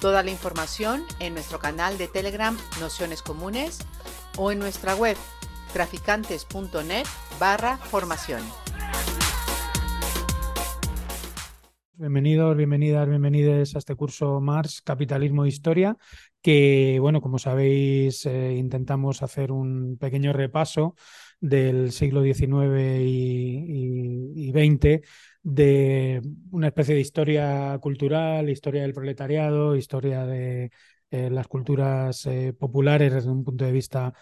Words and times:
Toda 0.00 0.22
la 0.22 0.30
información 0.30 1.02
en 1.18 1.34
nuestro 1.34 1.58
canal 1.58 1.98
de 1.98 2.08
Telegram 2.08 2.56
Nociones 2.80 3.20
Comunes 3.20 3.80
o 4.38 4.50
en 4.50 4.58
nuestra 4.58 4.94
web 4.96 5.16
traficantes.net 5.74 7.04
barra 7.38 7.76
formación. 7.76 8.40
Bienvenidos, 11.92 12.56
bienvenidas, 12.56 13.06
bienvenidos 13.06 13.76
a 13.76 13.78
este 13.78 13.94
curso 13.94 14.40
Mars, 14.40 14.80
Capitalismo 14.80 15.44
e 15.44 15.48
Historia, 15.48 15.98
que, 16.40 16.96
bueno, 16.98 17.20
como 17.20 17.38
sabéis, 17.38 18.24
eh, 18.24 18.54
intentamos 18.56 19.22
hacer 19.22 19.52
un 19.52 19.98
pequeño 19.98 20.32
repaso 20.32 20.94
del 21.40 21.92
siglo 21.92 22.22
XIX 22.22 23.02
y, 23.02 24.50
XX 24.50 25.06
de 25.42 26.20
una 26.50 26.68
especie 26.68 26.94
de 26.94 27.00
historia 27.00 27.78
cultural, 27.80 28.48
historia 28.50 28.82
del 28.82 28.94
proletariado, 28.94 29.76
historia 29.76 30.26
de 30.26 30.70
eh, 31.10 31.30
las 31.30 31.48
culturas 31.48 32.26
eh, 32.26 32.52
populares 32.52 33.12
desde 33.12 33.30
un 33.30 33.44
punto 33.44 33.64
de 33.64 33.72
vista 33.72 34.14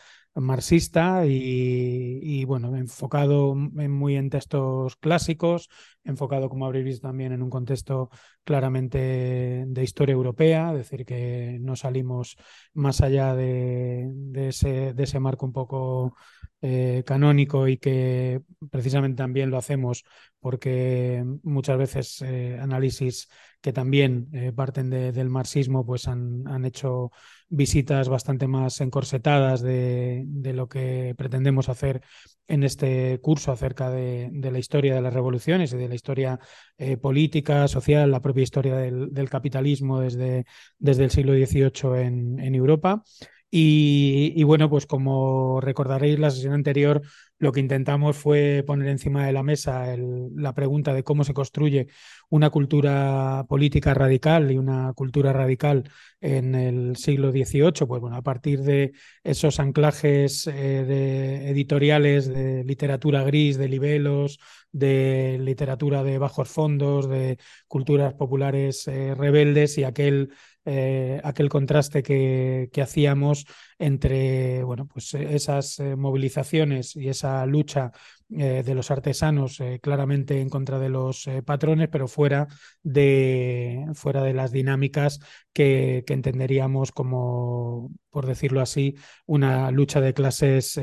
marxista 0.42 1.25
y, 1.27 2.44
bueno, 2.44 2.77
enfocado 2.77 3.55
muy 3.55 4.17
en 4.17 4.31
textos 4.31 4.97
clásicos, 4.97 5.69
enfocado, 6.05 6.48
como 6.48 6.67
habréis 6.67 6.84
visto 6.84 7.08
también, 7.08 7.33
en 7.33 7.42
un 7.42 7.50
contexto 7.50 8.11
claramente 8.44 9.64
de 9.66 9.83
historia 9.83 10.14
europea, 10.14 10.70
es 10.72 10.78
decir, 10.78 11.05
que 11.05 11.59
no 11.61 11.77
salimos 11.77 12.36
más 12.72 13.00
allá 13.00 13.34
de, 13.34 14.11
ese, 14.34 14.94
de 14.94 15.03
ese, 15.03 15.20
marco 15.20 15.47
un 15.47 15.53
poco 15.53 16.16
eh, 16.61 17.03
canónico 17.06 17.69
y 17.69 17.77
que 17.78 18.41
precisamente 18.70 19.19
también 19.19 19.50
lo 19.50 19.59
hacemos 19.59 20.05
porque 20.41 21.25
muchas 21.42 21.78
veces 21.78 22.22
eh, 22.22 22.59
análisis 22.61 23.28
que 23.61 23.72
también 23.72 24.28
eh, 24.33 24.53
parten 24.53 24.91
del 24.91 25.31
marxismo 25.31 25.84
pues 25.84 26.09
han, 26.09 26.47
han 26.48 26.64
hecho 26.64 27.11
visitas 27.48 28.08
bastante 28.08 28.46
más 28.46 28.80
encorsetadas 28.80 29.62
de, 29.62 30.27
lo 30.54 30.68
que 30.68 31.14
pretendemos 31.16 31.68
hacer 31.68 32.02
en 32.46 32.62
este 32.62 33.18
curso 33.20 33.52
acerca 33.52 33.91
de, 33.91 34.30
la 34.32 34.58
historia 34.58 34.94
de 34.94 35.02
las 35.02 35.14
revoluciones 35.14 35.72
y 35.72 35.76
de 35.76 35.88
la 35.88 35.94
historia 35.94 36.41
eh, 36.76 36.96
política, 36.96 37.69
social, 37.69 38.10
la 38.10 38.20
propia 38.20 38.42
historia 38.42 38.76
del, 38.76 39.30
capitalismo 39.30 40.00
desde, 40.00 40.44
desde, 40.78 41.04
el 41.04 41.10
siglo 41.10 41.32
XVIII 41.32 42.02
en, 42.02 42.38
en 42.41 42.54
Europa. 42.54 43.02
Y, 43.50 44.42
bueno, 44.42 44.69
pues 44.69 44.86
como 44.86 45.60
recordaréis, 45.60 46.19
la 46.19 46.30
sesión 46.30 46.52
anterior 46.52 47.00
lo 47.39 47.53
que 47.53 47.61
intentamos 47.61 48.17
fue 48.17 48.64
poner 48.67 48.89
encima 48.89 49.27
de 49.27 49.33
la 49.33 49.42
mesa 49.42 49.94
la 49.97 50.55
pregunta 50.55 50.92
de 50.92 51.05
cómo 51.05 51.25
se 51.25 51.34
construye 51.34 51.89
una 52.31 52.50
cultura 52.50 53.47
política 53.48 53.94
radical 53.94 54.50
y 54.50 54.58
una 54.58 54.92
cultura 54.94 55.33
radical 55.33 55.91
en 56.20 56.55
el 56.55 56.97
siglo 56.97 57.31
XVIII. 57.31 57.86
Pues 57.86 58.00
bueno, 58.00 58.16
a 58.16 58.22
partir 58.22 58.62
de 58.62 58.92
esos 59.22 59.61
anclajes 59.61 60.47
eh, 60.48 60.53
de 60.53 61.48
editoriales 61.50 62.28
de 62.28 62.65
literatura 62.65 63.22
gris, 63.22 63.56
de 63.56 63.69
libelos, 63.69 64.38
de 64.72 65.38
literatura 65.41 66.03
de 66.03 66.19
bajos 66.19 66.48
fondos, 66.48 67.09
de 67.09 67.38
culturas 67.69 68.15
populares 68.15 68.87
eh, 68.88 69.15
rebeldes 69.15 69.78
y 69.78 69.84
aquel 69.84 70.31
eh, 70.70 71.18
aquel 71.24 71.48
contraste 71.48 72.02
que, 72.02 72.70
hacíamos 72.82 73.46
entre 73.78 74.62
bueno, 74.64 74.86
pues 74.86 75.14
esas 75.14 75.78
eh, 75.80 75.96
movilizaciones 75.96 76.94
y 76.94 77.08
esa 77.08 77.46
lucha 77.46 77.90
eh, 78.30 78.62
de 78.62 78.74
los 78.74 78.90
artesanos 78.90 79.62
claramente 79.80 80.42
en 80.42 80.50
contra 80.50 80.78
de 80.78 80.90
los 80.90 81.26
patrones, 81.46 81.88
pero 81.90 82.06
fuera 82.06 82.48
de, 82.82 83.86
fuera 83.94 84.22
de 84.22 84.34
las 84.34 84.52
dinámicas 84.52 85.20
que, 85.54 86.04
entenderíamos 86.06 86.92
como, 86.92 87.90
por 88.10 88.26
decirlo 88.26 88.60
así, 88.60 88.96
una 89.24 89.70
lucha 89.70 90.02
de 90.02 90.12
clases 90.12 90.78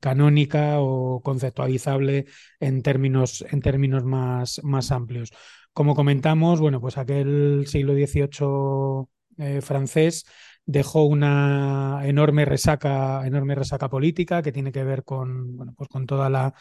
canónica 0.00 0.78
o 0.80 1.20
conceptualizable 1.20 2.26
en 2.60 2.82
términos, 2.82 3.44
en 3.50 3.60
términos 3.60 4.04
más, 4.04 4.60
más 4.62 4.92
amplios. 4.92 5.32
Como 5.72 5.96
comentamos, 5.96 6.60
bueno, 6.60 6.80
pues 6.80 6.96
aquel 6.96 7.64
siglo 7.66 7.92
XVIII 7.94 9.15
eh, 9.38 9.60
francés 9.60 10.26
dejó 10.64 11.04
una 11.04 12.00
enorme 12.04 12.44
resaca, 12.44 13.26
enorme 13.26 13.54
resaca 13.54 13.88
política 13.88 14.42
que 14.42 14.52
tiene 14.52 14.72
que 14.72 14.84
ver 14.84 15.04
con, 15.04 15.56
bueno, 15.56 15.74
pues 15.76 15.88
con 15.88 16.06
toda 16.06 16.28
la, 16.28 16.54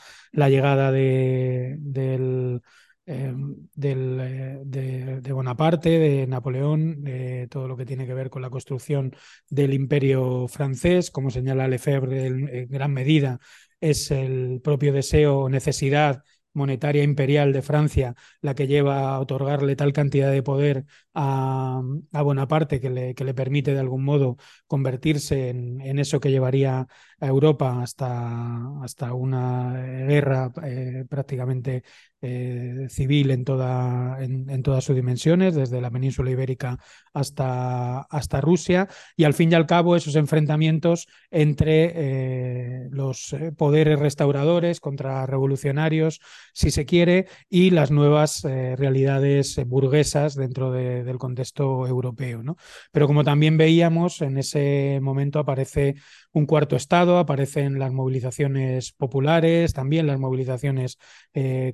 llegada 0.50 0.96
em, 0.96 2.60
eh, 3.08 4.60
de, 4.66 5.32
Bonaparte, 5.34 5.90
de 5.90 6.28
Napoleón, 6.28 7.04
todo 7.50 7.68
lo 7.68 7.78
que 7.78 7.86
tiene 7.86 8.06
que 8.06 8.14
ver 8.14 8.30
con 8.30 8.42
la 8.44 8.50
construcción 8.50 9.16
del 9.50 9.74
imperio 9.74 10.48
francés, 10.48 11.10
como 11.12 11.32
señala 11.32 11.68
Lefebvre, 11.68 12.28
en 12.28 12.68
gran 12.70 12.94
medida 12.94 13.40
es 13.82 14.12
el 14.12 14.62
propio 14.64 14.94
deseo 14.94 15.40
o 15.40 15.50
necesidad 15.50 16.24
monetaria 16.56 17.04
imperial 17.04 17.54
de 17.54 17.62
Francia 17.62 18.16
la 18.42 18.56
que 18.56 18.68
lleva 18.68 19.14
a 19.14 19.20
otorgarle 19.20 19.76
tal 19.76 19.94
cantidad 19.94 20.32
de 20.32 20.44
poder 20.44 20.86
a, 21.14 21.82
Bonaparte 22.12 22.80
que 22.82 22.90
le, 22.90 23.14
que 23.16 23.24
le, 23.24 23.34
permite 23.36 23.74
de 23.74 23.80
algún 23.80 24.04
modo 24.04 24.38
convertirse 24.68 25.50
en, 25.50 25.82
en, 25.82 26.00
eso 26.00 26.20
que 26.20 26.32
llevaría 26.32 26.88
a 27.20 27.28
Europa 27.28 27.82
hasta, 27.82 28.82
hasta 28.82 29.14
una 29.14 29.74
guerra 30.08 30.52
eh, 30.64 31.06
prácticamente 31.10 31.84
eh, 32.28 32.88
civil 32.90 33.30
en, 33.30 33.44
toda, 33.46 34.18
en, 34.24 34.64
todas 34.64 34.84
sus 34.84 34.96
dimensiones, 34.96 35.54
desde 35.54 35.80
la 35.80 35.92
península 35.92 36.32
ibérica 36.32 36.80
hasta, 37.14 38.00
hasta 38.02 38.42
Rusia, 38.42 38.88
y 39.16 39.26
al 39.26 39.36
fin 39.36 39.52
y 39.52 39.56
al 39.56 39.68
cabo 39.68 39.96
esos 39.96 40.16
enfrentamientos 40.16 41.08
entre 41.30 41.92
eh, 41.94 42.88
los 42.90 43.32
eh, 43.34 43.52
poderes 43.52 44.00
restauradores 44.00 44.80
contra 44.80 45.28
revolucionarios, 45.28 46.20
si 46.52 46.72
se 46.72 46.86
quiere, 46.88 47.28
y 47.48 47.70
las 47.70 47.92
nuevas 47.92 48.42
realidades 48.44 49.64
burguesas 49.68 50.34
dentro 50.34 50.72
del 50.72 51.18
contexto 51.20 51.86
europeo. 51.86 52.42
¿no? 52.42 52.56
Pero 52.92 53.06
como 53.06 53.24
también 53.24 53.58
veíamos, 53.58 54.22
en 54.22 54.38
ese 54.38 55.00
momento 55.02 55.38
aparece 55.38 55.96
un 56.36 56.46
cuarto 56.46 56.76
estado, 56.76 57.18
aparecen 57.18 57.80
las 57.80 57.92
movilizaciones 57.92 58.92
populares, 58.92 59.74
también 59.74 60.06
las 60.06 60.20
movilizaciones 60.20 61.00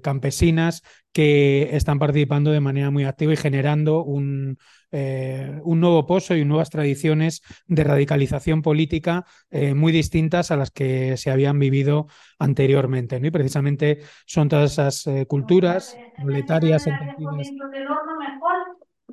campesinas, 0.02 0.84
que 1.14 1.76
están 1.76 2.00
participando 2.00 2.52
de 2.52 2.62
manera 2.62 2.90
muy 2.90 3.04
activa 3.04 3.34
y 3.34 3.38
generando 3.38 4.04
un, 4.04 4.58
eh, 4.92 5.60
un 5.64 5.80
nuevo 5.80 6.06
pozo 6.06 6.36
y 6.36 6.46
nuevas 6.46 6.70
tradiciones 6.70 7.42
de 7.68 7.84
radicalización 7.84 8.62
política 8.62 9.26
eh, 9.50 9.74
muy 9.74 9.92
distintas 9.92 10.52
a 10.52 10.58
las 10.58 10.72
que 10.72 11.18
se 11.18 11.32
habían 11.32 11.60
vivido 11.60 12.08
anteriormente. 12.40 13.20
¿no? 13.20 13.28
Y 13.28 13.32
precisamente 13.32 14.00
son 14.26 14.48
todas 14.50 14.74
esas 14.74 15.08
eh, 15.08 15.26
culturas 15.28 15.98
proletarias 16.22 16.88
entendidas 16.88 17.50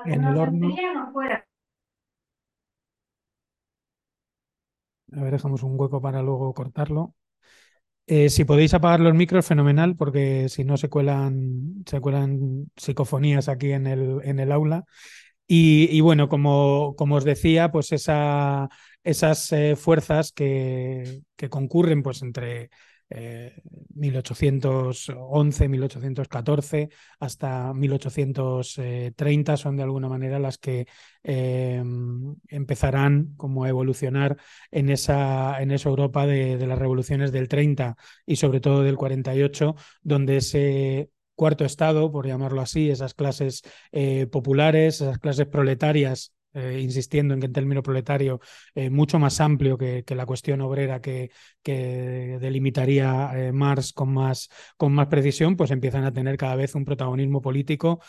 en 0.05 0.25
el 0.25 0.37
horno. 0.37 0.77
A 5.13 5.23
ver, 5.23 5.33
dejamos 5.33 5.63
un 5.63 5.79
hueco 5.79 6.01
para 6.01 6.23
luego 6.23 6.53
cortarlo. 6.55 7.15
Eh, 8.07 8.31
si 8.31 8.45
podéis 8.45 8.73
apagar 8.75 9.01
los 9.01 9.15
micros, 9.15 9.47
fenomenal, 9.47 9.97
porque 9.97 10.49
si 10.49 10.65
no 10.65 10.77
se 10.79 10.89
cuelan, 10.89 11.85
se 11.87 12.01
cuelan 12.01 12.71
psicofonías 12.77 13.49
aquí 13.49 13.73
en 13.73 13.87
el, 13.87 14.21
en 14.25 14.41
el 14.41 14.53
aula. 14.53 14.85
Y, 15.47 16.01
bueno, 16.03 16.29
como, 16.29 16.95
como, 16.97 17.17
os 17.17 17.25
decía, 17.25 17.71
pues 17.73 17.93
esa, 17.93 18.69
esas 19.03 19.51
eh, 19.53 19.77
fuerzas 19.77 20.33
que, 20.33 21.23
que, 21.37 21.49
concurren 21.49 22.03
pues 22.03 22.23
entre 22.23 22.71
1811, 23.11 25.65
eh, 25.65 25.69
1814 25.69 26.91
hasta 27.21 27.73
1830 27.73 29.57
son 29.57 29.77
de 29.77 29.83
alguna 29.83 30.09
manera 30.09 30.39
las 30.39 30.59
que 30.59 30.87
eh, 31.23 31.83
empezarán 32.49 33.35
como 33.37 33.65
a 33.65 33.69
evolucionar 33.69 34.37
en 34.71 34.91
esa, 34.91 35.63
en 35.63 35.71
esa 35.71 35.89
Europa 35.89 36.27
de, 36.27 36.59
de, 36.59 36.67
las 36.67 36.79
revoluciones 36.79 37.33
del 37.33 37.49
30 37.49 37.97
y 38.27 38.37
sobre 38.37 38.61
todo 38.61 38.83
del 38.83 38.97
48, 38.97 39.75
donde 40.03 40.37
ese 40.37 41.11
cuarto 41.39 41.65
estado, 41.65 42.11
por 42.11 42.27
llamarlo 42.27 42.61
así, 42.61 42.91
esas 42.91 43.15
clases 43.15 43.63
eh, 43.93 44.27
populares, 44.27 45.01
esas 45.01 45.19
clases 45.19 45.47
proletarias 45.47 46.35
eh, 46.55 46.81
insistiendo 46.83 47.35
en 47.35 47.41
que 47.41 47.47
el 47.47 47.53
término 47.53 47.83
proletario 47.83 48.41
eh, 48.75 48.89
mucho 48.89 49.19
más 49.19 49.39
amplio 49.41 49.77
que, 49.77 50.03
la 50.09 50.25
cuestión 50.27 50.63
obrera 50.63 51.01
que, 51.01 51.31
que 51.63 52.39
delimitaría 52.41 53.31
eh, 53.35 53.53
Marx 53.53 53.93
con 53.93 54.13
más, 54.15 54.49
con 54.77 54.95
más 54.95 55.09
precisión, 55.09 55.57
pues 55.57 55.71
empiezan 55.71 56.05
a 56.05 56.13
tener 56.13 56.39
cada 56.39 56.57
vez 56.57 56.75
un 56.75 56.85
protagonismo 56.85 57.43
político 57.43 58.01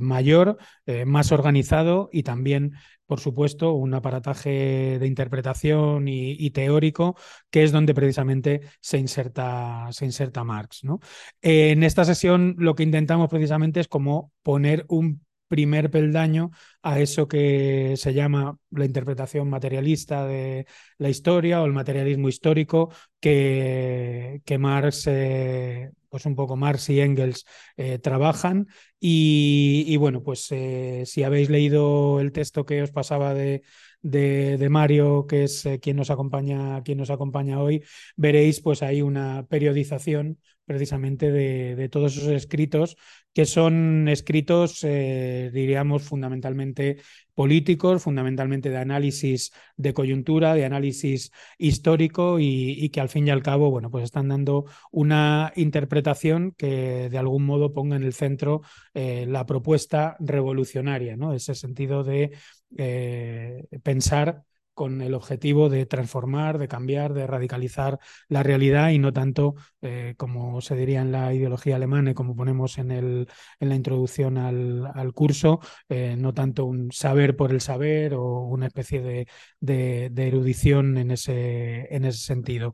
mayor, 0.00 0.58
más 1.06 1.32
organizado 1.32 2.08
y 2.12 2.22
también 2.22 2.72
por 3.06 3.18
supuesto, 3.20 3.72
un 3.72 3.92
aparataje 3.94 4.98
de 5.00 5.06
interpretación 5.06 6.06
y, 6.06 6.50
teórico, 6.50 7.16
que 7.50 7.64
es 7.64 7.72
donde 7.72 7.92
precisamente 7.92 8.60
se 8.80 8.98
inserta, 8.98 9.88
se 9.90 10.04
inserta 10.04 10.44
Marx. 10.44 10.84
¿no? 10.84 11.00
en 11.42 11.82
esta 11.82 12.04
sesión 12.04 12.54
lo 12.58 12.74
que 12.76 12.84
intentamos 12.84 13.28
precisamente 13.28 13.80
es 13.80 13.88
como 13.88 14.32
poner 14.42 14.84
un 14.88 15.24
primer 15.50 15.90
peldaño 15.90 16.52
a 16.80 17.00
eso 17.00 17.26
que 17.26 17.94
se 17.96 18.14
llama 18.14 18.56
la 18.70 18.84
interpretación 18.84 19.50
materialista 19.50 20.24
de 20.24 20.66
la 20.96 21.08
historia 21.10 21.60
o 21.60 21.66
el 21.66 21.72
materialismo 21.72 22.28
histórico 22.28 22.90
que, 23.18 24.42
que 24.44 24.58
Marx, 24.58 25.08
eh, 25.08 25.90
pues 26.08 26.24
un 26.24 26.36
poco 26.36 26.56
Marx 26.56 26.88
y 26.90 27.00
Engels 27.00 27.44
eh, 27.76 27.98
trabajan. 27.98 28.68
Y, 29.00 29.96
bueno, 29.96 30.22
pues 30.22 30.46
eh, 30.52 31.02
si 31.04 31.24
habéis 31.24 31.50
leído 31.50 32.20
el 32.20 32.30
texto 32.30 32.64
que 32.64 32.82
os 32.82 32.92
pasaba 32.92 33.34
de, 33.34 33.62
de, 34.02 34.68
Mario, 34.70 35.26
que 35.26 35.44
es 35.44 35.68
quien, 35.82 35.96
nos 35.96 36.10
acompaña, 36.10 36.80
quien 36.84 36.98
nos 36.98 37.10
acompaña 37.10 37.60
hoy, 37.60 37.82
veréis 38.16 38.60
pues 38.60 38.82
hay 38.84 39.02
una 39.02 39.46
periodización 39.48 40.38
precisamente 40.70 41.32
de, 41.32 41.88
todos 41.88 42.16
esos 42.16 42.30
escritos 42.30 42.96
que 43.32 43.44
son 43.44 44.06
escritos, 44.06 44.84
eh, 44.84 45.50
diríamos, 45.52 46.04
fundamentalmente 46.04 46.98
políticos, 47.34 48.04
fundamentalmente 48.04 48.70
de 48.70 48.76
análisis 48.76 49.50
de 49.76 49.92
coyuntura, 49.92 50.54
de 50.54 50.64
análisis 50.64 51.32
histórico 51.58 52.38
y, 52.38 52.88
que 52.90 53.00
al 53.00 53.08
fin 53.08 53.26
y 53.26 53.30
al 53.30 53.42
cabo, 53.42 53.72
bueno, 53.72 53.90
pues 53.90 54.04
están 54.04 54.28
dando 54.28 54.66
una 54.92 55.52
interpretación 55.56 56.52
que 56.56 57.08
de 57.10 57.18
algún 57.18 57.44
modo 57.46 57.72
ponga 57.72 57.96
en 57.96 58.04
el 58.04 58.12
centro 58.12 58.62
eh, 58.94 59.26
la 59.28 59.46
propuesta 59.46 60.16
revolucionaria, 60.20 61.16
¿no? 61.16 61.34
Ese 61.34 61.56
sentido 61.56 62.04
de 62.04 62.30
eh, 62.76 63.64
pensar 63.82 64.44
con 64.80 65.02
el 65.02 65.12
objetivo 65.12 65.68
de 65.68 65.84
transformar, 65.84 66.56
de 66.56 66.66
cambiar, 66.66 67.12
de 67.12 67.26
radicalizar 67.26 67.98
la 68.28 68.42
realidad 68.42 68.88
y 68.88 68.98
no 68.98 69.12
tanto, 69.12 69.54
eh, 69.82 70.14
como 70.16 70.62
se 70.62 70.74
diría 70.74 71.02
en 71.02 71.12
la 71.12 71.34
ideología 71.34 71.76
alemana 71.76 72.12
y 72.12 72.14
como 72.14 72.34
ponemos 72.34 72.78
en, 72.78 72.90
el, 72.90 73.28
en 73.60 73.68
la 73.68 73.74
introducción 73.74 74.38
al, 74.38 75.12
curso, 75.12 75.60
eh, 75.90 76.16
no 76.16 76.32
tanto 76.32 76.64
un 76.64 76.92
saber 76.92 77.36
por 77.36 77.50
el 77.50 77.60
saber 77.60 78.14
o 78.14 78.40
una 78.46 78.68
especie 78.68 79.02
de, 79.02 79.26
de, 79.60 80.26
erudición 80.26 80.96
en 80.96 81.10
ese, 81.10 81.94
en 81.94 82.06
ese 82.06 82.20
sentido. 82.20 82.72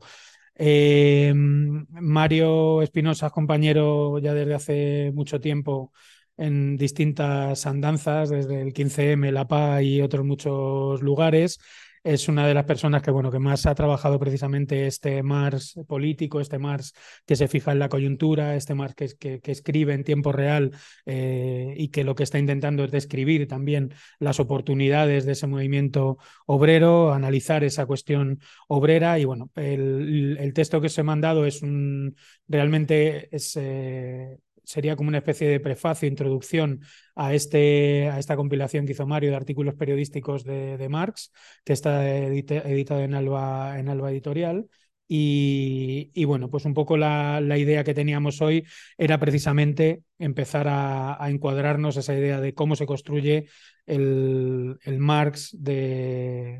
Eh, 0.55 1.33
Mario 1.35 2.81
Espinosa, 2.83 3.31
compañero 3.31 4.17
ya 4.19 4.33
desde 4.33 4.53
hace 4.55 5.11
mucho 5.13 5.41
tiempo 5.41 5.91
en 6.37 6.77
distintas 6.77 7.65
andanzas, 7.65 8.29
desde 8.29 8.61
el 8.61 8.73
15M, 8.73 9.29
La 9.31 9.45
Paz 9.47 9.81
y 9.83 10.01
otros 10.01 10.25
muchos 10.25 11.01
lugares 11.01 11.59
es 12.03 12.27
una 12.27 12.47
de 12.47 12.53
las 12.53 12.65
personas 12.65 13.01
que, 13.01 13.11
bueno, 13.11 13.31
que 13.31 13.39
más 13.39 13.65
ha 13.65 13.75
trabajado 13.75 14.19
precisamente 14.19 14.87
este 14.87 15.23
Mars 15.23 15.79
político, 15.87 16.39
este 16.39 16.59
Mars 16.59 16.93
que 17.25 17.35
se 17.35 17.47
fija 17.47 17.71
en 17.71 17.79
la 17.79 17.89
coyuntura, 17.89 18.55
este 18.55 18.73
Mars 18.73 18.95
que, 18.95 19.39
que, 19.39 19.51
escribe 19.51 19.93
en 19.93 20.03
tiempo 20.03 20.31
real 20.31 20.71
eh, 21.05 21.73
y 21.77 21.89
que 21.89 22.03
lo 22.03 22.15
que 22.15 22.23
está 22.23 22.39
intentando 22.39 22.83
es 22.83 22.91
describir 22.91 23.47
también 23.47 23.93
las 24.19 24.39
oportunidades 24.39 25.25
de 25.25 25.33
ese 25.33 25.47
movimiento 25.47 26.17
obrero, 26.45 27.13
analizar 27.13 27.63
esa 27.63 27.85
cuestión 27.85 28.39
obrera. 28.67 29.19
Y 29.19 29.25
bueno, 29.25 29.51
el, 29.55 30.51
texto 30.53 30.81
que 30.81 30.87
os 30.87 30.97
he 30.97 31.03
mandado 31.03 31.45
es 31.45 31.61
un 31.61 32.15
realmente 32.47 33.35
es, 33.35 33.55
eh, 33.57 34.39
sería 34.67 34.97
como 34.97 35.07
una 35.09 35.19
especie 35.19 35.47
de 35.47 35.61
prefacio, 35.61 36.07
introducción 36.09 36.81
a, 37.15 37.33
este, 37.33 38.09
a 38.09 38.19
esta 38.19 38.35
compilación 38.35 38.85
que 38.85 38.91
hizo 38.91 39.07
Mario 39.07 39.31
de 39.31 39.37
artículos 39.37 39.75
periodísticos 39.75 40.43
de, 40.43 40.87
Marx, 40.89 41.31
que 41.63 41.73
está 41.73 42.05
editado 42.07 43.01
en 43.01 43.13
Alba, 43.15 43.79
Editorial. 44.11 44.67
Y, 45.09 46.25
bueno, 46.25 46.49
pues 46.49 46.65
un 46.65 46.73
poco 46.73 46.97
la, 46.97 47.39
idea 47.57 47.85
que 47.85 47.93
teníamos 47.93 48.41
hoy 48.41 48.65
era 48.97 49.19
precisamente 49.19 50.03
empezar 50.19 50.67
a, 50.69 51.17
encuadrarnos 51.29 51.95
esa 51.95 52.13
idea 52.13 52.41
de 52.41 52.53
cómo 52.53 52.75
se 52.75 52.85
construye 52.85 53.47
el, 53.85 54.77
el 54.83 54.99
Marx 54.99 55.55
de, 55.57 56.59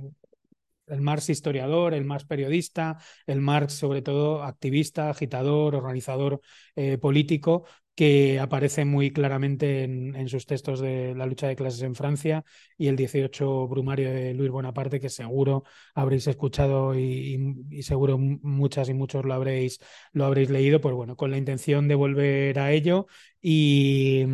el 0.87 1.01
Marx 1.01 1.29
historiador, 1.29 1.93
el 1.93 2.05
Marx 2.05 2.25
periodista, 2.25 2.97
el 3.25 3.41
Marx 3.41 3.73
sobre 3.73 4.01
todo 4.01 4.43
activista, 4.43 5.09
agitador, 5.09 5.75
organizador 5.75 6.41
eh, 6.75 6.97
político, 6.97 7.65
que 7.97 8.39
aparece 8.39 8.85
muy 8.85 9.09
claramente 9.09 9.83
en, 9.83 10.29
sus 10.29 10.45
textos 10.45 10.79
de 10.79 11.15
la 11.15 11.25
lucha 11.25 11.47
de 11.47 11.55
clases 11.55 11.81
en 11.81 11.95
Francia 11.95 12.45
y 12.77 12.89
el 12.89 12.95
18 12.95 13.67
Brumario 13.67 14.11
de 14.13 14.35
Luis 14.35 14.51
Bonaparte, 14.51 14.99
que 14.99 15.09
seguro 15.09 15.63
habréis 15.95 16.27
escuchado 16.27 16.93
y, 16.95 17.57
seguro 17.81 18.19
muchas 18.19 18.89
y 18.89 18.93
muchos 18.93 19.25
lo 19.25 19.33
habréis, 19.33 19.79
lo 20.13 20.25
habréis 20.25 20.51
leído, 20.51 20.79
pues 20.79 20.93
bueno, 20.93 21.15
con 21.15 21.31
la 21.31 21.37
intención 21.37 21.87
de 21.87 21.95
volver 21.95 22.59
a 22.59 22.71
ello 22.71 23.07
y, 23.41 24.25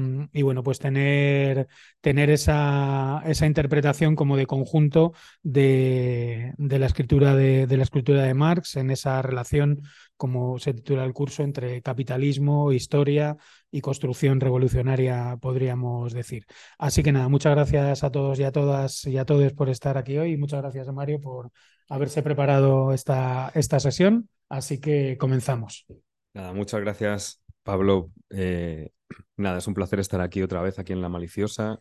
bueno, 0.41 0.61
pues 0.63 0.79
tener, 0.79 1.67
tener 2.01 2.29
esa, 2.31 3.21
esa, 3.25 3.45
interpretación 3.45 4.17
como 4.17 4.35
de 4.35 4.45
conjunto 4.45 5.13
de, 5.41 6.53
de 6.57 6.79
la 6.79 6.87
escritura 6.87 7.35
de 7.35 7.77
la 7.77 7.83
escritura 7.83 8.23
de 8.23 8.33
Marx 8.33 8.75
en 8.75 8.91
esa 8.91 9.21
relación 9.21 9.83
como 10.23 10.57
se 10.57 10.73
titula 10.73 11.03
el 11.03 11.11
curso, 11.11 11.43
entre 11.43 11.81
capitalismo, 11.81 12.71
historia 12.71 13.35
y 13.69 13.81
construcción 13.81 14.39
revolucionaria, 14.39 15.35
podríamos 15.35 16.13
decir. 16.13 16.45
Así 16.77 17.03
que 17.03 17.11
nada, 17.11 17.27
muchas 17.27 17.53
gracias 17.53 18.05
a 18.05 18.09
todos 18.09 18.39
y 18.39 18.45
a 18.45 18.53
todas 18.53 19.05
y 19.05 19.17
a 19.17 19.25
todos 19.25 19.51
por 19.51 19.67
estar 19.67 19.97
aquí 19.97 20.17
hoy 20.17 20.31
y 20.31 20.37
muchas 20.37 20.61
gracias 20.61 20.87
a 20.87 20.93
Mario 20.93 21.19
por 21.19 21.51
haberse 21.89 22.23
preparado 22.23 22.93
esta, 22.93 23.51
esta 23.53 23.81
sesión. 23.81 24.29
Así 24.47 24.79
que 24.79 25.17
comenzamos. 25.17 25.85
Nada, 26.33 26.53
muchas 26.53 26.79
gracias, 26.79 27.41
Pablo. 27.61 28.09
Eh, 28.29 28.91
nada, 29.35 29.57
es 29.57 29.67
un 29.67 29.73
placer 29.73 29.99
estar 29.99 30.21
aquí 30.21 30.41
otra 30.41 30.61
vez, 30.61 30.79
aquí 30.79 30.93
en 30.93 31.01
La 31.01 31.09
Maliciosa, 31.09 31.79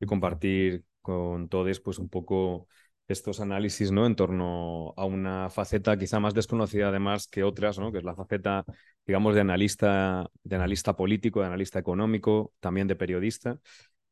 y 0.00 0.06
compartir 0.06 0.84
con 1.02 1.50
todos 1.50 1.80
pues 1.80 1.98
un 1.98 2.08
poco 2.08 2.66
estos 3.08 3.40
análisis 3.40 3.90
¿no? 3.90 4.06
en 4.06 4.16
torno 4.16 4.94
a 4.96 5.04
una 5.04 5.50
faceta 5.50 5.98
quizá 5.98 6.20
más 6.20 6.34
desconocida 6.34 6.88
además 6.88 7.28
que 7.28 7.42
otras, 7.42 7.78
¿no? 7.78 7.92
que 7.92 7.98
es 7.98 8.04
la 8.04 8.14
faceta, 8.14 8.64
digamos, 9.06 9.34
de 9.34 9.42
analista, 9.42 10.30
de 10.42 10.56
analista 10.56 10.96
político, 10.96 11.40
de 11.40 11.46
analista 11.46 11.78
económico, 11.78 12.52
también 12.60 12.88
de 12.88 12.96
periodista. 12.96 13.58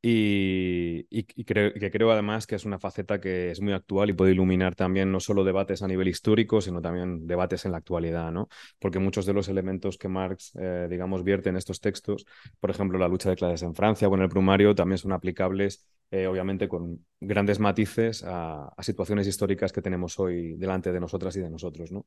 Y, 0.04 1.04
creo, 1.44 1.72
que 1.74 1.90
creo 1.92 2.10
además 2.10 2.48
que 2.48 2.56
es 2.56 2.64
una 2.64 2.80
faceta 2.80 3.20
que 3.20 3.52
es 3.52 3.60
muy 3.60 3.72
actual 3.72 4.10
y 4.10 4.12
puede 4.14 4.32
iluminar 4.32 4.74
también 4.74 5.12
no 5.12 5.20
solo 5.20 5.44
debates 5.44 5.80
a 5.82 5.86
nivel 5.86 6.08
histórico, 6.08 6.60
sino 6.60 6.82
también 6.82 7.24
debates 7.28 7.64
en 7.66 7.70
la 7.70 7.78
actualidad, 7.78 8.32
¿no? 8.32 8.48
Porque 8.80 8.98
muchos 8.98 9.26
de 9.26 9.32
los 9.32 9.48
elementos 9.48 9.98
que 9.98 10.08
Marx, 10.08 10.52
eh, 10.58 10.88
digamos, 10.90 11.22
vierte 11.22 11.50
en 11.50 11.56
estos 11.56 11.78
textos, 11.78 12.26
por 12.58 12.70
ejemplo, 12.70 12.98
la 12.98 13.06
lucha 13.06 13.30
de 13.30 13.36
clases 13.36 13.62
en 13.62 13.76
Francia 13.76 14.08
o 14.08 14.14
en 14.16 14.22
el 14.22 14.28
Prumario, 14.28 14.74
también 14.74 14.98
son 14.98 15.12
aplicables 15.12 15.86
eh, 16.12 16.26
obviamente 16.26 16.68
con 16.68 17.06
grandes 17.18 17.58
matices 17.58 18.22
a, 18.26 18.70
situaciones 18.80 19.26
históricas 19.26 19.72
que 19.72 19.80
tenemos 19.80 20.20
hoy 20.20 20.56
delante 20.56 20.92
de 20.92 21.00
nosotras 21.00 21.34
y 21.36 21.40
de 21.40 21.48
nosotros. 21.48 21.90
¿no? 21.90 22.04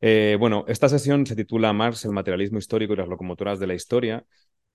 Eh, 0.00 0.36
bueno, 0.38 0.64
esta 0.66 0.88
sesión 0.88 1.24
se 1.26 1.36
titula 1.36 1.72
Marx, 1.72 2.04
el 2.04 2.10
materialismo 2.10 2.58
histórico 2.58 2.92
y 2.92 2.96
las 2.96 3.06
locomotoras 3.06 3.60
de 3.60 3.68
la 3.68 3.74
historia. 3.74 4.26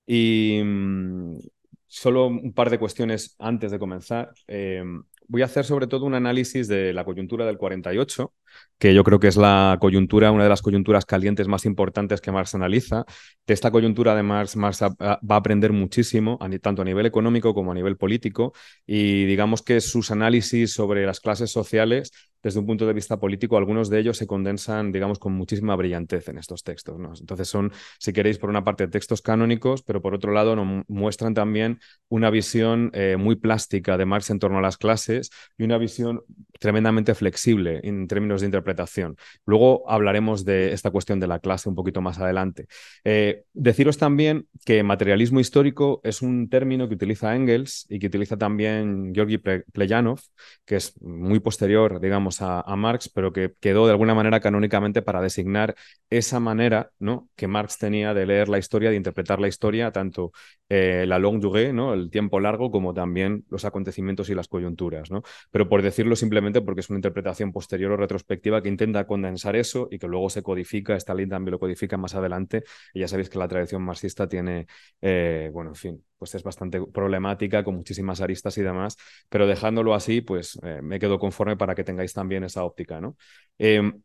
Y 0.06 0.62
mm, 0.64 1.40
solo 1.86 2.28
un 2.28 2.54
par 2.54 2.70
de 2.70 2.80
cuestiones 2.80 3.36
antes 3.40 3.72
de 3.72 3.80
comenzar. 3.80 4.32
Eh, 4.48 4.82
voy 5.28 5.42
a 5.42 5.46
hacer 5.46 5.66
sobre 5.66 5.88
todo 5.88 6.06
un 6.06 6.14
análisis 6.14 6.70
de 6.70 6.94
la 6.94 7.04
coyuntura 7.04 7.46
del 7.46 7.58
48, 7.58 8.34
que 8.82 8.96
yo 8.96 9.04
creo 9.04 9.20
que 9.20 9.28
es 9.28 9.38
la 9.38 9.78
coyuntura, 9.80 10.32
una 10.32 10.44
de 10.44 10.50
las 10.50 10.64
coyunturas 10.64 11.06
calientes 11.06 11.48
más 11.48 11.66
importantes 11.66 12.20
que 12.20 12.32
Marx 12.32 12.56
analiza. 12.56 13.06
De 13.46 13.54
esta 13.54 13.70
coyuntura 13.70 14.16
de 14.16 14.24
Marx, 14.24 14.56
Marx 14.56 14.82
va 14.82 14.96
a 15.00 15.36
aprender 15.36 15.72
muchísimo, 15.72 16.40
tanto 16.62 16.82
a 16.82 16.86
nivel 16.86 17.06
económico 17.06 17.54
como 17.54 17.72
a 17.72 17.76
nivel 17.76 17.98
político, 17.98 18.54
y 18.88 19.26
digamos 19.26 19.62
que 19.62 19.82
sus 19.82 20.10
análisis 20.10 20.74
sobre 20.74 21.06
las 21.06 21.20
clases 21.20 21.52
sociales 21.52 22.12
desde 22.44 22.60
un 22.60 22.66
punto 22.66 22.88
de 22.88 22.94
vista 22.94 23.20
político, 23.20 23.58
algunos 23.58 23.90
de 23.90 24.00
ellos 24.00 24.18
se 24.18 24.28
condensan, 24.28 24.92
digamos, 24.92 25.20
con 25.20 25.34
muchísima 25.34 25.76
brillantez 25.76 26.28
en 26.30 26.38
estos 26.38 26.64
textos. 26.64 26.98
¿no? 27.00 27.14
Entonces 27.20 27.48
son, 27.48 27.72
si 28.00 28.14
queréis, 28.14 28.38
por 28.38 28.50
una 28.50 28.64
parte 28.64 28.88
textos 28.88 29.22
canónicos, 29.22 29.84
pero 29.84 30.02
por 30.02 30.16
otro 30.16 30.32
lado 30.32 30.56
nos 30.56 30.84
muestran 30.88 31.34
también 31.34 31.80
una 32.10 32.30
visión 32.30 32.90
eh, 32.94 33.16
muy 33.18 33.36
plástica 33.36 33.98
de 33.98 34.06
Marx 34.06 34.30
en 34.30 34.40
torno 34.40 34.58
a 34.58 34.62
las 34.62 34.78
clases 34.78 35.30
y 35.58 35.64
una 35.64 35.78
visión 35.78 36.24
tremendamente 36.60 37.16
flexible 37.16 37.80
en 37.84 38.08
términos 38.08 38.41
de 38.42 38.48
interpretación. 38.48 39.18
Luego 39.46 39.90
hablaremos 39.90 40.46
de 40.46 40.74
esta 40.74 40.92
cuestión 40.92 41.20
de 41.20 41.28
la 41.28 41.40
clase 41.40 41.70
un 41.70 41.76
poquito 41.76 42.02
más 42.02 42.20
adelante. 42.20 42.68
Eh, 43.04 43.44
deciros 43.54 43.98
también 43.98 44.48
que 44.66 44.84
materialismo 44.84 45.40
histórico 45.40 46.02
es 46.04 46.22
un 46.22 46.50
término 46.50 46.88
que 46.88 46.96
utiliza 46.96 47.36
Engels 47.36 47.86
y 47.90 48.00
que 48.00 48.08
utiliza 48.08 48.38
también 48.38 49.14
Georgi 49.14 49.38
Pleyanov, 49.38 50.20
que 50.66 50.76
es 50.76 51.02
muy 51.02 51.40
posterior, 51.40 52.00
digamos, 52.00 52.42
a, 52.42 52.64
Marx, 52.76 53.10
pero 53.10 53.32
que 53.32 53.54
quedó 53.60 53.86
de 53.86 53.92
alguna 53.92 54.16
manera 54.16 54.40
canónicamente 54.40 55.02
para 55.02 55.22
designar 55.22 55.76
esa 56.10 56.40
manera 56.40 56.92
¿no? 57.00 57.30
que 57.36 57.48
Marx 57.48 57.78
tenía 57.78 58.14
de 58.14 58.26
leer 58.26 58.50
la 58.50 58.58
historia, 58.58 58.90
de 58.90 58.96
interpretar 58.96 59.40
la 59.40 59.48
historia, 59.48 59.92
tanto 59.92 60.32
eh, 60.70 61.06
la 61.08 61.20
longue 61.20 61.42
durée, 61.42 61.74
¿no? 61.74 61.94
el 61.94 62.10
tiempo 62.10 62.40
largo, 62.40 62.72
como 62.72 62.94
también 62.94 63.46
los 63.50 63.66
acontecimientos 63.66 64.30
y 64.30 64.36
las 64.36 64.48
coyunturas. 64.48 65.12
¿no? 65.12 65.22
Pero 65.52 65.70
por 65.70 65.82
decirlo 65.82 66.16
simplemente 66.16 66.62
porque 66.62 66.82
es 66.82 66.90
una 66.90 66.98
interpretación 66.98 67.52
posterior 67.52 67.92
o 67.92 67.98
retrospectiva 67.98 68.31
que 68.40 68.70
intenta 68.70 69.06
condensar 69.06 69.56
eso 69.56 69.88
y 69.92 70.00
que 70.00 70.08
luego 70.08 70.30
se 70.30 70.44
codifica, 70.44 70.96
Stalin 70.96 71.30
también 71.30 71.52
lo 71.52 71.60
codifica 71.60 71.98
más 71.98 72.16
adelante, 72.16 72.64
y 72.94 73.00
ya 73.02 73.08
sabéis 73.08 73.30
que 73.30 73.40
la 73.40 73.48
tradición 73.48 73.82
marxista 73.84 74.28
tiene, 74.28 74.68
eh, 75.02 75.50
bueno, 75.54 75.72
en 75.72 75.76
fin, 75.76 76.06
pues 76.18 76.36
es 76.36 76.44
bastante 76.44 76.82
problemática, 76.88 77.64
con 77.64 77.76
muchísimas 77.76 78.22
aristas 78.22 78.58
y 78.58 78.62
demás, 78.62 78.98
pero 79.30 79.48
dejándolo 79.48 79.94
así, 79.94 80.22
pues 80.22 80.60
eh, 80.64 80.82
me 80.82 81.00
quedo 81.00 81.20
conforme 81.20 81.58
para 81.58 81.76
que 81.76 81.84
tengáis 81.84 82.14
también 82.14 82.44
esa 82.44 82.64
óptica, 82.64 83.02
¿no? 83.02 83.18
Em, 83.58 84.02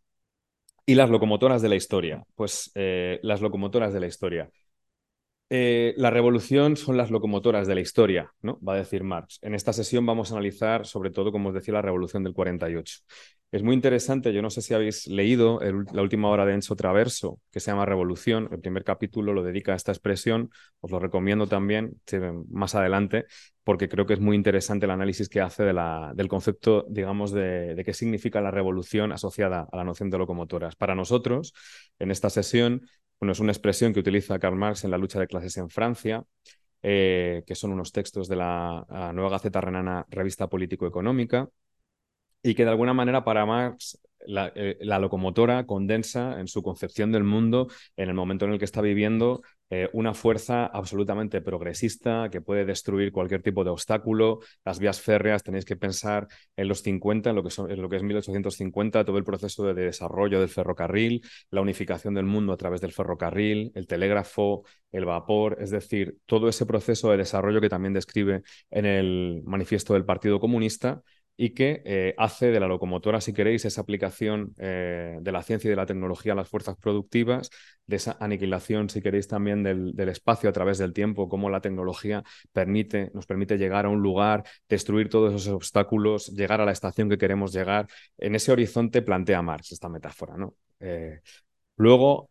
y 0.87 0.95
las 0.95 1.11
locomotoras 1.11 1.62
de 1.62 1.68
la 1.68 1.76
historia, 1.76 2.25
pues 2.35 2.71
eh, 2.75 3.18
las 3.23 3.40
locomotoras 3.40 3.92
de 3.92 4.00
la 4.00 4.06
historia. 4.06 4.50
Eh, 5.48 5.94
la 5.96 6.10
revolución 6.10 6.76
son 6.76 6.96
las 6.96 7.10
locomotoras 7.10 7.68
de 7.68 7.76
la 7.76 7.80
historia, 7.80 8.32
¿no? 8.42 8.58
Va 8.66 8.74
a 8.74 8.78
decir 8.78 9.04
Marx. 9.04 9.38
En 9.42 9.54
esta 9.54 9.72
sesión 9.72 10.04
vamos 10.04 10.30
a 10.30 10.34
analizar, 10.34 10.86
sobre 10.86 11.10
todo, 11.10 11.30
como 11.30 11.50
os 11.50 11.54
decía, 11.54 11.74
la 11.74 11.82
revolución 11.82 12.24
del 12.24 12.34
48. 12.34 12.98
Es 13.52 13.62
muy 13.62 13.74
interesante, 13.74 14.32
yo 14.32 14.42
no 14.42 14.50
sé 14.50 14.60
si 14.60 14.74
habéis 14.74 15.06
leído 15.06 15.60
la 15.92 16.02
última 16.02 16.28
hora 16.30 16.44
de 16.44 16.52
Enzo 16.52 16.74
Traverso, 16.74 17.38
que 17.52 17.60
se 17.60 17.70
llama 17.70 17.86
Revolución. 17.86 18.48
El 18.50 18.58
primer 18.58 18.82
capítulo 18.82 19.32
lo 19.32 19.44
dedica 19.44 19.72
a 19.72 19.76
esta 19.76 19.92
expresión. 19.92 20.50
Os 20.80 20.90
lo 20.90 20.98
recomiendo 20.98 21.46
también 21.46 21.92
más 22.50 22.74
adelante, 22.74 23.26
porque 23.62 23.88
creo 23.88 24.04
que 24.04 24.14
es 24.14 24.20
muy 24.20 24.34
interesante 24.34 24.86
el 24.86 24.90
análisis 24.90 25.28
que 25.28 25.40
hace 25.40 25.62
del 25.62 26.28
concepto, 26.28 26.86
digamos, 26.90 27.30
de 27.30 27.80
qué 27.84 27.94
significa 27.94 28.40
la 28.40 28.50
revolución 28.50 29.12
asociada 29.12 29.68
a 29.70 29.76
la 29.76 29.84
noción 29.84 30.10
de 30.10 30.18
locomotoras. 30.18 30.74
Para 30.74 30.96
nosotros, 30.96 31.54
en 32.00 32.10
esta 32.10 32.30
sesión, 32.30 32.82
bueno, 33.20 33.32
es 33.32 33.40
una 33.40 33.52
expresión 33.52 33.92
que 33.92 34.00
utiliza 34.00 34.38
Karl 34.38 34.56
Marx 34.56 34.85
en 34.85 34.90
la 34.90 34.99
lucha 34.99 35.18
de 35.18 35.26
clases 35.26 35.56
en 35.56 35.70
Francia, 35.70 36.25
eh, 36.82 37.42
que 37.46 37.54
son 37.54 37.73
unos 37.73 37.92
textos 37.92 38.28
de 38.28 38.37
la, 38.37 39.12
nueva 39.14 39.30
Gaceta 39.30 39.61
Renana 39.61 40.06
Revista 40.11 40.49
Político-Económica, 40.49 41.49
y 42.42 42.54
que 42.54 42.64
de 42.64 42.70
alguna 42.70 42.94
manera 42.94 43.25
para 43.25 43.46
Marx 43.46 43.99
eh, 44.28 44.78
la, 44.80 44.99
locomotora 44.99 45.66
condensa 45.66 46.40
en 46.40 46.49
su 46.49 46.62
concepción 46.62 47.11
del 47.12 47.25
mundo, 47.25 47.68
en 47.96 48.08
el 48.08 48.14
momento 48.14 48.44
en 48.44 48.52
el 48.52 48.58
que 48.58 48.64
está 48.64 48.82
viviendo, 48.82 49.42
eh, 49.70 49.88
una 49.92 50.14
fuerza 50.14 50.66
absolutamente 50.66 51.40
progresista 51.40 52.28
que 52.30 52.40
puede 52.40 52.64
destruir 52.64 53.11
cualquier 53.12 53.42
tipo 53.42 53.64
de 53.64 53.70
obstáculo. 53.70 54.40
Las 54.64 54.78
vías 54.78 55.00
férreas, 55.00 55.42
tenéis 55.42 55.64
que 55.64 55.76
pensar 55.76 56.28
en 56.56 56.68
los 56.68 56.82
50, 56.82 57.30
en 57.30 57.37
lo 57.37 57.42
que, 57.42 57.50
son, 57.50 57.70
en 57.70 57.82
lo 57.82 57.88
que 57.88 57.96
es 57.96 58.02
1850, 58.02 59.04
todo 59.04 59.18
el 59.18 59.25
proceso 59.25 59.64
de 59.64 59.75
desarrollo 59.75 60.40
del 60.40 60.49
ferrocarril, 60.49 61.23
la 61.50 61.61
unificación 61.61 62.14
del 62.14 62.26
mundo 62.26 62.52
a 62.52 62.56
través 62.56 62.80
del 62.80 62.92
ferrocarril, 62.92 63.73
el 63.75 63.87
telégrafo, 63.87 64.64
el 64.92 65.04
vapor, 65.04 65.58
es 65.61 65.70
decir, 65.70 66.16
todo 66.26 66.49
ese 66.49 66.66
proceso 66.66 67.11
de 67.11 67.16
desarrollo 67.16 67.61
que 67.61 67.68
también 67.68 67.92
describe 67.92 68.42
en 68.70 68.87
el 68.87 69.42
manifiesto 69.44 69.94
del 69.94 70.04
Partido 70.04 70.38
Comunista 70.40 71.02
y 71.37 71.50
que 71.50 71.83
eh, 71.85 72.14
hace 72.16 72.50
de 72.50 72.61
la 72.61 72.66
locomotora, 72.66 73.21
si 73.21 73.33
queréis, 73.35 73.64
esa 73.64 73.83
aplicación 73.83 74.55
eh, 74.59 75.19
de 75.21 75.33
la 75.33 75.43
ciencia 75.43 75.69
y 75.69 75.71
de 75.71 75.76
la 75.76 75.87
tecnología 75.87 76.33
a 76.33 76.37
las 76.37 76.49
fuerzas 76.49 76.76
productivas, 76.76 77.50
de 77.87 77.97
esa 77.97 78.16
aniquilación, 78.21 78.88
si 78.88 79.02
queréis, 79.02 79.28
también 79.28 79.62
del, 79.62 79.95
espacio 80.09 80.49
a 80.49 80.52
través 80.52 80.78
del 80.78 80.93
tiempo, 80.93 81.28
cómo 81.28 81.50
la 81.50 81.61
tecnología 81.61 82.25
permite, 82.52 83.11
nos 83.14 83.26
permite 83.26 83.59
llegar 83.59 83.85
a 83.87 83.90
un 83.90 84.00
lugar, 84.00 84.45
destruir 84.69 85.09
todos 85.11 85.35
esos 85.35 85.52
obstáculos, 85.52 86.28
llegar 86.28 86.61
a 86.61 86.64
la 86.64 86.73
estación 86.73 87.09
que 87.09 87.19
queremos 87.19 87.52
llegar. 87.52 87.87
En 88.16 88.35
ese 88.35 88.50
horizonte 88.50 89.02
plantea 89.02 89.43
Marx 89.43 89.73
esta 89.73 89.88
metáfora. 89.88 90.37
¿no? 90.37 90.55
Eh, 90.81 91.21
luego, 91.76 92.31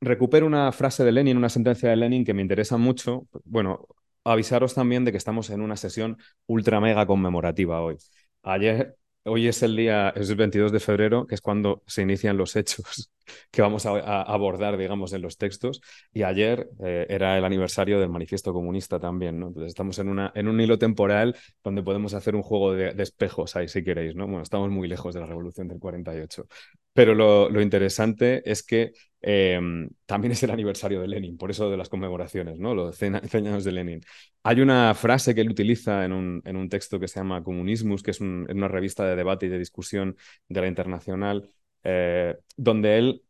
recupero 0.00 0.46
una 0.46 0.70
frase 0.72 1.04
de 1.04 1.12
Lenin, 1.12 1.36
una 1.36 1.48
sentencia 1.48 1.90
de 1.90 1.96
Lenin 1.96 2.24
que 2.24 2.34
me 2.34 2.42
interesa 2.42 2.76
mucho. 2.76 3.26
Bueno, 3.44 3.86
avisaros 4.24 4.74
también 4.74 5.04
de 5.04 5.12
que 5.12 5.18
estamos 5.18 5.50
en 5.50 5.60
una 5.60 5.76
sesión 5.76 6.18
ultra 6.46 6.80
mega 6.80 7.06
conmemorativa 7.06 7.80
hoy. 7.80 7.96
Ayer, 8.42 8.96
hoy 9.24 9.48
es 9.48 9.62
el 9.62 9.76
día, 9.76 10.10
es 10.10 10.30
el 10.30 10.36
22 10.36 10.72
de 10.72 10.80
febrero, 10.80 11.26
que 11.26 11.34
es 11.34 11.40
cuando 11.40 11.82
se 11.86 12.02
inician 12.02 12.36
los 12.36 12.56
hechos 12.56 13.10
que 13.50 13.62
vamos 13.62 13.84
a, 13.86 14.22
abordar, 14.22 14.76
digamos, 14.76 15.12
en 15.12 15.22
los 15.22 15.36
textos. 15.36 15.80
Y 16.12 16.22
ayer 16.22 16.68
eh, 16.84 17.06
era 17.08 17.36
el 17.36 17.44
aniversario 17.44 18.00
del 18.00 18.08
manifiesto 18.08 18.52
comunista 18.52 18.98
también, 18.98 19.38
¿no? 19.38 19.48
Entonces 19.48 19.68
estamos 19.68 19.98
en, 19.98 20.08
una, 20.08 20.32
en 20.34 20.48
un 20.48 20.60
hilo 20.60 20.78
temporal 20.78 21.36
donde 21.62 21.82
podemos 21.82 22.14
hacer 22.14 22.34
un 22.36 22.42
juego 22.42 22.72
de, 22.72 22.94
espejos 23.02 23.56
ahí, 23.56 23.68
si 23.68 23.84
queréis, 23.84 24.14
¿no? 24.14 24.26
Bueno, 24.26 24.42
estamos 24.42 24.70
muy 24.70 24.88
lejos 24.88 25.14
de 25.14 25.20
la 25.20 25.26
revolución 25.26 25.68
del 25.68 25.78
48. 25.78 26.46
Pero 26.92 27.14
lo, 27.14 27.50
lo 27.50 27.60
interesante 27.60 28.42
es 28.50 28.62
que 28.62 28.92
em, 29.20 29.88
también 30.06 30.32
es 30.32 30.42
el 30.42 30.50
aniversario 30.50 31.00
de 31.00 31.08
Lenin, 31.08 31.36
por 31.36 31.50
eso 31.50 31.70
de 31.70 31.76
las 31.76 31.88
conmemoraciones, 31.88 32.58
¿no? 32.58 32.74
Los 32.74 32.96
100 32.96 33.16
años 33.16 33.64
de 33.64 33.72
Lenin. 33.72 34.00
Hay 34.42 34.60
una 34.60 34.94
frase 34.94 35.34
que 35.34 35.40
él 35.40 35.50
utiliza 35.50 36.04
en 36.04 36.12
un, 36.12 36.68
texto 36.68 37.00
que 37.00 37.08
se 37.08 37.20
llama 37.20 37.42
Comunismus, 37.42 38.02
que 38.02 38.12
es 38.12 38.20
una 38.20 38.68
revista 38.68 39.04
de 39.06 39.16
debate 39.16 39.46
y 39.46 39.48
de 39.48 39.58
discusión 39.58 40.16
de 40.48 40.60
la 40.60 40.66
Internacional, 40.68 41.50
eh, 41.84 42.36
donde 42.56 42.98
él 42.98 43.22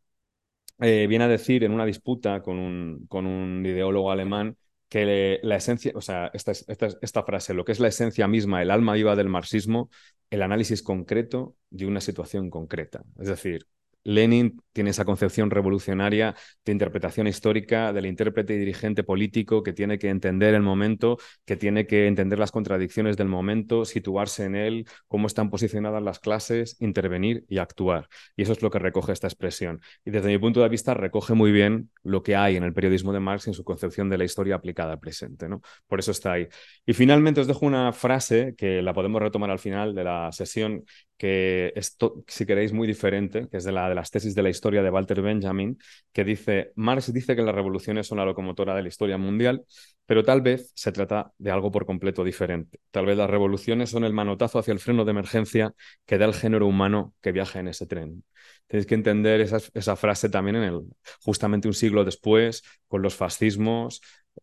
eh, 0.81 1.07
viene 1.07 1.25
a 1.25 1.27
decir 1.27 1.63
en 1.63 1.71
una 1.73 1.85
disputa 1.85 2.41
con 2.41 2.57
un, 2.57 3.65
ideólogo 3.65 4.11
alemán 4.11 4.57
que 4.87 5.39
la 5.43 5.55
esencia, 5.57 5.91
o 5.95 6.01
sea, 6.01 6.31
esta, 6.33 7.23
frase, 7.23 7.53
lo 7.53 7.65
que 7.65 7.73
es 7.73 7.79
la 7.79 7.89
esencia 7.89 8.27
misma, 8.27 8.61
el 8.61 8.71
alma 8.71 8.93
viva 8.93 9.15
del 9.15 9.29
marxismo, 9.29 9.89
el 10.29 10.41
análisis 10.41 10.81
concreto 10.81 11.55
de 11.69 11.85
una 11.85 12.01
situación 12.01 12.49
concreta. 12.49 13.03
Es 13.19 13.27
decir, 13.27 13.67
Lenin 14.03 14.61
tiene 14.71 14.91
esa 14.91 15.05
concepción 15.05 15.51
revolucionaria 15.51 16.35
de 16.63 16.71
interpretación 16.71 17.27
histórica 17.27 17.91
del 17.91 18.05
intérprete 18.05 18.53
y 18.53 18.57
dirigente 18.57 19.03
político 19.03 19.61
que 19.61 19.73
tiene 19.73 19.99
que 19.99 20.09
entender 20.09 20.53
el 20.53 20.61
momento, 20.61 21.17
que 21.45 21.57
tiene 21.57 21.85
que 21.85 22.07
entender 22.07 22.39
las 22.39 22.51
contradicciones 22.51 23.17
del 23.17 23.27
momento, 23.27 23.83
situarse 23.83 24.45
en 24.45 24.55
él, 24.55 24.85
cómo 25.07 25.27
están 25.27 25.49
posicionadas 25.49 26.01
las 26.01 26.19
clases, 26.19 26.77
intervenir 26.79 27.43
y 27.49 27.57
actuar. 27.57 28.07
Y 28.35 28.43
eso 28.43 28.53
es 28.53 28.61
lo 28.61 28.69
que 28.69 28.79
recoge 28.79 29.11
esta 29.11 29.27
expresión. 29.27 29.81
Y 30.05 30.11
desde 30.11 30.29
mi 30.29 30.37
punto 30.37 30.61
de 30.61 30.69
vista 30.69 30.93
recoge 30.93 31.33
muy 31.33 31.51
bien 31.51 31.89
lo 32.03 32.23
que 32.23 32.35
hay 32.35 32.55
en 32.55 32.63
el 32.63 32.73
periodismo 32.73 33.11
de 33.11 33.19
Marx 33.19 33.47
en 33.47 33.53
su 33.53 33.63
concepción 33.63 34.09
de 34.09 34.17
la 34.17 34.23
historia 34.23 34.55
aplicada 34.55 34.93
al 34.93 34.99
presente. 34.99 35.49
¿no? 35.49 35.61
Por 35.87 35.99
eso 35.99 36.11
está 36.11 36.33
ahí. 36.33 36.47
Y 36.85 36.93
finalmente 36.93 37.41
os 37.41 37.47
dejo 37.47 37.65
una 37.65 37.91
frase 37.93 38.55
que 38.57 38.81
la 38.81 38.93
podemos 38.93 39.21
retomar 39.21 39.49
al 39.51 39.59
final 39.59 39.93
de 39.93 40.03
la 40.03 40.31
sesión, 40.31 40.85
que 41.17 41.73
es, 41.75 41.97
si 42.27 42.45
queréis, 42.45 42.71
muy 42.71 42.87
diferente, 42.87 43.47
que 43.49 43.57
es 43.57 43.65
de, 43.65 43.71
la, 43.73 43.88
de 43.89 43.95
las 43.95 44.11
tesis 44.11 44.35
de 44.35 44.43
la 44.43 44.49
historia 44.49 44.81
de 44.83 44.89
Walter 44.89 45.21
Benjamin, 45.21 45.77
que 46.13 46.23
dice, 46.23 46.71
Marx 46.75 47.11
dice 47.11 47.35
que 47.35 47.41
las 47.41 47.55
revoluciones 47.55 48.07
son 48.07 48.19
la 48.19 48.25
locomotora 48.25 48.75
de 48.75 48.83
la 48.83 48.87
historia 48.87 49.17
mundial, 49.17 49.65
pero 50.05 50.23
tal 50.23 50.41
vez 50.41 50.71
se 50.75 50.91
trata 50.91 51.31
de 51.37 51.51
algo 51.51 51.71
por 51.71 51.85
completo 51.85 52.23
diferente. 52.23 52.79
Tal 52.91 53.05
vez 53.05 53.17
las 53.17 53.29
revoluciones 53.29 53.89
son 53.89 54.03
el 54.03 54.13
manotazo 54.13 54.59
hacia 54.59 54.71
el 54.71 54.79
freno 54.79 55.05
de 55.05 55.11
emergencia 55.11 55.73
que 56.05 56.17
da 56.17 56.25
el 56.25 56.33
género 56.33 56.67
humano 56.67 57.13
que 57.21 57.31
viaja 57.31 57.59
en 57.59 57.67
ese 57.67 57.85
tren. 57.85 58.23
Tenéis 58.69 58.85
que 58.85 58.93
entender 58.93 59.41
esa, 59.41 59.95
frase 59.95 60.29
también 60.29 60.57
en 60.57 60.63
el, 60.63 60.81
justamente 61.23 61.67
un 61.67 61.73
siglo 61.73 62.05
después, 62.05 62.61
con 62.87 63.01
los 63.01 63.15
fascismos, 63.15 63.99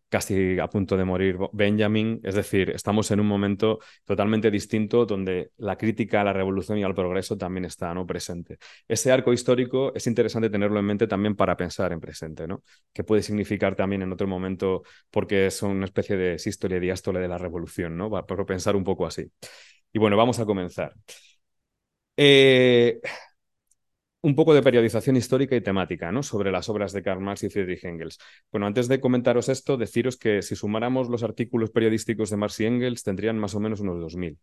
casi 0.09 0.59
a 0.59 0.67
punto 0.67 0.97
de 0.97 1.05
morir 1.05 1.37
Benjamin. 1.53 2.19
Es 2.23 2.35
decir, 2.35 2.71
estamos 2.71 3.09
en 3.11 3.21
un 3.21 3.27
momento 3.27 3.79
totalmente 4.03 4.51
distinto 4.51 5.05
donde 5.05 5.51
la 5.55 5.77
crítica 5.77 6.19
a 6.19 6.23
la 6.25 6.33
revolución 6.33 6.77
y 6.77 6.83
al 6.83 6.93
progreso 6.93 7.37
también 7.37 7.63
está 7.63 7.93
¿no? 7.93 8.05
presente. 8.05 8.57
Ese 8.85 9.13
arco 9.13 9.31
histórico 9.31 9.93
es 9.95 10.05
interesante 10.07 10.49
tenerlo 10.49 10.77
en 10.77 10.85
mente 10.85 11.07
también 11.07 11.37
para 11.37 11.55
pensar 11.55 11.93
en 11.93 12.01
presente, 12.01 12.47
¿no? 12.47 12.63
Que 12.93 13.05
puede 13.05 13.21
significar 13.23 13.75
también 13.77 14.01
en 14.01 14.11
otro 14.11 14.27
momento, 14.27 14.83
porque 15.09 15.47
es 15.47 15.61
una 15.61 15.85
especie 15.85 16.17
de 16.17 16.35
historia 16.35 16.81
diástole 16.81 17.21
de 17.21 17.29
la 17.29 17.37
revolución, 17.37 17.95
¿no? 17.95 18.09
Para 18.09 18.45
pensar 18.45 18.75
un 18.75 18.83
poco 18.83 19.05
así. 19.05 19.31
Y 19.93 19.99
bueno, 19.99 20.17
vamos 20.17 20.37
a 20.39 20.45
comenzar. 20.45 20.93
Eh, 22.15 22.99
un 24.27 24.35
poco 24.35 24.53
de 24.53 24.61
periodización 24.61 25.15
histórica 25.15 25.55
y 25.55 25.61
temática 25.61 26.11
¿no? 26.11 26.21
sobre 26.21 26.51
las 26.51 26.67
obras 26.67 26.91
de 26.91 27.01
Karl 27.01 27.21
Marx 27.21 27.43
y 27.43 27.49
Friedrich 27.49 27.85
Engels. 27.85 28.19
Bueno, 28.51 28.67
antes 28.67 28.89
de 28.89 28.99
comentaros 28.99 29.47
esto, 29.47 29.77
deciros 29.77 30.17
que 30.17 30.41
si 30.41 30.53
sumáramos 30.53 31.07
los 31.07 31.23
artículos 31.23 31.71
periodísticos 31.71 32.29
de 32.29 32.35
Marx 32.35 32.59
y 32.59 32.65
Engels, 32.65 33.03
tendrían 33.03 33.39
más 33.39 33.55
o 33.55 33.61
menos 33.61 33.79
unos 33.79 33.99
2.000. 33.99 34.37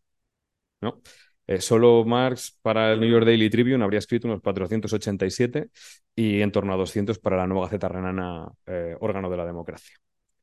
¿no? 0.80 1.02
Eh, 1.46 1.60
solo 1.60 2.02
Marx 2.06 2.58
para 2.62 2.94
el 2.94 3.00
New 3.00 3.10
York 3.10 3.26
Daily 3.26 3.50
Tribune 3.50 3.84
habría 3.84 3.98
escrito 3.98 4.26
unos 4.26 4.40
487 4.40 5.68
y 6.16 6.40
en 6.40 6.50
torno 6.50 6.72
a 6.72 6.76
200 6.76 7.18
para 7.18 7.36
la 7.36 7.46
nueva 7.46 7.66
Gaceta 7.66 7.88
Renana, 7.88 8.48
eh, 8.66 8.96
órgano 9.00 9.28
de 9.28 9.36
la 9.36 9.44
democracia. 9.44 9.96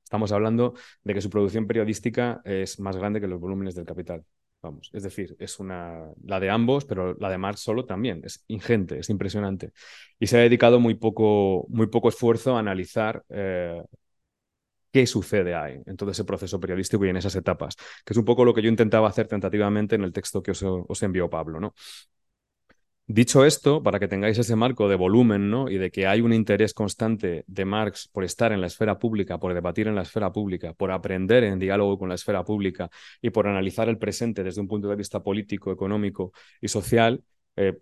Estamos 0.03 0.31
hablando 0.31 0.75
de 1.03 1.15
que 1.15 1.21
su 1.21 1.31
producción 1.31 1.65
periodística 1.65 2.41
es 2.45 2.79
más 2.79 2.95
grande 2.95 3.19
que 3.19 3.27
los 3.27 3.39
volúmenes 3.39 3.73
del 3.73 3.85
Capital. 3.85 4.23
Vamos, 4.63 4.91
es 4.93 5.01
decir, 5.01 5.35
es 5.39 5.59
una 5.59 6.11
la 6.23 6.39
de 6.39 6.51
ambos, 6.51 6.85
pero 6.85 7.15
la 7.15 7.31
de 7.31 7.39
Marx 7.39 7.61
solo 7.61 7.85
también 7.85 8.21
es 8.23 8.43
ingente, 8.47 8.99
es 8.99 9.09
impresionante. 9.09 9.71
Y 10.19 10.27
se 10.27 10.37
ha 10.37 10.41
dedicado 10.41 10.79
muy 10.79 10.93
poco, 10.95 11.65
muy 11.69 11.87
poco 11.87 12.09
esfuerzo 12.09 12.55
a 12.55 12.59
analizar 12.59 13.23
eh, 13.29 13.81
qué 14.91 15.07
sucede 15.07 15.55
ahí 15.55 15.81
en 15.85 15.95
todo 15.97 16.11
ese 16.11 16.25
proceso 16.25 16.59
periodístico 16.59 17.05
y 17.05 17.09
en 17.09 17.17
esas 17.17 17.35
etapas, 17.35 17.75
que 18.05 18.13
es 18.13 18.17
un 18.17 18.25
poco 18.25 18.45
lo 18.45 18.53
que 18.53 18.61
yo 18.61 18.69
intentaba 18.69 19.07
hacer 19.07 19.27
tentativamente 19.27 19.95
en 19.95 20.03
el 20.03 20.13
texto 20.13 20.43
que 20.43 20.51
os, 20.51 21.03
envió 21.03 21.29
Pablo, 21.29 21.59
¿no? 21.59 21.73
Dicho 23.13 23.43
esto, 23.43 23.83
para 23.83 23.99
que 23.99 24.07
tengáis 24.07 24.37
ese 24.37 24.55
marco 24.55 24.87
de 24.87 24.95
volumen 24.95 25.49
¿no? 25.49 25.69
y 25.69 25.77
de 25.77 25.91
que 25.91 26.07
hay 26.07 26.21
un 26.21 26.31
interés 26.31 26.73
constante 26.73 27.43
de 27.45 27.65
Marx 27.65 28.07
por 28.07 28.23
estar 28.23 28.53
en 28.53 28.61
la 28.61 28.67
esfera 28.67 28.99
pública, 28.99 29.37
por 29.37 29.53
debatir 29.53 29.89
en 29.89 29.95
la 29.95 30.03
esfera 30.03 30.31
pública, 30.31 30.73
por 30.73 30.91
aprender 30.91 31.43
en 31.43 31.59
diálogo 31.59 31.99
con 31.99 32.07
la 32.07 32.15
esfera 32.15 32.45
pública 32.45 32.89
y 33.21 33.29
por 33.31 33.47
analizar 33.47 33.89
el 33.89 33.97
presente 33.97 34.45
desde 34.45 34.61
un 34.61 34.69
punto 34.69 34.87
de 34.87 34.95
vista 34.95 35.21
político, 35.21 35.73
económico 35.73 36.31
y 36.61 36.69
social, 36.69 37.21
eh, 37.57 37.77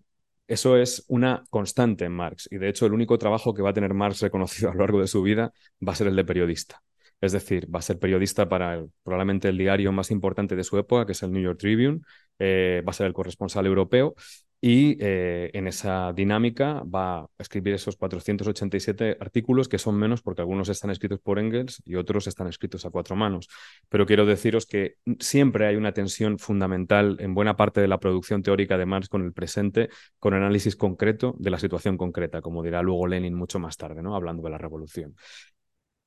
eso 0.48 0.76
es 0.78 1.06
una 1.08 1.44
constante 1.52 2.06
en 2.06 2.14
Marx. 2.14 2.48
Y 2.50 2.58
de 2.58 2.68
hecho, 2.70 2.88
el 2.88 2.94
único 2.94 3.20
trabajo 3.20 3.54
que 3.54 3.62
va 3.62 3.70
a 3.70 3.74
tener 3.74 3.94
Marx 3.94 4.22
reconocido 4.22 4.72
a 4.72 4.74
lo 4.74 4.80
largo 4.80 5.00
de 5.00 5.08
su 5.08 5.22
vida 5.22 5.54
va 5.88 5.94
a 5.94 5.96
ser 5.96 6.08
el 6.08 6.16
de 6.16 6.26
periodista. 6.26 6.82
Es 7.22 7.34
decir, 7.34 7.68
va 7.74 7.80
a 7.80 7.82
ser 7.84 8.00
periodista 8.00 8.50
para 8.50 8.84
probablemente 9.04 9.50
el 9.50 9.60
diario 9.60 9.92
más 9.92 10.10
importante 10.10 10.56
de 10.56 10.64
su 10.64 10.76
época, 10.80 11.06
que 11.06 11.12
es 11.12 11.22
el 11.22 11.32
New 11.32 11.44
York 11.44 11.60
Tribune, 11.60 12.00
eh, 12.40 12.82
va 12.88 12.92
a 12.92 12.94
ser 12.94 13.06
el 13.06 13.14
corresponsal 13.14 13.68
europeo 13.68 14.16
y 14.62 14.98
eh, 15.00 15.52
en 15.54 15.68
esa 15.68 16.12
dinámica 16.12 16.84
va 16.84 17.20
a 17.20 17.30
escribir 17.38 17.74
esos 17.74 17.96
487 17.96 19.18
artículos 19.20 19.70
que 19.70 19.78
son 19.78 19.96
menos 19.96 20.22
porque 20.22 20.42
algunos 20.42 20.68
están 20.68 20.92
escritos 20.92 21.20
por 21.22 21.40
Engels 21.40 21.82
y 21.86 21.96
otros 21.96 22.28
están 22.28 22.48
escritos 22.48 22.86
a 22.86 22.90
cuatro 22.90 23.16
manos. 23.16 23.48
Pero 23.88 24.06
quiero 24.06 24.26
deciros 24.26 24.66
que 24.66 24.96
siempre 25.20 25.66
hay 25.66 25.78
una 25.78 25.94
tensión 25.94 26.40
fundamental 26.40 27.16
en 27.20 27.34
buena 27.34 27.56
parte 27.56 27.80
de 27.80 27.88
la 27.88 28.00
producción 28.00 28.44
teórica 28.44 28.78
de 28.78 28.86
Marx 28.86 29.08
con 29.08 29.24
el 29.24 29.32
presente, 29.32 29.90
con 30.20 30.34
análisis 30.34 30.76
concreto 30.76 31.36
de 31.40 31.52
la 31.52 31.60
situación 31.60 31.98
concreta, 31.98 32.42
como 32.42 32.62
dirá 32.62 32.82
luego 32.82 33.08
Lenin 33.08 33.36
mucho 33.36 33.60
más 33.60 33.78
tarde, 33.78 34.04
¿no? 34.04 34.16
hablando 34.16 34.44
de 34.44 34.50
la 34.50 34.58
revolución. 34.58 35.16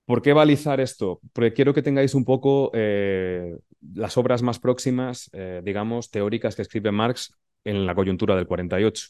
¿Por 0.04 0.20
qué 0.20 0.34
balizar 0.34 0.80
esto? 0.80 1.20
Porque 1.32 1.54
quiero 1.54 1.72
que 1.72 1.80
tengáis 1.80 2.14
un 2.14 2.24
poco 2.24 2.70
eh, 2.74 3.56
las 3.94 4.18
obras 4.18 4.42
más 4.42 4.58
próximas, 4.58 5.30
eh, 5.32 5.62
digamos, 5.64 6.10
teóricas 6.10 6.54
que 6.56 6.62
escribe 6.62 6.90
Marx 6.92 7.32
en 7.64 7.86
la 7.86 7.94
coyuntura 7.94 8.36
del 8.36 8.46
48. 8.46 9.08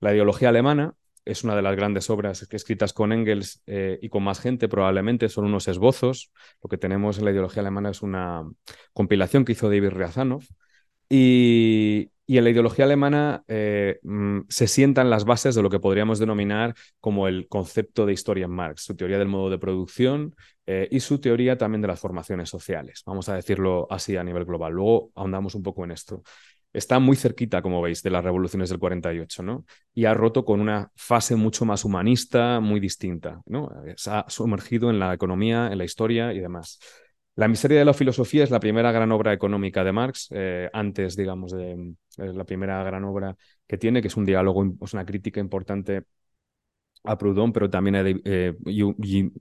La 0.00 0.12
ideología 0.12 0.50
alemana 0.50 0.94
es 1.24 1.44
una 1.44 1.56
de 1.56 1.62
las 1.62 1.76
grandes 1.76 2.10
obras 2.10 2.46
escritas 2.50 2.92
con 2.92 3.12
Engels 3.12 3.62
eh, 3.66 3.98
y 4.02 4.08
con 4.08 4.22
más 4.22 4.40
gente, 4.40 4.68
probablemente 4.68 5.28
son 5.28 5.46
unos 5.46 5.68
esbozos. 5.68 6.32
Lo 6.62 6.68
que 6.68 6.78
tenemos 6.78 7.18
en 7.18 7.24
la 7.24 7.30
ideología 7.30 7.62
alemana 7.62 7.90
es 7.90 8.02
una 8.02 8.42
compilación 8.92 9.44
que 9.44 9.52
hizo 9.52 9.68
David 9.68 9.90
Riazanov. 9.90 10.42
Y, 11.08 12.10
y 12.26 12.38
en 12.38 12.44
la 12.44 12.50
ideología 12.50 12.86
alemana 12.86 13.44
eh, 13.48 13.98
mm, 14.02 14.40
se 14.48 14.66
sientan 14.66 15.10
las 15.10 15.24
bases 15.24 15.54
de 15.54 15.62
lo 15.62 15.68
que 15.68 15.78
podríamos 15.78 16.18
denominar 16.18 16.74
como 17.00 17.28
el 17.28 17.48
concepto 17.48 18.06
de 18.06 18.14
historia 18.14 18.46
en 18.46 18.52
Marx, 18.52 18.82
su 18.84 18.96
teoría 18.96 19.18
del 19.18 19.28
modo 19.28 19.50
de 19.50 19.58
producción 19.58 20.34
eh, 20.66 20.88
y 20.90 21.00
su 21.00 21.20
teoría 21.20 21.58
también 21.58 21.82
de 21.82 21.88
las 21.88 22.00
formaciones 22.00 22.48
sociales. 22.48 23.02
Vamos 23.04 23.28
a 23.28 23.34
decirlo 23.34 23.86
así 23.90 24.16
a 24.16 24.24
nivel 24.24 24.46
global. 24.46 24.72
Luego 24.72 25.10
ahondamos 25.14 25.54
un 25.54 25.62
poco 25.62 25.84
en 25.84 25.90
esto. 25.90 26.22
Está 26.74 26.98
muy 26.98 27.16
cerquita, 27.16 27.62
como 27.62 27.80
veis, 27.80 28.02
de 28.02 28.10
las 28.10 28.22
revoluciones 28.22 28.68
del 28.68 28.78
48, 28.78 29.42
¿no? 29.42 29.64
Y 29.94 30.04
ha 30.04 30.12
roto 30.12 30.44
con 30.44 30.60
una 30.60 30.90
fase 30.96 31.36
mucho 31.36 31.64
más 31.64 31.84
humanista, 31.84 32.60
muy 32.60 32.80
distinta, 32.80 33.40
¿no? 33.46 33.70
Se 33.96 34.10
ha 34.10 34.24
sumergido 34.28 34.90
en 34.90 34.98
la 34.98 35.14
economía, 35.14 35.68
en 35.70 35.78
la 35.78 35.84
historia 35.84 36.32
y 36.32 36.40
demás. 36.40 36.78
La 37.36 37.48
miseria 37.48 37.78
de 37.78 37.84
la 37.84 37.94
filosofía 37.94 38.44
es 38.44 38.50
la 38.50 38.60
primera 38.60 38.92
gran 38.92 39.10
obra 39.12 39.32
económica 39.32 39.82
de 39.82 39.92
Marx, 39.92 40.28
eh, 40.30 40.68
antes, 40.72 41.16
digamos, 41.16 41.52
de 41.52 41.94
la 42.16 42.44
primera 42.44 42.82
gran 42.84 43.04
obra 43.04 43.36
que 43.66 43.78
tiene, 43.78 44.02
que 44.02 44.08
es 44.08 44.16
un 44.16 44.24
diálogo, 44.24 44.64
es 44.82 44.92
una 44.92 45.06
crítica 45.06 45.40
importante 45.40 46.04
a 47.04 47.18
Proudhon, 47.18 47.52
pero 47.52 47.70
también 47.70 47.96
a, 47.96 48.02
eh, 48.06 48.54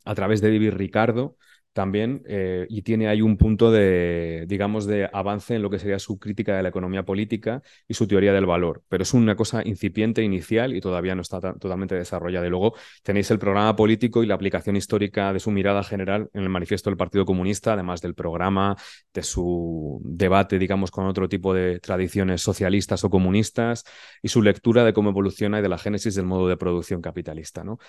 a 0.05 0.15
través 0.15 0.41
de 0.41 0.51
David 0.51 0.73
Ricardo, 0.73 1.37
también 1.73 2.23
eh, 2.27 2.65
y 2.69 2.83
tiene 2.83 3.07
ahí 3.07 3.21
un 3.21 3.37
punto 3.37 3.71
de, 3.71 4.45
digamos, 4.47 4.85
de 4.85 5.09
avance 5.11 5.55
en 5.55 5.61
lo 5.61 5.69
que 5.69 5.79
sería 5.79 5.99
su 5.99 6.19
crítica 6.19 6.55
de 6.55 6.63
la 6.63 6.69
economía 6.69 7.03
política 7.03 7.61
y 7.87 7.95
su 7.95 8.07
teoría 8.07 8.31
del 8.31 8.45
valor. 8.45 8.83
Pero 8.87 9.03
es 9.03 9.13
una 9.13 9.35
cosa 9.35 9.61
incipiente, 9.65 10.23
inicial 10.23 10.75
y 10.75 10.81
todavía 10.81 11.15
no 11.15 11.21
está 11.21 11.39
totalmente 11.41 11.95
desarrollada. 11.95 12.47
Luego 12.47 12.75
tenéis 13.01 13.31
el 13.31 13.39
programa 13.39 13.75
político 13.75 14.23
y 14.23 14.27
la 14.27 14.35
aplicación 14.35 14.75
histórica 14.75 15.33
de 15.33 15.39
su 15.39 15.51
mirada 15.51 15.83
general 15.83 16.29
en 16.33 16.43
el 16.43 16.49
manifiesto 16.49 16.89
del 16.89 16.97
Partido 16.97 17.25
Comunista, 17.25 17.73
además 17.73 18.01
del 18.01 18.13
programa, 18.13 18.75
de 19.13 19.23
su 19.23 19.99
debate, 20.03 20.59
digamos, 20.59 20.91
con 20.91 21.05
otro 21.07 21.27
tipo 21.27 21.53
de 21.53 21.79
tradiciones 21.79 22.41
socialistas 22.41 23.03
o 23.03 23.09
comunistas 23.09 23.83
y 24.21 24.27
su 24.27 24.41
lectura 24.41 24.83
de 24.83 24.93
cómo 24.93 25.09
evoluciona 25.09 25.59
y 25.59 25.61
de 25.61 25.69
la 25.69 25.77
génesis 25.77 26.15
del 26.15 26.25
modo 26.25 26.47
de 26.47 26.57
producción 26.57 27.01
capitalista. 27.01 27.63
¿no? 27.63 27.79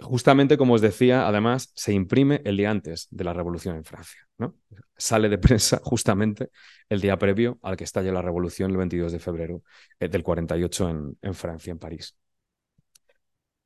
Justamente 0.00 0.56
como 0.56 0.74
os 0.74 0.80
decía, 0.80 1.26
además 1.26 1.72
se 1.74 1.92
imprime 1.92 2.40
el 2.44 2.56
día 2.56 2.70
antes 2.70 3.08
de 3.10 3.24
la 3.24 3.32
revolución 3.32 3.76
en 3.76 3.84
Francia. 3.84 4.20
¿no? 4.38 4.54
Sale 4.96 5.28
de 5.28 5.38
prensa 5.38 5.80
justamente 5.84 6.50
el 6.88 7.00
día 7.00 7.18
previo 7.18 7.58
al 7.62 7.76
que 7.76 7.84
estalla 7.84 8.12
la 8.12 8.22
revolución, 8.22 8.70
el 8.70 8.76
22 8.76 9.12
de 9.12 9.18
febrero 9.18 9.62
eh, 9.98 10.08
del 10.08 10.22
48 10.22 10.90
en, 10.90 11.18
en, 11.22 11.34
Francia, 11.34 11.70
en 11.70 11.78
París. 11.78 12.16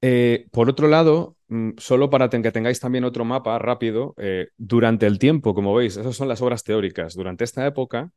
Eh, 0.00 0.46
por 0.50 0.68
otro 0.68 0.88
lado, 0.88 1.36
mm, 1.48 1.72
solo 1.78 2.10
para 2.10 2.28
que 2.28 2.50
tengáis 2.50 2.80
también 2.80 3.04
otro 3.04 3.24
mapa 3.24 3.58
rápido, 3.58 4.14
eh, 4.16 4.48
durante 4.56 5.06
el 5.06 5.18
tiempo, 5.18 5.54
como 5.54 5.74
veis, 5.74 5.96
esas 5.96 6.16
son 6.16 6.28
las 6.28 6.42
obras 6.42 6.64
teóricas. 6.64 7.14
Durante 7.14 7.44
esta 7.44 7.64
época, 7.66 8.10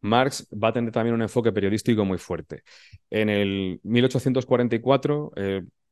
Marx 0.00 0.48
va 0.52 0.68
a 0.68 0.72
tener 0.72 0.92
también 0.92 1.14
un 1.14 1.22
enfoque 1.22 1.52
periodístico 1.52 2.04
muy 2.04 2.18
fuerte. 2.18 2.62
En 3.10 3.28
el 3.28 3.80
1844, 3.82 5.32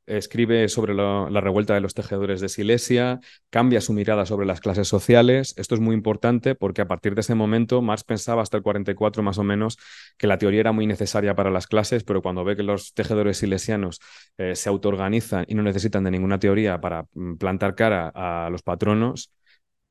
escribe 0.07 0.69
sobre 0.69 0.95
la, 0.95 1.41
revuelta 1.41 1.75
de 1.75 1.81
los 1.81 1.95
tejedores 1.95 2.41
de 2.41 2.49
Silesia, 2.49 3.21
cambia 3.51 3.81
su 3.81 3.93
mirada 3.93 4.27
sobre 4.27 4.47
las 4.47 4.61
clases 4.61 4.89
sociales. 4.89 5.55
Esto 5.57 5.75
es 5.75 5.81
muy 5.81 5.95
importante 5.95 6.55
porque 6.55 6.83
a 6.83 6.89
partir 6.89 7.15
de 7.15 7.23
ese 7.23 7.35
momento 7.35 7.83
Marx 7.83 8.05
pensaba 8.05 8.43
hasta 8.43 8.57
el 8.57 8.63
44 8.63 9.23
más 9.23 9.39
o 9.39 9.45
menos 9.45 9.79
que 10.19 10.27
la 10.27 10.39
teoría 10.39 10.61
era 10.61 10.73
muy 10.73 10.87
necesaria 10.87 11.35
para 11.35 11.51
las 11.51 11.67
clases, 11.67 12.05
pero 12.05 12.23
cuando 12.23 12.45
ve 12.45 12.57
que 12.57 12.63
los 12.63 12.95
tejedores 12.95 13.39
silesianos 13.39 14.01
eh, 14.39 14.55
se 14.57 14.69
autoorganizan 14.69 15.45
y 15.49 15.55
no 15.55 15.63
necesitan 15.63 16.05
de 16.05 16.11
ninguna 16.11 16.39
teoría 16.39 16.81
para 16.81 17.07
mm, 17.15 17.37
plantar 17.37 17.75
cara 17.75 18.13
a 18.15 18.51
los 18.51 18.63
patronos, 18.63 19.33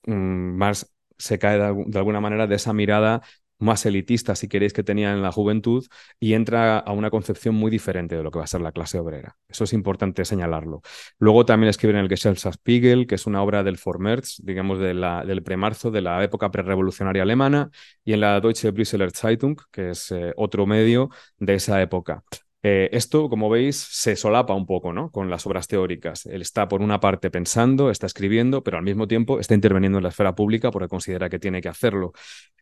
mm, 0.05 0.13
Marx 0.57 0.93
se 1.17 1.39
cae 1.39 1.57
de, 1.57 1.97
alguna 1.97 2.19
manera 2.19 2.47
de 2.47 2.55
esa 2.55 2.73
mirada 2.73 3.21
más 3.63 3.85
elitista, 3.85 4.35
si 4.35 4.47
queréis, 4.47 4.73
que 4.73 4.83
tenía 4.83 5.11
en 5.13 5.21
la 5.21 5.31
juventud 5.31 5.85
y 6.19 6.33
entra 6.33 6.77
a 6.79 6.91
una 6.91 7.09
concepción 7.09 7.55
muy 7.55 7.71
diferente 7.71 8.15
de 8.15 8.23
lo 8.23 8.31
que 8.31 8.39
va 8.39 8.45
a 8.45 8.47
ser 8.47 8.61
la 8.61 8.71
clase 8.71 8.99
obrera. 8.99 9.37
Eso 9.47 9.63
es 9.63 9.73
importante 9.73 10.25
señalarlo. 10.25 10.81
Luego 11.19 11.45
también 11.45 11.69
escribe 11.69 11.93
en 11.93 11.99
el 11.99 12.09
Gesellschaftsspiegel, 12.09 13.07
que 13.07 13.15
es 13.15 13.25
una 13.25 13.41
obra 13.41 13.63
del 13.63 13.79
Vormärz, 13.83 14.37
digamos, 14.43 14.79
de 14.79 14.93
la, 14.93 15.25
del 15.25 15.43
premarzo 15.43 15.91
de 15.91 16.01
la 16.01 16.23
época 16.23 16.51
prerevolucionaria 16.51 17.23
alemana, 17.23 17.69
y 18.03 18.13
en 18.13 18.21
la 18.21 18.39
Deutsche 18.39 18.71
Brüsseler 18.71 19.11
Zeitung, 19.11 19.57
que 19.71 19.91
es 19.91 20.11
eh, 20.11 20.33
otro 20.37 20.65
medio 20.65 21.09
de 21.39 21.55
esa 21.55 21.81
época. 21.81 22.23
Eh, 22.65 22.89
esto, 22.93 23.27
como 23.27 23.49
veis, 23.49 23.75
se 23.75 24.15
solapa 24.15 24.53
un 24.53 24.65
poco 24.65 24.93
¿no? 24.93 25.11
con 25.11 25.29
las 25.29 25.45
obras 25.45 25.67
teóricas. 25.67 26.25
Él 26.25 26.41
está, 26.41 26.69
por 26.69 26.81
una 26.81 27.01
parte, 27.01 27.29
pensando, 27.29 27.89
está 27.89 28.05
escribiendo, 28.05 28.63
pero 28.63 28.77
al 28.77 28.85
mismo 28.85 29.05
tiempo 29.05 29.41
está 29.41 29.53
interviniendo 29.53 29.97
en 29.97 30.03
la 30.03 30.09
esfera 30.09 30.33
pública 30.33 30.71
porque 30.71 30.87
considera 30.87 31.29
que 31.29 31.39
tiene 31.39 31.61
que 31.61 31.67
hacerlo. 31.67 32.13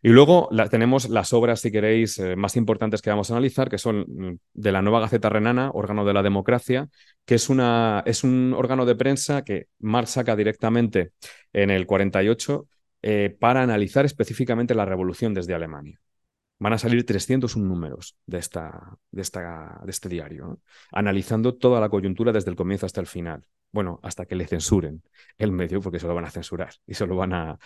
Y 0.02 0.08
luego 0.08 0.48
tenemos 0.70 1.08
las 1.08 1.32
obras, 1.32 1.60
si 1.60 1.70
queréis, 1.70 2.18
eh, 2.18 2.34
más 2.34 2.56
importantes 2.56 3.00
que 3.00 3.10
vamos 3.10 3.30
a 3.30 3.34
analizar, 3.34 3.70
que 3.70 3.78
son 3.78 4.00
mm, 4.08 4.38
de 4.54 4.72
la 4.72 4.82
nueva 4.82 4.98
Gaceta 5.00 5.28
Renana, 5.28 5.70
órgano 5.72 6.04
de 6.04 6.14
la 6.14 6.24
democracia, 6.24 6.88
que 7.24 7.36
es, 7.36 7.48
una, 7.48 8.02
es 8.04 8.24
un 8.24 8.54
órgano 8.56 8.84
de 8.84 8.96
prensa 8.96 9.42
que 9.44 9.66
Marx 9.78 10.10
saca 10.10 10.34
directamente 10.34 11.12
en 11.52 11.70
el 11.70 11.86
48 11.86 12.66
eh, 13.02 13.36
para 13.38 13.62
analizar 13.62 14.04
específicamente 14.04 14.74
la 14.74 14.84
revolución 14.84 15.32
desde 15.32 15.54
Alemania 15.54 16.00
van 16.62 16.74
a 16.74 16.78
salir 16.78 17.04
301 17.04 17.66
números 17.66 18.16
de, 18.24 18.38
esta, 18.38 18.96
de, 19.10 19.22
esta, 19.22 19.80
de 19.84 19.90
este 19.90 20.08
diario, 20.08 20.60
analizando 20.92 21.56
toda 21.56 21.80
la 21.80 21.88
coyuntura 21.88 22.30
desde 22.32 22.50
el 22.50 22.56
comienzo 22.56 22.86
hasta 22.86 23.00
el 23.00 23.08
final. 23.08 23.44
Bueno, 23.72 23.98
hasta 24.02 24.26
que 24.26 24.36
le 24.36 24.46
censuren 24.46 25.02
el 25.38 25.50
medio, 25.50 25.80
porque 25.80 25.98
se 25.98 26.06
lo 26.06 26.14
van 26.14 26.26
a 26.26 26.30
censurar 26.30 26.74
y 26.86 26.94
se 26.94 27.06
lo 27.06 27.16
van 27.16 27.32
a, 27.32 27.58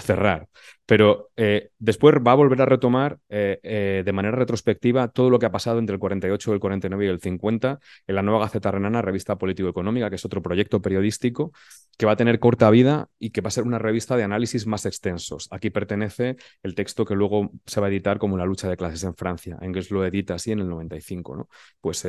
cerrar. 0.00 0.48
Pero 0.84 1.30
eh, 1.36 1.70
después 1.78 2.16
va 2.16 2.32
a 2.32 2.34
volver 2.34 2.60
a 2.62 2.66
retomar 2.66 3.18
eh, 3.28 3.60
eh, 3.62 4.02
de 4.04 4.12
manera 4.12 4.36
retrospectiva 4.36 5.08
todo 5.08 5.30
lo 5.30 5.38
que 5.38 5.46
ha 5.46 5.52
pasado 5.52 5.78
entre 5.78 5.94
el 5.94 6.00
48, 6.00 6.52
el 6.52 6.60
49 6.60 7.06
y 7.06 7.08
el 7.08 7.20
50 7.20 7.78
en 8.06 8.14
la 8.14 8.22
nueva 8.22 8.40
Gaceta 8.40 8.72
Renana, 8.72 9.02
revista 9.02 9.36
político-económica, 9.38 10.10
que 10.10 10.16
es 10.16 10.24
otro 10.24 10.42
proyecto 10.42 10.82
periodístico 10.82 11.52
que 11.96 12.06
va 12.06 12.12
a 12.12 12.16
tener 12.16 12.40
corta 12.40 12.68
vida 12.70 13.08
y 13.18 13.30
que 13.30 13.40
va 13.40 13.48
a 13.48 13.52
ser 13.52 13.64
una 13.64 13.78
revista 13.78 14.16
de 14.16 14.24
análisis 14.24 14.66
más 14.66 14.84
extensos. 14.84 15.48
Aquí 15.52 15.70
pertenece 15.70 16.36
el 16.62 16.74
texto 16.74 17.04
que 17.04 17.14
luego 17.14 17.52
se 17.66 17.80
va 17.80 17.86
a 17.86 17.90
editar 17.90 18.18
como 18.18 18.36
La 18.36 18.46
lucha 18.46 18.68
de 18.68 18.76
clases 18.76 19.04
en 19.04 19.14
Francia. 19.14 19.58
Engels 19.60 19.90
lo 19.90 20.04
edita 20.04 20.34
así 20.34 20.50
en 20.50 20.58
el 20.58 20.68
95, 20.68 21.36
¿no? 21.36 21.48
Pues 21.80 22.06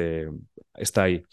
está 0.75 1.03
ahí. 1.03 1.23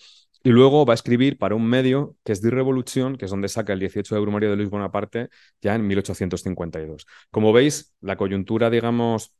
Y 0.42 0.50
luego 0.50 0.86
va 0.86 0.94
a 0.94 0.96
escribir 0.96 1.38
para 1.38 1.54
un 1.54 1.66
medio 1.66 2.16
que 2.24 2.32
es 2.32 2.40
Die 2.42 2.50
Revolution, 2.50 3.16
que 3.16 3.26
es 3.26 3.30
donde 3.30 3.48
saca 3.48 3.72
el 3.72 3.80
18 3.80 4.14
de 4.14 4.20
Brumario 4.20 4.50
de 4.50 4.56
Luis 4.56 4.70
Bonaparte, 4.70 5.28
ya 5.60 5.74
en 5.74 5.86
1852. 5.86 7.06
Como 7.30 7.52
veis, 7.52 7.94
la 8.00 8.16
coyuntura, 8.16 8.70
digamos, 8.70 9.34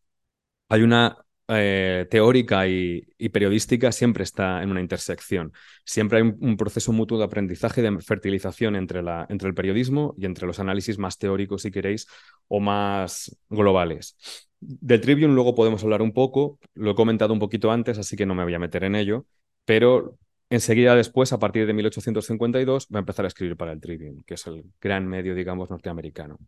hay 0.69 0.83
una 0.83 1.25
eh, 1.49 2.07
teórica 2.11 2.69
y, 2.69 3.03
periodística 3.33 3.91
siempre 3.93 4.23
está 4.25 4.63
en 4.63 4.71
una 4.71 4.81
intersección. 4.81 5.53
Siempre 5.85 6.19
hay 6.19 6.35
un, 6.39 6.57
proceso 6.57 6.93
mutuo 6.93 7.19
de 7.19 7.25
aprendizaje, 7.25 7.83
de 7.83 8.01
fertilización 8.01 8.77
entre, 8.77 9.03
la, 9.03 9.27
entre 9.31 9.49
el 9.49 9.55
periodismo 9.55 10.15
y 10.17 10.27
entre 10.27 10.47
los 10.47 10.61
análisis 10.61 10.99
más 10.99 11.19
teóricos, 11.19 11.63
si 11.63 11.71
queréis, 11.73 12.07
o 12.47 12.61
más 12.61 13.37
globales. 13.49 14.17
Del 14.61 15.01
Tribune 15.01 15.35
luego 15.35 15.55
podemos 15.55 15.83
hablar 15.83 16.03
un 16.03 16.13
poco, 16.13 16.59
lo 16.75 16.93
he 16.93 16.95
comentado 16.95 17.33
un 17.33 17.41
poquito 17.41 17.73
antes, 17.73 17.99
así 17.99 18.17
que 18.17 18.27
no 18.27 18.35
me 18.35 18.45
voy 18.45 18.55
a 18.55 18.59
meter 18.59 18.85
en 18.85 18.95
ello, 18.95 19.27
pero 19.65 20.19
Enseguida 20.51 20.97
después, 20.97 21.33
a 21.33 21.39
partir 21.39 21.67
de 21.67 21.73
1852, 21.73 22.89
va 22.93 22.99
a 22.99 23.01
empezar 23.01 23.25
a 23.25 23.29
escribir 23.29 23.57
para 23.57 23.73
el 23.73 23.81
Tribune, 23.81 24.23
que 24.27 24.35
es 24.35 24.47
el 24.49 24.65
gran 24.81 25.07
medio, 25.07 25.35
digamos, 25.35 25.71
norteamericano, 25.71 26.39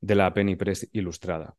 de 0.00 0.14
la 0.14 0.32
Penny 0.32 0.54
Press 0.54 0.88
ilustrada. 0.92 1.56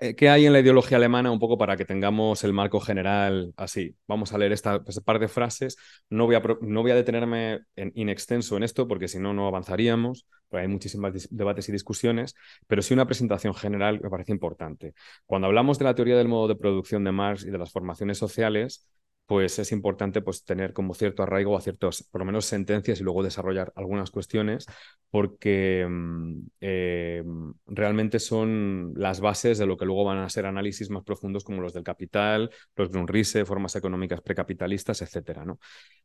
Eh, 0.00 0.14
¿Qué 0.14 0.28
hay 0.28 0.46
en 0.46 0.52
la 0.52 0.60
ideología 0.60 0.96
alemana? 0.96 1.30
Un 1.32 1.40
poco 1.40 1.58
para 1.58 1.76
que 1.76 1.84
tengamos 1.84 2.44
el 2.44 2.52
marco 2.52 2.80
general 2.80 3.52
así. 3.56 3.96
Vamos 4.06 4.32
a 4.32 4.38
leer 4.38 4.52
esta 4.52 4.82
pues, 4.82 5.00
par 5.00 5.18
de 5.18 5.28
frases. 5.28 5.76
No 6.08 6.26
voy 6.26 6.36
a, 6.36 6.94
detenerme 6.94 7.60
en, 7.76 8.08
extenso 8.08 8.56
en 8.56 8.62
esto 8.62 8.86
porque 8.86 9.08
si 9.08 9.18
no, 9.18 9.34
no 9.34 9.48
avanzaríamos. 9.48 10.26
Pero 10.48 10.62
hay 10.62 10.68
muchísimos 10.68 11.28
debates 11.30 11.68
y 11.68 11.72
discusiones. 11.72 12.34
Pero 12.68 12.82
sí 12.82 12.94
una 12.94 13.06
presentación 13.06 13.54
general 13.54 13.98
que 13.98 14.04
me 14.04 14.10
parece 14.10 14.32
importante. 14.32 14.94
Cuando 15.26 15.48
hablamos 15.48 15.78
de 15.78 15.84
la 15.84 15.94
teoría 15.94 16.16
del 16.16 16.28
modo 16.28 16.48
de 16.48 16.56
producción 16.56 17.02
de 17.04 17.12
Marx 17.12 17.44
y 17.44 17.50
de 17.50 17.58
las 17.58 17.72
formaciones 17.72 18.18
sociales, 18.18 18.88
pues 19.28 19.58
es 19.58 19.72
importante 19.72 20.22
pues, 20.22 20.42
tener 20.42 20.72
como 20.72 20.94
cierto 20.94 21.22
arraigo 21.22 21.54
a 21.54 21.60
ciertas, 21.60 22.02
por 22.02 22.22
lo 22.22 22.24
menos, 22.24 22.46
sentencias 22.46 22.98
y 22.98 23.04
luego 23.04 23.22
desarrollar 23.22 23.74
algunas 23.76 24.10
cuestiones, 24.10 24.64
porque 25.10 25.86
mm, 25.86 26.46
eh, 26.62 27.22
realmente 27.66 28.20
son 28.20 28.94
las 28.96 29.20
bases 29.20 29.58
de 29.58 29.66
lo 29.66 29.76
que 29.76 29.84
luego 29.84 30.04
van 30.04 30.16
a 30.16 30.30
ser 30.30 30.46
análisis 30.46 30.88
más 30.88 31.04
profundos 31.04 31.44
como 31.44 31.60
los 31.60 31.74
del 31.74 31.82
capital, 31.82 32.50
los 32.74 32.90
Brunrise, 32.90 33.44
formas 33.44 33.76
económicas 33.76 34.22
precapitalistas, 34.22 35.02
etcétera, 35.02 35.44
¿no? 35.44 35.58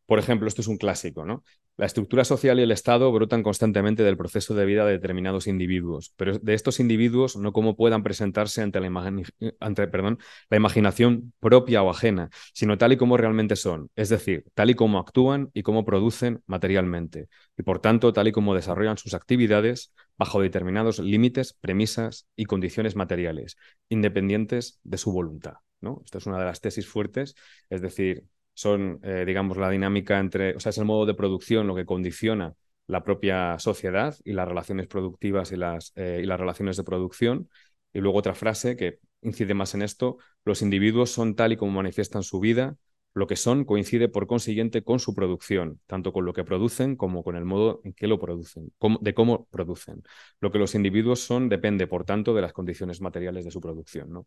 Por 0.05 0.19
ejemplo, 0.19 0.49
esto 0.49 0.59
es 0.59 0.67
un 0.67 0.75
clásico, 0.75 1.23
¿no? 1.23 1.45
La 1.77 1.85
estructura 1.85 2.25
social 2.25 2.59
y 2.59 2.63
el 2.63 2.71
Estado 2.71 3.09
brotan 3.09 3.41
constantemente 3.41 4.03
del 4.03 4.17
proceso 4.17 4.53
de 4.53 4.65
vida 4.65 4.85
de 4.85 4.91
determinados 4.91 5.47
individuos, 5.47 6.13
pero 6.17 6.37
de 6.37 6.53
estos 6.53 6.81
individuos 6.81 7.37
no 7.37 7.53
como 7.53 7.77
puedan 7.77 8.03
presentarse 8.03 8.61
ante 8.61 8.81
la, 8.81 9.13
ante, 9.61 9.87
perdón, 9.87 10.19
la 10.49 10.57
imaginación 10.57 11.33
propia 11.39 11.83
o 11.83 11.89
ajena, 11.89 12.29
sino 12.53 12.77
tal 12.77 12.91
y 12.91 12.97
como 12.97 13.12
realmente 13.17 13.55
son, 13.55 13.89
es 13.95 14.09
decir, 14.09 14.45
tal 14.53 14.69
y 14.69 14.75
como 14.75 14.99
actúan 14.99 15.49
y 15.53 15.63
cómo 15.63 15.85
producen 15.85 16.41
materialmente, 16.45 17.27
y 17.57 17.63
por 17.63 17.79
tanto 17.79 18.13
tal 18.13 18.27
y 18.27 18.31
como 18.31 18.55
desarrollan 18.55 18.97
sus 18.97 19.13
actividades 19.13 19.93
bajo 20.17 20.41
determinados 20.41 20.99
límites, 20.99 21.53
premisas 21.53 22.27
y 22.35 22.45
condiciones 22.45 22.95
materiales, 22.95 23.57
independientes 23.89 24.79
de 24.83 24.97
su 24.97 25.11
voluntad. 25.11 25.55
¿no? 25.81 26.01
Esta 26.05 26.17
es 26.17 26.25
una 26.25 26.39
de 26.39 26.45
las 26.45 26.61
tesis 26.61 26.87
fuertes, 26.87 27.35
es 27.69 27.81
decir, 27.81 28.25
son, 28.53 28.99
eh, 29.03 29.23
digamos, 29.25 29.57
la 29.57 29.69
dinámica 29.69 30.19
entre, 30.19 30.55
o 30.55 30.59
sea, 30.59 30.69
es 30.69 30.77
el 30.77 30.85
modo 30.85 31.05
de 31.05 31.13
producción 31.13 31.67
lo 31.67 31.75
que 31.75 31.85
condiciona 31.85 32.53
la 32.87 33.03
propia 33.03 33.57
sociedad 33.59 34.15
y 34.23 34.33
las 34.33 34.47
relaciones 34.47 34.87
productivas 34.87 35.51
y 35.51 35.57
las, 35.57 35.93
eh, 35.95 36.21
y 36.23 36.25
las 36.25 36.39
relaciones 36.39 36.77
de 36.77 36.83
producción. 36.83 37.49
Y 37.93 37.99
luego 37.99 38.19
otra 38.19 38.35
frase 38.35 38.75
que 38.75 38.99
incide 39.21 39.53
más 39.53 39.73
en 39.73 39.81
esto, 39.81 40.17
los 40.45 40.61
individuos 40.61 41.11
son 41.11 41.35
tal 41.35 41.53
y 41.53 41.57
como 41.57 41.71
manifiestan 41.71 42.23
su 42.23 42.39
vida, 42.39 42.75
lo 43.13 43.27
que 43.27 43.35
son 43.35 43.63
coincide 43.63 44.09
por 44.09 44.27
consiguiente 44.27 44.83
con 44.83 44.99
su 44.99 45.13
producción, 45.13 45.79
tanto 45.85 46.11
con 46.11 46.25
lo 46.25 46.33
que 46.33 46.43
producen 46.43 46.95
como 46.95 47.23
con 47.23 47.35
el 47.35 47.45
modo 47.45 47.81
en 47.83 47.93
que 47.93 48.07
lo 48.07 48.19
producen, 48.19 48.71
de 49.01 49.13
cómo 49.13 49.45
producen. 49.51 50.03
Lo 50.39 50.51
que 50.51 50.59
los 50.59 50.73
individuos 50.75 51.19
son 51.19 51.47
depende, 51.49 51.87
por 51.87 52.05
tanto, 52.05 52.33
de 52.33 52.41
las 52.41 52.53
condiciones 52.53 53.01
materiales 53.01 53.45
de 53.45 53.51
su 53.51 53.61
producción. 53.61 54.11
¿no? 54.11 54.25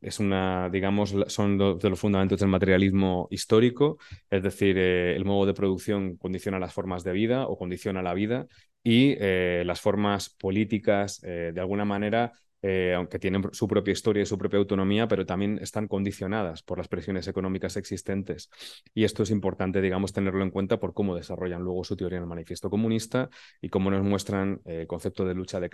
Es 0.00 0.18
una, 0.18 0.68
digamos, 0.70 1.14
son 1.28 1.58
de 1.78 1.90
los 1.90 2.00
fundamentos 2.00 2.40
del 2.40 2.48
materialismo 2.48 3.28
histórico, 3.30 3.98
es 4.30 4.42
decir, 4.42 4.76
eh, 4.78 5.14
el 5.14 5.24
modo 5.24 5.46
de 5.46 5.54
producción 5.54 6.16
condiciona 6.16 6.58
las 6.58 6.72
formas 6.72 7.04
de 7.04 7.12
vida 7.12 7.46
o 7.46 7.56
condiciona 7.56 8.02
la 8.02 8.14
vida 8.14 8.46
y 8.82 9.14
eh, 9.18 9.62
las 9.66 9.80
formas 9.80 10.30
políticas, 10.30 11.22
eh, 11.22 11.52
de 11.54 11.60
alguna 11.60 11.84
manera, 11.84 12.32
eh, 12.62 12.94
aunque 12.96 13.18
tienen 13.18 13.42
su 13.52 13.68
propia 13.68 13.92
historia 13.92 14.22
y 14.22 14.26
su 14.26 14.36
propia 14.36 14.58
autonomía, 14.58 15.06
pero 15.06 15.24
también 15.24 15.58
están 15.62 15.86
condicionadas 15.86 16.62
por 16.62 16.78
las 16.78 16.88
presiones 16.88 17.28
económicas 17.28 17.76
existentes. 17.76 18.50
Y 18.94 19.04
esto 19.04 19.22
es 19.22 19.30
importante, 19.30 19.80
digamos, 19.80 20.12
tenerlo 20.12 20.42
en 20.42 20.50
cuenta 20.50 20.80
por 20.80 20.92
cómo 20.92 21.14
desarrollan 21.14 21.62
luego 21.62 21.84
su 21.84 21.96
teoría 21.96 22.18
en 22.18 22.24
el 22.24 22.28
manifiesto 22.28 22.68
comunista 22.68 23.30
y 23.60 23.68
cómo 23.68 23.90
nos 23.90 24.02
muestran 24.02 24.60
eh, 24.64 24.80
el 24.80 24.86
concepto 24.86 25.24
de 25.24 25.34
lucha 25.34 25.60
de, 25.60 25.68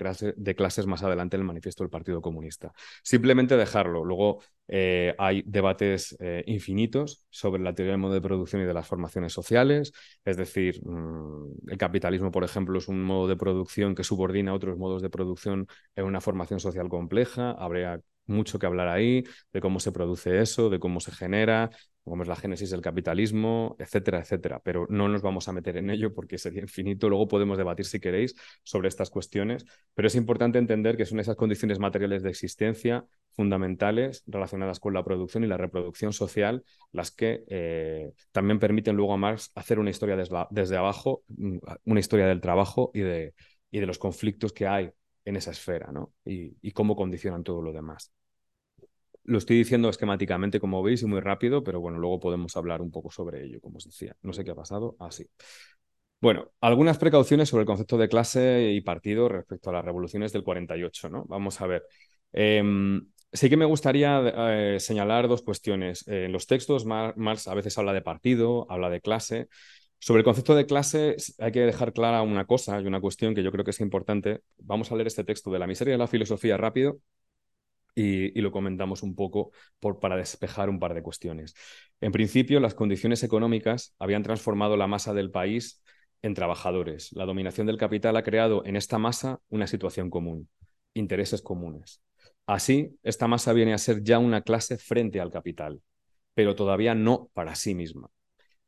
clases 0.55 0.87
más 0.87 1.03
adelante 1.03 1.37
en 1.37 1.41
el 1.43 1.47
manifiesto 1.47 1.85
del 1.85 1.91
Partido 1.91 2.21
Comunista. 2.21 2.73
Simplemente 3.03 3.57
dejarlo. 3.57 4.05
Luego 4.05 4.43
eh, 4.69 5.15
hay 5.19 5.43
debates 5.47 6.17
infinitos 6.47 7.27
sobre 7.31 7.63
la 7.63 7.75
teoría 7.75 7.93
del 7.93 8.01
modo 8.01 8.15
de 8.15 8.21
producción 8.21 8.63
y 8.63 8.65
de 8.65 8.75
las 8.75 8.87
formaciones 8.87 9.33
sociales, 9.33 9.93
es 10.25 10.37
decir, 10.37 10.81
mm, 10.85 11.71
el 11.71 11.79
capitalismo, 11.79 12.31
por 12.31 12.45
ejemplo, 12.45 12.79
es 12.79 12.89
un 12.89 13.03
modo 13.03 13.29
de 13.29 13.37
producción 13.37 13.95
que 13.95 14.05
subordina 14.05 14.53
a 14.53 14.55
otros 14.55 14.79
modos 14.79 15.03
de 15.03 15.11
producción 15.11 15.67
en 15.97 16.05
una 16.05 16.21
formación 16.21 16.61
social 16.61 16.74
compleja, 16.89 17.53
habría 17.53 18.01
mucho 18.27 18.59
que 18.59 18.67
hablar 18.67 18.89
ahí 18.89 19.25
de 19.53 19.61
cómo 19.61 19.81
se 19.81 19.93
produce 19.93 20.41
eso, 20.41 20.71
de 20.71 20.79
cómo 20.79 21.01
se 21.01 21.13
genera, 21.13 21.71
cómo 22.05 22.23
es 22.23 22.29
la 22.29 22.37
génesis 22.37 22.71
del 22.71 22.83
capitalismo, 22.83 23.77
etcétera, 23.79 24.21
etcétera. 24.21 24.61
Pero 24.63 24.87
no 24.91 25.09
nos 25.09 25.23
vamos 25.23 25.49
a 25.49 25.53
meter 25.53 25.77
en 25.77 25.91
ello 25.91 26.13
porque 26.15 26.39
sería 26.39 26.61
infinito. 26.61 27.09
Luego 27.09 27.29
podemos 27.29 27.57
debatir, 27.59 27.87
si 27.87 27.99
queréis, 28.01 28.35
sobre 28.63 28.89
estas 28.89 29.11
cuestiones. 29.11 29.65
Pero 29.95 30.09
es 30.09 30.15
importante 30.15 30.59
entender 30.59 30.97
que 30.97 31.07
son 31.07 31.21
esas 31.21 31.37
condiciones 31.37 31.79
materiales 31.79 32.23
de 32.23 32.31
existencia 32.31 33.05
fundamentales 33.33 34.23
relacionadas 34.27 34.79
con 34.79 34.95
la 34.95 35.03
producción 35.03 35.45
y 35.45 35.49
la 35.49 35.57
reproducción 35.57 36.13
social 36.13 36.63
las 36.93 37.11
que 37.11 37.45
eh, 37.49 38.13
también 38.33 38.61
permiten 38.61 38.97
luego 38.97 39.15
a 39.15 39.17
Marx 39.17 39.51
hacer 39.55 39.79
una 39.79 39.91
historia 39.91 40.17
desde, 40.51 40.77
abajo, 40.77 41.25
mm, 41.29 41.59
una 41.85 42.01
historia 42.01 42.27
del 42.27 42.41
trabajo 42.41 42.91
y 42.95 43.01
de, 43.01 43.35
y 43.71 43.81
de 43.81 43.87
los 43.87 43.99
conflictos 43.99 44.53
que 44.53 44.69
hay 44.69 44.93
en 45.25 45.37
esa 45.37 45.51
esfera, 45.51 45.91
¿no? 45.93 46.13
Y, 46.25 46.73
cómo 46.73 46.97
condicionan 46.97 47.45
todo 47.45 47.63
lo 47.63 47.73
demás. 47.73 48.13
Lo 49.25 49.39
estoy 49.39 49.57
diciendo 49.57 49.89
esquemáticamente, 49.89 50.61
como 50.61 50.83
veis, 50.83 51.03
y 51.03 51.07
muy 51.07 51.21
rápido, 51.21 51.65
pero 51.65 51.81
bueno, 51.81 51.99
luego 51.99 52.21
podemos 52.21 52.57
hablar 52.57 52.83
un 52.83 52.91
poco 52.91 53.11
sobre 53.11 53.45
ello, 53.45 53.61
como 53.61 53.79
os 53.79 53.85
decía. 53.85 54.15
No 54.23 54.33
sé 54.33 54.45
qué 54.45 54.51
ha 54.51 54.55
pasado. 54.55 54.97
Así. 55.01 55.27
Ah, 55.39 55.45
bueno, 56.21 56.53
algunas 56.61 56.99
precauciones 56.99 57.49
sobre 57.51 57.63
el 57.63 57.67
concepto 57.67 57.99
de 57.99 58.09
clase 58.09 58.73
y 58.73 58.81
partido 58.81 59.29
respecto 59.29 59.71
a 59.71 59.75
las 59.75 59.85
revoluciones 59.85 60.33
del 60.33 60.43
48, 60.43 61.11
¿no? 61.11 61.25
Vamos 61.29 61.61
a 61.61 61.67
ver. 61.67 61.85
Em, 62.33 63.07
sí 63.33 63.51
que 63.51 63.57
me 63.57 63.67
gustaría 63.67 64.23
eh, 64.77 64.81
señalar 64.81 65.29
dos 65.29 65.43
cuestiones. 65.43 66.07
en 66.09 66.33
los 66.33 66.47
textos, 66.47 66.87
Marx 66.87 67.49
a 67.49 67.55
veces 67.55 67.77
habla 67.79 67.93
de 67.93 68.03
partido, 68.03 68.67
habla 68.71 68.91
de 68.91 69.01
clase, 69.01 69.49
sobre 70.05 70.21
el 70.21 70.25
concepto 70.25 70.55
de 70.55 70.67
clase 70.67 71.17
hay 71.39 71.51
que 71.51 71.61
dejar 71.61 71.95
clara 71.95 72.21
una 72.21 72.45
cosa 72.45 72.79
y 72.79 72.87
una 72.87 73.01
cuestión 73.01 73.35
que 73.35 73.43
yo 73.43 73.51
creo 73.51 73.65
que 73.65 73.71
es 73.71 73.81
importante. 73.81 74.43
Vamos 74.59 74.93
a 74.93 74.97
leer 74.97 75.07
este 75.07 75.25
texto 75.25 75.51
de 75.51 75.59
la 75.59 75.67
miseria 75.67 75.95
de 75.95 75.99
la 75.99 76.07
filosofía 76.07 76.59
rápido 76.59 76.99
y, 77.95 78.39
lo 78.43 78.53
comentamos 78.53 79.03
un 79.03 79.15
poco 79.15 79.53
para 80.03 80.17
despejar 80.17 80.69
un 80.69 80.79
par 80.79 80.93
de 80.93 81.03
cuestiones. 81.03 81.55
En 82.03 82.13
principio, 82.13 82.61
las 82.61 82.75
condiciones 82.75 83.23
económicas 83.23 83.95
habían 83.99 84.23
transformado 84.23 84.77
la 84.77 84.87
masa 84.87 85.15
del 85.15 85.31
país 85.31 85.83
en 86.21 86.35
trabajadores. 86.35 87.11
La 87.15 87.25
dominación 87.25 87.67
del 87.67 87.79
capital 87.79 88.15
ha 88.19 88.25
creado 88.25 88.63
en 88.67 88.77
esta 88.77 88.99
masa 88.99 89.41
una 89.49 89.67
situación 89.67 90.11
común, 90.11 90.51
intereses 90.93 91.41
comunes. 91.41 92.03
Así, 92.45 92.99
esta 93.05 93.27
masa 93.27 93.55
viene 93.55 93.73
a 93.73 93.79
ser 93.79 94.03
ya 94.03 94.19
una 94.19 94.43
clase 94.43 94.77
frente 94.77 95.19
al 95.19 95.31
capital, 95.31 95.81
pero 96.35 96.55
todavía 96.55 96.95
no 96.95 97.31
para 97.33 97.55
sí 97.55 97.75
misma 97.75 98.11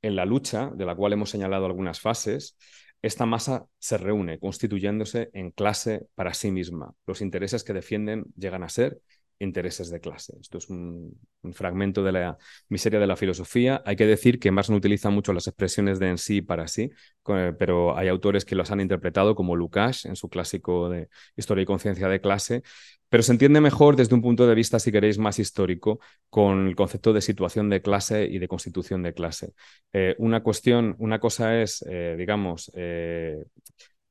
en 0.03 0.17
la 0.17 0.25
lucha, 0.25 0.71
de 0.75 0.85
la 0.85 0.95
cual 0.95 1.13
hemos 1.13 1.31
señalado 1.31 1.67
algunas 1.67 2.01
fases, 2.01 2.57
esta 3.03 3.27
masa 3.27 3.67
se 3.79 3.99
reúne 3.99 4.39
constituyéndose 4.39 5.31
en 5.33 5.51
clase 5.51 6.07
para 6.15 6.35
sí 6.35 6.51
misma. 6.51 6.93
Los 7.07 7.21
intereses 7.21 7.63
que 7.65 7.73
defienden 7.73 8.25
llegan 8.37 8.63
a 8.63 8.69
ser 8.69 9.01
intereses 9.39 9.91
de 9.91 10.01
clase. 10.01 10.37
Esto 10.41 10.59
es 10.59 10.69
un, 10.71 11.19
fragmento 11.53 12.03
de 12.03 12.11
la 12.11 12.39
miseria 12.69 12.99
de 12.99 13.07
la 13.07 13.17
filosofía. 13.17 13.83
Hay 13.87 13.95
que 13.95 14.07
decir 14.07 14.41
que 14.41 14.51
Marx 14.51 14.69
no 14.69 14.77
utiliza 14.77 15.11
mucho 15.11 15.33
las 15.33 15.47
expresiones 15.47 16.01
de 16.01 16.09
en 16.09 16.19
sí 16.19 16.43
para 16.43 16.67
sí, 16.67 16.91
pero 17.25 17.97
hay 17.97 18.09
autores 18.09 18.45
que 18.45 18.57
las 18.57 18.73
han 18.73 18.81
interpretado, 18.81 19.37
como 19.37 19.55
Lukács 19.55 20.07
en 20.07 20.17
su 20.17 20.29
clásico 20.29 20.89
de 20.89 21.09
Historia 21.37 21.63
y 21.63 21.67
Conciencia 21.67 22.09
de 22.09 22.21
Clase, 22.21 22.63
pero 23.09 23.23
se 23.23 23.33
entiende 23.33 23.61
mejor 23.61 23.97
desde 23.97 24.15
un 24.15 24.23
punto 24.23 24.47
de 24.47 24.55
vista, 24.55 24.79
si 24.79 24.91
queréis, 24.91 25.19
más 25.19 25.39
histórico, 25.39 26.01
con 26.29 26.67
el 26.67 26.75
concepto 26.75 27.13
de 27.13 27.21
situación 27.21 27.71
de 27.71 27.81
clase 27.81 28.25
y 28.25 28.39
de 28.39 28.49
constitución 28.49 29.03
de 29.03 29.15
clase. 29.15 29.53
Eh, 29.93 30.17
una 30.19 30.43
cuestión, 30.43 30.97
una 30.99 31.21
cosa 31.21 31.61
es, 31.63 31.85
eh, 31.89 32.17
digamos, 32.19 32.73
eh, 32.75 33.45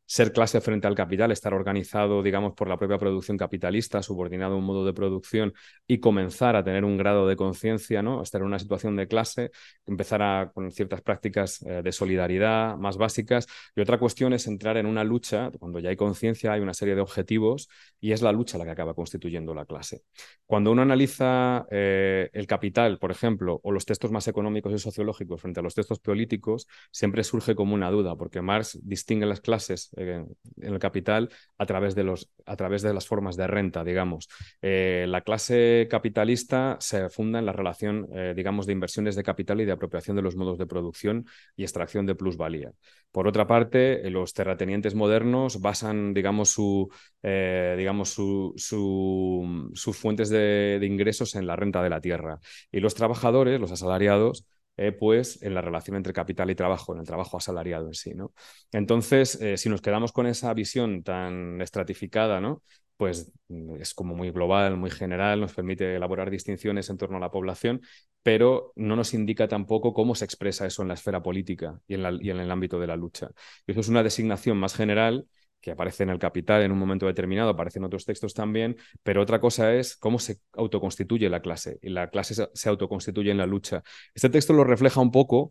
ser 0.05 0.31
clase 0.31 0.61
frente 0.61 0.87
al 0.87 0.95
capital, 0.95 1.31
estar 1.31 1.53
organizado, 1.53 2.21
digamos, 2.21 2.53
por 2.53 2.67
la 2.67 2.77
propia 2.77 2.97
producción 2.97 3.37
capitalista, 3.37 4.03
subordinado 4.03 4.53
a 4.55 4.57
un 4.57 4.63
modo 4.63 4.85
de 4.85 4.93
producción 4.93 5.53
y 5.87 5.99
comenzar 5.99 6.55
a 6.55 6.63
tener 6.63 6.85
un 6.85 6.97
grado 6.97 7.27
de 7.27 7.35
conciencia, 7.35 8.03
¿no? 8.03 8.21
Estar 8.21 8.41
en 8.41 8.47
una 8.47 8.59
situación 8.59 8.95
de 8.95 9.07
clase, 9.07 9.51
empezar 9.85 10.21
a, 10.21 10.51
con 10.53 10.71
ciertas 10.71 11.01
prácticas 11.01 11.61
eh, 11.63 11.81
de 11.83 11.91
solidaridad 11.91 12.77
más 12.77 12.97
básicas. 12.97 13.47
Y 13.75 13.81
otra 13.81 13.97
cuestión 13.97 14.33
es 14.33 14.47
entrar 14.47 14.77
en 14.77 14.85
una 14.85 15.03
lucha, 15.03 15.51
cuando 15.59 15.79
ya 15.79 15.89
hay 15.89 15.95
conciencia, 15.95 16.53
hay 16.53 16.61
una 16.61 16.73
serie 16.73 16.95
de 16.95 17.01
objetivos 17.01 17.69
y 17.99 18.11
es 18.11 18.21
la 18.21 18.31
lucha 18.31 18.57
la 18.57 18.65
que 18.65 18.71
acaba 18.71 18.93
constituyendo 18.93 19.53
la 19.53 19.65
clase. 19.65 20.03
Cuando 20.45 20.71
uno 20.71 20.83
analiza 20.83 21.65
eh, 21.71 22.29
el 22.33 22.47
capital, 22.47 22.99
por 22.99 23.11
ejemplo, 23.11 23.59
o 23.63 23.71
los 23.71 23.85
textos 23.85 24.11
más 24.11 24.27
económicos 24.27 24.73
y 24.73 24.79
sociológicos 24.79 25.41
frente 25.41 25.59
a 25.59 25.63
los 25.63 25.73
textos 25.73 25.99
políticos, 25.99 26.67
siempre 26.91 27.23
surge 27.23 27.55
como 27.55 27.73
una 27.73 27.89
duda, 27.89 28.15
porque 28.15 28.41
Marx 28.41 28.77
distingue 28.83 29.25
las 29.25 29.41
clases 29.41 29.89
en 29.95 30.35
el 30.61 30.79
capital 30.79 31.29
a 31.57 31.65
través 31.65 31.95
de, 31.95 32.03
los, 32.03 32.31
a 32.45 32.55
través 32.55 32.81
de 32.81 32.93
las 32.93 33.07
formas 33.07 33.35
de 33.35 33.47
renta, 33.47 33.83
digamos. 33.83 34.27
Eh, 34.61 35.05
la 35.07 35.21
clase 35.21 35.87
capitalista 35.89 36.77
se 36.79 37.09
funda 37.09 37.39
en 37.39 37.45
la 37.45 37.53
relación, 37.53 38.07
eh, 38.13 38.33
digamos, 38.35 38.65
de 38.65 38.73
inversiones 38.73 39.15
de 39.15 39.23
capital 39.23 39.61
y 39.61 39.65
de 39.65 39.71
apropiación 39.71 40.15
de 40.15 40.21
los 40.21 40.35
modos 40.35 40.57
de 40.57 40.65
producción 40.65 41.25
y 41.55 41.63
extracción 41.63 42.05
de 42.05 42.15
plusvalía. 42.15 42.71
Por 43.11 43.27
otra 43.27 43.47
parte, 43.47 44.09
los 44.09 44.33
terratenientes 44.33 44.95
modernos 44.95 45.61
basan, 45.61 46.13
digamos, 46.13 46.49
su, 46.49 46.89
eh, 47.23 47.75
digamos, 47.77 48.09
sus 48.09 49.97
fuentes 49.97 50.29
de 50.29 50.79
ingresos 50.83 51.35
en 51.35 51.47
la 51.47 51.55
renta 51.55 51.81
de 51.81 51.89
la 51.89 52.01
tierra. 52.01 52.39
Y 52.71 52.79
los 52.79 52.93
trabajadores, 52.95 53.59
los 53.59 53.71
asalariados, 53.71 54.45
eh, 54.77 54.91
pues 54.91 55.41
en 55.41 55.53
la 55.53 55.61
relación 55.61 55.97
entre 55.97 56.13
capital 56.13 56.49
y 56.49 56.55
trabajo, 56.55 56.93
en 56.93 56.99
el 56.99 57.05
trabajo 57.05 57.37
asalariado 57.37 57.87
en 57.87 57.93
sí. 57.93 58.13
¿no? 58.13 58.33
Entonces, 58.71 59.39
eh, 59.41 59.57
si 59.57 59.69
nos 59.69 59.81
quedamos 59.81 60.11
con 60.11 60.27
esa 60.27 60.53
visión 60.53 61.03
tan 61.03 61.61
estratificada, 61.61 62.41
¿no? 62.41 62.61
pues 62.97 63.31
mm, 63.49 63.75
es 63.81 63.93
como 63.93 64.15
muy 64.15 64.31
global, 64.31 64.77
muy 64.77 64.89
general, 64.91 65.41
nos 65.41 65.53
permite 65.53 65.95
elaborar 65.95 66.29
distinciones 66.29 66.89
en 66.89 66.97
torno 66.97 67.17
a 67.17 67.19
la 67.19 67.31
población, 67.31 67.81
pero 68.23 68.73
no 68.75 68.95
nos 68.95 69.13
indica 69.13 69.47
tampoco 69.47 69.93
cómo 69.93 70.15
se 70.15 70.25
expresa 70.25 70.65
eso 70.65 70.81
en 70.81 70.87
la 70.87 70.95
esfera 70.95 71.21
política 71.21 71.79
y 71.87 71.95
en, 71.95 72.05
el 72.39 72.51
ámbito 72.51 72.79
de 72.79 72.87
la 72.87 72.95
lucha. 72.95 73.29
Eso 73.67 73.79
es 73.81 73.87
una 73.87 74.03
designación 74.03 74.57
más 74.57 74.75
general 74.75 75.27
que 75.65 75.71
aparece 75.71 76.03
en 76.03 76.11
el 76.11 76.19
Capital 76.19 76.61
en 76.61 76.71
un 76.71 76.77
momento 76.77 77.07
determinado, 77.07 77.49
aparece 77.49 77.79
en 77.79 77.85
otros 77.85 78.05
textos 78.05 78.35
también, 78.35 78.77
pero 79.01 79.19
otra 79.19 79.41
cosa 79.41 79.73
es 79.73 79.97
cómo 79.97 80.19
se 80.19 80.37
autoconstituye 80.53 81.27
la 81.27 81.41
clase, 81.41 81.79
y 81.81 81.89
la 81.89 82.11
clase 82.11 82.47
se 82.53 82.69
autoconstituye 82.69 83.31
en 83.31 83.37
la 83.39 83.47
lucha. 83.47 83.81
Este 84.13 84.29
texto 84.29 84.53
lo 84.53 84.63
refleja 84.63 85.01
un 85.01 85.09
poco 85.09 85.49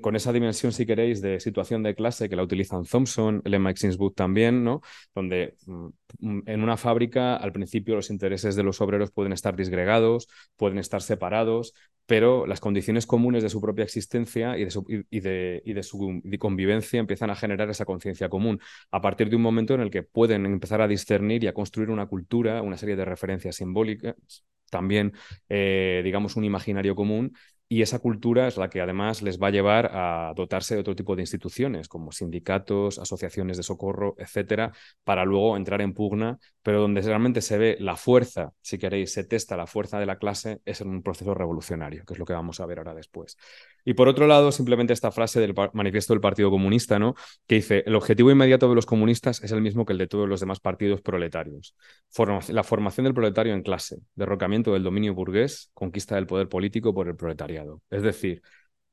con 0.00 0.16
esa 0.16 0.32
dimensión, 0.32 0.72
si 0.72 0.86
queréis, 0.86 1.20
de 1.20 1.40
situación 1.40 1.82
de 1.82 1.94
clase 1.94 2.28
que 2.28 2.36
la 2.36 2.42
utilizan 2.42 2.84
Thompson, 2.84 3.42
el 3.44 3.76
Sinswood 3.76 4.12
también, 4.12 4.62
¿no? 4.62 4.80
Donde 5.14 5.54
mm, 5.66 6.40
en 6.46 6.62
una 6.62 6.76
fábrica, 6.76 7.36
al 7.36 7.52
principio, 7.52 7.96
los 7.96 8.10
intereses 8.10 8.54
de 8.56 8.62
los 8.62 8.80
obreros 8.80 9.10
pueden 9.10 9.32
estar 9.32 9.56
disgregados, 9.56 10.28
pueden 10.56 10.78
estar 10.78 11.02
separados, 11.02 11.74
pero 12.06 12.46
las 12.46 12.60
condiciones 12.60 13.06
comunes 13.06 13.42
de 13.42 13.48
su 13.48 13.60
propia 13.60 13.84
existencia 13.84 14.56
y 14.58 14.64
de 14.64 14.70
su, 14.70 14.84
y 14.88 15.20
de, 15.20 15.62
y 15.64 15.72
de 15.72 15.82
su 15.82 16.20
convivencia 16.38 17.00
empiezan 17.00 17.30
a 17.30 17.34
generar 17.34 17.68
esa 17.70 17.84
conciencia 17.84 18.28
común, 18.28 18.60
a 18.90 19.00
partir 19.00 19.30
de 19.30 19.36
un 19.36 19.42
momento 19.42 19.74
en 19.74 19.80
el 19.80 19.90
que 19.90 20.02
pueden 20.02 20.46
empezar 20.46 20.80
a 20.82 20.88
discernir 20.88 21.42
y 21.44 21.46
a 21.48 21.54
construir 21.54 21.90
una 21.90 22.06
cultura, 22.06 22.62
una 22.62 22.76
serie 22.76 22.96
de 22.96 23.04
referencias 23.04 23.56
simbólicas, 23.56 24.14
también, 24.70 25.12
eh, 25.48 26.02
digamos, 26.04 26.36
un 26.36 26.44
imaginario 26.44 26.94
común 26.96 27.34
y 27.68 27.82
esa 27.82 27.98
cultura 27.98 28.46
es 28.46 28.56
la 28.56 28.68
que 28.68 28.80
además 28.80 29.22
les 29.22 29.40
va 29.40 29.48
a 29.48 29.50
llevar 29.50 29.90
a 29.92 30.32
dotarse 30.36 30.74
de 30.74 30.80
otro 30.80 30.94
tipo 30.94 31.16
de 31.16 31.22
instituciones, 31.22 31.88
como 31.88 32.12
sindicatos, 32.12 32.98
asociaciones 32.98 33.56
de 33.56 33.62
socorro, 33.62 34.14
etcétera, 34.18 34.72
para 35.02 35.24
luego 35.24 35.56
entrar 35.56 35.80
en 35.80 35.94
pugna, 35.94 36.38
pero 36.62 36.80
donde 36.80 37.00
realmente 37.00 37.40
se 37.40 37.58
ve 37.58 37.76
la 37.80 37.96
fuerza, 37.96 38.52
si 38.60 38.78
queréis, 38.78 39.12
se 39.12 39.24
testa 39.24 39.56
la 39.56 39.66
fuerza 39.66 39.98
de 39.98 40.06
la 40.06 40.18
clase, 40.18 40.60
es 40.64 40.80
en 40.80 40.88
un 40.88 41.02
proceso 41.02 41.34
revolucionario, 41.34 42.04
que 42.04 42.14
es 42.14 42.18
lo 42.18 42.24
que 42.24 42.32
vamos 42.32 42.60
a 42.60 42.66
ver 42.66 42.78
ahora 42.78 42.94
después. 42.94 43.36
Y 43.84 43.94
por 43.94 44.08
otro 44.08 44.26
lado, 44.26 44.50
simplemente 44.50 44.92
esta 44.92 45.10
frase 45.10 45.40
del 45.40 45.54
manifiesto 45.72 46.14
del 46.14 46.20
Partido 46.20 46.50
Comunista, 46.50 46.98
¿no? 46.98 47.14
que 47.46 47.56
dice, 47.56 47.82
el 47.86 47.94
objetivo 47.94 48.30
inmediato 48.30 48.68
de 48.68 48.74
los 48.74 48.86
comunistas 48.86 49.42
es 49.42 49.52
el 49.52 49.60
mismo 49.60 49.84
que 49.84 49.92
el 49.92 49.98
de 49.98 50.06
todos 50.06 50.28
los 50.28 50.40
demás 50.40 50.60
partidos 50.60 51.00
proletarios. 51.02 51.76
la 52.48 52.62
formación 52.62 53.04
del 53.04 53.14
proletario 53.14 53.52
en 53.52 53.62
clase, 53.62 53.98
derrocamiento 54.14 54.72
del 54.72 54.82
dominio 54.82 55.14
burgués, 55.14 55.70
conquista 55.74 56.14
del 56.14 56.26
poder 56.26 56.48
político 56.48 56.94
por 56.94 57.08
el 57.08 57.16
Es 57.90 58.02
decir, 58.02 58.42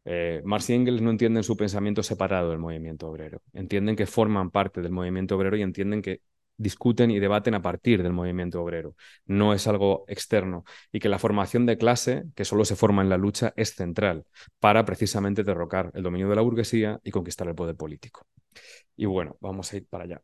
eh, 0.06 0.41
Marx 0.43 0.69
y 0.69 0.74
Engels 0.74 1.02
no 1.02 1.12
entienden 1.12 1.43
su 1.43 1.56
pensamiento 1.56 2.04
separado 2.04 2.50
del 2.50 2.60
movimiento 2.60 3.08
obrero, 3.08 3.41
entienden 3.54 3.95
que 3.95 4.06
forman 4.08 4.52
parte 4.52 4.82
del 4.82 4.91
movimiento 4.91 5.36
obrero 5.36 5.58
y 5.58 5.62
entienden 5.62 6.02
que 6.02 6.21
discuten 6.58 7.12
y 7.12 7.19
debaten 7.19 7.56
a 7.56 7.62
partir 7.62 8.04
del 8.04 8.13
movimiento 8.13 8.62
obrero, 8.62 8.95
no 9.26 9.54
es 9.54 9.67
algo 9.67 10.06
externo 10.08 10.63
y 10.91 11.00
que 11.00 11.10
la 11.10 11.19
formación 11.19 11.65
de 11.65 11.78
clase, 11.78 12.26
que 12.36 12.45
solo 12.45 12.65
se 12.65 12.76
forma 12.76 13.02
en 13.02 13.10
la 13.10 13.17
lucha, 13.17 13.54
es 13.56 13.76
central 13.76 14.26
para 14.60 14.86
precisamente 14.86 15.43
derrocar 15.43 15.91
el 15.95 16.04
dominio 16.04 16.30
de 16.30 16.36
la 16.36 16.41
burguesía 16.41 17.00
y 17.04 17.12
conquistar 17.12 17.47
el 17.47 17.56
poder 17.56 17.76
político. 17.76 18.28
Y 18.95 19.06
bueno, 19.06 19.38
vamos 19.41 19.74
a 19.74 19.78
ir 19.78 19.88
para 19.88 20.04
allá. 20.04 20.21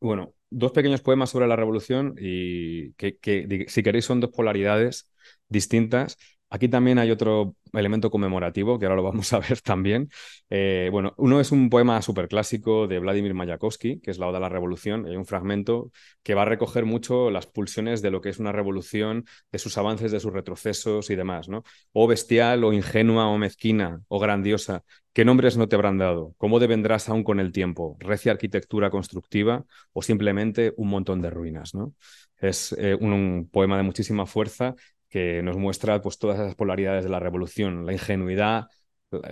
Bueno, 0.00 0.34
dos 0.50 0.72
pequeños 0.72 1.00
poemas 1.00 1.30
sobre 1.30 1.46
la 1.46 1.56
revolución 1.56 2.14
y 2.18 2.92
que 2.94 3.66
si 3.68 3.82
queréis 3.82 4.04
son 4.04 4.20
dos 4.20 4.30
polaridades 4.30 5.10
distintas 5.48 6.18
Aquí 6.56 6.70
también 6.70 6.98
hay 6.98 7.10
otro 7.10 7.54
elemento 7.74 8.10
conmemorativo, 8.10 8.78
que 8.78 8.86
ahora 8.86 8.96
lo 8.96 9.02
vamos 9.02 9.30
a 9.34 9.40
ver 9.40 9.60
también. 9.60 10.08
Eh, 10.48 10.88
bueno, 10.90 11.12
uno 11.18 11.38
es 11.38 11.52
un 11.52 11.68
poema 11.68 12.00
superclásico 12.00 12.86
de 12.86 12.98
Vladimir 12.98 13.34
Mayakovsky, 13.34 14.00
que 14.00 14.10
es 14.10 14.18
la 14.18 14.26
Oda 14.26 14.38
a 14.38 14.40
la 14.40 14.48
Revolución. 14.48 15.04
Hay 15.04 15.16
un 15.16 15.26
fragmento 15.26 15.90
que 16.22 16.34
va 16.34 16.42
a 16.42 16.44
recoger 16.46 16.86
mucho 16.86 17.30
las 17.30 17.46
pulsiones 17.46 18.00
de 18.00 18.10
lo 18.10 18.22
que 18.22 18.30
es 18.30 18.38
una 18.38 18.52
revolución, 18.52 19.26
de 19.52 19.58
sus 19.58 19.76
avances, 19.76 20.12
de 20.12 20.18
sus 20.18 20.32
retrocesos 20.32 21.10
y 21.10 21.14
demás, 21.14 21.50
¿no? 21.50 21.62
O 21.92 22.06
bestial, 22.06 22.64
o 22.64 22.72
ingenua, 22.72 23.26
o 23.26 23.36
mezquina, 23.36 24.00
o 24.08 24.18
grandiosa. 24.18 24.82
¿Qué 25.12 25.26
nombres 25.26 25.58
no 25.58 25.68
te 25.68 25.76
habrán 25.76 25.98
dado? 25.98 26.34
¿Cómo 26.38 26.58
devendrás 26.58 27.10
aún 27.10 27.22
con 27.22 27.38
el 27.38 27.52
tiempo? 27.52 27.98
¿Recia 28.00 28.32
arquitectura 28.32 28.88
constructiva 28.88 29.66
o 29.92 30.00
simplemente 30.00 30.72
un 30.78 30.88
montón 30.88 31.20
de 31.20 31.28
ruinas? 31.28 31.74
¿no? 31.74 31.92
Es 32.38 32.74
eh, 32.78 32.96
un 32.98 33.48
poema 33.50 33.76
de 33.76 33.82
muchísima 33.82 34.26
fuerza 34.26 34.74
que 35.16 35.42
nos 35.42 35.56
muestra 35.56 36.02
pues, 36.02 36.18
todas 36.18 36.38
esas 36.38 36.54
polaridades 36.54 37.02
de 37.02 37.08
la 37.08 37.18
revolución, 37.18 37.86
la 37.86 37.94
ingenuidad, 37.94 38.66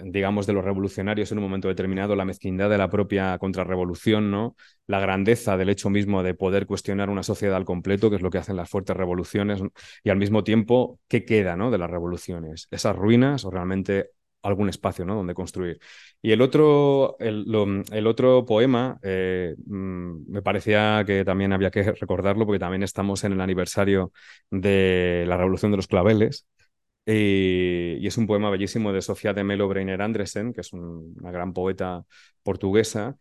digamos, 0.02 0.46
de 0.46 0.54
los 0.54 0.64
revolucionarios 0.64 1.30
en 1.30 1.36
un 1.36 1.44
momento 1.44 1.68
determinado, 1.68 2.16
la 2.16 2.24
mezquindad 2.24 2.70
de 2.70 2.78
la 2.78 2.88
propia 2.88 3.36
contrarrevolución, 3.36 4.30
¿no? 4.30 4.56
la 4.86 4.98
grandeza 4.98 5.58
del 5.58 5.68
hecho 5.68 5.90
mismo 5.90 6.22
de 6.22 6.32
poder 6.32 6.64
cuestionar 6.64 7.10
una 7.10 7.22
sociedad 7.22 7.56
al 7.56 7.66
completo, 7.66 8.08
que 8.08 8.16
es 8.16 8.22
lo 8.22 8.30
que 8.30 8.38
hacen 8.38 8.56
las 8.56 8.70
fuertes 8.70 8.96
revoluciones, 8.96 9.60
y 10.02 10.08
al 10.08 10.16
mismo 10.16 10.42
tiempo, 10.42 11.00
¿qué 11.06 11.26
queda 11.26 11.54
¿no? 11.54 11.70
de 11.70 11.76
las 11.76 11.90
revoluciones? 11.90 12.66
¿Esas 12.70 12.96
ruinas 12.96 13.44
o 13.44 13.50
realmente 13.50 14.08
algún 14.44 14.68
espacio 14.68 15.04
¿no? 15.04 15.16
donde 15.16 15.34
construir. 15.34 15.80
Y 16.22 16.32
el 16.32 16.42
otro, 16.42 17.16
el, 17.18 18.06
otro 18.06 18.44
poema, 18.44 18.98
eh, 19.02 19.54
mm, 19.66 20.30
me 20.30 20.42
parecía 20.42 21.04
que 21.06 21.24
también 21.24 21.52
había 21.52 21.70
que 21.70 21.82
recordarlo 22.00 22.46
porque 22.46 22.58
también 22.58 22.82
estamos 22.82 23.24
en 23.24 23.32
el 23.32 23.40
aniversario 23.40 24.12
de 24.50 25.24
la 25.26 25.36
Revolución 25.36 25.70
de 25.72 25.76
los 25.78 25.86
Claveles. 25.88 26.46
Y, 27.06 28.06
es 28.06 28.16
un 28.18 28.26
poema 28.26 28.50
bellísimo 28.50 28.92
de 28.92 29.02
Sofía 29.02 29.34
de 29.34 29.44
Melo 29.44 29.68
Breiner 29.68 30.02
Andresen, 30.02 30.52
que 30.52 30.60
es 30.62 30.72
una 30.72 31.30
gran 31.30 31.52
poeta 31.52 32.04
portuguesa, 32.42 33.16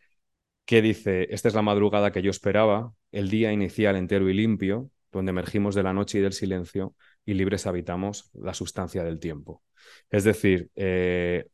que 0.66 0.82
dice, 0.82 1.28
esta 1.32 1.50
es 1.50 1.56
la 1.56 1.62
madrugada 1.62 2.12
que 2.12 2.22
yo 2.22 2.32
esperaba, 2.32 2.94
el 3.12 3.30
día 3.30 3.52
inicial 3.54 3.96
entero 3.98 4.30
y 4.30 4.34
limpio, 4.34 4.90
donde 5.12 5.32
emergimos 5.32 5.76
de 5.76 5.84
la 5.84 5.94
noche 5.94 6.20
y 6.20 6.22
del 6.22 6.34
silencio 6.34 6.96
y 7.26 7.34
libres 7.34 7.68
habitamos 7.68 8.30
la 8.34 8.54
sustancia 8.54 9.04
del 9.04 9.20
tiempo. 9.20 9.64
Es 10.10 10.24
decir, 10.24 10.70
eh, 10.76 11.48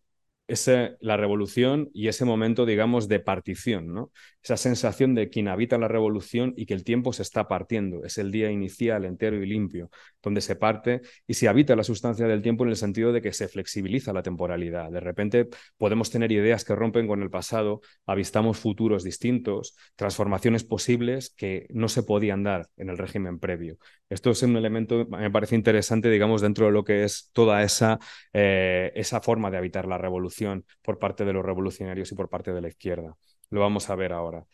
ese, 0.50 0.98
la 1.00 1.16
revolución 1.16 1.90
y 1.94 2.08
ese 2.08 2.26
momento, 2.26 2.66
digamos, 2.66 3.08
de 3.08 3.20
partición, 3.20 3.94
¿no? 3.94 4.12
Esa 4.42 4.58
sensación 4.58 5.16
de 5.16 5.30
quien 5.30 5.48
habita 5.48 5.78
la 5.78 5.88
revolución 5.88 6.54
y 6.58 6.66
que 6.66 6.74
el 6.74 6.84
tiempo 6.84 7.14
se 7.14 7.22
está 7.22 7.48
partiendo. 7.48 8.04
Es 8.04 8.18
el 8.18 8.32
día 8.32 8.50
inicial, 8.50 9.06
entero 9.06 9.42
y 9.42 9.46
limpio, 9.46 9.90
donde 10.24 10.42
se 10.42 10.56
parte 10.56 11.02
y 11.28 11.36
se 11.36 11.48
habita 11.48 11.76
la 11.76 11.84
sustancia 11.84 12.26
del 12.28 12.42
tiempo 12.42 12.64
en 12.64 12.72
el 12.72 12.78
sentido 12.78 13.14
de 13.14 13.22
que 13.22 13.34
se 13.34 13.48
flexibiliza 13.48 14.12
la 14.12 14.24
temporalidad. 14.24 14.92
De 14.92 15.00
repente 15.00 15.48
podemos 15.78 16.10
tener 16.10 16.32
ideas 16.32 16.66
que 16.66 16.76
rompen 16.76 17.08
con 17.08 17.22
el 17.22 17.30
pasado, 17.30 17.82
avistamos 18.06 18.58
futuros 18.58 19.04
distintos, 19.04 19.76
transformaciones 19.96 20.64
posibles 20.64 21.30
que 21.30 21.68
no 21.70 21.90
se 21.90 22.04
podían 22.04 22.44
dar 22.44 22.68
en 22.78 22.90
el 22.90 22.98
régimen 22.98 23.40
previo. 23.40 23.78
Esto 24.10 24.32
es 24.32 24.42
un 24.42 24.58
elemento, 24.58 25.06
me 25.06 25.30
parece 25.30 25.56
interesante, 25.56 26.10
digamos, 26.10 26.42
dentro 26.42 26.66
de 26.66 26.72
lo 26.72 26.84
que 26.84 27.04
es 27.04 27.30
toda 27.34 27.62
esa, 27.62 28.00
eh, 28.34 28.92
esa 28.96 29.22
forma 29.22 29.52
de 29.52 29.58
habitar 29.58 29.86
la 29.88 30.00
revolución 30.00 30.39
por 30.82 31.00
parte 31.00 31.26
de 31.26 31.34
los 31.34 31.46
revolucionarios 31.46 32.12
y 32.12 32.16
por 32.16 32.30
parte 32.30 32.54
de 32.54 32.62
la 32.62 32.68
izquierda. 32.70 33.16
Lo 33.50 33.62
vamos 33.62 33.90
a 33.90 33.96
ver 33.96 34.14
ahora. 34.14 34.46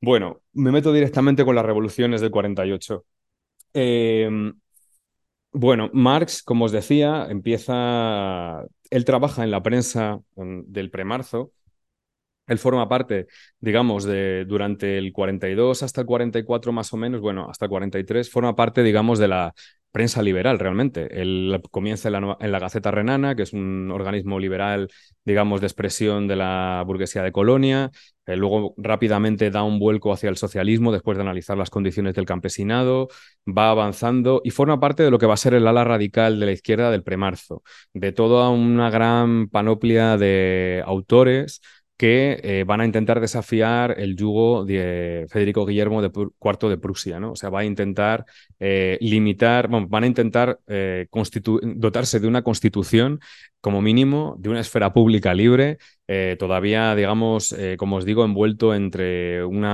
Bueno, 0.00 0.42
me 0.52 0.72
meto 0.72 0.92
directamente 0.92 1.44
con 1.44 1.54
las 1.54 1.64
revoluciones 1.64 2.20
del 2.20 2.30
48. 2.30 3.04
Em, 3.74 4.52
bueno, 5.52 5.90
Marx, 5.92 6.42
como 6.42 6.64
os 6.66 6.72
decía, 6.72 7.26
empieza, 7.30 8.64
él 8.90 9.04
trabaja 9.04 9.44
en 9.44 9.50
la 9.50 9.62
prensa 9.62 10.20
del 10.36 10.90
premarzo, 10.90 11.52
él 12.46 12.58
forma 12.58 12.88
parte, 12.88 13.28
digamos, 13.60 14.04
de 14.04 14.44
durante 14.46 14.98
el 14.98 15.12
42 15.12 15.82
hasta 15.82 16.00
el 16.02 16.06
44 16.06 16.72
más 16.72 16.92
o 16.92 16.96
menos, 16.96 17.20
bueno, 17.20 17.48
hasta 17.48 17.66
el 17.66 17.70
43, 17.70 18.30
forma 18.30 18.56
parte, 18.56 18.82
digamos, 18.82 19.18
de 19.18 19.28
la 19.28 19.54
prensa 19.92 20.22
liberal 20.22 20.58
realmente. 20.58 21.20
Él 21.20 21.60
comienza 21.70 22.08
en 22.08 22.52
la, 22.52 22.58
Gaceta 22.58 22.90
Renana, 22.90 23.34
que 23.36 23.42
es 23.42 23.52
un 23.52 23.90
organismo 23.92 24.40
liberal, 24.40 24.88
digamos, 25.24 25.60
de 25.60 25.66
expresión 25.66 26.26
de 26.26 26.36
la 26.36 26.82
burguesía 26.86 27.22
de 27.22 27.32
Colonia. 27.32 27.90
luego 28.26 28.74
rápidamente 28.78 29.50
da 29.50 29.62
un 29.62 29.78
vuelco 29.78 30.12
hacia 30.12 30.30
el 30.30 30.36
socialismo 30.36 30.92
después 30.92 31.16
de 31.18 31.22
analizar 31.22 31.58
las 31.58 31.70
condiciones 31.70 32.14
del 32.14 32.24
campesinado, 32.26 33.08
va 33.46 33.70
avanzando 33.70 34.40
y 34.44 34.50
forma 34.50 34.80
parte 34.80 35.02
de 35.02 35.10
lo 35.10 35.18
que 35.18 35.26
va 35.26 35.34
a 35.34 35.36
ser 35.36 35.54
el 35.54 35.66
ala 35.66 35.84
radical 35.84 36.40
de 36.40 36.46
la 36.46 36.52
izquierda 36.52 36.90
del 36.90 37.02
premarzo, 37.02 37.62
de 37.92 38.12
toda 38.12 38.50
una 38.50 38.90
gran 38.90 39.48
panoplia 39.48 40.16
de 40.16 40.82
autores 40.86 41.60
que 42.02 42.40
eh, 42.42 42.64
van 42.66 42.80
a 42.80 42.84
intentar 42.84 43.20
desafiar 43.20 43.94
el 43.96 44.16
yugo 44.16 44.64
de 44.64 45.24
Federico 45.28 45.64
Guillermo 45.64 46.02
de 46.02 46.08
IV 46.08 46.68
de 46.68 46.76
Prusia, 46.76 47.20
¿no? 47.20 47.30
O 47.30 47.36
sea, 47.36 47.48
va 47.48 47.60
a 47.60 47.64
intentar 47.64 48.26
eh, 48.58 48.98
limitar, 49.00 49.68
van 49.68 50.02
a 50.02 50.06
intentar 50.08 50.58
eh, 50.66 51.06
dotarse 51.76 52.18
de 52.18 52.26
una 52.26 52.42
constitución 52.42 53.20
como 53.60 53.80
mínimo, 53.80 54.34
de 54.40 54.48
una 54.48 54.58
esfera 54.58 54.92
pública 54.92 55.32
libre, 55.32 55.78
todavía, 56.36 56.94
digamos, 56.96 57.54
como 57.78 57.96
os 57.96 58.04
digo, 58.04 58.24
envuelto 58.24 58.74
entre 58.74 59.44
un 59.44 59.64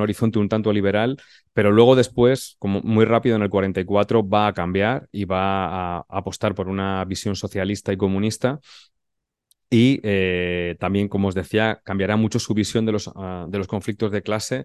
horizonte 0.00 0.40
un 0.40 0.48
tanto 0.48 0.72
liberal, 0.72 1.16
pero 1.54 1.70
luego 1.70 1.94
después, 1.94 2.56
como 2.58 2.82
muy 2.82 3.04
rápido 3.04 3.36
en 3.36 3.42
el 3.42 3.48
44, 3.48 4.28
va 4.28 4.48
a 4.48 4.52
cambiar 4.52 5.08
y 5.12 5.24
va 5.24 5.98
a 5.98 6.04
apostar 6.08 6.56
por 6.56 6.68
una 6.68 7.04
visión 7.04 7.36
socialista 7.36 7.92
y 7.92 7.96
comunista 7.96 8.60
y 9.70 10.00
eh, 10.04 10.76
también, 10.78 11.08
como 11.08 11.28
os 11.28 11.34
decía, 11.34 11.80
cambiará 11.84 12.16
mucho 12.16 12.38
su 12.38 12.54
visión 12.54 12.86
de 12.86 12.92
los, 12.92 13.10
ah, 13.16 13.46
de 13.48 13.58
los 13.58 13.66
conflictos 13.66 14.12
de 14.12 14.22
clase 14.22 14.64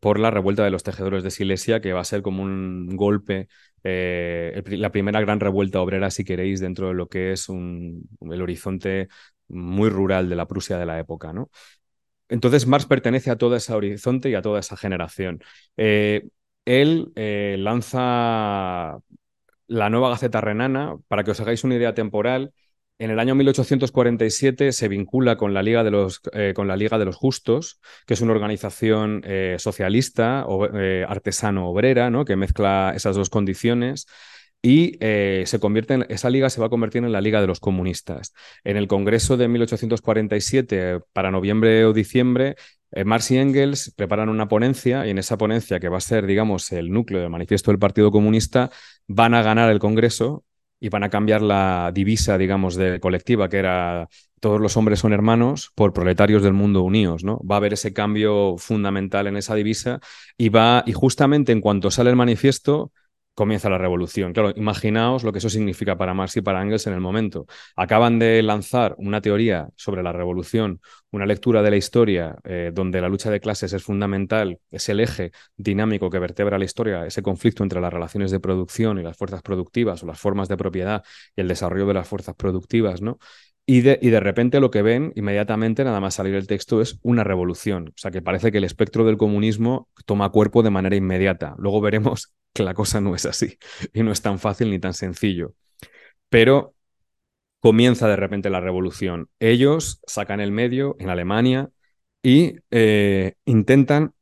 por 0.00 0.18
la 0.18 0.30
revuelta 0.30 0.64
de 0.64 0.70
los 0.70 0.82
tejedores 0.84 1.22
de 1.22 1.30
Silesia, 1.30 1.80
que 1.80 1.92
va 1.92 2.00
a 2.00 2.04
ser 2.04 2.22
como 2.22 2.42
un 2.42 2.96
golpe, 2.96 3.48
eh, 3.84 4.62
la 4.66 4.92
primera 4.92 5.20
gran 5.20 5.40
revuelta 5.40 5.80
obrera, 5.80 6.10
si 6.10 6.24
queréis, 6.24 6.60
dentro 6.60 6.88
de 6.88 6.94
lo 6.94 7.08
que 7.08 7.32
es 7.32 7.48
el 7.48 8.42
horizonte 8.42 9.08
muy 9.48 9.90
rural 9.90 10.28
de 10.28 10.36
la 10.36 10.46
Prusia 10.46 10.78
de 10.78 10.86
la 10.86 10.98
época. 10.98 11.32
Entonces, 12.28 12.66
Marx 12.66 12.86
pertenece 12.86 13.30
a 13.30 13.36
todo 13.36 13.56
ese 13.56 13.72
horizonte 13.72 14.30
y 14.30 14.34
a 14.34 14.42
toda 14.42 14.60
esa 14.60 14.76
generación. 14.76 15.40
Eh, 15.76 16.28
él 16.64 17.12
lanza 17.16 18.98
la 19.66 19.90
nueva 19.90 20.10
Gaceta 20.10 20.40
Renana, 20.40 20.96
para 21.08 21.24
que 21.24 21.32
os 21.32 21.40
hagáis 21.40 21.64
una 21.64 21.74
idea 21.76 21.94
temporal, 21.94 22.52
en 22.98 23.10
el 23.10 23.20
año 23.20 23.34
1847 23.36 24.72
se 24.72 24.88
vincula 24.88 25.36
con 25.36 25.54
la 25.54 25.62
Liga 25.62 25.84
de 25.84 25.90
los, 25.92 26.20
eh, 26.32 26.52
con 26.54 26.66
la 26.66 26.76
Liga 26.76 26.98
de 26.98 27.04
los 27.04 27.16
Justos, 27.16 27.80
que 28.06 28.14
es 28.14 28.20
una 28.20 28.32
organización 28.32 29.22
eh, 29.24 29.56
socialista 29.58 30.44
o 30.46 30.66
eh, 30.66 31.04
artesano-obrera, 31.08 32.10
¿no? 32.10 32.24
que 32.24 32.34
mezcla 32.34 32.92
esas 32.96 33.14
dos 33.14 33.30
condiciones. 33.30 34.06
Y 34.60 34.98
se 35.00 35.60
convierte 35.60 35.94
en, 35.94 36.06
esa 36.08 36.30
liga 36.30 36.50
se 36.50 36.60
va 36.60 36.66
a 36.66 36.68
convertir 36.68 37.04
en 37.04 37.12
la 37.12 37.20
Liga 37.20 37.40
de 37.40 37.46
los 37.46 37.60
Comunistas. 37.60 38.34
En 38.64 38.76
el 38.76 38.88
Congreso 38.88 39.36
de 39.36 39.46
1847, 39.46 40.98
para 41.12 41.30
noviembre 41.30 41.84
o 41.84 41.92
diciembre, 41.92 42.56
Marx 43.04 43.30
y 43.30 43.38
Engels 43.38 43.94
preparan 43.96 44.28
una 44.28 44.48
ponencia 44.48 45.06
y 45.06 45.10
en 45.10 45.18
esa 45.18 45.38
ponencia, 45.38 45.78
que 45.78 45.88
va 45.88 45.98
a 45.98 46.00
ser, 46.00 46.26
digamos, 46.26 46.72
el 46.72 46.90
núcleo 46.90 47.20
del 47.20 47.30
manifiesto 47.30 47.70
del 47.70 47.78
Partido 47.78 48.10
Comunista, 48.10 48.68
van 49.06 49.34
a 49.34 49.42
ganar 49.42 49.70
el 49.70 49.78
Congreso 49.78 50.44
y 50.80 50.88
van 50.88 51.04
a 51.04 51.10
cambiar 51.10 51.42
la 51.42 51.90
divisa, 51.92 52.38
digamos, 52.38 52.76
de 52.76 53.00
colectiva, 53.00 53.48
que 53.48 53.58
era 53.58 54.08
todos 54.40 54.60
los 54.60 54.76
hombres 54.76 55.00
son 55.00 55.12
hermanos, 55.12 55.72
por 55.74 55.92
proletarios 55.92 56.42
del 56.42 56.52
mundo 56.52 56.82
unidos, 56.82 57.24
¿no? 57.24 57.40
Va 57.40 57.56
a 57.56 57.58
haber 57.58 57.72
ese 57.72 57.92
cambio 57.92 58.56
fundamental 58.56 59.26
en 59.26 59.36
esa 59.36 59.54
divisa 59.54 60.00
y 60.36 60.48
va, 60.48 60.84
y 60.86 60.92
justamente 60.92 61.52
en 61.52 61.60
cuanto 61.60 61.90
sale 61.90 62.10
el 62.10 62.16
manifiesto, 62.16 62.92
comienza 63.38 63.70
la 63.70 63.78
revolución. 63.78 64.32
Claro, 64.32 64.52
imaginaos 64.56 65.22
lo 65.22 65.30
que 65.30 65.38
eso 65.38 65.48
significa 65.48 65.96
para 65.96 66.12
Marx 66.12 66.36
y 66.36 66.42
para 66.42 66.60
Engels 66.60 66.88
en 66.88 66.92
el 66.94 67.00
momento. 67.00 67.46
Acaban 67.76 68.18
de 68.18 68.42
lanzar 68.42 68.96
una 68.98 69.20
teoría 69.20 69.68
sobre 69.76 70.02
la 70.02 70.12
revolución, 70.12 70.80
una 71.12 71.24
lectura 71.24 71.62
de 71.62 71.70
la 71.70 71.76
historia 71.76 72.36
eh, 72.42 72.72
donde 72.74 73.00
la 73.00 73.08
lucha 73.08 73.30
de 73.30 73.38
clases 73.38 73.72
es 73.72 73.84
fundamental, 73.84 74.58
es 74.72 74.88
el 74.88 74.98
eje 74.98 75.30
dinámico 75.56 76.10
que 76.10 76.18
vertebra 76.18 76.58
la 76.58 76.64
historia, 76.64 77.06
ese 77.06 77.22
conflicto 77.22 77.62
entre 77.62 77.80
las 77.80 77.92
relaciones 77.92 78.32
de 78.32 78.40
producción 78.40 78.98
y 78.98 79.04
las 79.04 79.16
fuerzas 79.16 79.40
productivas 79.42 80.02
o 80.02 80.06
las 80.06 80.18
formas 80.18 80.48
de 80.48 80.56
propiedad 80.56 81.04
y 81.36 81.40
el 81.40 81.46
desarrollo 81.46 81.86
de 81.86 81.94
las 81.94 82.08
fuerzas 82.08 82.34
productivas, 82.34 83.00
¿no? 83.02 83.18
Y 83.70 83.82
de, 83.82 83.98
y 84.00 84.08
de, 84.08 84.18
repente 84.18 84.60
lo 84.60 84.70
que 84.70 84.80
ven 84.80 85.12
inmediatamente, 85.14 85.84
nada 85.84 86.00
más 86.00 86.14
salir 86.14 86.34
el 86.34 86.46
texto, 86.46 86.80
es 86.80 86.98
una 87.02 87.22
revolución. 87.22 87.88
O 87.88 87.98
sea, 87.98 88.10
que 88.10 88.22
parece 88.22 88.50
que 88.50 88.56
el 88.56 88.64
espectro 88.64 89.04
del 89.04 89.18
comunismo 89.18 89.90
toma 90.06 90.30
cuerpo 90.30 90.62
de 90.62 90.70
manera 90.70 90.96
inmediata. 90.96 91.54
Luego 91.58 91.82
veremos 91.82 92.32
que 92.54 92.62
la 92.62 92.72
cosa 92.72 93.02
no 93.02 93.14
es 93.14 93.26
así 93.26 93.58
y 93.92 94.02
no 94.02 94.10
es 94.10 94.22
tan 94.22 94.38
fácil 94.38 94.70
ni 94.70 94.78
tan 94.78 94.94
sencillo. 94.94 95.52
Pero 96.30 96.76
comienza 97.60 98.08
de 98.08 98.16
repente 98.16 98.48
la 98.48 98.60
revolución. 98.60 99.28
Ellos 99.38 100.00
sacan 100.06 100.40
el 100.40 100.50
medio 100.50 100.96
en 100.98 101.10
Alemania 101.10 101.68
y 102.22 102.54
eh, 102.70 103.34
intentan 103.44 104.14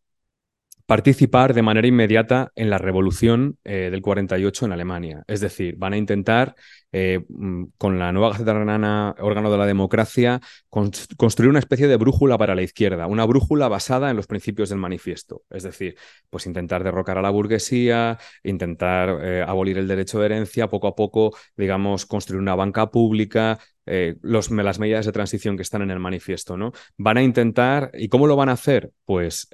participar 0.86 1.52
de 1.52 1.62
manera 1.62 1.86
inmediata 1.86 2.52
en 2.54 2.70
la 2.70 2.78
revolución 2.78 3.58
eh, 3.64 3.90
del 3.90 4.02
48 4.02 4.66
en 4.66 4.72
Alemania. 4.72 5.24
Es 5.26 5.40
decir, 5.40 5.76
van 5.76 5.92
a 5.92 5.96
intentar, 5.96 6.54
eh, 6.98 7.20
mm, 7.28 7.64
con 7.76 7.98
la 7.98 8.10
nueva 8.10 8.30
Gaceta 8.30 8.54
Renana, 8.54 9.14
órgano 9.18 9.50
de 9.50 9.58
la 9.58 9.66
democracia, 9.66 10.40
construir 10.70 11.50
una 11.50 11.58
especie 11.58 11.88
de 11.88 11.96
brújula 11.96 12.38
para 12.38 12.54
la 12.54 12.62
izquierda, 12.62 13.06
una 13.06 13.26
brújula 13.26 13.68
basada 13.68 14.08
en 14.08 14.16
los 14.16 14.26
principios 14.26 14.70
del 14.70 14.78
manifiesto. 14.78 15.42
Es 15.50 15.62
decir, 15.62 15.96
pues 16.30 16.46
intentar 16.46 16.84
derrocar 16.84 17.18
a 17.18 17.22
la 17.22 17.28
burguesía, 17.28 18.18
intentar 18.42 19.18
eh, 19.22 19.44
abolir 19.46 19.76
el 19.76 19.88
derecho 19.88 20.20
de 20.20 20.24
herencia, 20.24 20.70
poco 20.70 20.86
a 20.88 20.96
poco, 20.96 21.36
digamos, 21.54 22.06
construir 22.06 22.40
una 22.40 22.54
banca 22.54 22.90
pública, 22.90 23.58
eh, 23.88 24.16
las 24.22 24.50
medidas 24.80 25.06
de 25.06 25.12
transición 25.12 25.56
que 25.56 25.62
están 25.62 25.82
en 25.82 25.92
el 25.92 26.00
manifiesto, 26.00 26.56
¿no? 26.56 26.72
Van 26.96 27.18
a 27.18 27.22
intentar, 27.22 27.92
¿y 27.94 28.08
cómo 28.08 28.26
lo 28.26 28.34
van 28.34 28.48
a 28.48 28.52
hacer? 28.52 28.90
Pues 29.04 29.48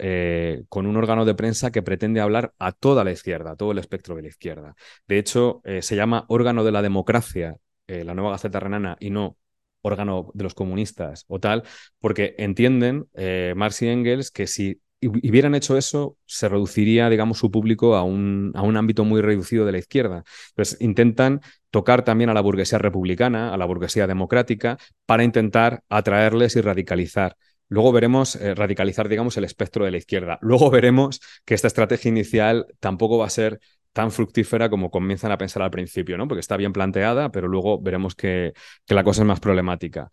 con 0.71 0.87
un 0.87 0.97
órgano 0.97 1.27
de 1.27 1.35
prensa 1.35 1.71
que 1.71 1.83
pretende 1.83 2.21
hablar 2.21 2.55
a 2.59 2.73
toda 2.73 3.05
la 3.05 3.13
izquierda, 3.13 3.51
a 3.51 3.57
todo 3.57 3.73
el 3.73 3.79
espectro 3.79 4.17
de 4.17 4.23
la 4.23 4.29
izquierda. 4.29 4.75
De 5.07 5.19
hecho, 5.19 5.61
se 5.81 5.97
llama 5.97 6.25
órgano 6.29 6.65
de 6.65 6.73
la 6.73 6.81
democracia, 6.81 7.32
la 7.35 8.15
nueva 8.15 8.31
Gaceta 8.33 8.61
Renana, 8.61 8.97
y 9.01 9.11
no 9.11 9.37
órgano 9.83 10.31
de 10.35 10.45
los 10.45 10.55
comunistas 10.55 11.25
o 11.29 11.41
tal, 11.41 11.65
porque 11.99 12.35
entienden 12.39 13.09
Marx 13.57 13.83
y 13.83 13.89
Engels 13.89 14.31
que 14.31 14.47
si 14.47 14.81
hubieran 15.03 15.55
hecho 15.55 15.77
eso, 15.77 16.17
se 16.27 16.49
reduciría, 16.49 17.11
digamos, 17.11 17.39
su 17.39 17.51
público 17.51 17.97
a 17.97 18.05
un, 18.05 18.53
a 18.55 18.63
un 18.63 18.77
ámbito 18.77 19.05
muy 19.05 19.21
reducido 19.21 19.67
de 19.67 19.73
la 19.73 19.79
izquierda. 19.79 20.23
Pues 20.55 20.77
intentan 20.81 21.41
tocar 21.71 22.05
también 22.05 22.31
a 22.31 22.35
la 22.35 22.41
burguesía 22.41 22.79
republicana, 22.79 23.53
a 23.53 23.57
la 23.57 23.65
burguesía 23.65 24.07
democrática, 24.07 24.79
para 25.07 25.25
intentar 25.25 25.83
atraerles 25.89 26.55
y 26.57 26.61
radicalizar. 26.61 27.37
Luego 27.69 27.91
veremos 27.91 28.37
eh, 28.37 28.55
radicalizar, 28.55 29.09
digamos, 29.09 29.37
el 29.37 29.45
espectro 29.45 29.85
de 29.85 29.91
la 29.91 29.97
izquierda. 29.97 30.39
Luego 30.41 30.71
veremos 30.71 31.21
que 31.45 31.55
esta 31.55 31.67
estrategia 31.67 32.11
inicial 32.11 32.67
tampoco 32.79 33.19
va 33.19 33.27
a 33.27 33.31
ser 33.31 33.61
tan 33.93 34.11
fructífera 34.11 34.71
como 34.71 34.91
comienzan 34.91 35.33
a 35.33 35.39
pensar 35.39 35.63
al 35.63 35.71
principio, 35.71 36.17
¿no? 36.19 36.29
Porque 36.29 36.41
está 36.41 36.57
bien 36.57 36.73
planteada, 36.73 37.31
pero 37.31 37.49
luego 37.49 37.81
veremos 37.81 38.15
que, 38.15 38.53
la 38.89 39.05
cosa 39.05 39.23
es 39.23 39.27
más 39.27 39.41
problemática. 39.41 40.11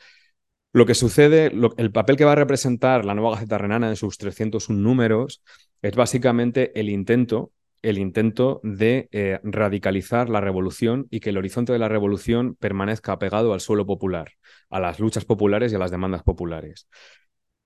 Lo 0.71 0.85
que 0.85 0.93
sucede, 0.93 1.51
el 1.77 1.91
papel 1.91 2.15
que 2.15 2.25
va 2.25 2.33
a 2.33 2.35
representar 2.35 3.05
la 3.05 3.15
nueva 3.15 3.31
Gaceta 3.31 3.57
Renana 3.57 3.89
en 3.89 3.95
sus 3.95 4.17
301 4.17 4.79
números 4.79 5.43
es 5.81 5.95
básicamente 5.95 6.79
el 6.79 6.89
intento 6.89 7.51
el 7.81 7.97
intento 7.97 8.59
de 8.63 9.07
eh, 9.11 9.39
radicalizar 9.43 10.29
la 10.29 10.41
revolución 10.41 11.07
y 11.09 11.19
que 11.19 11.29
el 11.29 11.37
horizonte 11.37 11.71
de 11.71 11.79
la 11.79 11.87
revolución 11.87 12.55
permanezca 12.55 13.13
apegado 13.13 13.53
al 13.53 13.61
suelo 13.61 13.85
popular, 13.85 14.33
a 14.69 14.79
las 14.79 14.99
luchas 14.99 15.25
populares 15.25 15.71
y 15.71 15.75
a 15.75 15.79
las 15.79 15.91
demandas 15.91 16.23
populares. 16.23 16.87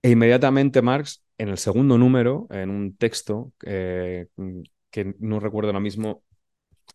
E 0.02 0.10
inmediatamente 0.10 0.82
Marx, 0.82 1.24
en 1.38 1.48
el 1.48 1.58
segundo 1.58 1.98
número, 1.98 2.46
en 2.50 2.70
un 2.70 2.96
texto 2.96 3.52
eh, 3.64 4.26
que 4.94 5.12
no 5.18 5.40
recuerdo 5.40 5.70
ahora 5.70 5.80
mismo 5.80 6.22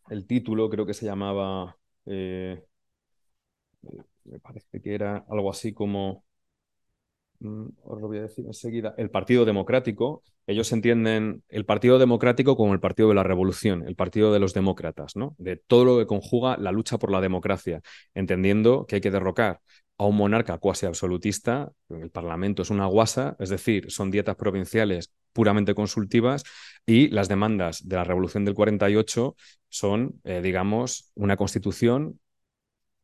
el 0.09 0.25
título, 0.25 0.69
creo 0.69 0.85
que 0.85 0.93
se 0.93 1.05
llamaba, 1.05 1.77
eh, 2.05 2.63
me 4.25 4.39
parece 4.39 4.81
que 4.81 4.93
era 4.95 5.25
algo 5.29 5.49
así 5.51 5.73
como 5.73 6.23
Mm, 7.39 7.67
os 7.83 8.01
lo 8.01 8.07
voy 8.07 8.17
a 8.17 8.23
decir 8.23 8.45
enseguida, 8.45 8.93
el 8.97 9.09
Partido 9.09 9.45
Democrático, 9.45 10.23
ellos 10.45 10.71
entienden 10.73 11.43
el 11.47 11.65
Partido 11.65 11.97
Democrático 11.97 12.57
como 12.57 12.73
el 12.73 12.79
Partido 12.81 13.09
de 13.09 13.15
la 13.15 13.23
Revolución, 13.23 13.87
el 13.87 13.95
Partido 13.95 14.33
de 14.33 14.39
los 14.39 14.53
Demócratas, 14.53 15.15
¿no? 15.15 15.35
De 15.37 15.55
todo 15.55 15.85
lo 15.85 15.97
que 15.99 16.07
conjuga 16.07 16.57
la 16.57 16.71
lucha 16.71 16.97
por 16.97 17.11
la 17.11 17.21
democracia, 17.21 17.81
entendiendo 18.13 18.85
que 18.87 18.95
hay 18.95 19.01
que 19.01 19.11
derrocar 19.11 19.61
a 19.99 20.05
un 20.05 20.15
monarca 20.15 20.57
cuasi 20.57 20.85
absolutista, 20.85 21.71
el 21.89 22.09
Parlamento 22.09 22.61
es 22.61 22.69
una 22.69 22.85
guasa, 22.85 23.35
es 23.37 23.49
decir, 23.49 23.91
son 23.91 24.09
dietas 24.09 24.37
provinciales 24.37 25.11
puramente 25.33 25.75
consultivas 25.75 26.45
y 26.85 27.09
las 27.09 27.27
demandas 27.27 27.85
de 27.87 27.97
la 27.97 28.05
Revolución 28.05 28.45
del 28.45 28.55
48 28.55 29.35
son, 29.67 30.21
eh, 30.23 30.41
digamos, 30.41 31.11
una 31.15 31.35
constitución, 31.35 32.19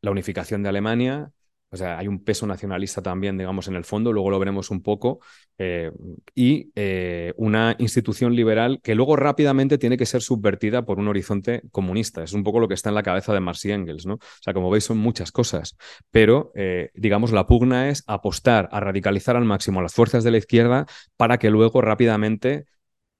la 0.00 0.10
unificación 0.10 0.62
de 0.62 0.70
Alemania, 0.70 1.30
o 1.70 1.76
sea, 1.76 1.98
hay 1.98 2.06
un 2.06 2.22
peso 2.22 2.46
nacionalista 2.46 3.02
también, 3.02 3.36
digamos, 3.36 3.68
en 3.68 3.74
el 3.74 3.84
fondo, 3.84 4.12
luego 4.12 4.30
lo 4.30 4.38
veremos 4.38 4.70
un 4.70 4.82
poco, 4.82 5.20
eh, 5.58 5.90
y 6.34 6.70
eh, 6.76 7.34
una 7.36 7.74
institución 7.78 8.34
liberal 8.36 8.80
que 8.82 8.94
luego 8.94 9.16
rápidamente 9.16 9.78
tiene 9.78 9.96
que 9.96 10.06
ser 10.06 10.22
subvertida 10.22 10.84
por 10.84 10.98
un 10.98 11.08
horizonte 11.08 11.62
comunista. 11.72 12.22
Es 12.22 12.32
un 12.32 12.44
poco 12.44 12.60
lo 12.60 12.68
que 12.68 12.74
está 12.74 12.90
en 12.90 12.94
la 12.94 13.02
cabeza 13.02 13.34
de 13.34 13.40
Marx 13.40 13.64
y 13.64 13.72
Engels, 13.72 14.06
¿no? 14.06 14.14
O 14.14 14.20
sea, 14.42 14.54
como 14.54 14.70
veis, 14.70 14.84
son 14.84 14.98
muchas 14.98 15.32
cosas, 15.32 15.76
pero, 16.10 16.52
eh, 16.54 16.90
digamos, 16.94 17.32
la 17.32 17.46
pugna 17.46 17.88
es 17.88 18.04
apostar 18.06 18.68
a 18.70 18.80
radicalizar 18.80 19.36
al 19.36 19.44
máximo 19.44 19.82
las 19.82 19.94
fuerzas 19.94 20.24
de 20.24 20.30
la 20.30 20.38
izquierda 20.38 20.86
para 21.16 21.38
que 21.38 21.50
luego 21.50 21.80
rápidamente 21.80 22.66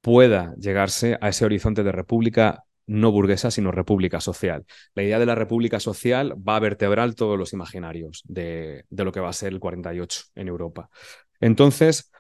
pueda 0.00 0.54
llegarse 0.56 1.18
a 1.20 1.30
ese 1.30 1.44
horizonte 1.44 1.82
de 1.82 1.90
república 1.90 2.65
no 2.86 3.10
burguesa, 3.10 3.50
sino 3.50 3.72
república 3.72 4.20
social. 4.20 4.64
La 4.94 5.02
idea 5.02 5.18
de 5.18 5.26
la 5.26 5.34
república 5.34 5.80
social 5.80 6.34
va 6.36 6.56
a 6.56 6.60
vertebrar 6.60 7.14
todos 7.14 7.38
los 7.38 7.52
imaginarios 7.52 8.22
de, 8.26 8.84
lo 8.90 9.12
que 9.12 9.20
va 9.20 9.30
a 9.30 9.32
ser 9.32 9.52
el 9.52 9.60
48 9.60 10.22
en 10.34 10.48
Europa. 10.48 10.88
Entonces, 11.40 12.10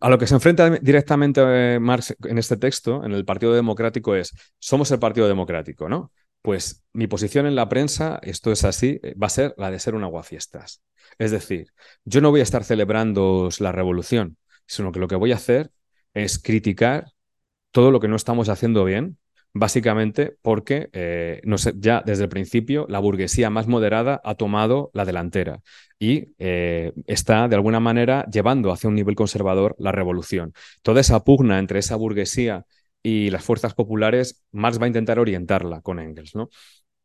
a 0.00 0.10
lo 0.10 0.18
que 0.18 0.26
se 0.26 0.34
enfrenta 0.34 0.70
directamente 0.70 1.40
eh, 1.44 1.78
Marx 1.78 2.16
en 2.24 2.38
este 2.38 2.56
texto, 2.56 3.04
en 3.04 3.12
el 3.12 3.24
Partido 3.24 3.54
Democrático, 3.54 4.14
es, 4.14 4.32
somos 4.58 4.90
el 4.90 4.98
Partido 4.98 5.28
Democrático, 5.28 5.88
¿no? 5.88 6.12
Pues 6.42 6.82
mi 6.92 7.06
posición 7.06 7.46
en 7.46 7.54
la 7.54 7.68
prensa, 7.68 8.18
esto 8.22 8.50
es 8.50 8.64
así, 8.64 8.98
eh, 9.02 9.14
va 9.20 9.26
a 9.26 9.30
ser 9.30 9.54
la 9.56 9.70
de 9.70 9.78
ser 9.78 9.94
un 9.94 10.04
aguafiestas. 10.04 10.82
Es 11.18 11.30
decir, 11.30 11.72
yo 12.04 12.20
no 12.20 12.30
voy 12.30 12.40
a 12.40 12.42
estar 12.42 12.64
celebrando 12.64 13.48
la 13.60 13.72
revolución, 13.72 14.36
sino 14.66 14.92
que 14.92 15.00
lo 15.00 15.08
que 15.08 15.16
voy 15.16 15.32
a 15.32 15.36
hacer 15.36 15.70
es 16.14 16.38
criticar 16.38 17.12
todo 17.70 17.90
lo 17.90 18.00
que 18.00 18.08
no 18.08 18.16
estamos 18.16 18.48
haciendo 18.48 18.84
bien 18.84 19.18
básicamente 19.54 20.36
porque 20.42 20.88
eh, 20.92 21.40
ya 21.76 22.02
desde 22.04 22.24
el 22.24 22.28
principio 22.28 22.86
la 22.88 22.98
burguesía 22.98 23.50
más 23.50 23.66
moderada 23.66 24.20
ha 24.24 24.34
tomado 24.34 24.90
la 24.94 25.04
delantera 25.04 25.60
y 25.98 26.34
eh, 26.38 26.92
está 27.06 27.48
de 27.48 27.56
alguna 27.56 27.80
manera 27.80 28.26
llevando 28.30 28.72
hacia 28.72 28.88
un 28.88 28.94
nivel 28.94 29.14
conservador 29.16 29.74
la 29.78 29.92
revolución. 29.92 30.52
Toda 30.82 31.00
esa 31.00 31.24
pugna 31.24 31.58
entre 31.58 31.80
esa 31.80 31.96
burguesía 31.96 32.64
y 33.02 33.30
las 33.30 33.44
fuerzas 33.44 33.74
populares, 33.74 34.44
Marx 34.52 34.80
va 34.80 34.84
a 34.84 34.88
intentar 34.88 35.18
orientarla 35.18 35.80
con 35.80 35.98
Engels, 35.98 36.34
¿no? 36.34 36.50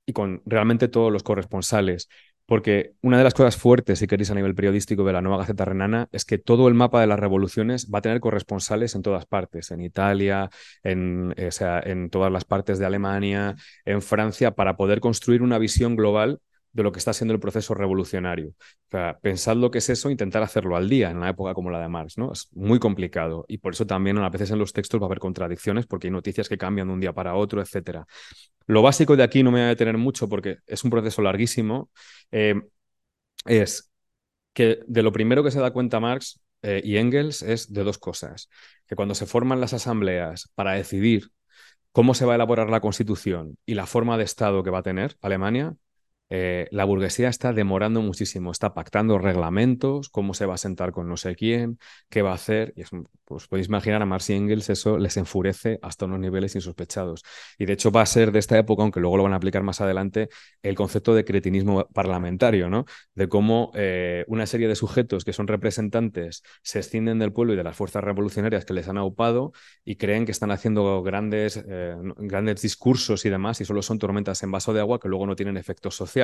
Y 0.05 0.13
con 0.13 0.41
realmente 0.45 0.89
todos 0.89 1.11
los 1.11 1.23
corresponsales 1.23 2.09
porque 2.45 2.93
una 3.01 3.17
de 3.17 3.23
las 3.23 3.33
cosas 3.33 3.57
fuertes, 3.57 3.99
si 3.99 4.07
queréis, 4.07 4.31
a 4.31 4.35
nivel 4.35 4.55
periodístico 4.55 5.03
de 5.03 5.13
la 5.13 5.21
nueva 5.21 5.39
Gaceta 5.39 5.65
Renana 5.65 6.09
es 6.11 6.25
que 6.25 6.37
todo 6.37 6.67
el 6.67 6.73
mapa 6.73 6.99
de 6.99 7.07
las 7.07 7.19
revoluciones 7.19 7.89
va 7.93 7.99
a 7.99 8.01
tener 8.01 8.19
corresponsales 8.19 8.95
en 8.95 9.01
todas 9.01 9.25
partes, 9.25 9.71
en 9.71 9.81
Italia, 9.81 10.49
en, 10.83 11.33
eh, 11.37 11.49
en 11.85 12.09
todas 12.09 12.31
las 12.31 12.45
partes 12.45 12.79
de 12.79 12.85
Alemania, 12.85 13.55
en 13.85 14.01
Francia, 14.01 14.51
para 14.51 14.75
poder 14.75 14.99
construir 14.99 15.41
una 15.41 15.57
visión 15.57 15.95
global 15.95 16.39
de 16.73 16.83
lo 16.83 16.91
que 16.91 16.99
está 16.99 17.13
siendo 17.13 17.33
el 17.33 17.39
proceso 17.39 17.73
revolucionario. 17.75 18.49
O 18.49 18.91
sea, 18.91 19.19
pensad 19.21 19.55
lo 19.55 19.71
que 19.71 19.77
es 19.77 19.89
eso, 19.89 20.09
intentar 20.09 20.43
hacerlo 20.43 20.75
al 20.75 20.89
día 20.89 21.11
en 21.11 21.17
una 21.17 21.29
época 21.29 21.53
como 21.53 21.69
la 21.69 21.79
de 21.79 21.87
Marx, 21.87 22.17
¿no? 22.17 22.31
Es 22.33 22.49
muy 22.53 22.79
complicado 22.79 23.45
y 23.47 23.59
por 23.59 23.73
eso 23.73 23.85
también 23.85 24.17
a 24.17 24.29
veces 24.29 24.51
en 24.51 24.59
los 24.59 24.73
textos 24.73 24.99
va 24.99 25.05
a 25.05 25.07
haber 25.07 25.19
contradicciones 25.19 25.85
porque 25.85 26.07
hay 26.07 26.11
noticias 26.11 26.49
que 26.49 26.57
cambian 26.57 26.87
de 26.87 26.93
un 26.93 26.99
día 26.99 27.13
para 27.13 27.35
otro, 27.35 27.61
etcétera. 27.61 28.05
Lo 28.65 28.81
básico 28.81 29.15
de 29.15 29.23
aquí 29.23 29.43
no 29.43 29.51
me 29.51 29.59
voy 29.59 29.65
a 29.65 29.69
detener 29.69 29.97
mucho 29.97 30.27
porque 30.27 30.57
es 30.65 30.83
un 30.83 30.89
proceso 30.89 31.21
larguísimo. 31.21 31.89
Eh, 32.31 32.55
es 33.45 33.91
que 34.53 34.79
de 34.87 35.03
lo 35.03 35.11
primero 35.11 35.43
que 35.43 35.51
se 35.51 35.59
da 35.59 35.71
cuenta 35.71 35.99
Marx 35.99 36.41
eh, 36.61 36.81
y 36.83 36.97
Engels 36.97 37.41
es 37.43 37.71
de 37.73 37.83
dos 37.83 37.97
cosas. 37.97 38.49
Que 38.87 38.95
cuando 38.95 39.15
se 39.15 39.25
forman 39.25 39.61
las 39.61 39.73
asambleas 39.73 40.49
para 40.55 40.73
decidir 40.73 41.29
cómo 41.91 42.13
se 42.13 42.25
va 42.25 42.33
a 42.33 42.35
elaborar 42.35 42.69
la 42.69 42.81
constitución 42.81 43.57
y 43.65 43.75
la 43.75 43.85
forma 43.85 44.17
de 44.17 44.23
Estado 44.23 44.63
que 44.63 44.69
va 44.71 44.79
a 44.79 44.83
tener 44.83 45.15
Alemania, 45.21 45.75
eh, 46.35 46.67
la 46.71 46.83
burguesía 46.83 47.29
está 47.29 47.53
demorando 47.53 48.01
muchísimo, 48.01 48.49
está 48.49 48.73
pactando 48.73 49.19
reglamentos, 49.19 50.09
cómo 50.09 50.33
se 50.33 50.47
va 50.47 50.55
a 50.55 50.57
sentar 50.57 50.91
con 50.91 51.07
no 51.07 51.15
sé 51.15 51.35
quién, 51.35 51.77
qué 52.09 52.23
va 52.23 52.31
a 52.31 52.33
hacer. 52.33 52.73
Y 52.75 52.81
es, 52.81 52.89
pues 53.23 53.47
podéis 53.47 53.67
imaginar 53.67 54.01
a 54.01 54.07
Marx 54.07 54.31
y 54.31 54.33
Engels 54.33 54.67
eso 54.71 54.97
les 54.97 55.15
enfurece 55.17 55.77
hasta 55.83 56.05
unos 56.05 56.19
niveles 56.19 56.55
insospechados. 56.55 57.21
Y 57.59 57.67
de 57.67 57.73
hecho 57.73 57.91
va 57.91 58.01
a 58.01 58.07
ser 58.07 58.31
de 58.31 58.39
esta 58.39 58.57
época, 58.57 58.81
aunque 58.81 58.99
luego 58.99 59.17
lo 59.17 59.23
van 59.23 59.33
a 59.33 59.35
aplicar 59.35 59.61
más 59.61 59.79
adelante, 59.79 60.29
el 60.63 60.73
concepto 60.73 61.13
de 61.13 61.23
cretinismo 61.23 61.87
parlamentario, 61.93 62.67
¿no? 62.67 62.85
De 63.13 63.29
cómo 63.29 63.69
eh, 63.75 64.25
una 64.27 64.47
serie 64.47 64.67
de 64.67 64.75
sujetos 64.75 65.25
que 65.25 65.33
son 65.33 65.47
representantes 65.47 66.41
se 66.63 66.79
escinden 66.79 67.19
del 67.19 67.31
pueblo 67.31 67.53
y 67.53 67.57
de 67.57 67.63
las 67.63 67.77
fuerzas 67.77 68.03
revolucionarias 68.03 68.65
que 68.65 68.73
les 68.73 68.87
han 68.89 68.97
aupado 68.97 69.51
y 69.85 69.97
creen 69.97 70.25
que 70.25 70.31
están 70.31 70.49
haciendo 70.49 71.03
grandes, 71.03 71.63
eh, 71.63 71.95
grandes 72.17 72.63
discursos 72.63 73.23
y 73.23 73.29
demás 73.29 73.61
y 73.61 73.65
solo 73.65 73.83
son 73.83 73.99
tormentas 73.99 74.41
en 74.41 74.51
vaso 74.51 74.73
de 74.73 74.79
agua 74.79 74.99
que 74.99 75.09
luego 75.09 75.27
no 75.27 75.35
tienen 75.35 75.57
efectos 75.57 75.95
sociales 75.95 76.22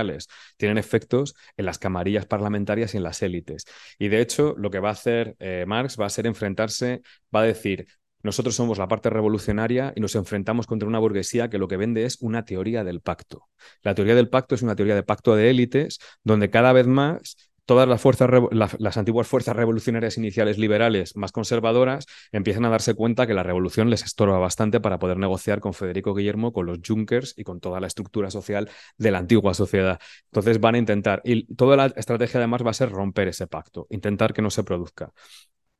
tienen 0.58 0.78
efectos 0.78 1.36
en 1.58 1.66
las 1.66 1.80
camarillas 1.80 2.26
parlamentarias 2.26 2.94
y 2.94 2.98
en 2.98 3.04
las 3.04 3.22
élites. 3.22 3.66
Y 3.98 4.08
de 4.10 4.22
hecho, 4.22 4.56
lo 4.58 4.70
que 4.70 4.80
va 4.80 4.90
a 4.90 4.94
hacer 4.94 5.36
eh, 5.40 5.66
Marx 5.68 5.98
va 6.00 6.06
a 6.06 6.10
ser 6.10 6.28
enfrentarse, 6.28 7.02
va 7.34 7.42
a 7.42 7.46
decir, 7.46 7.88
nosotros 8.22 8.56
somos 8.56 8.78
la 8.78 8.88
parte 8.88 9.10
revolucionaria 9.10 9.94
y 9.96 10.02
nos 10.02 10.16
enfrentamos 10.16 10.68
contra 10.68 10.88
una 10.88 11.00
burguesía 11.00 11.50
que 11.50 11.58
lo 11.58 11.68
que 11.68 11.78
vende 11.78 12.04
es 12.04 12.18
una 12.22 12.44
teoría 12.44 12.84
del 12.84 13.00
pacto. 13.02 13.48
La 13.82 13.96
teoría 13.96 14.16
del 14.16 14.30
pacto 14.30 14.56
es 14.56 14.62
una 14.62 14.76
teoría 14.76 14.96
de 14.96 15.04
pacto 15.04 15.36
de 15.36 15.50
élites 15.50 16.00
donde 16.24 16.50
cada 16.50 16.74
vez 16.74 16.86
más 16.86 17.49
todas 17.70 17.88
las 17.88 18.02
fuerzas, 18.02 18.28
las 18.52 18.98
antiguas 18.98 19.28
fuerzas 19.28 19.56
revolucionarias 19.56 20.18
iniciales 20.18 20.58
liberales 20.58 21.16
más 21.16 21.32
conservadoras 21.32 22.08
empiezan 22.32 22.66
a 22.66 22.70
darse 22.70 22.96
cuenta 22.96 23.28
que 23.28 23.36
la 23.36 23.44
revolución 23.44 23.92
les 23.92 24.04
estorba 24.04 24.40
bastante 24.40 24.80
para 24.80 24.98
poder 24.98 25.18
negociar 25.18 25.60
con 25.60 25.76
Federico 25.76 26.16
Guillermo, 26.16 26.52
con 26.52 26.66
los 26.66 26.80
Junkers 26.84 27.36
y 27.38 27.44
con 27.44 27.60
toda 27.60 27.80
la 27.80 27.86
estructura 27.86 28.32
social 28.32 28.72
de 28.98 29.12
la 29.12 29.20
antigua 29.20 29.54
sociedad. 29.54 30.00
Entonces 30.32 30.60
van 30.60 30.74
a 30.74 30.78
intentar, 30.80 31.22
y 31.24 31.46
toda 31.54 31.78
la 31.78 31.86
estrategia 31.96 32.40
además 32.40 32.66
va 32.66 32.72
a 32.72 32.74
ser 32.74 32.90
romper 32.90 33.28
ese 33.28 33.46
pacto, 33.46 33.86
intentar 33.92 34.34
que 34.34 34.42
no 34.42 34.50
se 34.50 34.64
produzca. 34.64 35.14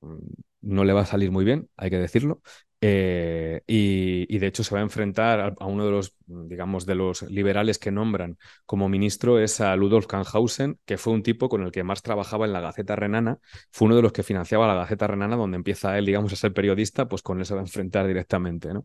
Mm, 0.02 0.18
no 0.62 0.84
le 0.84 0.94
va 0.94 1.02
a 1.02 1.06
salir 1.08 1.32
muy 1.32 1.44
bien, 1.44 1.70
hay 1.76 1.90
que 1.90 1.98
decirlo, 1.98 2.44
eh, 2.82 3.62
y, 3.68 4.38
de 4.38 4.48
hecho 4.48 4.64
se 4.64 4.74
va 4.74 4.80
a 4.80 4.84
enfrentar 4.84 5.56
a, 5.60 5.66
uno 5.66 5.86
de 5.86 5.92
los, 5.92 6.16
digamos, 6.28 6.86
de 6.86 6.96
los 6.96 7.24
liberales 7.24 7.78
que 7.78 7.92
nombran 7.92 8.38
como 8.66 8.88
ministro, 8.88 9.40
es 9.40 9.60
a 9.60 9.76
Ludolf 9.76 10.08
Kanhausen, 10.08 10.80
que 10.86 10.98
fue 10.98 11.14
un 11.14 11.24
tipo 11.24 11.50
con 11.50 11.64
el 11.64 11.72
que 11.72 11.84
más 11.84 12.02
trabajaba 12.02 12.46
en 12.46 12.54
la 12.54 12.62
Gaceta 12.62 12.96
Renana, 12.96 13.40
fue 13.72 13.88
uno 13.88 13.96
de 13.98 14.02
los 14.02 14.14
que 14.14 14.24
financiaba 14.24 14.68
la 14.68 14.76
Gaceta 14.76 15.08
Renana, 15.08 15.36
donde 15.36 15.58
empieza 15.58 15.98
él, 15.98 16.06
digamos, 16.06 16.32
a 16.34 16.36
ser 16.38 16.54
periodista, 16.54 17.08
pues 17.08 17.22
con 17.22 17.40
él 17.40 17.46
se 17.46 17.54
va 17.54 17.60
a 17.62 17.64
enfrentar 17.64 18.08
directamente, 18.08 18.74
¿no? 18.74 18.84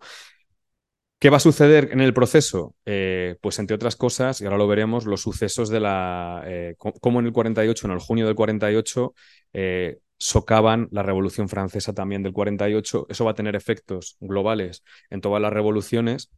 ¿Qué 1.25 1.31
va 1.31 1.39
a 1.39 1.41
suceder 1.41 1.89
en 1.91 2.03
el 2.03 2.13
proceso? 2.13 2.75
Eh, 2.85 3.37
pues 3.41 3.59
entre 3.59 3.75
otras 3.77 3.97
cosas, 3.97 4.43
y 4.43 4.45
ahora 4.45 4.59
lo 4.59 4.67
veremos, 4.67 5.07
los 5.07 5.23
sucesos 5.23 5.71
de 5.71 5.81
la... 5.81 6.43
Eh, 6.47 6.75
como 6.77 7.21
en 7.21 7.27
el 7.27 7.33
48, 7.33 7.87
en 7.87 7.93
el 7.95 7.99
junio 7.99 8.27
del 8.27 8.35
48, 8.35 9.15
eh, 9.55 10.01
socavan 10.19 10.89
la 10.91 11.03
Revolución 11.03 11.49
Francesa 11.49 11.93
también 11.93 12.23
del 12.23 12.33
48. 12.33 13.07
Eso 13.09 13.25
va 13.25 13.33
a 13.33 13.35
tener 13.35 13.57
efectos 13.57 14.17
globales 14.21 14.83
en 15.11 15.21
todas 15.21 15.41
las 15.43 15.53
revoluciones 15.53 16.31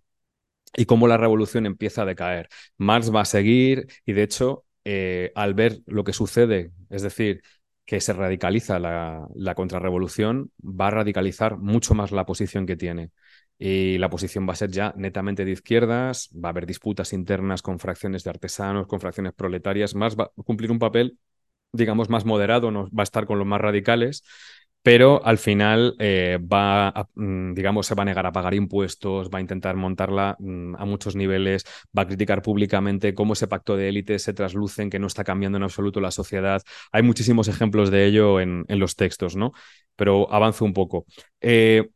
y 0.77 0.87
cómo 0.87 1.09
la 1.09 1.16
revolución 1.16 1.66
empieza 1.66 2.03
a 2.03 2.07
decaer. 2.07 2.49
Marx 2.77 3.14
va 3.14 3.22
a 3.22 3.24
seguir 3.24 3.87
y 4.05 4.12
de 4.12 4.22
hecho, 4.22 4.64
eh, 4.85 5.33
al 5.35 5.55
ver 5.55 5.81
lo 5.87 6.05
que 6.05 6.12
sucede, 6.12 6.72
es 6.91 7.03
decir, 7.03 7.43
que 7.85 8.01
se 8.01 8.12
radicaliza 8.12 8.79
la, 8.79 9.27
la 9.35 9.55
contrarrevolución, 9.55 10.51
va 10.62 10.89
a 10.89 10.91
radicalizar 10.91 11.57
mucho 11.57 11.95
más 11.95 12.11
la 12.12 12.27
posición 12.27 12.66
que 12.66 12.77
tiene. 12.77 13.11
Y 13.59 13.97
la 13.99 14.11
posición 14.11 14.47
va 14.47 14.53
a 14.53 14.57
ser 14.57 14.70
ya 14.70 14.93
netamente 14.97 15.45
de 15.45 15.53
izquierdas, 15.53 16.29
va 16.33 16.49
a 16.49 16.51
haber 16.51 16.66
disputas 16.66 17.12
internas 17.12 17.62
con 17.62 17.79
fracciones 17.79 18.24
de 18.24 18.31
artesanos, 18.31 18.87
con 18.87 19.01
fracciones 19.01 19.33
proletarias, 19.35 19.95
más 19.95 20.16
va 20.16 20.24
a 20.24 20.43
cumplir 20.43 20.70
un 20.70 20.79
papel 20.79 21.18
digamos, 21.73 22.09
más 22.11 22.25
moderado, 22.25 22.71
no 22.71 22.85
va 22.91 23.03
a 23.03 23.05
estar 23.05 23.27
con 23.27 23.39
los 23.39 23.47
más 23.47 23.61
radicales, 23.61 24.25
pero 24.83 25.25
al 25.25 25.39
final 25.39 25.97
eh, 25.99 26.39
va, 26.41 26.89
a, 26.89 27.09
mm, 27.14 27.55
digamos, 27.55 27.87
se 27.87 27.95
va 27.97 28.03
a 28.03 28.05
negar 28.07 28.25
a 28.27 28.33
pagar 28.33 28.55
impuestos, 28.55 29.29
va 29.31 29.39
a 29.39 29.41
intentar 29.41 29.75
montarla 29.77 30.37
mm, 30.39 30.77
a 30.77 30.85
muchos 30.85 31.17
niveles, 31.17 31.64
va 31.97 32.03
a 32.03 32.07
criticar 32.07 32.41
públicamente 32.43 33.12
cómo 33.14 33.33
ese 33.33 33.49
pacto 33.49 33.77
de 33.77 33.89
élites 33.89 34.23
se 34.23 34.33
trasluce 34.33 34.83
en 34.83 34.91
que 34.91 35.01
no 35.01 35.09
está 35.09 35.25
cambiando 35.25 35.59
en 35.59 35.64
absoluto 35.64 36.01
la 36.01 36.12
sociedad. 36.12 36.62
Hay 36.93 37.03
muchísimos 37.03 37.49
ejemplos 37.49 37.91
de 37.91 38.07
ello 38.07 38.39
en, 38.41 38.64
en 38.69 38.79
los 38.79 38.95
textos, 38.95 39.35
¿no? 39.35 39.53
Pero 39.97 40.33
avanzo 40.33 40.64
un 40.64 40.73
poco. 40.73 41.05
Eh, 41.41 41.89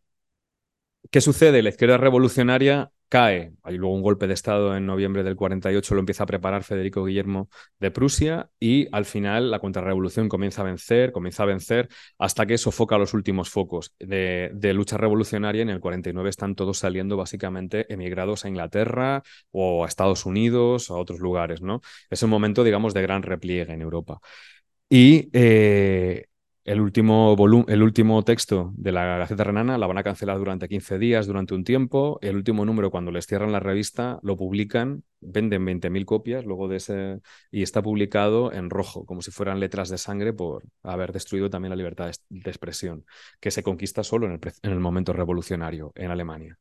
¿Qué 1.11 1.21
sucede? 1.21 1.62
La 1.62 1.71
izquierda 1.71 1.97
revolucionaria 1.97 2.91
cae. 3.11 3.53
Hay 3.65 3.77
luego 3.77 3.95
un 3.95 4.03
golpe 4.03 4.27
de 4.29 4.35
Estado 4.35 4.77
en 4.77 4.87
noviembre 4.87 5.23
del 5.25 5.37
48, 5.37 5.95
lo 5.95 6.01
empieza 6.01 6.23
a 6.23 6.27
preparar 6.27 6.63
Federico 6.63 7.05
Guillermo 7.05 7.51
de 7.81 7.91
Prusia 7.91 8.51
y 8.61 8.87
al 8.93 9.05
final 9.05 9.51
la 9.51 9.59
contrarrevolución 9.59 10.29
comienza 10.29 10.63
a 10.63 10.65
vencer, 10.65 11.13
comienza 11.13 11.43
a 11.43 11.47
vencer 11.47 11.89
hasta 12.19 12.47
que 12.47 12.57
sofoca 12.57 12.97
los 12.99 13.13
últimos 13.13 13.51
focos 13.51 13.95
de, 13.99 14.51
lucha 14.73 14.97
revolucionaria. 14.97 15.63
En 15.63 15.71
el 15.71 15.81
49 15.81 16.31
están 16.31 16.55
todos 16.55 16.79
saliendo 16.79 17.17
básicamente 17.17 17.93
emigrados 17.93 18.45
a 18.45 18.49
Inglaterra 18.49 19.23
o 19.51 19.85
a 19.85 19.89
Estados 19.89 20.25
Unidos 20.25 20.89
o 20.91 20.95
a 20.95 20.99
otros 21.01 21.19
lugares. 21.19 21.63
¿no? 21.63 21.81
Es 22.11 22.23
un 22.23 22.31
momento, 22.31 22.63
digamos, 22.63 22.95
de 22.95 23.03
gran 23.03 23.23
repliegue 23.23 23.73
en 23.73 23.83
Europa. 23.83 24.21
Y 24.89 25.31
eh, 25.33 26.27
el 26.71 26.81
último, 26.81 27.37
el 27.66 27.83
último 27.83 28.23
texto 28.23 28.71
de 28.77 28.93
la 28.93 29.18
Gaceta 29.18 29.43
Renana 29.43 29.77
la 29.77 29.89
van 29.89 29.99
a 29.99 30.05
cancelar 30.05 30.39
durante 30.39 30.68
15 30.68 31.01
días, 31.01 31.27
durante 31.27 31.53
un 31.53 31.64
tiempo. 31.64 32.21
El 32.23 32.37
último 32.37 32.64
número, 32.64 32.93
cuando 32.93 33.11
les 33.11 33.27
cierran 33.27 33.51
la 33.51 33.59
revista, 33.59 34.21
lo 34.23 34.37
publican, 34.37 35.03
venden 35.21 35.66
20.000 35.66 36.05
copias 36.05 36.45
luego 36.45 36.68
de 36.68 36.77
ese, 36.77 37.21
y 37.51 37.62
está 37.62 37.83
publicado 37.83 38.53
en 38.53 38.71
rojo, 38.71 39.05
como 39.05 39.21
si 39.21 39.33
fueran 39.33 39.59
letras 39.59 39.89
de 39.89 39.99
sangre 39.99 40.33
por 40.33 40.62
haber 40.85 41.12
destruido 41.12 41.51
también 41.51 41.71
la 41.71 41.77
libertad 41.77 42.12
de 42.29 42.51
expresión, 42.51 43.05
que 43.41 43.51
se 43.51 43.64
conquista 43.64 44.05
solo 44.05 44.27
en 44.27 44.35
el, 44.35 44.41
en 44.62 44.71
el 44.71 44.79
momento 44.79 45.12
revolucionario 45.12 45.91
en 45.97 46.12
Alemania. 46.12 46.57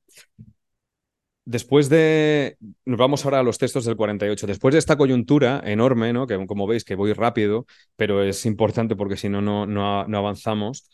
Después 1.50 1.90
de. 1.90 2.58
Nos 2.86 3.00
vamos 3.00 3.26
ahora 3.26 3.40
a 3.40 3.44
los 3.44 3.58
textos 3.58 3.84
del 3.84 3.96
48. 3.96 4.46
Después 4.46 4.72
de 4.72 4.78
esta 4.78 4.98
coyuntura 4.98 5.64
enorme, 5.66 6.14
¿no? 6.14 6.28
Que 6.28 6.46
como 6.46 6.68
veis 6.68 6.84
que 6.84 6.94
voy 6.94 7.12
rápido, 7.14 7.66
pero 7.96 8.22
es 8.22 8.46
importante 8.46 8.96
porque 8.96 9.18
si 9.18 9.30
no, 9.30 9.42
no, 9.42 10.18
avanzamos. 10.18 10.92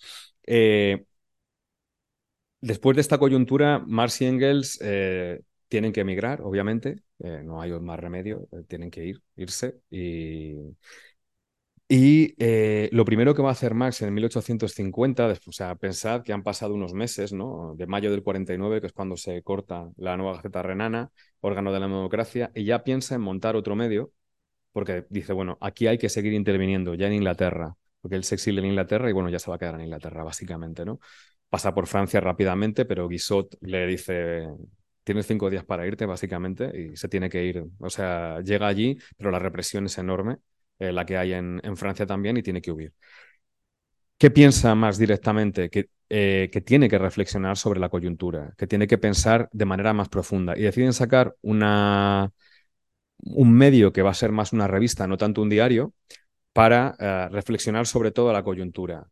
Eh, 0.47 1.03
después 2.61 2.95
de 2.95 3.01
esta 3.01 3.17
coyuntura, 3.17 3.79
Marx 3.85 4.21
y 4.21 4.27
Engels 4.27 4.79
eh, 4.81 5.41
tienen 5.67 5.91
que 5.91 5.99
emigrar, 6.01 6.39
obviamente. 6.41 7.01
Eh, 7.19 7.41
no 7.43 7.59
hay 7.59 7.71
más 7.81 7.99
remedio, 7.99 8.47
tienen 8.69 8.89
que 8.89 9.03
ir, 9.03 9.21
irse. 9.35 9.81
Y, 9.89 10.55
y 11.87 12.33
eh, 12.39 12.89
lo 12.93 13.05
primero 13.05 13.35
que 13.35 13.43
va 13.43 13.49
a 13.49 13.51
hacer 13.51 13.75
Marx 13.75 14.01
en 14.01 14.11
1850, 14.13 15.27
o 15.45 15.51
sea, 15.51 15.75
pensad 15.75 16.23
que 16.23 16.33
han 16.33 16.41
pasado 16.41 16.73
unos 16.73 16.93
meses, 16.93 17.31
¿no? 17.31 17.75
De 17.77 17.85
mayo 17.85 18.09
del 18.09 18.23
49, 18.23 18.81
que 18.81 18.87
es 18.87 18.93
cuando 18.93 19.17
se 19.17 19.43
corta 19.43 19.91
la 19.97 20.17
nueva 20.17 20.37
Gaceta 20.37 20.63
Renana, 20.63 21.11
órgano 21.41 21.71
de 21.71 21.79
la 21.79 21.87
democracia, 21.87 22.51
y 22.55 22.65
ya 22.65 22.83
piensa 22.83 23.13
en 23.13 23.21
montar 23.21 23.55
otro 23.55 23.75
medio, 23.75 24.11
porque 24.71 25.05
dice, 25.09 25.33
bueno, 25.33 25.57
aquí 25.61 25.87
hay 25.87 25.97
que 25.99 26.09
seguir 26.09 26.33
interviniendo, 26.33 26.95
ya 26.95 27.07
en 27.07 27.13
Inglaterra, 27.13 27.75
porque 28.01 28.15
él 28.15 28.23
se 28.23 28.35
exilia 28.35 28.61
en 28.61 28.67
Inglaterra 28.67 29.09
y 29.09 29.13
bueno, 29.13 29.29
ya 29.29 29.39
se 29.39 29.49
va 29.51 29.57
a 29.57 29.59
quedar 29.59 29.75
en 29.75 29.81
Inglaterra, 29.81 30.23
básicamente, 30.23 30.85
¿no? 30.85 30.99
Pasa 31.49 31.73
por 31.75 31.87
Francia 31.87 32.19
rápidamente, 32.19 32.85
pero 32.85 33.07
Guissot 33.07 33.57
le 33.61 33.85
dice, 33.87 34.47
tienes 35.03 35.27
cinco 35.27 35.49
días 35.51 35.63
para 35.65 35.85
irte, 35.87 36.05
básicamente, 36.07 36.71
y 36.93 36.97
se 36.97 37.07
tiene 37.09 37.29
que 37.29 37.45
ir. 37.45 37.63
O 37.79 37.89
sea, 37.91 38.41
llega 38.41 38.67
allí, 38.67 38.97
pero 39.17 39.31
la 39.31 39.39
represión 39.39 39.85
es 39.85 39.97
enorme 39.99 40.37
eh, 40.79 40.91
la 40.91 41.05
que 41.05 41.17
hay 41.17 41.33
en, 41.33 41.77
Francia 41.77 42.05
también, 42.05 42.37
y 42.37 42.43
tiene 42.43 42.61
que 42.61 42.71
huir. 42.71 42.93
¿Qué 44.17 44.31
piensa 44.31 44.75
más 44.75 44.97
directamente? 44.97 45.69
Que, 45.69 45.89
eh, 46.09 46.49
que, 46.51 46.61
tiene 46.61 46.89
que 46.89 46.97
reflexionar 46.97 47.57
sobre 47.57 47.79
la 47.79 47.89
coyuntura, 47.89 48.53
que 48.57 48.67
tiene 48.67 48.87
que 48.87 48.97
pensar 48.97 49.49
de 49.51 49.65
manera 49.65 49.93
más 49.93 50.09
profunda. 50.09 50.57
Y 50.57 50.61
deciden 50.61 50.93
sacar 50.93 51.35
una, 51.41 52.31
un 53.19 53.53
medio 53.53 53.91
que 53.93 54.01
va 54.01 54.11
a 54.11 54.13
ser 54.13 54.31
más 54.31 54.53
una 54.53 54.67
revista, 54.67 55.07
no 55.07 55.17
tanto 55.17 55.41
un 55.41 55.49
diario, 55.49 55.93
para 56.53 56.95
eh, 56.99 57.29
reflexionar 57.31 57.87
sobre 57.87 58.11
toda 58.11 58.33
la 58.33 58.43
coyuntura. 58.43 59.09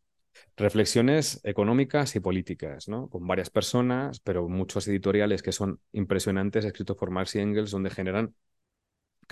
Reflexiones 0.56 1.42
económicas 1.44 2.16
y 2.16 2.20
políticas, 2.20 2.88
¿no? 2.88 3.10
Con 3.10 3.28
varias 3.28 3.50
personas, 3.50 4.20
pero 4.22 4.48
muchos 4.50 4.88
editoriales 4.88 5.42
que 5.44 5.52
son 5.52 5.80
impresionantes, 5.92 6.66
escritos 6.66 6.96
por 6.98 7.12
Marx 7.12 7.36
y 7.36 7.40
Engels, 7.40 7.72
donde 7.72 7.90
generan 7.90 8.36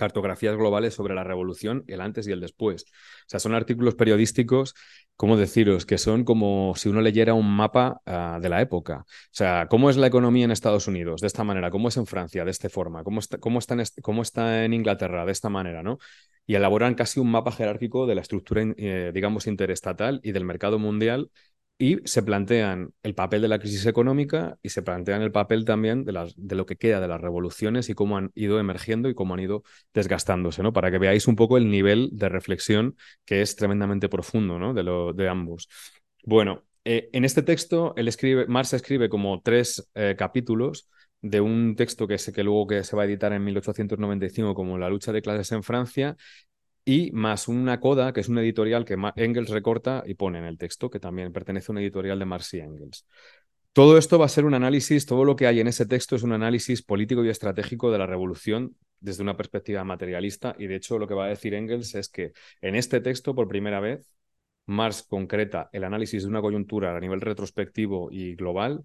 cartografías 0.02 0.56
globales 0.56 0.94
sobre 0.94 1.14
la 1.14 1.22
revolución, 1.22 1.84
el 1.86 2.00
antes 2.00 2.26
y 2.26 2.32
el 2.32 2.40
después. 2.40 2.82
O 2.82 3.28
sea, 3.28 3.38
son 3.38 3.54
artículos 3.54 3.94
periodísticos, 3.94 4.74
¿cómo 5.14 5.36
deciros? 5.36 5.86
Que 5.86 5.96
son 5.96 6.24
como 6.24 6.74
si 6.74 6.88
uno 6.88 7.00
leyera 7.00 7.34
un 7.34 7.48
mapa 7.54 8.00
ah, 8.04 8.40
de 8.42 8.48
la 8.48 8.60
época. 8.60 9.04
O 9.06 9.30
sea, 9.30 9.68
¿cómo 9.70 9.90
es 9.90 9.96
la 9.96 10.08
economía 10.08 10.44
en 10.44 10.50
Estados 10.50 10.88
Unidos? 10.88 11.20
De 11.20 11.28
esta 11.28 11.44
manera. 11.44 11.70
¿Cómo 11.70 11.86
es 11.86 11.96
en 11.96 12.06
Francia? 12.06 12.44
De 12.44 12.50
esta 12.50 12.68
forma. 12.68 13.04
¿Cómo 13.04 13.20
está, 13.20 13.38
cómo 13.38 13.60
está, 13.60 13.74
en, 13.74 13.84
cómo 14.02 14.22
está 14.22 14.64
en 14.64 14.72
Inglaterra? 14.74 15.24
De 15.24 15.30
esta 15.30 15.48
manera, 15.48 15.84
¿no? 15.84 15.98
Y 16.46 16.56
elaboran 16.56 16.96
casi 16.96 17.20
un 17.20 17.30
mapa 17.30 17.52
jerárquico 17.52 18.06
de 18.06 18.16
la 18.16 18.22
estructura, 18.22 18.62
eh, 18.76 19.12
digamos, 19.14 19.46
interestatal 19.46 20.20
y 20.24 20.32
del 20.32 20.44
mercado 20.44 20.80
mundial 20.80 21.30
y 21.78 21.98
se 22.04 22.22
plantean 22.22 22.92
el 23.02 23.14
papel 23.14 23.42
de 23.42 23.48
la 23.48 23.58
crisis 23.58 23.86
económica 23.86 24.56
y 24.62 24.68
se 24.68 24.82
plantean 24.82 25.22
el 25.22 25.32
papel 25.32 25.64
también 25.64 26.04
de, 26.04 26.12
las, 26.12 26.34
de, 26.36 26.54
lo 26.54 26.64
que 26.64 26.76
queda 26.76 27.00
de 27.00 27.08
las 27.08 27.20
revoluciones 27.20 27.88
y 27.88 27.94
cómo 27.94 28.16
han 28.16 28.30
ido 28.34 28.60
emergiendo 28.60 29.08
y 29.08 29.14
cómo 29.14 29.34
han 29.34 29.40
ido 29.40 29.64
desgastándose, 29.92 30.62
¿no? 30.62 30.72
Para 30.72 30.90
que 30.90 30.98
veáis 30.98 31.26
un 31.26 31.36
poco 31.36 31.56
el 31.56 31.70
nivel 31.70 32.10
de 32.12 32.28
reflexión 32.28 32.96
que 33.24 33.42
es 33.42 33.56
tremendamente 33.56 34.08
profundo, 34.08 34.58
¿no? 34.58 34.74
De, 34.74 34.82
lo, 34.84 35.12
de 35.12 35.28
ambos. 35.28 35.68
Bueno, 36.24 36.64
eh, 36.84 37.10
en 37.12 37.24
este 37.24 37.42
texto, 37.42 37.94
él 37.96 38.08
escribe, 38.08 38.46
Marx 38.46 38.72
escribe 38.74 39.08
como 39.08 39.40
tres 39.42 39.90
eh, 39.94 40.14
capítulos 40.16 40.88
de 41.20 41.40
un 41.40 41.76
texto 41.76 42.06
que, 42.08 42.16
que 42.16 42.44
luego 42.44 42.66
que 42.66 42.84
se 42.84 42.96
va 42.96 43.02
a 43.02 43.06
editar 43.06 43.32
en 43.32 43.44
1895 43.44 44.54
como 44.54 44.78
La 44.78 44.90
lucha 44.90 45.12
de 45.12 45.22
clases 45.22 45.52
en 45.52 45.62
Francia 45.62 46.16
y 46.84 47.12
más 47.12 47.48
una 47.48 47.80
coda, 47.80 48.12
que 48.12 48.20
es 48.20 48.28
un 48.28 48.38
editorial 48.38 48.84
que 48.84 48.96
Engels 49.16 49.50
recorta 49.50 50.02
y 50.06 50.14
pone 50.14 50.38
en 50.38 50.44
el 50.44 50.58
texto, 50.58 50.90
que 50.90 51.00
también 51.00 51.32
pertenece 51.32 51.70
a 51.70 51.72
un 51.72 51.78
editorial 51.78 52.18
de 52.18 52.24
Marx 52.24 52.54
y 52.54 52.60
Engels. 52.60 53.06
Todo 53.72 53.96
esto 53.96 54.18
va 54.18 54.26
a 54.26 54.28
ser 54.28 54.44
un 54.44 54.54
análisis, 54.54 55.06
todo 55.06 55.24
lo 55.24 55.34
que 55.34 55.46
hay 55.46 55.60
en 55.60 55.66
ese 55.66 55.86
texto 55.86 56.14
es 56.14 56.22
un 56.22 56.32
análisis 56.32 56.82
político 56.82 57.24
y 57.24 57.30
estratégico 57.30 57.90
de 57.90 57.98
la 57.98 58.06
revolución 58.06 58.76
desde 59.00 59.22
una 59.22 59.36
perspectiva 59.36 59.82
materialista 59.82 60.54
y 60.58 60.66
de 60.66 60.76
hecho 60.76 60.98
lo 60.98 61.08
que 61.08 61.14
va 61.14 61.24
a 61.24 61.28
decir 61.28 61.54
Engels 61.54 61.94
es 61.94 62.08
que 62.08 62.32
en 62.60 62.74
este 62.74 63.00
texto 63.00 63.34
por 63.34 63.48
primera 63.48 63.80
vez 63.80 64.14
Marx 64.66 65.02
concreta 65.02 65.70
el 65.72 65.84
análisis 65.84 66.22
de 66.22 66.28
una 66.28 66.42
coyuntura 66.42 66.94
a 66.96 67.00
nivel 67.00 67.20
retrospectivo 67.20 68.10
y 68.12 68.34
global 68.34 68.84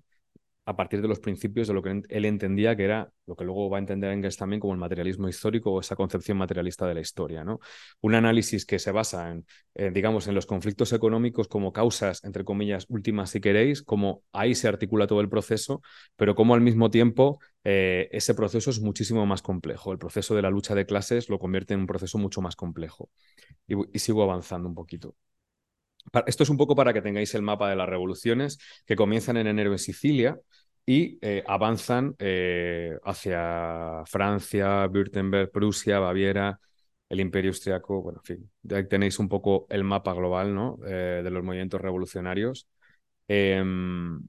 a 0.68 0.76
partir 0.76 1.02
de 1.02 1.08
los 1.08 1.22
principios 1.22 1.70
de 1.70 1.74
lo 1.74 1.82
que 1.82 2.02
él 2.10 2.26
entendía 2.26 2.76
que 2.76 2.84
era 2.84 3.10
lo 3.26 3.38
que 3.38 3.46
luego 3.46 3.70
va 3.70 3.78
a 3.78 3.80
entender 3.80 4.12
Engels 4.12 4.36
también 4.36 4.60
como 4.60 4.74
el 4.74 4.80
materialismo 4.80 5.30
histórico 5.30 5.72
o 5.72 5.80
esa 5.80 5.96
concepción 5.96 6.38
materialista 6.38 6.86
de 6.86 6.94
la 6.94 7.00
historia. 7.00 7.46
¿no? 7.46 7.62
Un 8.02 8.16
análisis 8.16 8.66
que 8.66 8.78
se 8.78 8.92
basa 8.92 9.32
en, 9.32 9.94
digamos, 9.94 10.28
en 10.28 10.36
los 10.36 10.46
conflictos 10.46 10.92
económicos 10.92 11.48
como 11.48 11.72
causas, 11.72 12.22
entre 12.26 12.44
comillas, 12.44 12.86
últimas 12.90 13.30
si 13.30 13.40
queréis, 13.40 13.82
como 13.82 14.24
ahí 14.34 14.56
se 14.56 14.68
articula 14.68 15.08
todo 15.08 15.22
el 15.22 15.30
proceso, 15.30 15.82
pero 16.18 16.36
como 16.36 16.54
al 16.54 16.60
mismo 16.60 16.92
tiempo 16.92 17.40
eh, 17.64 18.10
ese 18.12 18.36
proceso 18.36 18.70
es 18.70 18.82
muchísimo 18.82 19.26
más 19.26 19.42
complejo. 19.42 19.94
El 19.94 20.00
proceso 20.00 20.36
de 20.36 20.42
la 20.42 20.50
lucha 20.50 20.76
de 20.76 20.86
clases 20.86 21.30
lo 21.30 21.40
convierte 21.40 21.76
en 21.76 21.80
un 21.80 21.88
proceso 21.88 22.18
mucho 22.18 22.42
más 22.42 22.58
complejo. 22.58 23.10
y 23.68 24.00
sigo 24.00 24.22
avanzando 24.22 24.68
un 24.68 24.76
poquito. 24.76 25.16
Esto 26.26 26.44
es 26.44 26.50
un 26.50 26.58
poco 26.58 26.76
para 26.76 26.94
que 26.94 27.02
tengáis 27.02 27.34
el 27.36 27.42
mapa 27.42 27.70
de 27.70 27.76
las 27.76 27.90
revoluciones 27.90 28.60
que 28.86 28.96
comienzan 28.96 29.38
en 29.38 29.48
enero 29.48 29.72
en 29.72 29.80
Sicilia 29.80 30.40
y 30.90 31.20
eh, 31.22 31.44
avanzan 31.46 32.16
eh, 32.18 32.98
hacia 33.04 34.04
Francia, 34.06 34.88
Württemberg, 34.88 35.52
Prusia, 35.52 36.00
Baviera, 36.00 36.62
el 37.10 37.20
Imperio 37.20 37.52
Austriaco. 37.52 38.02
Bueno, 38.02 38.22
en 38.22 38.24
fin, 38.24 38.52
ahí 38.74 38.88
tenéis 38.88 39.20
un 39.20 39.28
poco 39.28 39.68
el 39.70 39.84
mapa 39.84 40.14
global 40.14 40.56
¿no? 40.56 40.80
Eh, 40.88 41.22
de 41.24 41.30
los 41.30 41.44
movimientos 41.44 41.82
revolucionarios. 41.82 42.70
Em, 43.28 44.22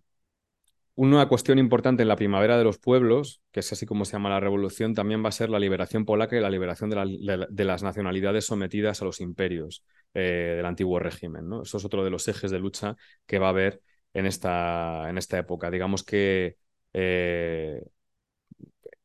una 0.97 1.29
cuestión 1.29 1.61
importante 1.61 2.03
en 2.03 2.09
la 2.09 2.17
primavera 2.17 2.59
de 2.59 2.65
los 2.65 2.79
pueblos, 2.79 3.41
que 3.53 3.61
es 3.61 3.73
así 3.73 3.87
como 3.87 4.05
se 4.05 4.15
llama 4.15 4.31
la 4.31 4.41
revolución, 4.41 4.95
también 4.95 5.25
va 5.25 5.29
a 5.29 5.33
ser 5.33 5.51
la 5.51 5.61
liberación 5.61 6.05
polaca 6.05 6.37
y 6.37 6.41
la 6.41 6.51
liberación 6.51 6.91
de, 6.91 7.65
las 7.65 7.83
nacionalidades 7.85 8.47
sometidas 8.47 9.01
a 9.01 9.05
los 9.05 9.21
imperios 9.21 9.85
del 10.13 10.67
antiguo 10.67 10.99
régimen. 10.99 11.49
Eso 11.63 11.77
es 11.77 11.85
otro 11.85 12.03
de 12.03 12.11
los 12.11 12.27
ejes 12.27 12.51
de 12.51 12.59
lucha 12.59 12.97
que 13.27 13.39
va 13.39 13.47
a 13.47 13.51
haber 13.51 13.81
en 14.15 14.27
esta, 14.27 15.09
en 15.09 15.19
esta 15.19 15.39
época. 15.39 15.71
Digamos 15.71 16.03
que 16.03 16.57
eh, 16.93 17.83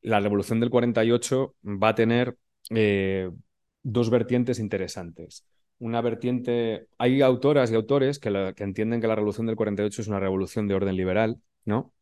la 0.01 0.19
revolución 0.19 0.59
del 0.59 0.69
48 0.69 1.55
va 1.63 1.89
a 1.89 1.95
tener 1.95 2.37
eh, 2.69 3.29
dos 3.83 4.09
vertientes 4.09 4.59
interesantes 4.59 5.45
una 5.83 6.01
vertiente. 6.01 6.87
Hay 6.97 7.21
autoras 7.21 7.71
y 7.71 7.75
autores 7.75 8.19
que, 8.19 8.29
entienden 8.57 9.01
que 9.01 9.07
la 9.07 9.15
revolución 9.15 9.47
del 9.47 9.55
48 9.55 10.01
es 10.01 10.07
una 10.07 10.19
revolución 10.19 10.67
de 10.67 10.75
orden 10.75 10.95
liberal, 10.95 11.41
¿no? 11.65 11.93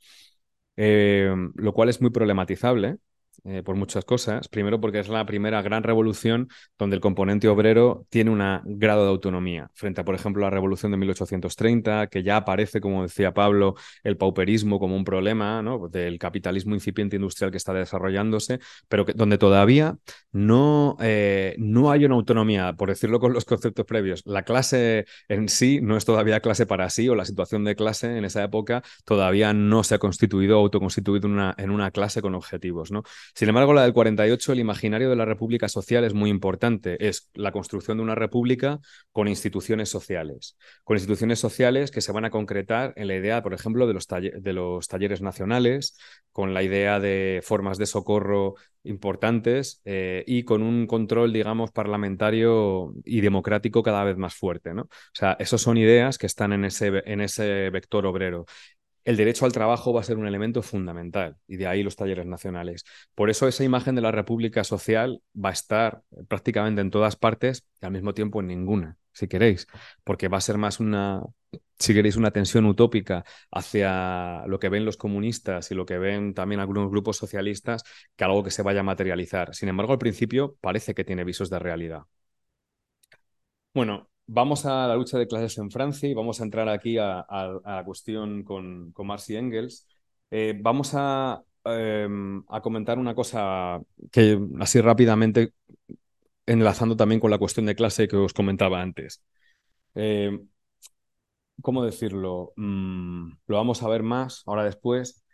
Eh, 0.77 1.33
lo 1.55 1.73
cual 1.73 1.89
es 1.89 2.01
muy 2.01 2.11
problematizable. 2.11 2.97
Eh, 3.43 3.63
por 3.63 3.75
muchas 3.75 4.05
cosas. 4.05 4.47
Primero 4.47 4.79
porque 4.79 4.99
es 4.99 5.09
la 5.09 5.25
primera 5.25 5.61
gran 5.63 5.81
revolución 5.81 6.47
donde 6.77 6.95
el 6.95 7.01
componente 7.01 7.47
obrero 7.47 8.05
tiene 8.09 8.29
un 8.29 8.39
grado 8.77 9.03
de 9.03 9.09
autonomía, 9.09 9.71
frente 9.73 10.01
a, 10.01 10.05
por 10.05 10.13
ejemplo, 10.13 10.43
la 10.43 10.51
revolución 10.51 10.91
de 10.91 10.97
1830, 10.99 12.07
que 12.07 12.21
ya 12.21 12.37
aparece, 12.37 12.81
como 12.81 13.01
decía 13.01 13.33
Pablo, 13.33 13.75
el 14.03 14.15
pauperismo 14.17 14.79
como 14.79 14.95
un 14.95 15.03
problema 15.03 15.63
del 15.89 16.19
capitalismo 16.19 16.75
incipiente 16.75 17.15
industrial 17.15 17.49
que 17.49 17.57
está 17.57 17.73
desarrollándose, 17.73 18.59
pero 18.87 19.05
donde 19.15 19.39
todavía 19.39 19.97
no, 20.31 20.97
eh, 21.01 21.55
no 21.57 21.89
hay 21.89 22.05
una 22.05 22.15
autonomía, 22.15 22.73
por 22.73 22.89
decirlo 22.89 23.19
con 23.19 23.33
los 23.33 23.45
conceptos 23.45 23.85
previos. 23.85 24.21
La 24.25 24.43
clase 24.43 25.05
en 25.27 25.49
sí 25.49 25.79
no 25.81 25.97
es 25.97 26.05
todavía 26.05 26.41
clase 26.41 26.67
para 26.67 26.89
sí, 26.91 27.09
o 27.09 27.15
la 27.15 27.25
situación 27.25 27.63
de 27.63 27.75
clase 27.75 28.17
en 28.17 28.25
esa 28.25 28.43
época 28.43 28.83
todavía 29.03 29.53
no 29.53 29.83
se 29.83 29.95
ha 29.95 29.99
constituido 29.99 30.59
o 30.59 30.61
autoconstituido 30.61 31.27
una, 31.27 31.55
en 31.57 31.71
una 31.71 31.89
clase 31.89 32.21
con 32.21 32.35
objetivos. 32.35 32.91
¿no? 32.91 33.03
Sin 33.33 33.49
embargo, 33.49 33.73
la 33.73 33.83
del 33.83 33.93
48, 33.93 34.53
el 34.53 34.59
imaginario 34.59 35.09
de 35.09 35.15
la 35.15 35.25
República 35.25 35.69
Social 35.69 36.03
es 36.03 36.13
muy 36.13 36.29
importante. 36.29 37.07
Es 37.07 37.29
la 37.33 37.51
construcción 37.51 37.97
de 37.97 38.03
una 38.03 38.15
república 38.15 38.79
con 39.11 39.27
instituciones 39.27 39.89
sociales. 39.89 40.57
Con 40.83 40.97
instituciones 40.97 41.39
sociales 41.39 41.91
que 41.91 42.01
se 42.01 42.11
van 42.11 42.25
a 42.25 42.29
concretar 42.29 42.93
en 42.95 43.07
la 43.07 43.15
idea, 43.15 43.41
por 43.41 43.53
ejemplo, 43.53 43.87
de 43.87 43.93
los, 43.93 44.87
talleres 44.87 45.21
nacionales, 45.21 45.97
con 46.31 46.53
la 46.53 46.63
idea 46.63 46.99
de 46.99 47.41
formas 47.43 47.77
de 47.77 47.85
socorro 47.85 48.55
importantes 48.83 49.81
eh, 49.85 50.23
y 50.25 50.43
con 50.43 50.63
un 50.63 50.87
control, 50.87 51.33
digamos, 51.33 51.71
parlamentario 51.71 52.93
y 53.05 53.21
democrático 53.21 53.83
cada 53.83 54.03
vez 54.03 54.17
más 54.17 54.35
fuerte. 54.35 54.71
O 54.71 54.87
sea, 55.13 55.37
esas 55.39 55.61
son 55.61 55.77
ideas 55.77 56.17
que 56.17 56.27
están 56.27 56.53
en 56.53 56.65
ese 56.65 57.69
vector 57.69 58.05
obrero 58.05 58.45
el 59.05 59.17
derecho 59.17 59.45
al 59.45 59.51
trabajo 59.51 59.93
va 59.93 60.01
a 60.01 60.03
ser 60.03 60.17
un 60.17 60.27
elemento 60.27 60.61
fundamental 60.61 61.37
y 61.47 61.57
de 61.57 61.67
ahí 61.67 61.83
los 61.83 61.95
talleres 61.95 62.25
nacionales. 62.25 62.83
Por 63.15 63.29
eso 63.29 63.47
esa 63.47 63.63
imagen 63.63 63.95
de 63.95 64.01
la 64.01 64.11
República 64.11 64.63
Social 64.63 65.21
va 65.35 65.49
a 65.49 65.53
estar 65.53 66.03
prácticamente 66.27 66.81
en 66.81 66.91
todas 66.91 67.15
partes 67.15 67.65
y 67.81 67.85
al 67.85 67.91
mismo 67.91 68.13
tiempo 68.13 68.41
en 68.41 68.47
ninguna, 68.47 68.97
si 69.13 69.27
queréis, 69.27 69.67
porque 70.03 70.27
va 70.27 70.37
a 70.37 70.41
ser 70.41 70.57
más 70.57 70.79
una, 70.79 71.23
si 71.79 71.93
queréis, 71.93 72.15
una 72.15 72.31
tensión 72.31 72.65
utópica 72.65 73.25
hacia 73.51 74.45
lo 74.47 74.59
que 74.59 74.69
ven 74.69 74.85
los 74.85 74.97
comunistas 74.97 75.71
y 75.71 75.75
lo 75.75 75.85
que 75.85 75.97
ven 75.97 76.33
también 76.33 76.61
algunos 76.61 76.89
grupos 76.91 77.17
socialistas 77.17 77.83
que 78.15 78.23
algo 78.23 78.43
que 78.43 78.51
se 78.51 78.61
vaya 78.63 78.81
a 78.81 78.83
materializar. 78.83 79.55
Sin 79.55 79.69
embargo, 79.69 79.93
al 79.93 79.99
principio 79.99 80.57
parece 80.61 80.93
que 80.93 81.03
tiene 81.03 81.23
visos 81.23 81.49
de 81.49 81.59
realidad. 81.59 82.03
Bueno, 83.73 84.10
vamos 84.33 84.65
a 84.65 84.87
la 84.87 84.95
lucha 84.95 85.17
de 85.17 85.27
clases 85.27 85.57
en 85.57 85.69
Francia 85.69 86.07
y 86.07 86.13
vamos 86.13 86.39
a 86.39 86.45
entrar 86.45 86.69
aquí 86.69 86.97
a, 86.97 87.25
la 87.65 87.83
cuestión 87.85 88.43
con, 88.43 88.91
con 88.93 89.07
Marx 89.07 89.29
Engels. 89.29 89.87
Eh, 90.29 90.57
vamos 90.57 90.93
em, 90.93 92.43
a, 92.47 92.61
comentar 92.61 92.97
una 92.97 93.13
cosa 93.13 93.81
que 94.09 94.39
así 94.59 94.79
rápidamente, 94.79 95.53
enlazando 96.45 96.95
también 96.95 97.19
con 97.19 97.29
la 97.29 97.37
cuestión 97.37 97.65
de 97.65 97.75
clase 97.75 98.07
que 98.07 98.15
os 98.15 98.33
comentaba 98.33 98.81
antes. 98.81 99.21
Eh, 99.95 100.39
¿Cómo 101.61 101.83
decirlo? 101.83 102.53
Mm, 102.55 103.33
lo 103.47 103.55
vamos 103.57 103.83
a 103.83 103.89
ver 103.89 104.01
más 104.01 104.43
ahora 104.45 104.63
después, 104.63 105.25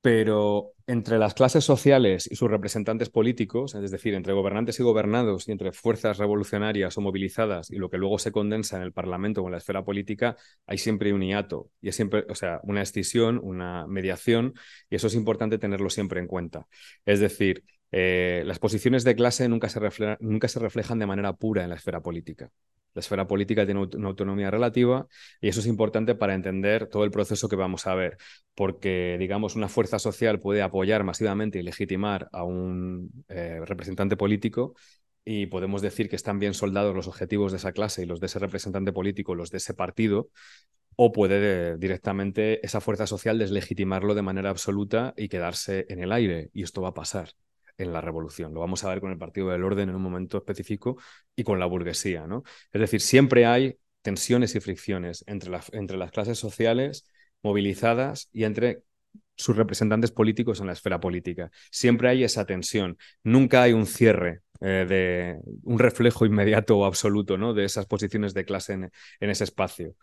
pero 0.00 0.72
entre 0.86 1.18
las 1.18 1.34
clases 1.34 1.64
sociales 1.64 2.28
y 2.30 2.36
sus 2.36 2.50
representantes 2.50 3.10
políticos, 3.10 3.74
es 3.74 3.90
decir, 3.90 4.14
entre 4.14 4.32
gobernantes 4.32 4.78
y 4.80 4.82
gobernados 4.82 5.48
y 5.48 5.52
entre 5.52 5.72
fuerzas 5.72 6.18
revolucionarias 6.18 6.96
o 6.96 7.00
movilizadas 7.00 7.70
y 7.70 7.76
lo 7.76 7.90
que 7.90 7.98
luego 7.98 8.18
se 8.18 8.32
condensa 8.32 8.76
en 8.76 8.84
el 8.84 8.92
Parlamento 8.92 9.42
o 9.42 9.46
en 9.46 9.52
la 9.52 9.58
esfera 9.58 9.84
política, 9.84 10.36
hay 10.66 10.78
siempre 10.78 11.12
un 11.12 11.22
hiato 11.22 11.68
y 11.82 11.88
es 11.88 11.96
siempre, 11.96 12.24
o 12.30 12.34
sea, 12.34 12.60
una 12.62 12.82
escisión, 12.82 13.40
una 13.42 13.86
mediación 13.86 14.54
y 14.88 14.96
eso 14.96 15.08
es 15.08 15.14
importante 15.14 15.58
tenerlo 15.58 15.90
siempre 15.90 16.20
en 16.20 16.26
cuenta. 16.26 16.66
Es 17.04 17.20
decir, 17.20 17.64
eh, 17.90 18.42
las 18.44 18.58
posiciones 18.58 19.04
de 19.04 19.14
clase 19.16 19.48
nunca 19.48 19.68
se, 19.68 19.80
reflejan 19.80 20.98
de 20.98 21.06
manera 21.06 21.32
pura 21.34 21.62
en 21.62 21.70
la 21.70 21.76
esfera 21.76 22.00
política. 22.00 22.50
La 22.94 23.00
esfera 23.00 23.26
política 23.26 23.64
tiene 23.64 23.80
una 23.80 24.08
autonomía 24.08 24.50
relativa 24.50 25.06
y 25.40 25.48
eso 25.48 25.60
es 25.60 25.66
importante 25.66 26.14
para 26.14 26.34
entender 26.34 26.88
todo 26.88 27.04
el 27.04 27.10
proceso 27.10 27.48
que 27.48 27.56
vamos 27.56 27.86
a 27.86 27.94
ver, 27.94 28.16
porque, 28.54 29.16
digamos, 29.18 29.56
una 29.56 29.68
fuerza 29.68 29.98
social 29.98 30.40
puede 30.40 30.62
apoyar 30.62 31.04
masivamente 31.04 31.58
y 31.58 31.62
legitimar 31.62 32.28
a 32.32 32.44
un 32.44 33.24
eh, 33.28 33.60
representante 33.64 34.16
político 34.16 34.74
y 35.24 35.46
podemos 35.46 35.82
decir 35.82 36.08
que 36.08 36.16
están 36.16 36.38
bien 36.38 36.54
soldados 36.54 36.94
los 36.94 37.06
objetivos 37.06 37.52
de 37.52 37.58
esa 37.58 37.72
clase 37.72 38.02
y 38.02 38.06
los 38.06 38.20
de 38.20 38.26
ese 38.26 38.38
representante 38.38 38.92
político, 38.92 39.34
los 39.34 39.50
de 39.50 39.58
ese 39.58 39.74
partido, 39.74 40.30
o 40.96 41.12
puede 41.12 41.76
directamente 41.78 42.64
esa 42.66 42.80
fuerza 42.80 43.06
social 43.06 43.38
deslegitimarlo 43.38 44.14
de 44.14 44.22
manera 44.22 44.50
absoluta 44.50 45.14
y 45.16 45.28
quedarse 45.28 45.86
en 45.90 46.00
el 46.00 46.12
aire, 46.12 46.50
y 46.54 46.62
esto 46.62 46.82
va 46.82 46.88
a 46.88 46.94
pasar 46.94 47.34
en 47.78 47.92
la 47.92 48.00
revolución. 48.00 48.52
Lo 48.52 48.60
vamos 48.60 48.84
a 48.84 48.88
ver 48.90 49.00
con 49.00 49.10
el 49.10 49.18
Partido 49.18 49.48
del 49.50 49.64
Orden 49.64 49.88
en 49.88 49.96
un 49.96 50.02
momento 50.02 50.36
específico 50.38 50.98
y 51.34 51.44
con 51.44 51.58
la 51.58 51.66
burguesía. 51.66 52.26
¿no? 52.26 52.42
Es 52.72 52.80
decir, 52.80 53.00
siempre 53.00 53.46
hay 53.46 53.78
tensiones 54.02 54.54
y 54.54 54.60
fricciones 54.60 55.24
entre, 55.26 55.50
las 55.96 56.10
clases 56.10 56.38
sociales 56.38 57.08
movilizadas 57.42 58.28
y 58.32 58.44
entre 58.44 58.82
sus 59.36 59.56
representantes 59.56 60.10
políticos 60.10 60.60
en 60.60 60.66
la 60.66 60.72
esfera 60.72 61.00
política. 61.00 61.50
Siempre 61.70 62.08
hay 62.08 62.24
esa 62.24 62.44
tensión. 62.44 62.98
Nunca 63.22 63.62
hay 63.62 63.72
un 63.72 63.86
cierre 63.86 64.42
eh, 64.60 64.84
de 64.88 65.38
un 65.62 65.78
reflejo 65.78 66.26
inmediato 66.26 66.76
o 66.78 66.84
absoluto 66.84 67.54
de 67.54 67.64
esas 67.64 67.86
posiciones 67.86 68.34
de 68.34 68.44
clase 68.44 68.72
en 68.72 68.90
ese 69.30 69.44
espacio. 69.44 69.94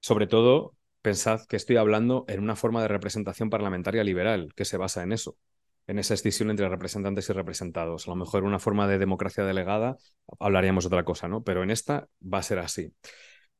Sobre 0.00 0.26
todo, 0.26 0.76
pensad 1.00 1.40
que 1.48 1.56
estoy 1.56 1.76
hablando 1.76 2.24
en 2.28 2.40
una 2.40 2.56
forma 2.56 2.82
de 2.82 2.88
representación 2.88 3.48
parlamentaria 3.50 4.04
liberal 4.04 4.52
que 4.54 4.64
se 4.66 4.76
basa 4.76 5.02
en 5.02 5.12
eso 5.12 5.38
en 5.86 5.98
esa 5.98 6.14
escisión 6.14 6.50
entre 6.50 6.68
representantes 6.68 7.28
y 7.28 7.32
representados. 7.32 8.06
A 8.06 8.10
lo 8.10 8.16
mejor 8.16 8.44
una 8.44 8.58
forma 8.58 8.86
de 8.88 8.98
democracia 8.98 9.44
delegada 9.44 9.96
hablaríamos 10.38 10.86
otra 10.86 11.04
cosa, 11.04 11.28
¿no? 11.28 11.42
Pero 11.42 11.62
en 11.62 11.70
esta 11.70 12.08
va 12.22 12.38
a 12.38 12.42
ser 12.42 12.58
así. 12.58 12.92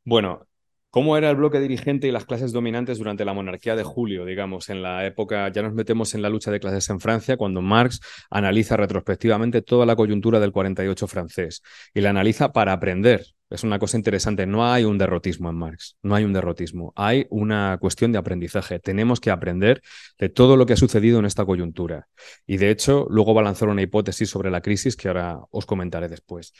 Bueno, 0.04 0.46
¿Cómo 0.92 1.16
era 1.16 1.30
el 1.30 1.36
bloque 1.36 1.58
dirigente 1.58 2.06
y 2.06 2.10
las 2.10 2.26
clases 2.26 2.52
dominantes 2.52 2.98
durante 2.98 3.24
la 3.24 3.32
monarquía 3.32 3.74
de 3.74 3.82
Julio, 3.82 4.26
digamos, 4.26 4.68
en 4.68 4.82
la 4.82 5.06
época, 5.06 5.48
ya 5.48 5.62
nos 5.62 5.72
metemos 5.72 6.14
en 6.14 6.20
la 6.20 6.28
lucha 6.28 6.50
de 6.50 6.60
clases 6.60 6.90
en 6.90 7.00
Francia, 7.00 7.38
cuando 7.38 7.62
Marx 7.62 7.98
analiza 8.28 8.76
retrospectivamente 8.76 9.62
toda 9.62 9.86
la 9.86 9.96
coyuntura 9.96 10.38
del 10.38 10.52
48 10.52 11.06
francés 11.06 11.62
y 11.94 12.02
la 12.02 12.10
analiza 12.10 12.52
para 12.52 12.74
aprender. 12.74 13.24
Es 13.48 13.64
una 13.64 13.78
cosa 13.78 13.96
interesante, 13.96 14.44
no 14.44 14.70
hay 14.70 14.84
un 14.84 14.98
derrotismo 14.98 15.48
en 15.48 15.56
Marx, 15.56 15.96
no 16.02 16.14
hay 16.14 16.24
un 16.24 16.34
derrotismo, 16.34 16.92
hay 16.94 17.26
una 17.30 17.78
cuestión 17.80 18.12
de 18.12 18.18
aprendizaje. 18.18 18.78
Tenemos 18.78 19.18
que 19.18 19.30
aprender 19.30 19.80
de 20.18 20.28
todo 20.28 20.58
lo 20.58 20.66
que 20.66 20.74
ha 20.74 20.76
sucedido 20.76 21.18
en 21.20 21.24
esta 21.24 21.46
coyuntura. 21.46 22.06
Y 22.46 22.58
de 22.58 22.68
hecho, 22.68 23.06
luego 23.08 23.32
va 23.32 23.40
a 23.40 23.44
lanzar 23.44 23.70
una 23.70 23.80
hipótesis 23.80 24.28
sobre 24.28 24.50
la 24.50 24.60
crisis 24.60 24.94
que 24.94 25.08
ahora 25.08 25.40
os 25.50 25.64
comentaré 25.64 26.08
después. 26.08 26.52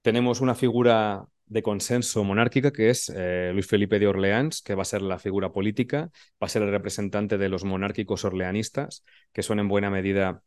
Tenemos 0.00 0.40
una 0.40 0.54
figura 0.54 1.28
de 1.48 1.62
consenso 1.62 2.24
monárquica, 2.24 2.72
que 2.72 2.90
es 2.90 3.12
eh, 3.14 3.50
Luis 3.52 3.66
Felipe 3.66 3.98
de 3.98 4.06
Orleans, 4.06 4.62
que 4.62 4.74
va 4.74 4.82
a 4.82 4.84
ser 4.84 5.02
la 5.02 5.18
figura 5.18 5.52
política, 5.52 6.10
va 6.42 6.46
a 6.46 6.48
ser 6.48 6.62
el 6.62 6.70
representante 6.70 7.38
de 7.38 7.48
los 7.48 7.64
monárquicos 7.64 8.24
orleanistas, 8.24 9.04
que 9.32 9.42
son 9.42 9.58
en 9.58 9.68
buena 9.68 9.90
medida 9.90 10.42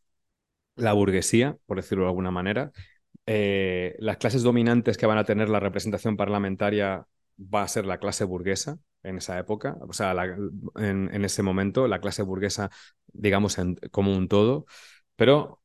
la 0.76 0.94
burguesía, 0.94 1.58
por 1.66 1.78
decirlo 1.78 2.06
de 2.06 2.10
alguna 2.10 2.32
manera. 2.32 2.72
Eh, 3.26 3.96
las 4.00 4.18
clases 4.18 4.44
dominantes 4.44 4.98
que 4.98 5.06
van 5.06 5.18
a 5.18 5.26
tener 5.26 5.50
la 5.50 5.60
representación 5.60 6.18
parlamentaria 6.18 7.06
va 7.38 7.64
a 7.64 7.68
ser 7.68 7.86
la 7.86 8.00
clase 8.00 8.24
burguesa 8.24 8.78
en 9.04 9.18
esa 9.18 9.40
época, 9.40 9.78
o 9.82 9.94
sea, 9.94 10.14
en, 10.76 11.26
ese 11.26 11.42
momento, 11.42 11.88
la 11.88 12.00
clase 12.00 12.22
burguesa, 12.22 12.70
digamos, 13.08 13.58
como 13.90 14.16
un 14.16 14.28
todo, 14.28 14.66
pero 15.16 15.61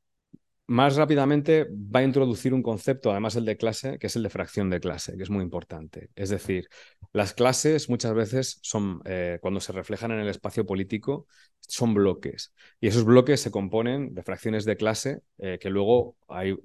más 0.68 0.96
rápidamente 0.96 1.66
va 1.70 2.00
a 2.00 2.02
introducir 2.02 2.52
un 2.52 2.62
concepto, 2.62 3.10
además 3.10 3.36
el 3.36 3.44
de 3.44 3.56
clase, 3.56 3.98
que 3.98 4.08
es 4.08 4.16
el 4.16 4.24
de 4.24 4.30
fracción 4.30 4.68
de 4.68 4.80
clase, 4.80 5.16
que 5.16 5.22
es 5.22 5.30
muy 5.30 5.44
importante. 5.44 6.10
Es 6.16 6.30
decir, 6.30 6.68
las 7.12 7.34
clases 7.34 7.88
muchas 7.88 8.14
veces 8.14 8.58
son, 8.62 9.00
eh, 9.04 9.38
cuando 9.40 9.60
se 9.60 9.72
reflejan 9.72 10.10
en 10.10 10.20
el 10.20 10.28
espacio 10.28 10.66
político, 10.66 11.26
son 11.60 11.94
bloques. 11.94 12.52
Y 12.80 12.88
esos 12.88 13.04
bloques 13.04 13.40
se 13.40 13.50
componen 13.50 14.14
de 14.14 14.22
fracciones 14.22 14.64
de 14.64 14.76
clase 14.76 15.20
eh, 15.38 15.58
que 15.60 15.70
luego 15.70 16.16
hay 16.28 16.56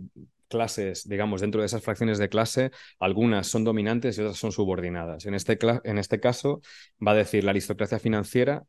clases, 0.47 1.07
digamos, 1.07 1.41
dentro 1.41 1.61
de 1.61 1.67
esas 1.67 1.83
fracciones 1.83 2.17
de 2.17 2.27
clase, 2.27 2.71
algunas 2.99 3.47
son 3.47 3.63
dominantes 3.63 4.17
y 4.17 4.21
otras 4.21 4.37
son 4.37 4.51
subordinadas. 4.51 5.25
En 5.25 5.33
este, 5.33 5.57
en 5.83 5.97
este 5.97 6.19
caso, 6.19 6.61
va 7.05 7.11
a 7.11 7.15
decir 7.15 7.43
la 7.43 7.51
aristocracia 7.51 7.99
financiera 7.99 8.63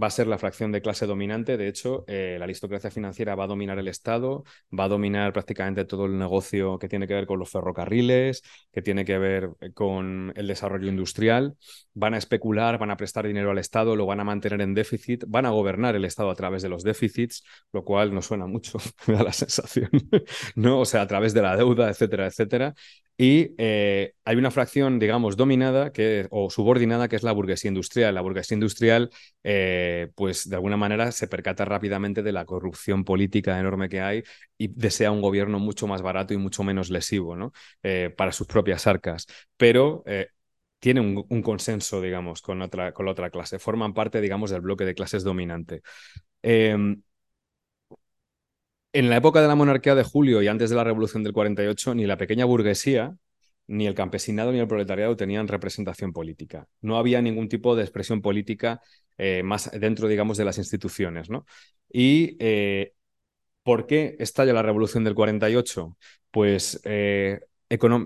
va 0.00 0.06
a 0.08 0.10
ser 0.10 0.26
la 0.26 0.38
fracción 0.38 0.72
de 0.72 0.82
clase 0.82 1.06
dominante. 1.06 1.56
De 1.56 1.68
hecho, 1.68 2.04
eh, 2.06 2.36
la 2.38 2.44
aristocracia 2.44 2.90
financiera 2.90 3.34
va 3.34 3.44
a 3.44 3.46
dominar 3.46 3.78
el 3.78 3.88
Estado, 3.88 4.44
va 4.76 4.84
a 4.84 4.88
dominar 4.88 5.32
prácticamente 5.32 5.84
todo 5.84 6.06
el 6.06 6.18
negocio 6.18 6.78
que 6.78 6.88
tiene 6.88 7.06
que 7.06 7.14
ver 7.14 7.26
con 7.26 7.38
los 7.38 7.50
ferrocarriles, 7.50 8.42
que 8.72 8.82
tiene 8.82 9.04
que 9.04 9.18
ver 9.18 9.50
eh, 9.60 9.72
con 9.72 10.32
el 10.36 10.46
desarrollo 10.46 10.88
industrial. 10.88 11.56
Van 11.94 12.14
a 12.14 12.18
especular, 12.18 12.78
van 12.78 12.90
a 12.90 12.96
prestar 12.96 13.26
dinero 13.26 13.50
al 13.50 13.58
Estado, 13.58 13.96
lo 13.96 14.06
van 14.06 14.20
a 14.20 14.24
mantener 14.24 14.60
en 14.60 14.74
déficit, 14.74 15.24
van 15.26 15.46
a 15.46 15.50
gobernar 15.50 15.96
el 15.96 16.04
Estado 16.04 16.30
a 16.30 16.34
través 16.34 16.62
de 16.62 16.68
los 16.68 16.84
déficits, 16.84 17.42
lo 17.72 17.84
cual 17.84 18.14
no 18.14 18.22
suena 18.22 18.46
mucho, 18.46 18.78
me 19.06 19.14
da 19.14 19.24
la 19.24 19.32
sensación, 19.32 19.90
¿no? 20.54 20.80
O 20.80 20.84
sea, 20.84 21.02
a 21.02 21.06
través 21.06 21.34
de 21.34 21.42
la 21.42 21.56
deuda, 21.56 21.88
etcétera, 21.90 22.26
etcétera. 22.26 22.74
Y 23.20 23.56
eh, 23.58 24.14
hay 24.24 24.36
una 24.36 24.52
fracción, 24.52 25.00
digamos, 25.00 25.36
dominada 25.36 25.92
que, 25.92 26.28
o 26.30 26.50
subordinada 26.50 27.08
que 27.08 27.16
es 27.16 27.24
la 27.24 27.32
burguesía 27.32 27.68
industrial. 27.68 28.14
La 28.14 28.20
burguesía 28.20 28.54
industrial, 28.54 29.10
eh, 29.42 30.12
pues 30.14 30.48
de 30.48 30.54
alguna 30.54 30.76
manera 30.76 31.10
se 31.10 31.26
percata 31.26 31.64
rápidamente 31.64 32.22
de 32.22 32.30
la 32.30 32.44
corrupción 32.44 33.04
política 33.04 33.58
enorme 33.58 33.88
que 33.88 34.00
hay 34.00 34.22
y 34.56 34.68
desea 34.68 35.10
un 35.10 35.20
gobierno 35.20 35.58
mucho 35.58 35.88
más 35.88 36.00
barato 36.00 36.32
y 36.32 36.36
mucho 36.36 36.62
menos 36.62 36.90
lesivo 36.90 37.34
¿no? 37.34 37.52
Eh, 37.82 38.14
para 38.16 38.30
sus 38.30 38.46
propias 38.46 38.86
arcas. 38.86 39.26
Pero 39.56 40.04
tiene 40.78 41.00
un, 41.00 41.42
consenso, 41.42 42.00
digamos, 42.00 42.40
con, 42.40 42.62
otra, 42.62 42.92
con 42.92 43.04
la 43.06 43.12
otra 43.12 43.30
clase. 43.30 43.58
Forman 43.58 43.94
parte, 43.94 44.20
digamos, 44.20 44.50
del 44.50 44.60
bloque 44.60 44.84
de 44.84 44.94
clases 44.94 45.24
dominante. 45.24 45.82
En 48.92 49.10
la 49.10 49.16
época 49.16 49.42
de 49.42 49.48
la 49.48 49.54
monarquía 49.54 49.94
de 49.94 50.02
Julio 50.02 50.42
y 50.42 50.48
antes 50.48 50.70
de 50.70 50.76
la 50.76 50.84
revolución 50.84 51.22
del 51.22 51.32
48, 51.32 51.94
ni 51.94 52.06
la 52.06 52.16
pequeña 52.16 52.46
burguesía, 52.46 53.14
ni 53.66 53.86
el 53.86 53.94
campesinado, 53.94 54.50
ni 54.50 54.58
el 54.60 54.66
proletariado 54.66 55.14
tenían 55.16 55.46
representación 55.46 56.12
política. 56.12 56.66
No 56.80 56.96
había 56.96 57.20
ningún 57.20 57.48
tipo 57.48 57.76
de 57.76 57.82
expresión 57.82 58.22
política 58.22 58.80
eh, 59.18 59.42
más 59.42 59.70
dentro, 59.78 60.08
digamos, 60.08 60.38
de 60.38 60.44
las 60.46 60.58
instituciones. 60.58 61.28
¿no? 61.28 61.44
Y 61.92 62.36
eh, 62.40 62.92
¿por 63.62 63.86
qué 63.86 64.16
estalla 64.18 64.54
la 64.54 64.62
revolución 64.62 65.04
del 65.04 65.14
48? 65.14 65.96
Pues 66.30 66.80
eh, 66.84 67.40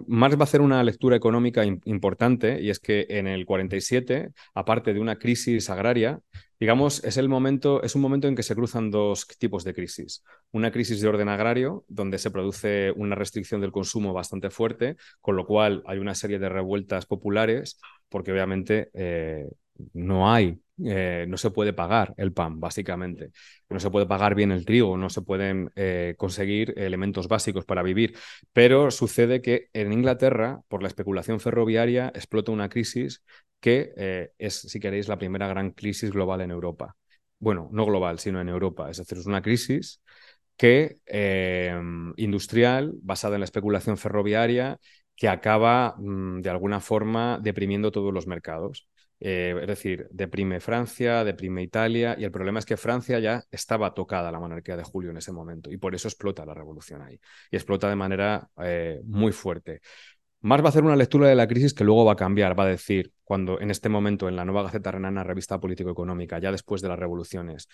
Marx 0.08 0.36
va 0.36 0.40
a 0.40 0.44
hacer 0.44 0.60
una 0.60 0.82
lectura 0.82 1.16
económica 1.16 1.64
importante 1.64 2.60
y 2.60 2.70
es 2.70 2.80
que 2.80 3.06
en 3.08 3.28
el 3.28 3.46
47, 3.46 4.30
aparte 4.54 4.92
de 4.92 5.00
una 5.00 5.16
crisis 5.16 5.70
agraria, 5.70 6.20
digamos, 6.62 7.02
es 7.02 7.16
el 7.16 7.28
momento, 7.28 7.82
es 7.82 7.96
un 7.96 8.02
momento 8.02 8.28
en 8.28 8.36
que 8.36 8.44
se 8.44 8.54
cruzan 8.54 8.92
dos 8.92 9.26
tipos 9.36 9.64
de 9.64 9.74
crisis. 9.74 10.22
Una 10.52 10.70
crisis 10.70 11.00
de 11.00 11.08
orden 11.08 11.28
agrario, 11.28 11.84
donde 11.88 12.18
se 12.18 12.30
produce 12.30 12.92
una 12.92 13.16
restricción 13.16 13.60
del 13.60 13.72
consumo 13.72 14.12
bastante 14.12 14.48
fuerte, 14.48 14.96
con 15.20 15.34
lo 15.34 15.44
cual 15.44 15.82
hay 15.86 15.98
una 15.98 16.14
serie 16.14 16.38
de 16.38 16.48
revueltas 16.48 17.04
populares, 17.04 17.80
porque 18.08 18.30
obviamente 18.30 18.90
eh, 18.94 19.50
no 19.92 20.32
hay 20.32 20.61
eh, 20.84 21.26
no 21.28 21.36
se 21.36 21.50
puede 21.50 21.72
pagar 21.72 22.14
el 22.16 22.32
pan, 22.32 22.58
básicamente. 22.60 23.30
No 23.68 23.78
se 23.80 23.90
puede 23.90 24.06
pagar 24.06 24.34
bien 24.34 24.52
el 24.52 24.64
trigo, 24.64 24.96
no 24.96 25.10
se 25.10 25.22
pueden 25.22 25.70
eh, 25.76 26.14
conseguir 26.16 26.74
elementos 26.76 27.28
básicos 27.28 27.64
para 27.64 27.82
vivir. 27.82 28.16
Pero 28.52 28.90
sucede 28.90 29.42
que 29.42 29.68
en 29.72 29.92
Inglaterra, 29.92 30.60
por 30.68 30.82
la 30.82 30.88
especulación 30.88 31.40
ferroviaria, 31.40 32.10
explota 32.14 32.52
una 32.52 32.68
crisis 32.68 33.22
que 33.60 33.92
eh, 33.96 34.32
es, 34.38 34.54
si 34.60 34.80
queréis, 34.80 35.08
la 35.08 35.18
primera 35.18 35.46
gran 35.46 35.70
crisis 35.70 36.10
global 36.10 36.40
en 36.40 36.50
Europa. 36.50 36.96
Bueno, 37.38 37.68
no 37.72 37.84
global, 37.84 38.18
sino 38.18 38.40
en 38.40 38.48
Europa. 38.48 38.90
Es 38.90 38.98
decir, 38.98 39.18
es 39.18 39.26
una 39.26 39.42
crisis 39.42 40.00
que 40.56 40.98
industrial, 42.16 42.92
basada 43.02 43.34
en 43.34 43.40
la 43.40 43.46
especulación 43.46 43.96
ferroviaria, 43.96 44.78
que 45.16 45.28
acaba 45.28 45.96
mm, 45.98 46.40
de 46.40 46.50
alguna 46.50 46.80
forma 46.80 47.38
deprimiendo 47.42 47.90
todos 47.90 48.12
los 48.12 48.26
mercados. 48.26 48.88
Eh, 49.24 49.56
es 49.60 49.68
decir, 49.68 50.08
deprime 50.10 50.58
Francia, 50.58 51.22
deprime 51.22 51.62
Italia, 51.62 52.16
y 52.18 52.24
el 52.24 52.32
problema 52.32 52.58
es 52.58 52.66
que 52.66 52.76
Francia 52.76 53.20
ya 53.20 53.44
estaba 53.52 53.94
tocada 53.94 54.32
la 54.32 54.40
monarquía 54.40 54.76
de 54.76 54.82
Julio 54.82 55.12
en 55.12 55.16
ese 55.16 55.30
momento, 55.30 55.70
y 55.70 55.76
por 55.76 55.94
eso 55.94 56.08
explota 56.08 56.44
la 56.44 56.54
revolución 56.54 57.02
ahí, 57.02 57.20
y 57.48 57.54
explota 57.54 57.88
de 57.88 57.94
manera 57.94 58.50
eh, 58.64 59.00
muy 59.04 59.30
fuerte. 59.30 59.80
Marx 60.40 60.64
va 60.64 60.66
a 60.66 60.70
hacer 60.70 60.82
una 60.82 60.96
lectura 60.96 61.28
de 61.28 61.36
la 61.36 61.46
crisis 61.46 61.72
que 61.72 61.84
luego 61.84 62.04
va 62.04 62.14
a 62.14 62.16
cambiar, 62.16 62.58
va 62.58 62.64
a 62.64 62.66
decir, 62.66 63.12
cuando 63.22 63.60
en 63.60 63.70
este 63.70 63.88
momento 63.88 64.28
en 64.28 64.34
la 64.34 64.44
nueva 64.44 64.64
Gaceta 64.64 64.90
Renana, 64.90 65.22
revista 65.22 65.60
político-económica, 65.60 66.40
ya 66.40 66.50
después 66.50 66.82
de 66.82 66.88
las 66.88 66.98
revoluciones, 66.98 67.68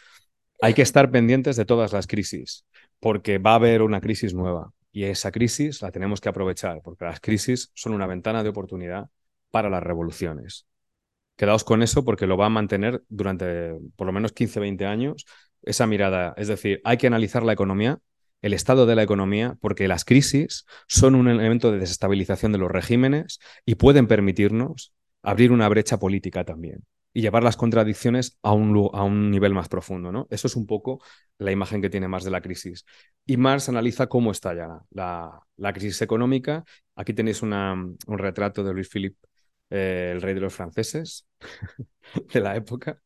hay 0.61 0.74
que 0.74 0.82
estar 0.82 1.11
pendientes 1.11 1.57
de 1.57 1.64
todas 1.64 1.94
las 1.94 2.07
crisis, 2.07 2.66
porque 3.01 3.38
va 3.38 3.53
a 3.53 3.55
haber 3.55 3.80
una 3.80 4.03
crisis 4.03 4.34
nueva, 4.34 4.74
y 4.92 5.05
esa 5.05 5.32
crisis 5.32 5.80
la 5.80 5.92
tenemos 5.92 6.20
que 6.20 6.28
aprovechar, 6.28 6.82
porque 6.82 7.07
las 7.07 7.20
crisis 7.20 7.70
son 7.72 7.94
una 7.94 8.07
ventana 8.07 8.42
de 8.42 8.51
oportunidad 8.51 9.09
para 9.51 9.70
las 9.70 9.82
revoluciones. 9.82 10.66
Quedaos 11.39 11.62
con 11.62 11.84
eso 11.84 12.05
porque 12.05 12.26
lo 12.26 12.36
va 12.36 12.47
a 12.47 12.51
mantener 12.51 13.05
durante 13.09 13.78
por 13.95 14.09
lo 14.09 14.12
menos 14.12 14.32
15, 14.32 14.59
20 14.59 14.86
años 14.86 15.24
esa 15.62 15.86
mirada. 15.86 16.34
Es 16.36 16.49
decir, 16.49 16.80
hay 16.82 16.97
que 16.97 17.07
analizar 17.07 17.45
la 17.45 17.53
economía, 17.53 18.01
el 18.43 18.55
estado 18.55 18.86
de 18.86 18.97
la 18.97 19.05
economía, 19.05 19.57
porque 19.61 19.86
las 19.86 20.05
crisis 20.05 20.66
son 20.89 21.14
un 21.14 21.28
elemento 21.28 21.70
de 21.70 21.78
desestabilización 21.78 22.51
de 22.51 22.59
los 22.59 22.72
regímenes 22.72 23.39
y 23.64 23.76
pueden 23.76 24.09
permitirnos 24.09 24.93
abrir 25.22 25.53
una 25.53 25.68
brecha 25.68 26.01
política 26.01 26.45
también 26.45 26.84
y 27.14 27.20
llevar 27.20 27.45
las 27.45 27.57
contradicciones 27.57 28.36
a 28.43 28.53
un, 28.53 28.91
a 28.93 29.05
un 29.05 29.30
nivel 29.30 29.55
más 29.55 29.68
profundo. 29.68 30.11
¿no? 30.11 30.26
Eso 30.30 30.49
es 30.49 30.57
un 30.57 30.66
poco 30.66 31.01
la 31.39 31.53
imagen 31.53 31.80
que 31.80 31.89
tiene 31.89 32.09
Marx 32.09 32.24
de 32.24 32.32
la 32.32 32.41
crisis. 32.41 32.84
Y 33.24 33.36
Marx 33.36 33.68
analiza 33.68 34.09
cómo 34.09 34.32
está 34.32 34.57
ya 34.57 34.80
la, 34.91 35.41
la 35.57 35.72
crisis 35.72 36.03
económica. 36.03 36.64
Aquí 36.97 37.14
tenéis 37.14 37.43
una, 37.43 37.74
un 37.74 38.18
retrato 38.18 38.64
de 38.64 38.74
Luis 38.74 38.89
Philippe 38.89 39.28
eh, 39.70 40.12
el 40.14 40.22
rey 40.22 40.34
de 40.34 40.40
los 40.40 40.54
franceses 40.54 41.26
de 42.32 42.40
la 42.40 42.56
época. 42.56 43.00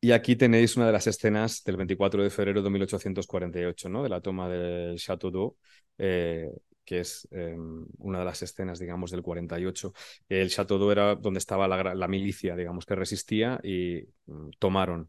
Y 0.00 0.12
aquí 0.12 0.36
tenéis 0.36 0.76
una 0.76 0.86
de 0.86 0.92
las 0.92 1.06
escenas 1.06 1.64
del 1.64 1.78
24 1.78 2.22
de 2.22 2.28
febrero 2.28 2.60
de 2.62 2.68
1848, 2.68 3.88
¿no? 3.88 4.02
de 4.02 4.10
la 4.10 4.20
toma 4.20 4.50
del 4.50 4.98
Château 4.98 5.30
d'Eau, 5.30 5.56
eh, 5.96 6.50
que 6.84 7.00
es 7.00 7.26
em, 7.30 7.86
una 7.98 8.18
de 8.18 8.24
las 8.26 8.42
escenas, 8.42 8.78
digamos, 8.78 9.10
del 9.10 9.22
48. 9.22 9.94
El 10.28 10.50
Château 10.50 10.78
d'Eau 10.78 10.90
era 10.90 11.14
donde 11.14 11.38
estaba 11.38 11.66
la, 11.68 12.08
milicia, 12.08 12.54
digamos, 12.54 12.84
que 12.84 12.94
resistía 12.94 13.58
y 13.62 14.06
mm, 14.26 14.50
tomaron 14.58 15.08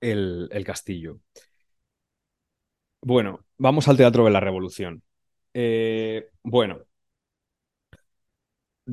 el, 0.00 0.48
el, 0.50 0.64
castillo. 0.64 1.20
Bueno, 3.00 3.44
vamos 3.58 3.86
al 3.88 3.96
Teatro 3.96 4.24
de 4.24 4.30
la 4.30 4.40
Revolución. 4.40 5.02
Eh, 5.54 6.28
bueno, 6.42 6.86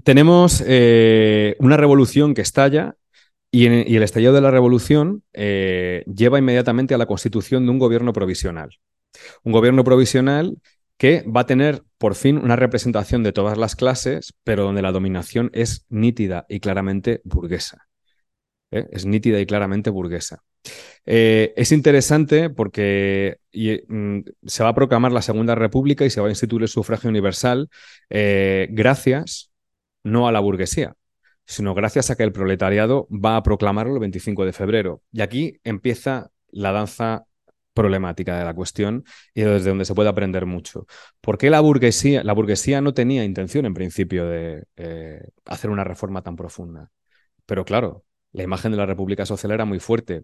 tenemos 0.04 0.64
eh, 0.66 1.56
una 1.60 1.78
revolución 1.78 2.34
que 2.34 2.42
estalla 2.42 2.96
y, 3.52 3.66
el 3.66 4.04
estallido 4.04 4.34
de 4.34 4.42
la 4.42 4.52
revolución 4.52 5.24
eh, 5.34 6.04
lleva 6.06 6.40
inmediatamente 6.40 6.94
a 6.94 6.98
la 6.98 7.08
constitución 7.08 7.66
de 7.66 7.72
un 7.72 7.80
gobierno 7.80 8.14
provisional. 8.14 8.70
Un 9.44 9.52
gobierno 9.52 9.84
provisional 9.84 10.58
que 10.98 11.24
va 11.24 11.42
a 11.42 11.46
tener 11.46 11.84
por 11.98 12.14
fin 12.14 12.38
una 12.38 12.56
representación 12.56 13.24
de 13.24 13.32
todas 13.32 13.58
las 13.58 13.76
clases, 13.76 14.34
pero 14.44 14.64
donde 14.64 14.82
la 14.82 14.92
dominación 14.92 15.50
es 15.54 15.86
nítida 15.90 16.46
y 16.48 16.60
claramente 16.60 17.22
burguesa. 17.24 17.88
¿eh? 18.72 18.86
Es 18.92 19.06
nítida 19.06 19.40
y 19.40 19.46
claramente 19.46 19.90
burguesa. 19.90 20.44
es 21.06 21.72
interesante 21.72 22.52
porque 22.52 23.38
mm, 23.54 24.20
se 24.46 24.64
va 24.64 24.70
a 24.70 24.76
proclamar 24.76 25.12
la 25.12 25.24
Segunda 25.24 25.56
República 25.56 26.06
y 26.06 26.12
se 26.12 26.22
va 26.22 26.28
a 26.28 26.32
instituir 26.32 26.62
el 26.62 26.68
sufragio 26.68 27.10
universal 27.10 27.70
gracias 28.10 29.49
no 30.04 30.28
a 30.28 30.32
la 30.32 30.40
burguesía, 30.40 30.96
sino 31.46 31.74
gracias 31.74 32.10
a 32.10 32.16
que 32.16 32.24
el 32.24 32.32
proletariado 32.32 33.08
va 33.10 33.36
a 33.38 33.44
proclamarlo 33.44 33.94
el 33.94 34.00
25 34.00 34.46
de 34.46 34.54
febrero. 34.54 35.02
Y 35.12 35.22
aquí 35.22 35.60
empieza 35.64 36.32
la 36.52 36.72
danza 36.72 37.26
problemática 37.74 38.38
de 38.38 38.46
la 38.46 38.54
cuestión 38.54 39.06
y 39.34 39.42
desde 39.42 39.70
donde 39.70 39.86
se 39.86 39.96
puede 39.96 40.10
aprender 40.10 40.46
mucho. 40.46 40.86
¿Por 41.22 41.38
qué 41.38 41.50
la 41.50 41.62
burguesía, 41.62 42.24
la 42.24 42.34
burguesía 42.34 42.82
no 42.82 42.94
tenía 42.94 43.24
intención 43.24 43.66
en 43.66 43.74
principio 43.74 44.26
de 44.26 44.66
eh, 44.76 45.30
hacer 45.46 45.70
una 45.70 45.84
reforma 45.84 46.22
tan 46.22 46.36
profunda? 46.36 46.92
Pero 47.46 47.66
claro, 47.66 48.04
la 48.32 48.44
imagen 48.44 48.72
de 48.72 48.78
la 48.78 48.86
República 48.86 49.26
Social 49.26 49.52
era 49.52 49.66
muy 49.66 49.80
fuerte 49.80 50.24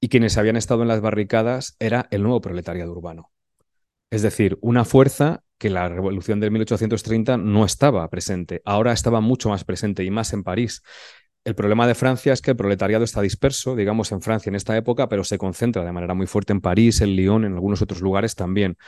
y 0.00 0.08
quienes 0.08 0.38
habían 0.38 0.56
estado 0.56 0.82
en 0.82 0.88
las 0.88 1.00
barricadas 1.00 1.76
era 1.78 2.08
el 2.10 2.22
nuevo 2.22 2.40
proletariado 2.40 2.92
urbano. 2.92 3.30
Es 4.10 4.22
decir, 4.22 4.58
una 4.60 4.84
fuerza 4.84 5.44
que 5.60 5.68
la 5.68 5.90
revolución 5.90 6.40
de 6.40 6.48
1830 6.48 7.36
no 7.36 7.66
estaba 7.66 8.08
presente, 8.08 8.62
ahora 8.64 8.92
estaba 8.92 9.20
mucho 9.20 9.50
más 9.50 9.62
presente 9.62 10.02
y 10.02 10.10
más 10.10 10.32
en 10.32 10.42
París. 10.42 10.82
El 11.44 11.54
problema 11.54 11.86
de 11.86 11.94
Francia 11.94 12.32
es 12.32 12.40
que 12.40 12.52
el 12.52 12.56
proletariado 12.56 13.04
está 13.04 13.20
disperso, 13.20 13.76
digamos, 13.76 14.10
en 14.10 14.22
Francia 14.22 14.48
en 14.48 14.56
esta 14.56 14.74
época, 14.74 15.10
pero 15.10 15.22
se 15.22 15.36
concentra 15.36 15.84
de 15.84 15.92
manera 15.92 16.14
muy 16.14 16.26
fuerte 16.26 16.54
en 16.54 16.62
París, 16.62 17.02
en 17.02 17.14
Lyon, 17.14 17.44
en 17.44 17.52
algunos 17.52 17.82
otros 17.82 18.00
lugares 18.00 18.34
también. 18.34 18.78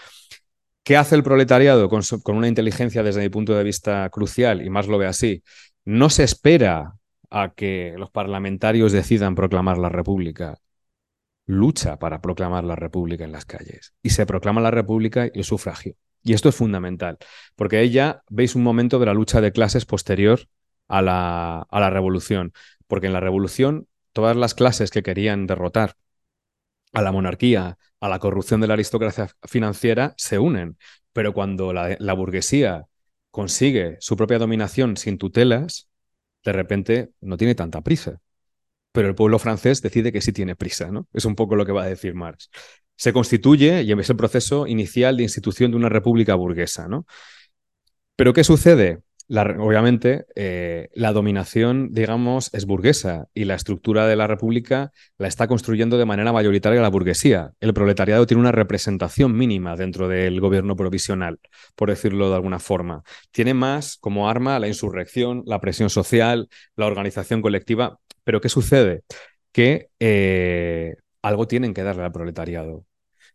¿Qué 0.83 0.97
hace 0.97 1.15
el 1.15 1.23
proletariado 1.23 1.91
con, 1.91 2.03
una 2.37 2.49
inteligencia 2.49 3.03
desde 3.03 3.21
mi 3.21 3.29
punto 3.29 3.55
de 3.55 3.65
vista 3.65 4.09
crucial, 4.09 4.65
y 4.65 4.71
más 4.71 4.89
lo 4.89 4.97
ve 4.97 5.07
así? 5.07 5.43
No 5.85 6.09
se 6.09 6.25
espera 6.25 6.95
a 7.29 7.53
que 7.55 7.95
los 7.99 8.11
parlamentarios 8.11 8.93
decidan 8.93 9.35
proclamar 9.35 9.77
la 9.77 9.91
República. 9.91 10.57
Lucha 11.45 11.99
para 11.99 12.23
proclamar 12.23 12.65
la 12.65 12.77
República 12.77 13.25
en 13.25 13.33
las 13.33 13.45
calles. 13.45 13.93
Y 14.03 14.11
se 14.11 14.25
proclama 14.25 14.63
la 14.63 14.71
República 14.71 15.27
y 15.27 15.39
el 15.39 15.45
sufragio. 15.45 15.97
Y 16.23 16.35
esto 16.35 16.49
es 16.49 16.55
fundamental, 16.55 17.19
porque 17.57 17.79
ahí 17.79 17.91
ya 17.91 18.23
veis 18.29 18.55
un 18.55 18.63
momento 18.63 18.99
de 18.99 19.07
la 19.07 19.15
lucha 19.15 19.41
de 19.41 19.53
clases 19.53 19.85
posterior 19.87 20.41
a 20.89 21.03
la, 21.03 21.67
a 21.71 21.81
la 21.81 21.91
revolución, 21.91 22.53
porque 22.87 23.09
en 23.09 23.13
la 23.13 23.21
revolución 23.21 23.89
todas 24.13 24.37
las 24.37 24.55
clases 24.55 24.91
que 24.91 25.03
querían 25.03 25.47
derrotar 25.47 25.97
a 26.93 27.03
la 27.03 27.13
monarquía, 27.13 27.79
a 28.01 28.09
la 28.09 28.19
corrupción 28.19 28.61
de 28.61 28.67
la 28.69 28.75
aristocracia 28.75 29.29
financiera, 29.45 30.15
se 30.17 30.39
unen. 30.39 30.77
Pero 31.13 31.33
cuando 31.33 31.73
la, 31.73 31.97
la, 31.99 32.13
burguesía 32.15 32.87
consigue 33.31 33.97
su 34.01 34.17
propia 34.17 34.39
dominación 34.39 34.97
sin 34.97 35.19
tutelas, 35.19 35.89
de 36.45 36.53
repente 36.53 37.13
no 37.21 37.37
tiene 37.37 37.55
tanta 37.55 37.81
prisa. 37.83 38.21
Pero 38.93 39.09
el 39.09 39.15
pueblo 39.15 39.39
francés 39.39 39.81
decide 39.81 40.13
que 40.13 40.21
sí 40.21 40.33
tiene 40.33 40.55
prisa, 40.55 40.91
¿no? 40.91 41.09
Es 41.13 41.25
un 41.25 41.35
poco 41.35 41.57
lo 41.57 41.65
que 41.65 41.73
va 41.73 41.85
a 41.85 41.87
decir 41.87 42.15
Marx 42.15 42.51
se 43.03 43.13
constituye 43.13 43.83
y 43.83 43.91
es 43.91 44.11
el 44.11 44.17
proceso 44.17 44.65
inicial 44.69 45.17
de 45.17 45.25
institución 45.25 45.73
de 45.73 45.77
una 45.77 45.89
república 45.89 46.37
burguesa. 46.37 46.87
¿no? 46.87 47.05
Pero 48.15 48.33
¿qué 48.33 48.45
sucede? 48.45 49.01
Obviamente, 49.29 50.27
eh, 50.37 50.89
la 50.95 51.13
dominación, 51.13 51.89
digamos, 51.91 52.55
es 52.55 52.65
burguesa 52.65 53.27
y 53.35 53.45
la 53.45 53.57
estructura 53.57 54.07
de 54.07 54.15
la 54.15 54.29
república 54.29 54.93
la 55.19 55.27
está 55.27 55.49
construyendo 55.49 55.99
de 55.99 56.05
manera 56.05 56.33
mayoritaria 56.33 56.81
la 56.81 56.91
burguesía. 56.91 57.51
El 57.59 57.75
proletariado 57.75 58.25
tiene 58.25 58.41
una 58.41 58.53
representación 58.53 59.37
mínima 59.37 59.75
dentro 59.75 60.07
del 60.07 60.39
gobierno 60.41 60.77
provisional, 60.77 61.41
por 61.75 61.91
decirlo 61.91 62.29
de 62.29 62.37
alguna 62.37 62.61
forma. 62.61 63.03
Tiene 63.33 63.53
más 63.53 63.97
como 63.97 64.29
arma 64.29 64.61
la 64.61 64.69
insurrección, 64.69 65.43
la 65.45 65.61
presión 65.61 65.91
social, 65.91 66.49
la 66.77 66.87
organización 66.87 67.43
colectiva. 67.43 67.99
Pero 68.23 68.41
¿qué 68.41 68.49
sucede? 68.49 69.03
Que 69.51 69.89
eh, 69.99 70.95
algo 71.21 71.49
tienen 71.49 71.75
que 71.75 71.83
darle 71.83 72.05
al 72.05 72.13
proletariado. 72.13 72.85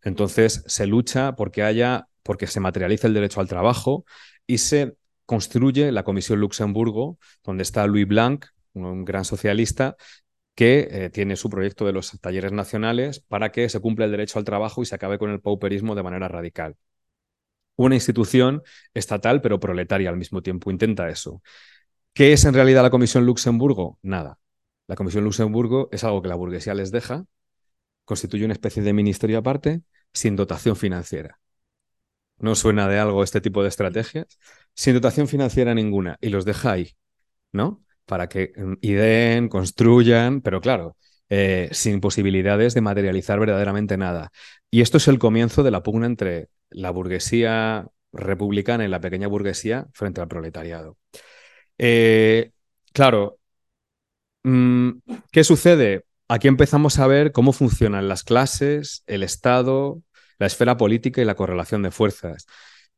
Entonces 0.02 0.64
se 0.66 0.86
lucha 0.86 1.36
porque 1.36 1.62
haya, 1.62 2.08
porque 2.22 2.46
se 2.46 2.60
materialice 2.60 3.06
el 3.06 3.14
derecho 3.14 3.40
al 3.40 3.48
trabajo 3.48 4.04
y 4.46 4.58
se 4.58 4.96
construye 5.26 5.92
la 5.92 6.04
Comisión 6.04 6.40
Luxemburgo, 6.40 7.18
donde 7.44 7.62
está 7.62 7.86
Louis 7.86 8.06
Blanc, 8.06 8.46
un 8.72 9.04
gran 9.04 9.24
socialista, 9.24 9.96
que 10.54 10.88
eh, 10.90 11.10
tiene 11.10 11.36
su 11.36 11.50
proyecto 11.50 11.86
de 11.86 11.92
los 11.92 12.18
talleres 12.20 12.50
nacionales 12.50 13.20
para 13.20 13.52
que 13.52 13.68
se 13.68 13.78
cumpla 13.80 14.06
el 14.06 14.10
derecho 14.10 14.38
al 14.38 14.44
trabajo 14.44 14.82
y 14.82 14.86
se 14.86 14.94
acabe 14.94 15.18
con 15.18 15.30
el 15.30 15.40
pauperismo 15.40 15.94
de 15.94 16.02
manera 16.02 16.26
radical. 16.28 16.76
Una 17.76 17.94
institución 17.94 18.62
estatal 18.92 19.40
pero 19.40 19.60
proletaria 19.60 20.10
al 20.10 20.16
mismo 20.16 20.42
tiempo 20.42 20.70
intenta 20.70 21.08
eso. 21.08 21.42
¿Qué 22.12 22.32
es 22.32 22.44
en 22.44 22.54
realidad 22.54 22.82
la 22.82 22.90
Comisión 22.90 23.24
Luxemburgo? 23.24 23.98
Nada. 24.02 24.38
La 24.88 24.96
Comisión 24.96 25.22
Luxemburgo 25.22 25.88
es 25.92 26.02
algo 26.02 26.22
que 26.22 26.28
la 26.28 26.34
burguesía 26.34 26.74
les 26.74 26.90
deja, 26.90 27.24
constituye 28.08 28.46
una 28.46 28.54
especie 28.54 28.82
de 28.82 28.94
ministerio 28.94 29.36
aparte, 29.36 29.82
sin 30.14 30.34
dotación 30.34 30.76
financiera. 30.76 31.38
¿No 32.38 32.54
suena 32.54 32.88
de 32.88 32.98
algo 32.98 33.22
este 33.22 33.42
tipo 33.42 33.62
de 33.62 33.68
estrategias? 33.68 34.38
Sin 34.74 34.94
dotación 34.94 35.28
financiera 35.28 35.74
ninguna 35.74 36.16
y 36.22 36.30
los 36.30 36.46
deja 36.46 36.72
ahí, 36.72 36.92
¿no? 37.52 37.84
Para 38.06 38.30
que 38.30 38.52
mm, 38.56 38.74
ideen, 38.80 39.48
construyan, 39.50 40.40
pero 40.40 40.62
claro, 40.62 40.96
eh, 41.28 41.68
sin 41.72 42.00
posibilidades 42.00 42.72
de 42.72 42.80
materializar 42.80 43.38
verdaderamente 43.40 43.98
nada. 43.98 44.30
Y 44.70 44.80
esto 44.80 44.96
es 44.96 45.06
el 45.08 45.18
comienzo 45.18 45.62
de 45.62 45.70
la 45.70 45.82
pugna 45.82 46.06
entre 46.06 46.48
la 46.70 46.90
burguesía 46.90 47.88
republicana 48.12 48.86
y 48.86 48.88
la 48.88 49.02
pequeña 49.02 49.28
burguesía 49.28 49.86
frente 49.92 50.22
al 50.22 50.28
proletariado. 50.28 50.96
Eh, 51.76 52.52
claro, 52.94 53.38
mm, 54.44 54.90
¿qué 55.30 55.44
sucede? 55.44 56.07
Aquí 56.28 56.46
empezamos 56.48 56.98
a 56.98 57.06
ver 57.06 57.32
cómo 57.32 57.52
funcionan 57.52 58.08
las 58.08 58.22
clases, 58.22 59.02
el 59.06 59.22
Estado, 59.22 60.02
la 60.38 60.46
esfera 60.46 60.76
política 60.76 61.22
y 61.22 61.24
la 61.24 61.34
correlación 61.34 61.82
de 61.82 61.90
fuerzas. 61.90 62.46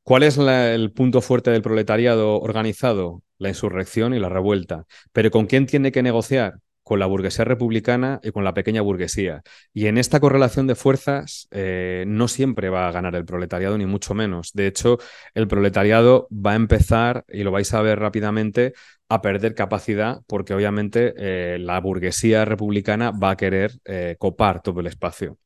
¿Cuál 0.03 0.24
es 0.24 0.37
el 0.39 0.93
punto 0.93 1.20
fuerte 1.20 1.51
del 1.51 1.62
proletariado 1.62 2.41
organizado? 2.41 3.22
La 3.39 3.49
insurrección 3.49 4.14
y 4.14 4.18
la 4.18 4.28
revuelta. 4.28 4.87
¿Pero 5.12 5.31
con 5.31 5.47
quién 5.47 5.66
tiene 5.66 5.93
que 5.93 6.03
negociar? 6.03 6.55
Con 6.91 6.99
la 6.99 7.07
burguesía 7.07 7.45
republicana 7.45 8.18
y 8.20 8.32
con 8.32 8.43
la 8.43 8.53
pequeña 8.53 8.82
burguesía. 8.82 9.43
Y 9.72 9.86
en 9.86 9.97
esta 9.97 10.18
correlación 10.18 10.66
de 10.66 10.74
fuerzas 10.74 11.47
eh, 11.53 12.03
no 12.09 12.26
siempre 12.26 12.68
va 12.68 12.88
a 12.88 12.91
ganar 12.91 13.14
el 13.14 13.24
proletariado, 13.24 13.78
ni 13.78 13.86
mucho 13.86 14.12
menos. 14.12 14.51
De 14.55 14.66
hecho, 14.66 14.99
el 15.34 15.47
proletariado 15.47 16.26
va 16.32 16.51
a 16.51 16.57
empezar, 16.57 17.24
y 17.28 17.45
lo 17.45 17.53
vais 17.53 17.72
a 17.74 17.80
ver 17.80 18.01
rápidamente, 18.01 18.72
a 19.09 19.22
perder 19.22 19.55
capacidad 19.55 20.22
porque 20.26 20.53
obviamente 20.53 21.14
eh, 21.16 21.59
la 21.61 21.78
burguesía 21.78 22.45
republicana 22.45 23.12
va 23.12 23.30
a 23.30 23.36
querer 23.36 23.70
eh, 23.84 24.16
copar 24.18 24.61
todo 24.61 24.80
el 24.80 24.88
espacio. 24.88 25.38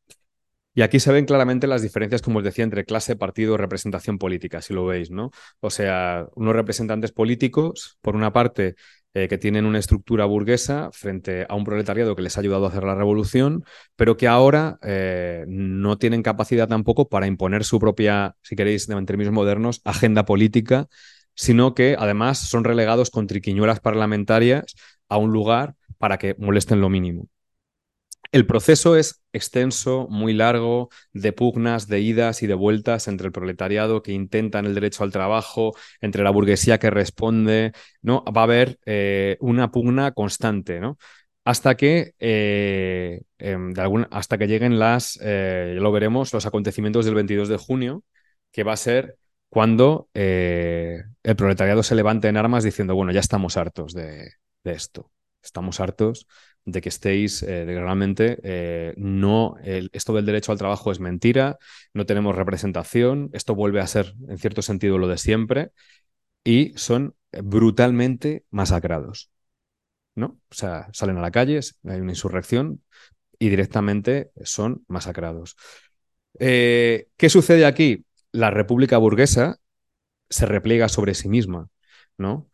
Y 0.72 0.80
aquí 0.80 0.99
se 0.99 1.12
ven 1.12 1.26
claramente 1.26 1.66
las 1.66 1.82
diferencias, 1.82 2.22
como 2.22 2.38
os 2.38 2.45
decía, 2.45 2.64
entre 2.64 2.86
clase, 2.86 3.16
partido, 3.16 3.59
representación 3.59 4.16
política, 4.16 4.62
si 4.62 4.72
lo 4.72 4.86
veis, 4.86 5.11
¿no? 5.11 5.30
O 5.61 5.68
sea, 5.68 6.26
unos 6.36 6.57
representantes 6.57 7.12
políticos, 7.12 7.99
por 8.01 8.16
una 8.16 8.32
parte, 8.32 8.76
eh, 9.14 9.28
que 9.28 9.38
tienen 9.38 9.64
una 9.64 9.78
estructura 9.78 10.24
burguesa 10.24 10.90
frente 10.92 11.46
a 11.48 11.54
un 11.54 11.62
proletariado 11.64 12.16
que 12.16 12.22
les 12.22 12.36
ha 12.36 12.40
ayudado 12.40 12.66
a 12.66 12.68
hacer 12.68 12.82
la 12.82 12.96
revolución, 12.96 13.64
pero 13.94 14.16
que 14.16 14.26
ahora 14.26 14.78
eh, 14.82 15.44
no 15.46 15.98
tienen 15.98 16.22
capacidad 16.22 16.68
tampoco 16.68 17.08
para 17.08 17.28
imponer 17.28 17.64
su 17.64 17.78
propia, 17.78 18.36
si 18.42 18.56
queréis, 18.56 18.88
en 18.88 19.06
términos 19.06 19.32
modernos, 19.32 19.80
agenda 19.84 20.24
política, 20.24 20.88
sino 21.34 21.74
que 21.74 21.96
además 21.98 22.38
son 22.38 22.64
relegados 22.64 23.10
con 23.10 23.26
triquiñuelas 23.28 23.80
parlamentarias 23.80 24.74
a 25.08 25.16
un 25.16 25.32
lugar 25.32 25.76
para 25.98 26.18
que 26.18 26.34
molesten 26.38 26.80
lo 26.80 26.88
mínimo. 26.88 27.28
El 28.33 28.47
proceso 28.47 28.97
es 28.97 29.22
extenso, 29.33 30.09
muy 30.11 30.33
largo, 30.33 30.89
de 31.12 31.33
pugnas, 31.33 31.87
de 31.87 32.01
idas 32.01 32.43
y 32.43 32.47
de 32.49 32.55
vueltas 32.55 33.07
entre 33.07 33.27
el 33.27 33.33
proletariado 33.33 34.03
que 34.03 34.12
intentan 34.12 34.66
el 34.66 34.75
derecho 34.75 35.05
al 35.05 35.12
trabajo, 35.12 35.72
entre 36.01 36.25
la 36.25 36.31
burguesía 36.31 36.79
que 36.79 36.91
responde, 36.91 37.72
¿no? 38.03 38.25
Va 38.25 38.41
a 38.43 38.45
haber 38.45 38.79
eh, 38.87 39.37
una 39.41 39.70
pugna 39.70 40.12
constante, 40.12 40.81
¿no? 40.81 40.99
Hasta 41.45 41.77
que, 41.77 42.14
eh, 42.18 43.22
em, 43.39 43.72
hasta 44.11 44.39
que 44.39 44.49
lleguen 44.49 44.79
las, 44.79 45.18
eh, 45.22 45.72
ya 45.77 45.81
lo 45.81 45.93
veremos, 45.93 46.33
los 46.33 46.47
acontecimientos 46.47 47.05
del 47.05 47.14
22 47.14 47.49
de 47.49 47.57
junio, 47.57 48.03
que 48.51 48.64
va 48.64 48.72
a 48.72 48.77
ser 48.77 49.16
cuando 49.49 50.09
el 50.14 51.37
proletariado 51.37 51.83
se 51.85 51.95
levante 51.95 52.29
en 52.29 52.37
armas 52.37 52.64
diciendo, 52.64 52.95
bueno, 52.97 53.12
ya 53.12 53.20
estamos 53.20 53.57
hartos 53.57 53.93
de 53.95 54.33
esto, 54.64 55.12
estamos 55.43 55.79
hartos 55.79 56.27
de 56.66 56.80
que 56.80 56.88
estéis, 56.88 57.42
eh, 57.42 57.64
realmente 57.66 58.38
eh, 58.42 58.94
no, 58.96 59.56
el- 59.64 59.90
esto 59.92 60.14
del 60.14 60.26
derecho 60.26 60.52
al 60.52 60.58
trabajo 60.58 60.92
es 60.92 61.00
mentira, 61.00 61.58
no 61.92 62.06
tenemos 62.06 62.34
representación, 62.36 63.30
esto 63.34 63.54
vuelve 63.54 63.80
a 63.80 63.86
ser 63.86 64.14
en 64.28 64.38
cierto 64.38 64.62
sentido 64.62 64.98
lo 64.98 65.08
de 65.08 65.18
siempre 65.18 65.72
y 66.44 66.72
son 66.76 67.14
brutalmente 67.42 68.44
masacrados, 68.50 69.30
¿no? 70.14 70.40
O 70.50 70.54
sea, 70.54 70.88
salen 70.92 71.18
a 71.18 71.22
la 71.22 71.30
calle, 71.30 71.60
hay 71.84 72.00
una 72.00 72.12
insurrección 72.12 72.82
y 73.38 73.50
directamente 73.50 74.32
son 74.44 74.84
masacrados. 74.88 75.56
Eh, 76.38 77.08
¿qué 77.16 77.28
sucede 77.30 77.66
aquí? 77.66 78.06
La 78.32 78.50
República 78.50 78.98
burguesa 78.98 79.58
se 80.30 80.46
repliega 80.46 80.88
sobre 80.88 81.14
sí 81.14 81.28
misma, 81.28 81.68
¿no? 82.18 82.50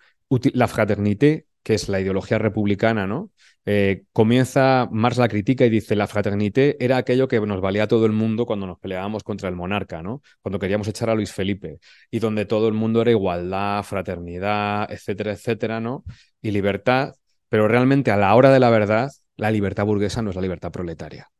La 0.54 0.68
fraternité, 0.68 1.46
que 1.62 1.74
es 1.74 1.88
la 1.88 2.00
ideología 2.00 2.38
republicana, 2.38 3.06
¿no? 3.06 3.30
Eh, 3.66 4.04
comienza, 4.12 4.88
Marx 4.90 5.18
la 5.18 5.28
critica 5.28 5.66
y 5.66 5.70
dice, 5.70 5.94
la 5.94 6.06
fraternité 6.06 6.82
era 6.82 6.96
aquello 6.96 7.28
que 7.28 7.40
nos 7.40 7.60
valía 7.60 7.84
a 7.84 7.88
todo 7.88 8.06
el 8.06 8.12
mundo 8.12 8.46
cuando 8.46 8.66
nos 8.66 8.78
peleábamos 8.78 9.22
contra 9.22 9.48
el 9.48 9.56
monarca, 9.56 10.02
¿no? 10.02 10.22
Cuando 10.40 10.58
queríamos 10.58 10.88
echar 10.88 11.10
a 11.10 11.14
Luis 11.14 11.32
Felipe 11.32 11.78
y 12.10 12.18
donde 12.18 12.46
todo 12.46 12.68
el 12.68 12.74
mundo 12.74 13.02
era 13.02 13.10
igualdad, 13.10 13.82
fraternidad, 13.82 14.90
etcétera, 14.90 15.32
etcétera, 15.32 15.80
¿no? 15.80 16.04
Y 16.40 16.50
libertad, 16.52 17.14
pero 17.48 17.68
realmente 17.68 18.10
a 18.10 18.16
la 18.16 18.34
hora 18.34 18.50
de 18.50 18.60
la 18.60 18.70
verdad, 18.70 19.10
la 19.36 19.50
libertad 19.50 19.84
burguesa 19.84 20.22
no 20.22 20.30
es 20.30 20.36
la 20.36 20.42
libertad 20.42 20.70
proletaria. 20.72 21.30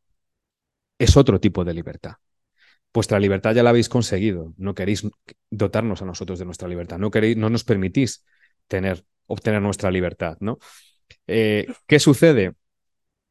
Es 0.98 1.16
otro 1.16 1.40
tipo 1.40 1.64
de 1.64 1.74
libertad. 1.74 2.14
Vuestra 2.92 3.20
libertad 3.20 3.54
ya 3.54 3.62
la 3.62 3.70
habéis 3.70 3.88
conseguido. 3.88 4.52
No 4.56 4.74
queréis 4.74 5.06
dotarnos 5.50 6.02
a 6.02 6.04
nosotros 6.04 6.38
de 6.38 6.44
nuestra 6.44 6.68
libertad. 6.68 6.98
No 6.98 7.10
queréis, 7.10 7.36
no 7.36 7.48
nos 7.48 7.64
permitís 7.64 8.24
tener, 8.68 9.04
obtener 9.31 9.62
nuestra 9.62 9.91
libertad, 9.91 10.37
¿no? 10.41 10.59
Eh, 11.26 11.66
¿Qué 11.87 11.99
sucede? 11.99 12.53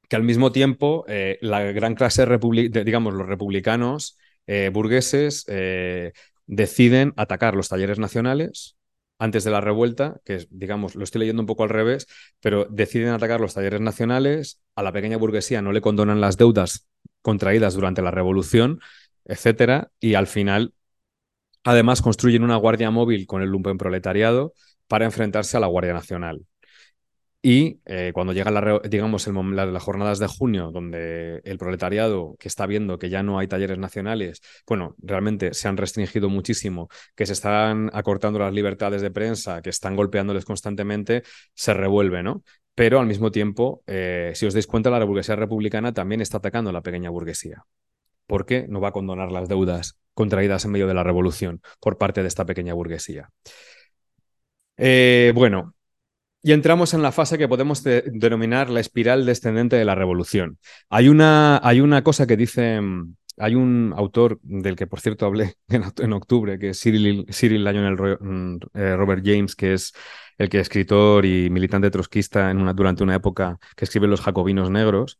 Que 0.10 0.16
al 0.16 0.24
mismo 0.24 0.52
tiempo 0.52 1.06
eh, 1.08 1.38
la 1.41 1.62
gran 1.72 1.95
clase, 1.95 2.26
de- 2.26 2.84
digamos, 2.84 3.14
los 3.14 3.28
republicanos 3.28 4.18
eh, 4.47 4.70
burgueses 4.74 5.45
deciden 6.47 7.14
atacar 7.16 7.56
los 7.56 7.70
talleres 7.70 8.00
nacionales 8.00 8.76
antes 9.20 9.43
de 9.43 9.52
la 9.52 9.62
revuelta, 9.62 10.20
que 10.24 10.47
digamos, 10.50 10.95
lo 10.95 11.04
estoy 11.04 11.20
leyendo 11.20 11.41
un 11.41 11.45
poco 11.45 11.64
al 11.64 11.70
revés, 11.70 12.08
pero 12.39 12.66
deciden 12.70 13.10
atacar 13.10 13.41
los 13.41 13.54
talleres 13.54 13.82
nacionales, 13.82 14.62
a 14.76 14.82
la 14.82 14.91
pequeña 14.93 15.18
burguesía 15.18 15.62
no 15.62 15.74
le 15.74 15.82
condonan 15.82 16.22
las 16.22 16.38
deudas 16.38 16.88
contraídas 17.22 17.74
durante 17.74 18.02
la 18.02 18.12
revolución, 18.12 18.80
etcétera, 19.26 19.91
y 20.00 20.16
al 20.16 20.28
final, 20.28 20.74
además, 21.64 22.02
construyen 22.02 22.43
una 22.43 22.56
guardia 22.56 22.91
móvil 22.91 23.28
con 23.28 23.41
el 23.41 23.50
lumpenproletariado 23.50 24.54
para 24.89 25.05
enfrentarse 25.05 25.55
a 25.55 25.61
la 25.61 25.67
Guardia 25.67 25.93
Nacional. 25.93 26.45
Y 27.41 27.79
eh, 27.85 28.11
cuando 28.13 28.33
llegan 28.33 28.53
la 28.53 28.81
digamos, 28.89 29.25
el 29.27 29.55
las 29.55 29.83
jornadas 29.83 30.19
de 30.19 30.27
junio, 30.27 30.71
donde 30.73 31.39
el 31.45 31.57
proletariado 31.57 32.35
que 32.37 32.49
está 32.49 32.65
viendo 32.65 32.99
que 32.99 33.09
ya 33.09 33.23
no 33.23 33.39
hay 33.39 33.47
talleres 33.47 33.77
nacionales, 33.77 34.41
bueno, 34.67 34.95
realmente 35.01 35.53
se 35.53 35.69
han 35.69 35.77
restringido 35.77 36.27
muchísimo, 36.27 36.89
que 37.15 37.25
se 37.25 37.31
están 37.31 37.91
acortando 37.93 38.39
las 38.39 38.53
libertades 38.53 39.01
de 39.01 39.09
prensa, 39.11 39.61
que 39.61 39.69
están 39.69 39.95
golpeándoles 39.95 40.43
constantemente, 40.43 41.23
se 41.53 41.73
revuelve, 41.73 42.23
¿no? 42.23 42.43
Pero 42.75 42.99
al 42.99 43.07
mismo 43.07 43.31
tiempo, 43.31 43.83
eh, 43.87 44.33
si 44.35 44.45
os 44.45 44.53
dais 44.53 44.67
cuenta, 44.67 44.89
la 44.89 45.03
burguesía 45.05 45.37
republicana 45.37 45.93
también 45.93 46.19
está 46.19 46.37
atacando 46.39 46.71
a 46.71 46.73
la 46.73 46.81
pequeña 46.81 47.09
burguesía. 47.09 47.63
¿Por 48.27 48.45
qué 48.45 48.67
no 48.67 48.81
va 48.81 48.89
a 48.89 48.91
condonar 48.91 49.31
las 49.31 49.47
deudas 49.47 49.97
contraídas 50.13 50.65
en 50.65 50.71
medio 50.71 50.87
de 50.87 50.93
la 50.93 51.03
revolución 51.03 51.61
por 51.79 51.97
parte 51.97 52.21
de 52.21 52.27
esta 52.27 52.45
pequeña 52.45 52.73
burguesía? 52.73 53.29
Eh, 54.80 55.32
bueno, 55.36 55.75
y 56.41 56.53
entramos 56.53 56.93
en 56.93 57.01
la 57.01 57.11
fase 57.11 57.38
que 57.38 57.47
podemos 57.47 57.84
de- 57.84 58.03
denominar 58.13 58.69
la 58.69 58.80
espiral 58.80 59.25
descendente 59.25 59.75
de 59.75 59.86
la 59.86 59.95
revolución. 59.95 60.57
Hay 60.89 61.09
una, 61.09 61.59
hay 61.63 61.82
una 61.82 62.03
cosa 62.03 62.25
que 62.27 62.38
dice 62.38 62.80
mm, 62.82 63.15
hay 63.38 63.55
un 63.55 63.93
autor 63.95 64.39
del 64.43 64.75
que, 64.75 64.88
por 64.88 64.99
cierto, 64.99 65.25
hablé 65.25 65.55
en, 65.69 66.13
octubre, 66.13 66.59
que 66.59 66.69
es 66.69 66.82
Cyril, 66.82 67.25
Cyril 67.32 67.63
Lionel 67.63 67.95
mm, 68.19 68.57
eh, 68.73 68.95
Robert 68.95 69.23
James, 69.25 69.55
que 69.55 69.73
es 69.73 69.93
el 70.38 70.49
que 70.49 70.57
es 70.59 70.63
escritor 70.63 71.25
y 71.25 71.49
militante 71.49 71.91
trotskista 71.91 72.53
durante 72.53 73.03
una 73.03 73.15
época 73.15 73.57
que 73.75 73.86
escribe 73.86 74.07
Los 74.07 74.21
Jacobinos 74.21 74.69
Negros, 74.69 75.19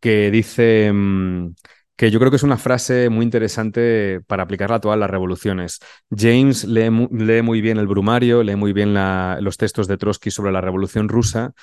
que 0.00 0.30
dice 0.30 0.90
mm, 0.92 1.54
que 1.96 2.10
yo 2.10 2.18
creo 2.18 2.30
que 2.30 2.36
es 2.36 2.42
una 2.42 2.56
frase 2.56 3.08
muy 3.08 3.24
interesante 3.24 4.20
para 4.26 4.42
aplicarla 4.42 4.76
a 4.76 4.80
todas 4.80 4.98
las 4.98 5.10
revoluciones. 5.10 5.78
James 6.10 6.64
lee, 6.64 6.90
muy 6.90 7.60
bien 7.60 7.78
el 7.78 7.86
Brumario, 7.86 8.42
lee 8.42 8.56
muy 8.56 8.72
bien 8.72 8.94
los 8.94 9.56
textos 9.56 9.86
de 9.86 9.96
Trotsky 9.96 10.30
sobre 10.30 10.52
la 10.52 10.60
revolución 10.60 11.08
rusa 11.08 11.54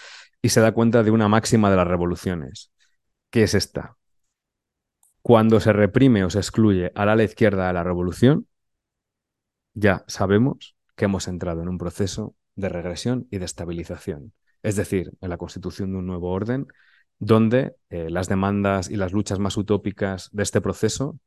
y 0.42 0.50
se 0.50 0.62
da 0.62 0.72
cuenta 0.72 1.04
de 1.04 1.12
una 1.12 1.28
máxima 1.28 1.70
de 1.70 1.76
las 1.76 1.88
revoluciones, 1.88 2.72
que 3.30 3.44
es 3.44 3.54
esta. 3.54 3.98
Cuando 5.22 5.60
se 5.60 5.74
reprime 5.74 6.24
o 6.24 6.30
se 6.30 6.40
excluye 6.40 6.92
a 6.96 7.06
la 7.06 7.24
izquierda 7.24 7.68
de 7.68 7.74
la 7.74 7.84
revolución, 7.84 8.48
ya 9.74 10.04
sabemos 10.08 10.76
que 10.96 11.06
hemos 11.06 11.28
entrado 11.28 11.62
en 11.62 11.70
un 11.70 11.78
proceso 11.78 12.36
de 12.56 12.70
regresión 12.70 13.28
y 13.32 13.38
de 13.38 13.46
estabilización, 13.46 14.34
es 14.64 14.76
decir, 14.76 15.12
en 15.22 15.30
la 15.30 15.38
constitución 15.38 15.92
de 15.92 16.00
un 16.00 16.08
nuevo 16.08 16.32
orden 16.32 16.68
donde 17.22 17.76
eh, 17.92 18.10
las 18.10 18.28
demandas 18.28 18.90
y 18.90 18.96
las 18.96 19.14
luchas 19.14 19.38
más 19.38 19.56
utópicas 19.56 20.30
de 20.32 20.42
este 20.42 20.60
proceso 20.60 21.20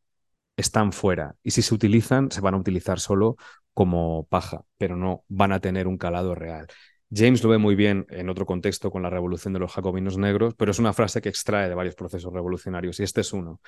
están 0.56 0.92
fuera 0.92 1.36
y 1.44 1.52
si 1.52 1.62
se 1.62 1.72
utilizan, 1.72 2.32
se 2.32 2.40
van 2.40 2.54
a 2.54 2.56
utilizar 2.56 2.98
solo 2.98 3.36
como 3.72 4.26
paja, 4.26 4.64
pero 4.76 4.96
no 4.96 5.24
van 5.28 5.52
a 5.52 5.60
tener 5.60 5.86
un 5.86 5.96
calado 5.96 6.34
real. 6.34 6.66
James 7.12 7.44
lo 7.44 7.50
ve 7.50 7.58
muy 7.58 7.76
bien 7.76 8.06
en 8.10 8.28
otro 8.28 8.44
contexto 8.44 8.90
con 8.90 9.02
la 9.02 9.10
revolución 9.10 9.54
de 9.54 9.60
los 9.60 9.72
jacobinos 9.72 10.18
negros, 10.18 10.54
pero 10.56 10.72
es 10.72 10.80
una 10.80 10.92
frase 10.92 11.22
que 11.22 11.28
extrae 11.28 11.68
de 11.68 11.76
varios 11.76 11.94
procesos 11.94 12.32
revolucionarios 12.32 12.98
y 12.98 13.04
este 13.04 13.20
es 13.20 13.32
uno. 13.32 13.60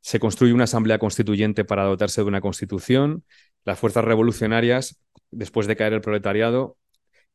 Se 0.00 0.18
construye 0.18 0.54
una 0.54 0.64
asamblea 0.64 0.98
constituyente 0.98 1.66
para 1.66 1.84
dotarse 1.84 2.22
de 2.22 2.26
una 2.28 2.40
constitución. 2.40 3.24
Las 3.66 3.78
fuerzas 3.78 4.04
revolucionarias, 4.04 4.98
después 5.30 5.66
de 5.66 5.76
caer 5.76 5.92
el 5.92 6.00
proletariado, 6.00 6.78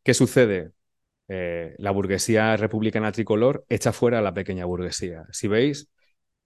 ¿qué 0.02 0.16
sucede? 0.16 0.72
Eh, 1.30 1.76
la 1.78 1.92
burguesía 1.92 2.58
republicana 2.58 3.12
tricolor 3.12 3.66
echa 3.70 3.94
fuera 3.94 4.20
a 4.20 4.22
la 4.22 4.34
pequeña 4.34 4.66
burguesía. 4.66 5.26
Si 5.32 5.48
veis, 5.48 5.90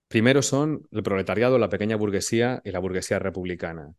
primero 0.08 0.42
son 0.42 0.88
el 0.92 1.04
proletariado, 1.04 1.58
la 1.58 1.70
pequeña 1.70 1.96
burguesía 1.96 2.62
y 2.66 2.72
la 2.72 2.80
burguesía 2.80 3.20
republicana. 3.20 3.94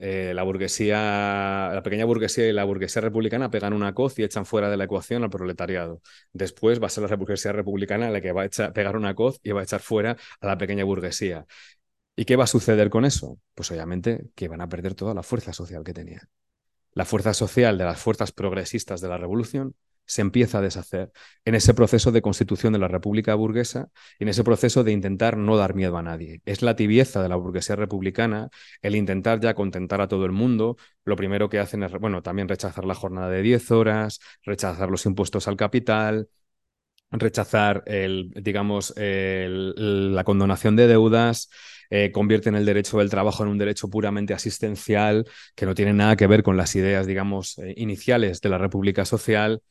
Eh, 0.00 0.32
la 0.34 0.42
burguesía, 0.42 1.70
la 1.74 1.82
pequeña 1.82 2.04
burguesía 2.04 2.46
y 2.48 2.52
la 2.52 2.64
burguesía 2.64 3.00
republicana 3.02 3.50
pegan 3.50 3.72
una 3.72 3.94
coz 3.94 4.18
y 4.18 4.22
echan 4.22 4.44
fuera 4.46 4.70
de 4.70 4.76
la 4.76 4.84
ecuación 4.84 5.24
al 5.24 5.30
proletariado. 5.30 6.02
Después 6.32 6.80
va 6.80 6.86
a 6.86 6.90
ser 6.90 7.08
la 7.10 7.16
burguesía 7.16 7.52
republicana 7.52 8.10
la 8.10 8.20
que 8.20 8.32
va 8.32 8.44
a 8.44 8.72
pegar 8.72 8.96
una 8.96 9.14
coz 9.14 9.40
y 9.42 9.52
va 9.52 9.60
a 9.62 9.64
echar 9.64 9.80
fuera 9.80 10.16
a 10.40 10.46
la 10.46 10.58
pequeña 10.58 10.84
burguesía. 10.84 11.46
¿Y 12.16 12.24
qué 12.26 12.36
va 12.36 12.44
a 12.44 12.46
suceder 12.48 12.90
con 12.90 13.04
eso? 13.04 13.38
Pues 13.54 13.70
obviamente 13.70 14.26
que 14.34 14.48
van 14.48 14.60
a 14.60 14.68
perder 14.68 14.94
toda 14.94 15.14
la 15.14 15.22
fuerza 15.22 15.52
social 15.52 15.84
que 15.84 15.94
tenían. 15.94 16.28
La 16.92 17.04
fuerza 17.04 17.32
social 17.34 17.78
de 17.78 17.84
las 17.84 17.98
fuerzas 18.00 18.32
progresistas 18.32 19.00
de 19.00 19.08
la 19.08 19.18
revolución 19.18 19.74
se 20.08 20.22
empieza 20.22 20.58
a 20.58 20.62
deshacer 20.62 21.12
en 21.44 21.54
ese 21.54 21.74
proceso 21.74 22.10
de 22.10 22.22
constitución 22.22 22.72
de 22.72 22.78
la 22.78 22.88
República 22.88 23.34
burguesa 23.34 23.90
y 24.18 24.24
en 24.24 24.30
ese 24.30 24.42
proceso 24.42 24.82
de 24.82 24.92
intentar 24.92 25.36
no 25.36 25.56
dar 25.56 25.74
miedo 25.74 25.98
a 25.98 26.02
nadie. 26.02 26.40
Es 26.46 26.62
la 26.62 26.74
tibieza 26.74 27.22
de 27.22 27.28
la 27.28 27.36
burguesía 27.36 27.76
republicana, 27.76 28.48
el 28.82 28.96
intentar 28.96 29.38
ya 29.40 29.54
contentar 29.54 30.00
a 30.00 30.08
todo 30.08 30.24
el 30.24 30.32
mundo. 30.32 30.76
Lo 31.04 31.14
primero 31.14 31.48
que 31.48 31.58
hacen 31.60 31.82
es, 31.82 31.92
bueno, 31.92 32.22
también 32.22 32.48
rechazar 32.48 32.84
la 32.86 32.94
jornada 32.94 33.28
de 33.28 33.42
10 33.42 33.70
horas, 33.70 34.18
rechazar 34.42 34.90
los 34.90 35.04
impuestos 35.06 35.46
al 35.46 35.56
capital, 35.56 36.28
rechazar 37.10 37.82
el, 37.86 38.30
digamos, 38.34 38.94
la 38.96 40.24
condonación 40.24 40.76
de 40.76 40.86
deudas, 40.86 41.50
eh, 41.90 42.12
convierten 42.12 42.54
el 42.54 42.66
derecho 42.66 42.98
del 42.98 43.08
trabajo 43.10 43.42
en 43.42 43.48
un 43.48 43.58
derecho 43.58 43.88
puramente 43.88 44.34
asistencial, 44.34 45.26
que 45.54 45.66
no 45.66 45.74
tiene 45.74 45.94
nada 45.94 46.16
que 46.16 46.26
ver 46.26 46.42
con 46.42 46.56
las 46.56 46.76
ideas, 46.76 47.06
digamos, 47.06 47.58
eh, 47.58 47.74
iniciales 47.76 48.40
de 48.40 48.48
la 48.50 48.58
República 48.58 49.04
Social. 49.04 49.62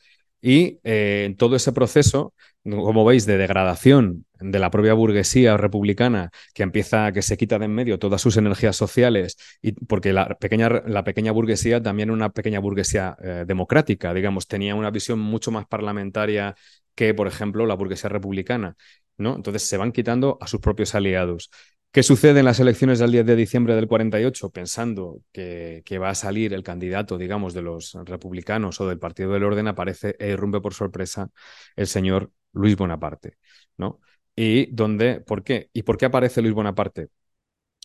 Y 0.41 0.79
eh, 0.83 1.23
en 1.25 1.35
todo 1.35 1.55
ese 1.55 1.71
proceso, 1.71 2.33
como 2.63 3.05
veis, 3.05 3.25
de 3.25 3.37
degradación 3.37 4.25
de 4.39 4.59
la 4.59 4.69
propia 4.69 4.93
burguesía 4.93 5.57
republicana, 5.57 6.31
que 6.53 6.63
empieza, 6.63 7.11
que 7.11 7.21
se 7.21 7.37
quita 7.37 7.57
de 7.59 7.65
en 7.65 7.73
medio 7.73 7.97
todas 7.99 8.21
sus 8.21 8.37
energías 8.37 8.75
sociales, 8.75 9.37
y 9.61 9.71
porque 9.71 10.13
la 10.13 10.27
pequeña, 10.37 10.69
la 10.85 11.03
pequeña 11.03 11.31
burguesía 11.31 11.81
también 11.81 12.11
una 12.11 12.29
pequeña 12.29 12.59
burguesía 12.59 13.17
eh, 13.23 13.45
democrática, 13.47 14.13
digamos, 14.13 14.47
tenía 14.47 14.75
una 14.75 14.91
visión 14.91 15.19
mucho 15.19 15.51
más 15.51 15.65
parlamentaria 15.67 16.55
que, 16.95 17.13
por 17.13 17.27
ejemplo, 17.27 17.65
la 17.65 17.75
burguesía 17.75 18.09
republicana. 18.09 18.75
¿no? 19.17 19.35
Entonces 19.35 19.63
se 19.63 19.77
van 19.77 19.91
quitando 19.91 20.37
a 20.41 20.47
sus 20.47 20.59
propios 20.61 20.95
aliados. 20.95 21.49
¿Qué 21.91 22.03
sucede 22.03 22.39
en 22.39 22.45
las 22.45 22.59
elecciones 22.59 22.99
del 22.99 23.11
10 23.11 23.25
de 23.25 23.35
diciembre 23.35 23.75
del 23.75 23.87
48? 23.87 24.51
Pensando 24.51 25.21
que, 25.31 25.83
va 25.99 26.09
a 26.09 26.15
salir 26.15 26.53
el 26.53 26.61
candidato, 26.63 27.17
digamos, 27.17 27.53
de 27.53 27.63
los 27.63 27.97
republicanos 28.05 28.79
o 28.81 28.87
del 28.87 28.99
Partido 28.99 29.33
del 29.33 29.43
Orden, 29.43 29.67
aparece 29.67 30.15
e 30.19 30.29
irrumpe 30.29 30.61
por 30.61 30.73
sorpresa 30.73 31.29
el 31.75 31.87
señor 31.87 32.31
Luis 32.53 32.75
Bonaparte, 32.77 33.37
¿no? 33.77 33.99
Y 34.35 34.67
dónde, 34.67 35.21
¿por 35.21 35.43
qué? 35.43 35.69
¿Y 35.73 35.83
por 35.83 35.97
qué 35.97 36.05
aparece 36.05 36.41
Luis 36.41 36.53
Bonaparte? 36.53 37.09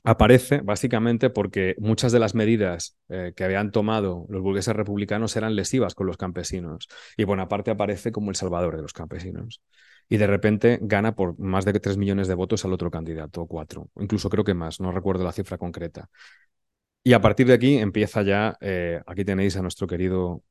Aparece 0.04 0.60
básicamente 0.62 1.30
porque 1.30 1.76
muchas 1.78 2.12
de 2.12 2.18
las 2.18 2.34
medidas 2.34 2.98
eh, 3.08 3.32
que 3.36 3.44
habían 3.44 3.70
tomado 3.70 4.26
los 4.28 4.42
burgueses 4.42 4.74
republicanos 4.74 5.36
eran 5.36 5.54
lesivas 5.54 5.94
con 5.94 6.06
los 6.08 6.16
campesinos 6.16 6.88
y 7.16 7.24
Bonaparte 7.24 7.70
aparece 7.70 8.10
como 8.12 8.30
el 8.30 8.36
salvador 8.36 8.76
de 8.76 8.82
los 8.82 8.92
campesinos 8.92 9.62
y 10.12 10.18
de 10.18 10.26
repente 10.26 10.78
gana 10.82 11.14
por 11.14 11.38
más 11.38 11.64
de 11.64 11.72
3 11.72 11.96
millones 11.96 12.28
de 12.28 12.34
votos 12.34 12.66
al 12.66 12.74
otro 12.74 12.90
candidato, 12.90 13.40
o 13.40 13.46
4, 13.46 13.88
incluso 13.98 14.28
creo 14.28 14.44
que 14.44 14.52
más, 14.52 14.78
no 14.78 14.92
recuerdo 14.92 15.24
la 15.24 15.32
cifra 15.32 15.56
concreta. 15.56 16.10
Y 17.02 17.14
a 17.14 17.22
partir 17.22 17.46
de 17.46 17.54
aquí 17.54 17.78
empieza 17.78 18.20
ya, 18.20 18.58
eh, 18.60 19.00
aquí 19.06 19.24
tenéis 19.24 19.56
a 19.56 19.62
nuestro 19.62 19.86
querido 19.86 20.42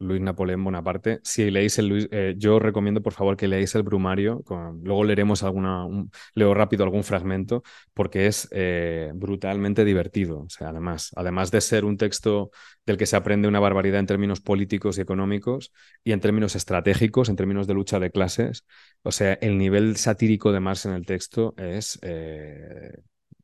Luis 0.00 0.20
Napoleón 0.20 0.64
Bonaparte. 0.64 1.20
Si 1.22 1.50
leéis 1.50 1.78
el 1.78 1.88
Luis, 1.88 2.08
eh, 2.10 2.34
yo 2.36 2.58
recomiendo 2.58 3.02
por 3.02 3.12
favor 3.12 3.36
que 3.36 3.46
leáis 3.46 3.74
el 3.74 3.82
Brumario. 3.82 4.42
luego 4.82 5.04
leeremos 5.04 5.42
alguna, 5.42 5.86
leo 6.34 6.54
rápido 6.54 6.84
algún 6.84 7.04
fragmento 7.04 7.62
porque 7.94 8.26
es 8.26 8.48
eh, 8.50 9.12
brutalmente 9.14 9.84
divertido. 9.84 10.40
O 10.40 10.48
sea, 10.48 10.70
además, 10.70 11.12
además 11.16 11.50
de 11.50 11.60
ser 11.60 11.84
un 11.84 11.98
texto 11.98 12.50
del 12.86 12.96
que 12.96 13.06
se 13.06 13.16
aprende 13.16 13.46
una 13.46 13.60
barbaridad 13.60 14.00
en 14.00 14.06
términos 14.06 14.40
políticos 14.40 14.98
y 14.98 15.02
económicos 15.02 15.72
y 16.02 16.12
en 16.12 16.20
términos 16.20 16.56
estratégicos, 16.56 17.28
en 17.28 17.36
términos 17.36 17.66
de 17.66 17.74
lucha 17.74 18.00
de 18.00 18.10
clases. 18.10 18.64
O 19.02 19.12
sea, 19.12 19.34
el 19.34 19.58
nivel 19.58 19.96
satírico 19.96 20.50
de 20.50 20.60
Marx 20.60 20.86
en 20.86 20.92
el 20.92 21.04
texto 21.04 21.54
es 21.58 21.98
eh, 22.02 22.92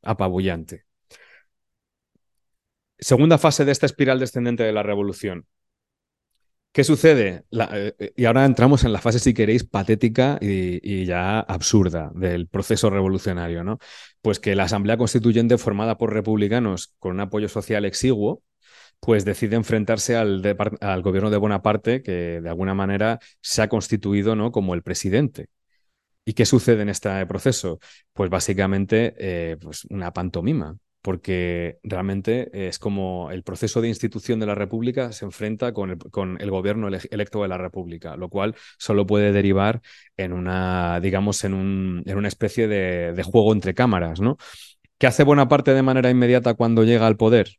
apabullante. 0.03 0.85
Segunda 2.99 3.37
fase 3.37 3.67
de 3.67 3.73
esta 3.73 3.85
espiral 3.85 4.19
descendente 4.19 4.63
de 4.63 4.73
la 4.73 4.83
revolución 4.83 5.47
¿Qué 6.77 6.85
sucede? 6.85 7.47
Eh, 7.73 8.13
y 8.17 8.27
ahora 8.27 8.45
entramos 8.45 8.85
en 8.85 8.93
la 8.93 9.01
fase, 9.01 9.19
si 9.19 9.33
queréis, 9.33 9.65
patética 9.65 10.39
y, 10.43 11.07
ya 11.07 11.41
absurda 11.41 12.13
del 12.15 12.49
proceso 12.49 12.91
revolucionario, 12.91 13.65
¿no? 13.65 13.79
Pues 14.21 14.41
que 14.41 14.55
la 14.55 14.65
Asamblea 14.65 14.99
Constituyente, 14.99 15.57
formada 15.57 15.97
por 15.97 16.13
republicanos 16.13 16.93
con 16.99 17.13
un 17.13 17.21
apoyo 17.21 17.49
social 17.49 17.87
exiguo, 17.87 18.43
pues 19.01 19.25
decide 19.25 19.57
enfrentarse 19.57 20.17
al, 20.17 20.43
gobierno 21.03 21.31
de 21.31 21.39
Bonaparte, 21.39 22.03
que 22.03 22.43
de 22.43 22.49
alguna 22.51 22.75
manera 22.75 23.21
se 23.41 23.63
ha 23.63 23.71
constituido 23.71 24.37
¿no? 24.37 24.53
como 24.53 24.75
el 24.75 24.83
presidente. 24.83 25.47
¿Y 26.27 26.35
qué 26.35 26.45
sucede 26.45 26.83
en 26.83 26.91
este 26.91 27.25
proceso? 27.25 27.79
Pues 28.13 28.29
básicamente 28.29 29.15
eh, 29.17 29.57
pues 29.59 29.87
una 29.87 30.13
pantomima 30.13 30.77
porque 31.07 31.79
realmente 31.85 32.51
es 32.67 32.81
como 32.81 33.31
el 33.31 33.45
proceso 33.45 33.81
de 33.81 33.87
institución 33.87 34.41
de 34.41 34.47
la 34.47 34.57
República 34.57 35.13
se 35.13 35.25
enfrenta 35.25 35.73
con 35.73 35.93
el, 36.41 36.51
gobierno 36.51 36.89
electo 36.89 37.43
de 37.43 37.47
la 37.47 37.59
República, 37.59 38.17
lo 38.17 38.29
cual 38.29 38.57
solo 38.77 39.07
puede 39.07 39.31
derivar 39.31 39.83
en 40.17 40.33
una, 40.33 40.99
digamos, 40.99 41.45
en, 41.45 41.55
una 41.55 42.27
especie 42.27 42.67
de, 42.67 43.23
juego 43.23 43.53
entre 43.53 43.73
cámaras, 43.73 44.21
¿no? 44.21 44.37
¿Qué 44.99 45.07
hace 45.07 45.23
Bonaparte 45.23 45.75
de 45.75 45.83
manera 45.85 46.11
inmediata 46.11 46.55
cuando 46.55 46.83
llega 46.83 47.07
al 47.07 47.17
poder? 47.17 47.51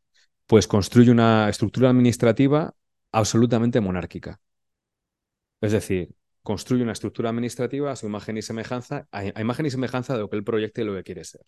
Pues 0.45 0.67
construye 0.67 1.09
una 1.09 1.47
estructura 1.47 1.89
administrativa 1.89 2.73
absolutamente 3.13 3.79
monárquica. 3.79 4.41
Es 5.61 5.71
decir, 5.71 6.09
construye 6.43 6.83
una 6.83 6.91
estructura 6.91 7.29
administrativa 7.29 7.93
a 7.93 7.95
su 7.95 8.07
imagen 8.07 8.35
y 8.35 8.41
semejanza, 8.41 9.07
a, 9.13 9.39
imagen 9.39 9.67
y 9.67 9.71
semejanza 9.71 10.15
de 10.15 10.19
lo 10.19 10.29
que 10.29 10.35
él 10.35 10.43
proyecta 10.43 10.81
y 10.81 10.83
lo 10.83 10.95
que 10.95 11.03
quiere 11.03 11.23
ser. 11.23 11.43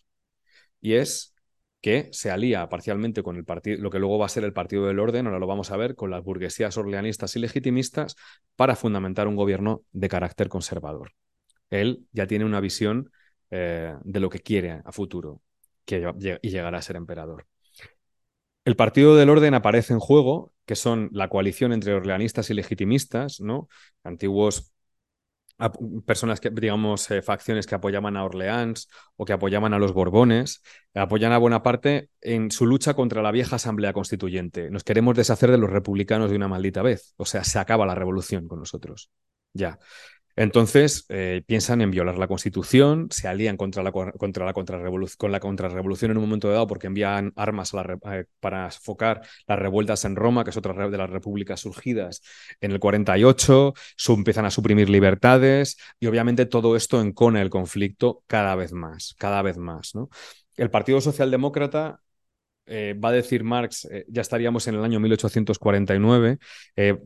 Y 0.80 0.94
es 0.94 1.34
que 1.80 2.08
se 2.12 2.30
alía 2.30 2.68
parcialmente 2.68 3.22
con 3.22 3.36
el 3.36 3.44
partido, 3.44 3.82
lo 3.82 3.90
que 3.90 3.98
luego 3.98 4.18
va 4.18 4.26
a 4.26 4.28
ser 4.28 4.44
el 4.44 4.52
Partido 4.52 4.86
del 4.86 4.98
Orden, 4.98 5.26
ahora 5.26 5.38
lo 5.38 5.46
vamos 5.46 5.70
a 5.70 5.76
ver, 5.76 5.94
con 5.94 6.10
las 6.10 6.22
burguesías 6.22 6.76
orleanistas 6.76 7.36
y 7.36 7.38
legitimistas 7.38 8.16
para 8.56 8.76
fundamentar 8.76 9.28
un 9.28 9.36
gobierno 9.36 9.82
de 9.92 10.08
carácter 10.08 10.48
conservador. 10.48 11.12
Él 11.70 12.06
ya 12.12 12.26
tiene 12.26 12.44
una 12.44 12.60
visión 12.60 13.10
eh, 13.50 13.94
de 14.02 14.20
lo 14.20 14.28
que 14.28 14.40
quiere 14.40 14.82
a 14.84 14.92
futuro 14.92 15.40
que, 15.84 16.38
y 16.42 16.50
llegará 16.50 16.78
a 16.78 16.82
ser 16.82 16.96
emperador. 16.96 17.46
El 18.64 18.76
Partido 18.76 19.16
del 19.16 19.30
Orden 19.30 19.54
aparece 19.54 19.94
en 19.94 20.00
juego, 20.00 20.52
que 20.66 20.76
son 20.76 21.08
la 21.12 21.28
coalición 21.28 21.72
entre 21.72 21.94
orleanistas 21.94 22.50
y 22.50 22.54
legitimistas, 22.54 23.40
¿no? 23.40 23.68
antiguos 24.04 24.72
personas 26.06 26.40
que, 26.40 26.50
digamos, 26.50 27.10
eh, 27.10 27.22
facciones 27.22 27.66
que 27.66 27.74
apoyaban 27.74 28.16
a 28.16 28.24
Orleans 28.24 28.88
o 29.16 29.24
que 29.24 29.32
apoyaban 29.32 29.74
a 29.74 29.78
los 29.78 29.92
Borbones, 29.92 30.62
apoyan 30.94 31.32
a 31.32 31.38
Bonaparte 31.38 32.10
en 32.20 32.50
su 32.50 32.66
lucha 32.66 32.94
contra 32.94 33.22
la 33.22 33.30
vieja 33.30 33.56
Asamblea 33.56 33.92
Constituyente. 33.92 34.70
Nos 34.70 34.84
queremos 34.84 35.16
deshacer 35.16 35.50
de 35.50 35.58
los 35.58 35.70
republicanos 35.70 36.30
de 36.30 36.36
una 36.36 36.48
maldita 36.48 36.82
vez. 36.82 37.14
O 37.16 37.24
sea, 37.24 37.44
se 37.44 37.58
acaba 37.58 37.86
la 37.86 37.94
revolución 37.94 38.48
con 38.48 38.60
nosotros. 38.60 39.10
Ya. 39.52 39.78
Entonces, 40.40 41.04
eh, 41.10 41.42
piensan 41.44 41.82
en 41.82 41.90
violar 41.90 42.16
la 42.16 42.26
Constitución, 42.26 43.08
se 43.10 43.28
alían 43.28 43.58
contra 43.58 43.82
la, 43.82 43.92
contra 43.92 44.46
la 44.46 44.54
con 44.54 45.32
la 45.32 45.38
contrarrevolución 45.38 46.12
en 46.12 46.16
un 46.16 46.22
momento 46.22 46.48
dado 46.48 46.66
porque 46.66 46.86
envían 46.86 47.34
armas 47.36 47.74
eh, 47.74 48.24
para 48.40 48.70
sofocar 48.70 49.20
las 49.46 49.58
revueltas 49.58 50.06
en 50.06 50.16
Roma, 50.16 50.42
que 50.42 50.48
es 50.48 50.56
otra 50.56 50.88
de 50.88 50.96
las 50.96 51.10
repúblicas 51.10 51.60
surgidas 51.60 52.22
en 52.62 52.72
el 52.72 52.80
48, 52.80 53.74
empiezan 54.16 54.46
a 54.46 54.50
suprimir 54.50 54.88
libertades 54.88 55.76
y 55.98 56.06
obviamente 56.06 56.46
todo 56.46 56.74
esto 56.74 57.02
encona 57.02 57.42
el 57.42 57.50
conflicto 57.50 58.24
cada 58.26 58.54
vez 58.54 58.72
más, 58.72 59.14
cada 59.18 59.42
vez 59.42 59.58
más. 59.58 59.92
El 60.56 60.70
Partido 60.70 61.02
Socialdemócrata 61.02 62.00
eh, 62.64 62.94
va 62.94 63.10
a 63.10 63.12
decir 63.12 63.44
Marx, 63.44 63.86
ya 64.08 64.22
estaríamos 64.22 64.66
en 64.68 64.76
el 64.76 64.84
año 64.84 65.00
1849, 65.00 66.38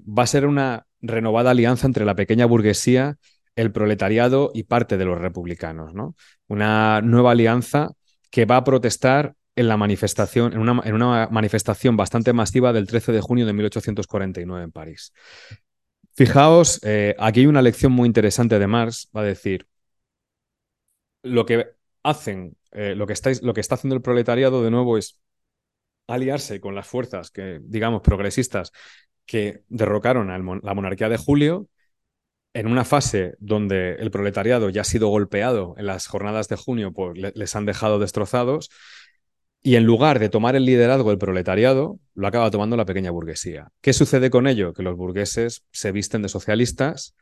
va 0.07 0.22
a 0.22 0.26
ser 0.28 0.47
una 0.47 0.87
renovada 1.05 1.51
alianza 1.51 1.87
entre 1.87 2.05
la 2.05 2.15
pequeña 2.15 2.47
burguesía, 2.47 3.19
el 3.57 3.71
proletariado 3.73 4.51
y 4.55 4.65
parte 4.65 4.97
de 4.97 5.05
los 5.05 5.21
republicanos, 5.21 5.95
¿no? 5.95 6.17
Una 6.49 7.01
nueva 7.03 7.33
alianza 7.33 7.93
que 8.31 8.47
va 8.47 8.57
a 8.57 8.65
protestar 8.65 9.35
en 9.57 9.69
la 9.69 9.77
manifestación, 9.77 10.53
en 10.53 10.61
una, 10.95 11.29
manifestación 11.31 11.97
bastante 11.97 12.33
masiva 12.33 12.73
del 12.73 12.87
13 12.87 13.13
de 13.13 13.21
junio 13.21 13.47
de 13.47 13.53
1849 13.53 14.65
en 14.65 14.73
París. 14.73 15.13
Fijaos, 16.17 16.81
eh, 16.83 17.15
aquí 17.19 17.41
hay 17.41 17.47
una 17.47 17.63
lección 17.63 17.93
muy 17.93 18.07
interesante 18.07 18.59
de 18.59 18.67
Marx, 18.67 19.09
va 19.17 19.21
a 19.21 19.25
decir, 19.25 19.67
lo 21.23 21.47
que 21.47 21.67
hacen, 22.03 22.57
eh, 22.73 22.95
lo, 22.97 23.07
que 23.07 23.13
estáis, 23.13 23.43
lo 23.43 23.55
que 23.55 23.61
está 23.61 23.77
haciendo 23.77 23.95
el 23.95 24.03
proletariado 24.03 24.63
de 24.63 24.71
nuevo 24.71 24.99
es 24.99 25.21
aliarse 26.07 26.61
con 26.61 26.75
las 26.75 26.87
fuerzas 26.87 27.31
que, 27.31 27.61
digamos, 27.63 28.03
progresistas 28.03 28.73
que 29.27 29.62
derrocaron 29.68 30.31
a 30.31 30.39
la 30.39 30.75
monarquía 30.75 31.09
de 31.09 31.16
Julio 31.16 31.68
en 32.55 32.68
una 32.68 32.85
fase 32.85 33.35
donde 33.41 33.95
el 33.95 34.11
proletariado 34.11 34.70
ya 34.70 34.83
ha 34.83 34.85
sido 34.85 35.09
golpeado 35.09 35.75
en 35.77 35.87
las 35.87 36.07
jornadas 36.07 36.49
de 36.49 36.57
junio, 36.57 36.93
pues 36.93 37.18
les 37.35 37.57
han 37.57 37.66
dejado 37.66 37.99
destrozados, 37.99 38.70
y 39.61 39.77
en 39.77 39.85
lugar 39.85 40.18
de 40.18 40.29
tomar 40.29 40.57
el 40.57 40.66
liderazgo 40.66 41.09
del 41.09 41.18
proletariado, 41.18 41.99
lo 42.14 42.27
acaba 42.27 42.51
tomando 42.51 42.77
la 42.77 42.85
pequeña 42.85 43.11
burguesía. 43.11 43.68
¿Qué 43.81 43.95
sucede 43.95 44.29
con 44.29 44.47
ello? 44.47 44.75
Que 44.75 44.83
los 44.83 44.95
burgueses 44.95 45.64
se 45.72 45.91
visten 45.91 46.20
de 46.20 46.29
socialistas, 46.29 47.16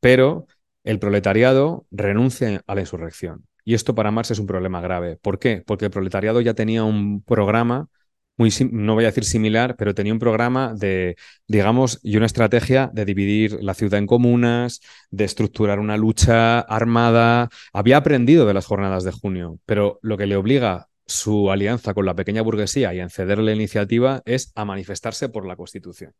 pero 0.00 0.48
el 0.82 0.98
proletariado 0.98 1.86
renuncia 1.92 2.62
a 2.66 2.74
la 2.74 2.80
insurrección. 2.80 3.46
Y 3.64 3.74
esto 3.74 3.94
para 3.94 4.10
Marx 4.10 4.32
es 4.32 4.40
un 4.40 4.46
problema 4.46 4.80
grave. 4.80 5.16
¿Por 5.16 5.38
qué? 5.38 5.62
Porque 5.64 5.86
el 5.86 5.90
proletariado 5.92 6.40
ya 6.40 6.54
tenía 6.54 6.84
un 6.84 7.22
programa 7.22 7.88
no 8.36 8.94
voy 8.94 9.04
a 9.04 9.08
decir 9.08 9.24
similar, 9.24 9.76
pero 9.76 9.94
tenía 9.94 10.12
un 10.12 10.18
programa 10.18 10.74
de, 10.74 11.16
digamos, 11.46 12.00
y 12.02 12.16
una 12.16 12.26
estrategia 12.26 12.90
de 12.92 13.04
dividir 13.04 13.62
la 13.62 13.74
ciudad 13.74 13.98
en 13.98 14.06
comunas, 14.06 14.80
de 15.10 15.24
estructurar 15.24 15.78
una 15.78 15.96
lucha 15.96 16.60
armada. 16.60 17.48
Había 17.72 17.98
aprendido 17.98 18.46
de 18.46 18.54
las 18.54 18.66
jornadas 18.66 19.04
de 19.04 19.12
junio, 19.12 19.60
pero 19.66 19.98
lo 20.02 20.16
que 20.16 20.26
le 20.26 20.36
obliga 20.36 20.88
su 21.06 21.50
alianza 21.50 21.94
con 21.94 22.06
la 22.06 22.14
pequeña 22.14 22.42
burguesía 22.42 22.94
y 22.94 23.00
a 23.00 23.08
cederle 23.08 23.44
la 23.52 23.56
iniciativa 23.56 24.22
es 24.24 24.52
a 24.54 24.64
manifestarse 24.64 25.28
por 25.28 25.46
la 25.46 25.56
Constitución. 25.56 26.12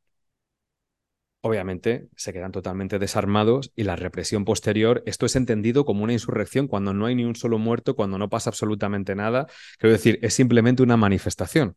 Obviamente 1.40 2.08
se 2.16 2.32
quedan 2.32 2.52
totalmente 2.52 2.98
desarmados 2.98 3.70
y 3.76 3.84
la 3.84 3.96
represión 3.96 4.46
posterior, 4.46 5.02
esto 5.04 5.26
es 5.26 5.36
entendido 5.36 5.84
como 5.84 6.02
una 6.02 6.14
insurrección 6.14 6.68
cuando 6.68 6.94
no 6.94 7.04
hay 7.04 7.14
ni 7.14 7.24
un 7.24 7.36
solo 7.36 7.58
muerto, 7.58 7.96
cuando 7.96 8.16
no 8.16 8.30
pasa 8.30 8.48
absolutamente 8.48 9.14
nada. 9.14 9.46
Quiero 9.78 9.92
decir, 9.92 10.18
es 10.22 10.32
simplemente 10.32 10.82
una 10.82 10.96
manifestación 10.96 11.76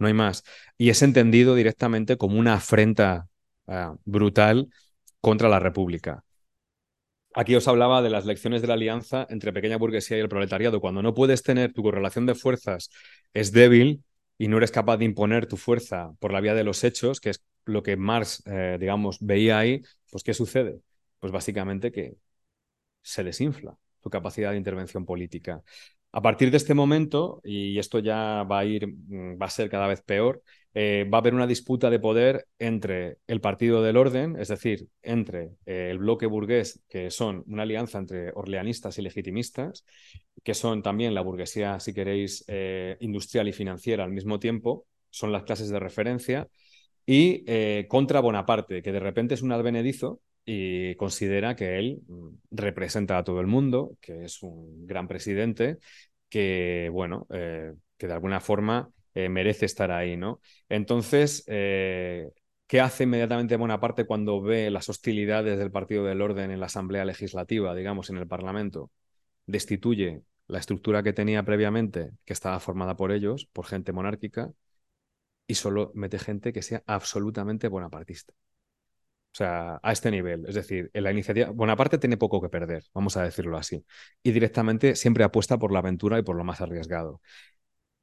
no 0.00 0.08
hay 0.08 0.14
más. 0.14 0.42
Y 0.76 0.90
es 0.90 1.02
entendido 1.02 1.54
directamente 1.54 2.16
como 2.16 2.38
una 2.38 2.54
afrenta 2.54 3.28
ah, 3.66 3.94
brutal 4.04 4.68
contra 5.20 5.48
la 5.48 5.60
República. 5.60 6.24
Aquí 7.34 7.54
os 7.54 7.68
hablaba 7.68 8.02
de 8.02 8.10
las 8.10 8.26
lecciones 8.26 8.60
de 8.60 8.68
la 8.68 8.74
alianza 8.74 9.26
entre 9.30 9.52
pequeña 9.52 9.76
burguesía 9.76 10.16
y 10.16 10.20
el 10.20 10.28
proletariado. 10.28 10.80
Cuando 10.80 11.00
no 11.02 11.14
puedes 11.14 11.42
tener 11.42 11.72
tu 11.72 11.82
correlación 11.82 12.26
de 12.26 12.34
fuerzas 12.34 12.90
es 13.32 13.52
débil 13.52 14.02
y 14.36 14.48
no 14.48 14.56
eres 14.56 14.72
capaz 14.72 14.96
de 14.96 15.04
imponer 15.04 15.46
tu 15.46 15.56
fuerza 15.56 16.10
por 16.18 16.32
la 16.32 16.40
vía 16.40 16.54
de 16.54 16.64
los 16.64 16.82
hechos, 16.82 17.20
que 17.20 17.30
es 17.30 17.44
lo 17.66 17.82
que 17.84 17.96
Marx, 17.96 18.42
eh, 18.46 18.78
digamos, 18.80 19.18
veía 19.20 19.58
ahí, 19.58 19.82
pues 20.10 20.24
¿qué 20.24 20.34
sucede? 20.34 20.80
Pues 21.20 21.32
básicamente 21.32 21.92
que 21.92 22.16
se 23.02 23.22
desinfla 23.22 23.76
tu 24.00 24.10
capacidad 24.10 24.50
de 24.50 24.56
intervención 24.56 25.04
política. 25.04 25.62
A 26.12 26.22
partir 26.22 26.50
de 26.50 26.56
este 26.56 26.74
momento, 26.74 27.40
y 27.44 27.78
esto 27.78 28.00
ya 28.00 28.42
va 28.42 28.60
a 28.60 28.64
ir, 28.64 28.88
mm, 28.88 29.40
va 29.40 29.46
a 29.46 29.50
ser 29.50 29.70
cada 29.70 29.86
vez 29.86 30.02
peor, 30.02 30.42
eh, 30.74 31.08
va 31.12 31.18
a 31.18 31.20
haber 31.20 31.34
una 31.34 31.46
disputa 31.46 31.88
de 31.88 32.00
poder 32.00 32.46
entre 32.58 33.18
el 33.28 33.40
Partido 33.40 33.80
del 33.82 33.96
Orden, 33.96 34.36
es 34.38 34.48
decir, 34.48 34.88
entre 35.02 35.50
eh, 35.66 35.88
el 35.90 35.98
bloque 35.98 36.26
burgués, 36.26 36.82
que 36.88 37.10
son 37.10 37.44
una 37.46 37.62
alianza 37.62 37.98
entre 37.98 38.32
orleanistas 38.34 38.98
y 38.98 39.02
legitimistas, 39.02 39.84
que 40.42 40.54
son 40.54 40.82
también 40.82 41.14
la 41.14 41.20
burguesía, 41.20 41.78
si 41.78 41.94
queréis, 41.94 42.44
eh, 42.48 42.96
industrial 43.00 43.46
y 43.48 43.52
financiera 43.52 44.02
al 44.02 44.12
mismo 44.12 44.40
tiempo, 44.40 44.86
son 45.10 45.30
las 45.30 45.44
clases 45.44 45.68
de 45.70 45.78
referencia, 45.78 46.48
y 47.06 47.44
contra 47.88 48.20
Bonaparte, 48.20 48.82
que 48.82 48.92
de 48.92 49.00
repente 49.00 49.34
es 49.34 49.42
un 49.42 49.50
advenedizo 49.50 50.20
y 50.44 50.94
considera 50.96 51.56
que 51.56 51.78
él 51.78 52.02
mm, 52.08 52.28
representa 52.50 53.18
a 53.18 53.24
todo 53.24 53.40
el 53.40 53.46
mundo, 53.46 53.96
que 54.00 54.24
es 54.24 54.42
un 54.42 54.86
gran 54.86 55.08
presidente, 55.08 55.78
que, 56.28 56.88
bueno, 56.92 57.26
eh, 57.30 57.74
que 57.98 58.06
de 58.06 58.12
alguna 58.14 58.40
forma 58.40 58.90
eh, 59.14 59.28
merece 59.28 59.66
estar 59.66 59.90
ahí, 59.90 60.16
¿no? 60.16 60.40
Entonces, 60.68 61.44
eh, 61.46 62.30
¿qué 62.66 62.80
hace 62.80 63.04
inmediatamente 63.04 63.56
Bonaparte 63.56 64.06
cuando 64.06 64.40
ve 64.40 64.70
las 64.70 64.88
hostilidades 64.88 65.58
del 65.58 65.70
Partido 65.70 66.04
del 66.04 66.22
Orden 66.22 66.50
en 66.50 66.60
la 66.60 66.66
Asamblea 66.66 67.04
Legislativa, 67.04 67.74
digamos, 67.74 68.10
en 68.10 68.18
el 68.18 68.26
Parlamento? 68.28 68.90
Destituye 69.46 70.22
la 70.46 70.58
estructura 70.58 71.02
que 71.02 71.12
tenía 71.12 71.42
previamente, 71.44 72.12
que 72.24 72.32
estaba 72.32 72.60
formada 72.60 72.96
por 72.96 73.12
ellos, 73.12 73.48
por 73.52 73.66
gente 73.66 73.92
monárquica, 73.92 74.52
y 75.46 75.54
solo 75.54 75.90
mete 75.94 76.18
gente 76.18 76.52
que 76.52 76.62
sea 76.62 76.82
absolutamente 76.86 77.68
bonapartista. 77.68 78.32
O 79.32 79.36
sea, 79.36 79.78
a 79.82 79.92
este 79.92 80.10
nivel. 80.10 80.44
Es 80.48 80.56
decir, 80.56 80.90
en 80.92 81.04
la 81.04 81.12
iniciativa. 81.12 81.50
Bonaparte 81.50 81.98
tiene 81.98 82.16
poco 82.16 82.40
que 82.40 82.48
perder, 82.48 82.84
vamos 82.92 83.16
a 83.16 83.22
decirlo 83.22 83.56
así. 83.56 83.84
Y 84.22 84.32
directamente 84.32 84.96
siempre 84.96 85.24
apuesta 85.24 85.58
por 85.58 85.72
la 85.72 85.78
aventura 85.78 86.18
y 86.18 86.22
por 86.22 86.36
lo 86.36 86.44
más 86.44 86.60
arriesgado. 86.60 87.20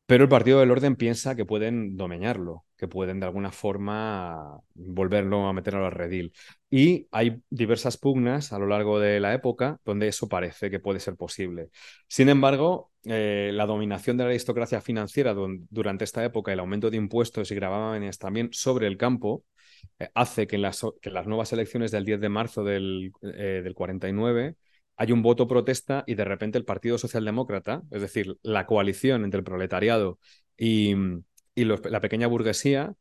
Pero 0.05 0.23
el 0.23 0.29
Partido 0.29 0.61
del 0.61 0.71
Orden 0.71 0.95
piensa 0.95 1.35
que 1.35 1.43
pueden 1.43 1.97
domeñarlo, 1.97 2.63
que 2.77 2.87
pueden 2.87 3.19
de 3.19 3.25
alguna 3.25 3.51
forma 3.51 4.61
volverlo 4.73 5.47
a 5.47 5.53
meter 5.53 5.75
al 5.75 5.91
redil. 5.91 6.31
Y 6.69 7.07
hay 7.11 7.41
diversas 7.49 7.97
pugnas 7.97 8.53
a 8.53 8.59
lo 8.59 8.67
largo 8.67 9.01
de 9.01 9.19
la 9.19 9.33
época 9.33 9.81
donde 9.83 10.07
eso 10.07 10.29
parece 10.29 10.69
que 10.71 10.79
puede 10.79 11.01
ser 11.01 11.17
posible. 11.17 11.71
Sin 12.07 12.29
embargo, 12.29 12.91
eh, 13.03 13.51
la 13.53 13.65
dominación 13.65 14.15
de 14.15 14.23
la 14.23 14.29
aristocracia 14.29 14.79
financiera 14.79 15.33
durante 15.33 16.05
esta 16.05 16.23
época, 16.23 16.53
el 16.53 16.59
aumento 16.59 16.89
de 16.89 16.95
impuestos 16.97 17.51
y 17.51 17.55
gravámenes 17.55 18.17
también 18.17 18.47
sobre 18.53 18.87
el 18.87 18.95
campo, 18.95 19.43
hace 20.13 20.47
que 20.47 20.55
en, 20.55 20.61
las, 20.61 20.83
nuevas 21.25 21.53
elecciones 21.53 21.91
del 21.91 22.05
10 22.05 22.21
de 22.21 22.29
marzo 22.29 22.63
del, 22.63 23.11
49 23.75 24.45
eh, 24.45 24.55
hay 24.97 25.11
un 25.11 25.21
voto 25.21 25.47
protesta 25.47 26.03
y 26.07 26.15
de 26.15 26.25
repente 26.25 26.57
el 26.57 26.65
Partido 26.65 26.97
Socialdemócrata, 26.97 27.83
es 27.91 28.01
decir, 28.01 28.37
la 28.41 28.65
coalición 28.65 29.23
entre 29.23 29.39
el 29.39 29.43
proletariado 29.43 30.19
y, 30.57 30.95
la 31.55 32.01
pequeña 32.01 32.27
burguesía, 32.27 32.93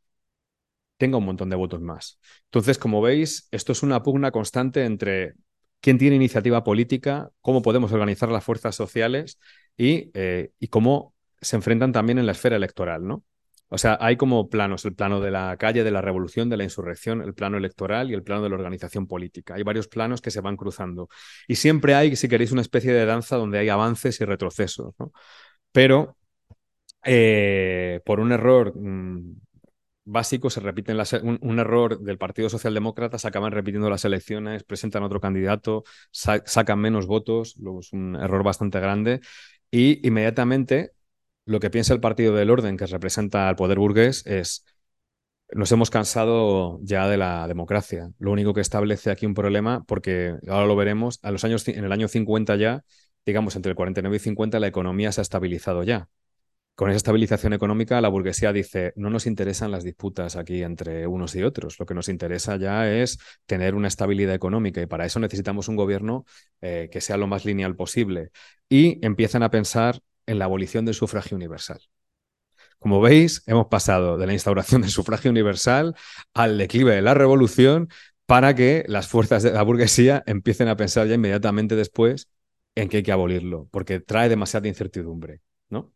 tenga 0.97 1.19
un 1.19 1.25
montón 1.25 1.51
de 1.51 1.57
votos 1.57 1.81
más. 1.81 2.19
Entonces, 2.45 2.79
como 2.79 3.03
veis, 3.03 3.49
esto 3.51 3.73
es 3.73 3.83
una 3.83 4.03
pugna 4.03 4.31
constante 4.31 4.85
entre 4.85 5.35
quién 5.81 5.99
tiene 5.99 6.17
iniciativa 6.17 6.65
política, 6.65 7.31
cómo 7.41 7.63
podemos 7.63 7.93
organizar 7.93 8.31
las 8.31 8.45
fuerzas 8.45 8.75
sociales 8.75 9.39
y, 9.77 10.11
eh, 10.15 10.51
y 10.59 10.69
cómo 10.69 11.15
se 11.41 11.57
enfrentan 11.57 11.93
también 11.93 12.19
en 12.19 12.27
la 12.27 12.33
esfera 12.33 12.57
electoral, 12.57 13.07
¿no? 13.07 13.25
O 13.69 13.79
sea, 13.79 13.99
hay 14.01 14.17
como 14.17 14.49
planos, 14.49 14.85
el 14.85 14.95
plano 14.95 15.21
de 15.21 15.31
la 15.31 15.57
calle, 15.57 15.83
de 15.83 15.91
la 15.91 16.01
revolución, 16.01 16.49
de 16.49 16.57
la 16.57 16.65
insurrección, 16.65 17.21
el 17.21 17.35
plano 17.35 17.57
electoral 17.57 18.11
y 18.11 18.15
el 18.15 18.23
plano 18.23 18.43
de 18.43 18.49
la 18.51 18.55
organización 18.55 19.07
política. 19.09 19.55
Hay 19.55 19.65
varios 19.65 19.89
planos 19.89 20.21
que 20.21 20.31
se 20.31 20.41
van 20.41 20.57
cruzando. 20.57 21.09
Y 21.49 21.57
siempre 21.57 21.95
hay, 21.95 22.15
si 22.17 22.29
queréis, 22.29 22.53
una 22.53 22.61
especie 22.63 22.93
de 22.93 23.05
danza 23.07 23.37
donde 23.37 23.59
hay 23.59 23.69
avances 23.69 24.21
y 24.21 24.25
retrocesos. 24.25 24.95
Pero 25.73 26.17
eh, 27.05 28.01
por 28.05 28.21
un 28.21 28.33
error 28.33 28.73
mm, 28.77 29.37
básico 30.07 30.51
se 30.51 30.61
repiten 30.61 30.99
un, 31.23 31.59
error 31.59 32.01
del 32.01 32.19
Partido 32.19 32.49
Socialdemócrata, 32.49 33.19
se 33.19 33.29
acaban 33.29 33.53
repitiendo 33.53 33.91
las 33.91 34.05
elecciones, 34.05 34.65
presentan 34.65 35.03
otro 35.03 35.21
candidato, 35.21 35.85
sacan 36.13 36.79
menos 36.79 37.07
votos, 37.07 37.57
luego 37.59 37.81
es 37.81 37.93
un 37.93 38.17
error 38.17 38.43
bastante 38.45 38.81
grande. 38.81 39.21
Y 39.71 40.07
inmediatamente 40.07 40.93
lo 41.47 41.61
que 41.61 41.71
piensa 41.71 41.95
el 41.95 42.01
Partido 42.01 42.35
del 42.35 42.51
Orden, 42.51 42.77
que 42.77 42.87
representa 42.87 43.49
al 43.49 43.57
poder 43.57 43.79
burgués, 43.79 44.27
es 44.27 44.65
nos 45.53 45.71
hemos 45.73 45.91
cansado 45.91 46.81
ya 46.83 47.09
de 47.09 47.17
la 47.17 47.47
democracia. 47.47 48.11
Lo 48.19 48.33
único 48.33 48.53
que 48.53 48.61
establece 48.61 49.11
aquí 49.11 49.27
un 49.27 49.35
problema, 49.35 49.85
porque 49.85 50.35
ahora 50.49 50.67
lo 50.67 50.77
veremos, 50.77 51.21
a 51.23 51.31
los 51.31 51.45
años, 51.45 51.67
en 51.69 51.85
el 51.85 51.93
año 51.93 52.09
50 52.09 52.57
ya, 52.57 52.85
digamos 53.25 53.57
entre 53.57 53.71
el 53.71 53.77
49 53.77 54.17
y 54.17 54.19
50, 54.21 54.59
la 54.61 54.67
economía 54.67 55.13
se 55.13 55.21
ha 55.21 55.23
estabilizado 55.23 55.83
ya. 55.85 56.09
Con 56.75 56.91
esa 56.91 56.99
estabilización 56.99 57.55
económica, 57.55 58.01
la 58.03 58.09
burguesía 58.09 58.53
dice, 58.53 58.93
no 58.97 59.09
nos 59.09 59.27
interesan 59.27 59.71
las 59.71 59.83
disputas 59.83 60.37
aquí 60.37 60.63
entre 60.63 61.07
unos 61.07 61.35
y 61.35 61.43
otros, 61.43 61.79
lo 61.79 61.87
que 61.87 61.95
nos 61.95 62.09
interesa 62.11 62.57
ya 62.57 62.93
es 62.93 63.19
tener 63.47 63.75
una 63.75 63.89
estabilidad 63.89 64.35
económica 64.35 64.83
y 64.83 64.87
para 64.87 65.07
eso 65.07 65.19
necesitamos 65.19 65.69
un 65.69 65.77
gobierno 65.77 66.27
eh, 66.61 66.91
que 66.93 67.01
sea 67.01 67.17
lo 67.17 67.29
más 67.29 67.47
lineal 67.47 67.77
posible. 67.77 68.31
Y 68.69 69.05
empiezan 69.07 69.43
a 69.43 69.51
pensar 69.51 70.01
en 70.27 70.39
la 70.39 70.47
abolición 70.47 70.85
del 70.85 70.95
sufragio 70.95 71.37
universal. 71.37 71.81
Como 72.79 73.01
veis, 73.01 73.43
hemos 73.47 73.67
pasado 73.67 74.19
de 74.19 74.27
la 74.27 74.33
instauración 74.33 74.83
del 74.83 74.91
sufragio 74.91 75.31
universal 75.31 75.95
al 76.35 76.59
declive 76.59 76.95
de 76.95 77.03
la 77.03 77.15
revolución 77.15 77.89
para 78.27 78.55
que 78.55 78.85
las 78.89 79.09
fuerzas 79.09 79.43
de 79.43 79.53
la 79.53 79.63
burguesía 79.63 80.23
empiecen 80.27 80.69
a 80.69 80.77
pensar 80.77 81.07
ya 81.07 81.15
inmediatamente 81.15 81.77
después 81.77 82.29
en 82.75 82.89
que 82.89 82.99
hay 82.99 83.03
que 83.03 83.13
abolirlo, 83.13 83.69
porque 83.71 84.01
trae 84.01 84.29
demasiada 84.29 84.69
incertidumbre. 84.69 85.41
¿no? 85.71 85.93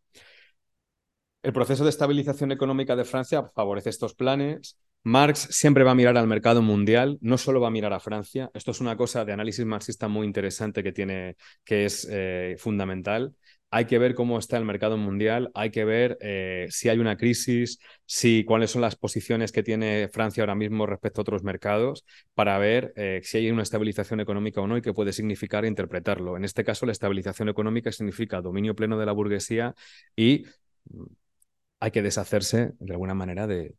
El 1.43 1.53
proceso 1.53 1.85
de 1.85 1.91
estabilización 1.91 2.53
económica 2.53 2.97
de 2.97 3.05
Francia 3.05 3.45
favorece 3.55 3.91
estos 3.91 4.15
planes. 4.15 4.79
Marx 5.03 5.49
siempre 5.51 5.85
va 5.85 5.93
a 5.93 5.95
mirar 5.95 6.17
al 6.19 6.27
mercado 6.27 6.63
mundial, 6.63 7.19
no 7.21 7.39
solo 7.39 7.61
va 7.61 7.69
a 7.69 7.71
mirar 7.71 7.93
a 7.93 8.01
Francia. 8.01 8.51
Esto 8.55 8.71
es 8.71 8.81
una 8.81 8.97
cosa 8.97 9.25
de 9.25 9.33
análisis 9.33 9.65
marxista 9.65 10.09
muy 10.09 10.27
interesante 10.27 10.83
que 10.83 10.93
tiene, 10.93 11.37
que 11.65 11.87
es 11.87 12.07
eh, 12.11 12.57
fundamental 12.59 13.35
hay 13.71 13.85
que 13.85 13.99
ver 13.99 14.15
cómo 14.15 14.39
está 14.39 14.57
el 14.57 14.65
mercado 14.65 14.97
mundial, 14.97 15.51
hay 15.55 15.71
que 15.71 15.85
ver 15.85 16.19
eh, 16.21 16.67
si 16.71 16.89
hay 16.89 16.99
una 16.99 17.17
crisis, 17.17 17.79
si 18.05 18.45
cuáles 18.45 18.73
son 18.73 18.83
las 18.83 18.97
posiciones 18.97 19.53
que 19.53 19.63
tiene 19.63 20.09
Francia 20.13 20.43
ahora 20.43 20.57
mismo 20.57 20.87
respecto 20.87 21.21
a 21.21 21.23
otros 21.23 21.45
mercados, 21.45 22.05
para 22.35 22.59
ver 22.59 22.93
eh, 22.97 23.21
si 23.23 23.39
hay 23.39 23.51
una 23.51 23.63
estabilización 23.63 24.21
económica 24.21 24.61
o 24.61 24.67
no 24.67 24.77
y 24.77 24.83
qué 24.83 24.93
puede 24.93 25.13
significar 25.13 25.65
interpretarlo. 25.65 26.37
En 26.37 26.45
este 26.45 26.65
caso, 26.65 26.85
la 26.85 26.93
estabilización 26.93 27.49
económica 27.49 27.93
significa 27.93 28.41
dominio 28.41 28.75
pleno 28.75 28.99
de 28.99 29.07
la 29.07 29.13
burguesía 29.13 29.75
y 30.17 30.47
mm, 30.91 31.05
hay 31.81 31.91
que 31.93 32.03
deshacerse 32.03 32.73
de 32.79 32.93
alguna 32.93 33.15
manera 33.15 33.47
de 33.47 33.75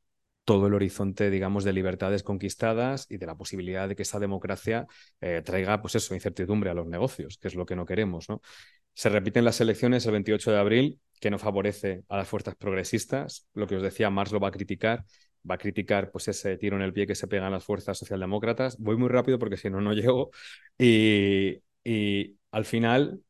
todo 0.46 0.68
el 0.68 0.74
horizonte, 0.74 1.30
digamos, 1.30 1.64
de 1.64 1.74
libertades 1.74 2.24
conquistadas 2.24 3.06
y 3.10 3.18
de 3.18 3.26
la 3.28 3.36
posibilidad 3.38 3.88
de 3.88 3.96
que 3.96 4.04
esa 4.04 4.20
democracia 4.20 4.88
eh, 5.22 5.42
traiga, 5.46 5.82
pues 5.82 5.96
eso, 5.96 6.16
incertidumbre 6.16 6.70
a 6.70 6.74
los 6.74 6.88
negocios, 6.88 7.38
que 7.38 7.48
es 7.48 7.56
lo 7.56 7.66
que 7.66 7.76
no 7.76 7.86
queremos, 7.86 8.28
¿no? 8.28 8.42
Se 8.94 9.10
repiten 9.10 9.46
las 9.46 9.62
elecciones 9.62 10.06
el 10.06 10.12
28 10.14 10.52
de 10.52 10.58
abril, 10.58 11.00
que 11.20 11.30
no 11.30 11.40
favorece 11.40 12.04
a 12.10 12.18
las 12.18 12.28
fuerzas 12.28 12.56
progresistas. 12.56 13.48
Lo 13.54 13.68
que 13.68 13.76
os 13.78 13.84
decía, 13.84 14.10
Marx 14.10 14.32
lo 14.32 14.40
va 14.40 14.50
a 14.50 14.52
criticar. 14.52 15.06
Va 15.50 15.56
a 15.56 15.58
criticar 15.58 16.12
pues, 16.12 16.28
ese 16.28 16.58
tiro 16.58 16.76
en 16.76 16.84
el 16.84 16.94
pie 16.94 17.08
que 17.08 17.16
se 17.16 17.28
pegan 17.28 17.52
las 17.52 17.64
fuerzas 17.64 17.98
socialdemócratas. 17.98 18.78
Voy 18.78 18.98
muy 18.98 19.10
rápido 19.10 19.40
porque 19.40 19.58
si 19.58 19.70
no, 19.70 19.82
no 19.82 19.94
llego. 19.94 20.32
Y, 20.78 21.62
y 21.84 22.36
al 22.52 22.66
final 22.66 23.22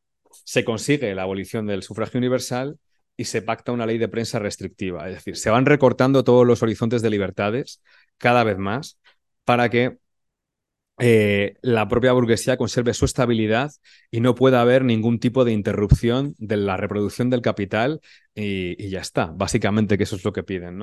se 0.44 0.64
consigue 0.64 1.14
la 1.14 1.22
abolición 1.22 1.66
del 1.66 1.82
sufragio 1.82 2.18
universal 2.18 2.78
y 3.16 3.24
se 3.24 3.42
pacta 3.42 3.72
una 3.72 3.86
ley 3.86 3.98
de 3.98 4.08
prensa 4.08 4.38
restrictiva. 4.38 5.08
Es 5.08 5.16
decir, 5.16 5.36
se 5.36 5.50
van 5.50 5.66
recortando 5.66 6.24
todos 6.24 6.46
los 6.46 6.62
horizontes 6.62 7.02
de 7.02 7.10
libertades 7.10 7.82
cada 8.18 8.44
vez 8.44 8.58
más 8.58 8.98
para 9.44 9.68
que 9.68 9.98
eh, 11.04 11.56
la 11.62 11.88
propia 11.88 12.12
burguesía 12.12 12.56
conserve 12.56 12.94
su 12.94 13.06
estabilidad 13.06 13.72
y 14.12 14.20
no 14.20 14.36
pueda 14.36 14.60
haber 14.60 14.84
ningún 14.84 15.18
tipo 15.18 15.44
de 15.44 15.50
interrupción 15.50 16.36
de 16.38 16.56
la 16.56 16.76
reproducción 16.76 17.28
del 17.28 17.42
capital 17.42 18.00
y, 18.36 18.88
ya 18.88 19.00
está, 19.00 19.26
básicamente 19.34 19.98
que 19.98 20.04
eso 20.04 20.14
es 20.14 20.24
lo 20.24 20.32
que 20.32 20.44
piden. 20.44 20.78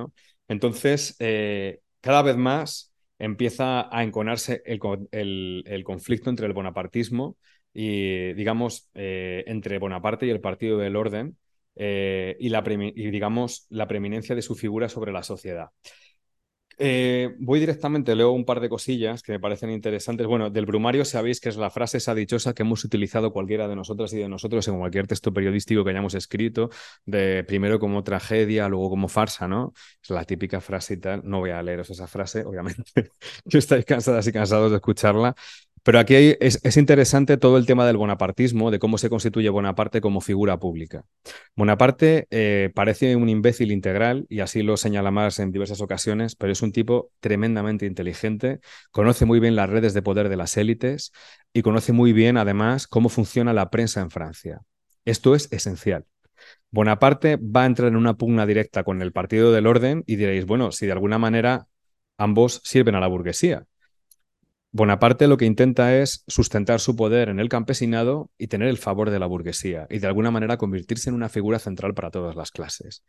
Entonces, 0.50 1.16
eh, 1.20 1.80
cada 2.02 2.22
vez 2.22 2.36
más 2.36 2.92
empieza 3.18 3.96
a 3.96 4.04
enconarse 4.04 4.62
el, 4.66 5.84
conflicto 5.86 6.30
entre 6.30 6.48
el 6.48 6.54
bonapartismo 6.54 7.38
y, 7.74 8.34
digamos, 8.34 8.90
eh, 8.96 9.46
entre 9.48 9.80
Bonaparte 9.80 10.26
y 10.26 10.32
el 10.32 10.42
Partido 10.42 10.78
del 10.78 10.98
Orden 10.98 11.38
y, 11.76 12.48
y, 12.48 13.10
digamos, 13.10 13.68
la 13.70 13.88
preeminencia 13.88 14.36
de 14.36 14.42
su 14.42 14.56
figura 14.56 14.90
sobre 14.90 15.14
la 15.14 15.24
sociedad. 15.24 15.70
Eh, 16.82 17.36
voy 17.40 17.60
directamente, 17.60 18.16
leo 18.16 18.32
un 18.32 18.46
par 18.46 18.62
de 18.62 18.70
cosillas 18.70 19.22
que 19.22 19.34
me 19.34 19.40
parecen 19.40 19.70
interesantes. 19.70 20.26
Bueno, 20.26 20.50
del 20.50 20.66
brumario 20.66 21.04
sabéis 21.04 21.42
que 21.42 21.50
es 21.50 21.58
la 21.58 21.70
frase 21.70 21.98
esa 21.98 22.16
dichosa 22.16 22.54
que 22.54 22.64
hemos 22.64 22.86
utilizado 22.86 23.34
cualquiera 23.34 23.68
de 23.68 23.76
nosotras 23.76 24.14
y 24.14 24.18
de 24.18 24.30
nosotros 24.30 24.66
en 24.70 24.80
cualquier 24.80 25.06
texto 25.06 25.34
periodístico 25.34 25.84
que 25.84 25.90
hayamos 25.90 26.14
escrito, 26.14 26.70
de 27.06 27.44
primero 27.44 27.80
como 27.80 28.02
tragedia, 28.06 28.70
luego 28.70 28.90
como 28.92 29.10
farsa, 29.10 29.46
¿no? 29.50 29.74
Es 30.02 30.10
la 30.10 30.24
típica 30.24 30.62
frase 30.62 30.94
y 30.94 30.98
tal. 30.98 31.22
No 31.26 31.40
voy 31.40 31.50
a 31.50 31.62
leeros 31.62 31.90
esa 31.90 32.08
frase, 32.08 32.46
obviamente. 32.46 32.84
que 33.50 33.58
estáis 33.58 33.84
cansadas 33.84 34.26
y 34.28 34.32
cansados 34.32 34.72
de 34.72 34.78
escucharla, 34.78 35.36
pero 35.84 36.00
aquí 36.00 36.36
es, 36.40 36.78
interesante 36.78 37.38
todo 37.38 37.58
el 37.58 37.66
tema 37.66 37.86
del 37.86 37.98
bonapartismo, 37.98 38.72
de 38.72 38.80
cómo 38.80 38.98
se 38.98 39.10
constituye 39.10 39.50
Bonaparte 39.50 40.02
como 40.02 40.22
figura 40.22 40.60
pública. 40.60 41.06
Bonaparte 41.56 42.28
eh, 42.32 42.72
parece 42.74 43.16
un 43.16 43.30
imbécil 43.30 43.72
integral, 43.72 44.26
y 44.30 44.42
así 44.42 44.64
lo 44.64 44.78
señala 44.78 45.12
más 45.12 45.40
en 45.40 45.52
diversas 45.52 45.82
ocasiones, 45.82 46.36
pero 46.36 46.52
es 46.52 46.62
un 46.62 46.72
tipo 46.72 47.12
tremendamente 47.20 47.86
inteligente, 47.86 48.60
conoce 48.92 49.26
muy 49.26 49.40
bien 49.40 49.56
las 49.56 49.70
redes 49.70 49.94
de 49.94 50.02
poder 50.02 50.30
de 50.30 50.38
las 50.38 50.58
élites 50.58 51.12
y 51.54 51.62
conoce 51.62 51.94
muy 51.94 52.14
bien, 52.14 52.38
además, 52.38 52.88
cómo 52.88 53.10
funciona 53.10 53.54
la 53.54 53.70
prensa 53.70 54.02
en 54.02 54.12
Francia. 54.12 54.62
Esto 55.06 55.36
es 55.36 55.52
esencial. 55.52 56.06
Bonaparte 56.72 57.38
va 57.38 57.64
a 57.64 57.66
entrar 57.66 57.90
en 57.90 57.96
una 57.96 58.16
pugna 58.16 58.46
directa 58.46 58.84
con 58.84 59.02
el 59.02 59.12
Partido 59.12 59.52
del 59.52 59.68
Orden 59.68 60.04
y 60.06 60.18
diréis, 60.18 60.46
bueno, 60.46 60.72
si 60.72 60.86
de 60.86 60.92
alguna 60.92 61.18
manera 61.18 61.68
ambos 62.18 62.62
sirven 62.64 62.96
a 62.96 63.00
la 63.00 63.08
burguesía. 63.08 63.66
Bonaparte 64.72 65.28
lo 65.28 65.38
que 65.38 65.46
intenta 65.46 65.98
es 65.98 66.24
sustentar 66.28 66.80
su 66.80 66.96
poder 66.96 67.30
en 67.30 67.40
el 67.40 67.50
campesinado 67.50 68.30
y 68.38 68.48
tener 68.48 68.68
el 68.68 68.78
favor 68.78 69.10
de 69.10 69.18
la 69.18 69.26
burguesía 69.26 69.88
y 69.90 69.98
de 69.98 70.06
alguna 70.06 70.30
manera 70.30 70.58
convertirse 70.58 71.10
en 71.10 71.16
una 71.16 71.28
figura 71.28 71.58
central 71.58 71.96
para 71.96 72.12
todas 72.12 72.36
las 72.36 72.52
clases. 72.52 73.04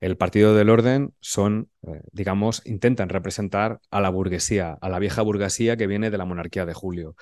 El 0.00 0.16
Partido 0.16 0.54
del 0.54 0.68
Orden 0.68 1.14
son, 1.20 1.70
eh, 1.86 2.00
digamos, 2.12 2.60
intentan 2.66 3.08
representar 3.08 3.80
a 3.90 4.00
la 4.00 4.10
burguesía, 4.10 4.76
a 4.80 4.88
la 4.88 4.98
vieja 4.98 5.22
burguesía 5.22 5.76
que 5.76 5.86
viene 5.86 6.10
de 6.10 6.18
la 6.18 6.24
monarquía 6.24 6.66
de 6.66 6.74
Julio. 6.74 7.14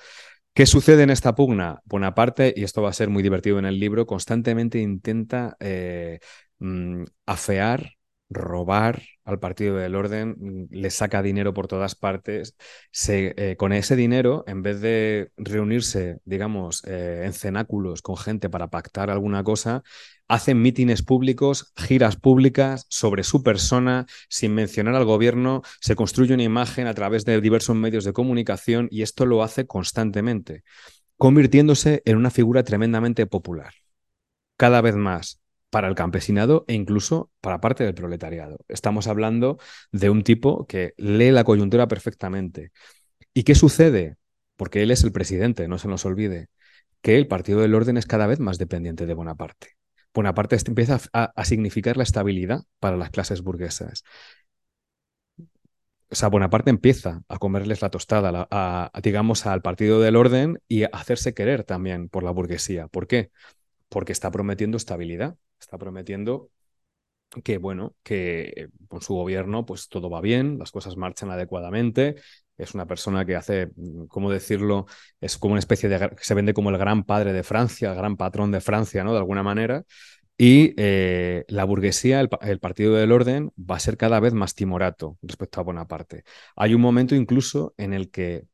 ¿Qué 0.55 0.65
sucede 0.65 1.03
en 1.03 1.09
esta 1.09 1.35
pugna? 1.35 1.81
Bonaparte, 1.85 2.53
y 2.55 2.63
esto 2.63 2.81
va 2.81 2.89
a 2.89 2.93
ser 2.93 3.09
muy 3.09 3.21
divertido 3.21 3.59
en 3.59 3.65
el 3.65 3.79
libro, 3.79 4.05
constantemente 4.05 4.79
intenta 4.79 5.55
eh, 5.59 6.19
mm, 6.59 7.03
afear 7.25 7.94
robar 8.29 9.03
al 9.23 9.39
partido 9.39 9.77
del 9.77 9.95
orden, 9.95 10.35
mm, 10.37 10.67
le 10.71 10.89
saca 10.89 11.21
dinero 11.21 11.53
por 11.53 11.67
todas 11.67 11.95
partes. 11.95 12.55
Eh, 13.07 13.55
con 13.57 13.73
ese 13.73 13.95
dinero, 13.95 14.43
en 14.47 14.61
vez 14.63 14.81
de 14.81 15.31
reunirse, 15.37 16.19
digamos, 16.25 16.83
eh, 16.85 17.23
en 17.25 17.33
cenáculos 17.33 18.01
con 18.01 18.17
gente 18.17 18.49
para 18.49 18.69
pactar 18.69 19.09
alguna 19.09 19.43
cosa, 19.43 19.83
hacen 20.27 20.61
mítines 20.61 21.03
públicos, 21.03 21.73
giras 21.75 22.15
públicas 22.15 22.85
sobre 22.89 23.23
su 23.23 23.43
persona, 23.43 24.05
sin 24.29 24.53
mencionar 24.53 24.95
al 24.95 25.05
gobierno, 25.05 25.61
se 25.79 25.95
construye 25.95 26.33
una 26.33 26.43
imagen 26.43 26.87
a 26.87 26.93
través 26.93 27.25
de 27.25 27.41
diversos 27.41 27.75
medios 27.75 28.05
de 28.05 28.13
comunicación 28.13 28.87
y 28.91 29.01
esto 29.03 29.25
lo 29.25 29.43
hace 29.43 29.67
constantemente, 29.67 30.63
convirtiéndose 31.17 32.01
en 32.05 32.17
una 32.17 32.31
figura 32.31 32.63
tremendamente 32.63 33.27
popular. 33.27 33.73
Cada 34.57 34.81
vez 34.81 34.95
más 34.95 35.41
para 35.75 35.89
el 35.89 35.95
campesinado 35.95 36.63
e 36.69 36.73
incluso 36.73 37.29
para 37.41 37.59
parte 37.59 37.83
del 37.83 37.93
proletariado. 37.93 38.59
Estamos 38.69 39.07
hablando 39.07 39.59
de 39.91 40.09
un 40.09 40.23
tipo 40.23 40.65
que 40.67 40.93
lee 40.95 41.31
la 41.31 41.43
coyuntura 41.43 41.89
perfectamente. 41.89 42.71
¿Y 43.33 43.43
qué 43.43 43.55
sucede? 43.55 44.15
Porque 44.55 44.83
él 44.83 44.91
es 44.91 45.03
el 45.03 45.11
presidente, 45.11 45.67
no 45.67 45.77
se 45.77 45.89
nos 45.89 46.05
olvide, 46.05 46.47
que 47.01 47.17
el 47.17 47.27
Partido 47.27 47.59
del 47.59 47.75
Orden 47.75 47.97
es 47.97 48.05
cada 48.05 48.25
vez 48.25 48.39
más 48.39 48.57
dependiente 48.57 49.05
de 49.05 49.13
Bonaparte. 49.15 49.71
Bonaparte 50.13 50.55
empieza 50.65 51.01
a, 51.11 51.43
significar 51.43 51.97
la 51.97 52.03
estabilidad 52.03 52.63
para 52.79 52.95
las 52.95 53.09
clases 53.09 53.41
burguesas. 53.41 54.05
O 55.37 56.15
sea, 56.15 56.29
Bonaparte 56.29 56.69
empieza 56.69 57.23
a 57.27 57.37
comerles 57.37 57.81
la 57.81 57.89
tostada, 57.89 58.89
digamos, 59.03 59.45
al 59.45 59.61
Partido 59.61 59.99
del 59.99 60.15
Orden 60.15 60.61
y 60.69 60.83
a 60.83 60.89
hacerse 60.93 61.33
querer 61.33 61.65
también 61.65 62.07
por 62.07 62.23
la 62.23 62.31
burguesía. 62.31 62.87
¿Por 62.87 63.07
qué? 63.07 63.29
Porque 63.89 64.13
está 64.13 64.31
prometiendo 64.31 64.77
estabilidad 64.77 65.35
está 65.59 65.77
prometiendo 65.77 66.49
que, 67.43 67.57
bueno, 67.57 67.95
que 68.03 68.69
con 68.87 69.01
su 69.01 69.13
gobierno 69.13 69.65
pues 69.65 69.89
todo 69.89 70.09
va 70.09 70.21
bien, 70.21 70.57
las 70.59 70.71
cosas 70.71 70.97
marchan 70.97 71.31
adecuadamente. 71.31 72.15
Es 72.57 72.73
una 72.73 72.85
persona 72.87 73.25
que 73.25 73.35
hace, 73.35 73.67
mm, 73.75 74.05
¿cómo 74.07 74.31
decirlo? 74.31 74.85
Es 75.19 75.37
como 75.37 75.53
una 75.53 75.59
especie 75.59 75.89
de, 75.89 76.15
se 76.19 76.33
vende 76.33 76.53
como 76.53 76.69
el 76.69 76.77
gran 76.77 77.03
padre 77.03 77.33
de 77.33 77.43
Francia, 77.43 77.89
el 77.89 77.95
gran 77.95 78.15
patrón 78.17 78.51
de 78.51 78.61
Francia, 78.61 79.03
¿no? 79.03 79.11
De 79.11 79.17
alguna 79.19 79.43
manera. 79.43 79.83
Y 80.37 80.73
eh, 80.77 81.45
la 81.47 81.63
burguesía, 81.65 82.19
el, 82.19 82.29
el, 82.41 82.59
Partido 82.59 82.95
del 82.95 83.11
Orden, 83.11 83.51
va 83.59 83.77
a 83.77 83.79
ser 83.79 83.97
cada 83.97 84.19
vez 84.19 84.33
más 84.33 84.53
timorato 84.53 85.17
respecto 85.21 85.61
a 85.61 85.63
Bonaparte. 85.63 86.23
Hay 86.55 86.73
un 86.73 86.81
momento 86.81 87.15
incluso 87.15 87.73
en 87.77 87.93
el 87.93 88.11
que 88.11 88.45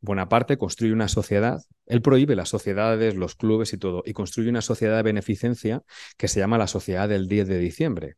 Bonaparte 0.00 0.56
construye 0.58 0.92
una 0.92 1.08
sociedad, 1.08 1.62
él 1.86 2.02
prohíbe 2.02 2.36
las 2.36 2.48
sociedades, 2.48 3.14
los 3.14 3.34
clubes 3.36 3.72
y 3.72 3.78
todo, 3.78 4.02
y 4.06 4.12
construye 4.12 4.50
una 4.50 4.62
sociedad 4.62 4.96
de 4.96 5.02
beneficencia 5.02 5.82
que 6.16 6.28
se 6.28 6.40
llama 6.40 6.58
la 6.58 6.66
Sociedad 6.66 7.08
del 7.08 7.28
10 7.28 7.48
de 7.48 7.58
diciembre, 7.58 8.16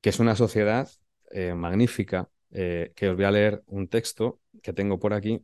que 0.00 0.10
es 0.10 0.20
una 0.20 0.36
sociedad 0.36 0.88
eh, 1.30 1.54
magnífica. 1.54 2.28
Eh, 2.54 2.92
que 2.94 3.08
os 3.08 3.16
voy 3.16 3.24
a 3.24 3.30
leer 3.30 3.62
un 3.66 3.88
texto 3.88 4.40
que 4.62 4.74
tengo 4.74 4.98
por 5.00 5.14
aquí, 5.14 5.42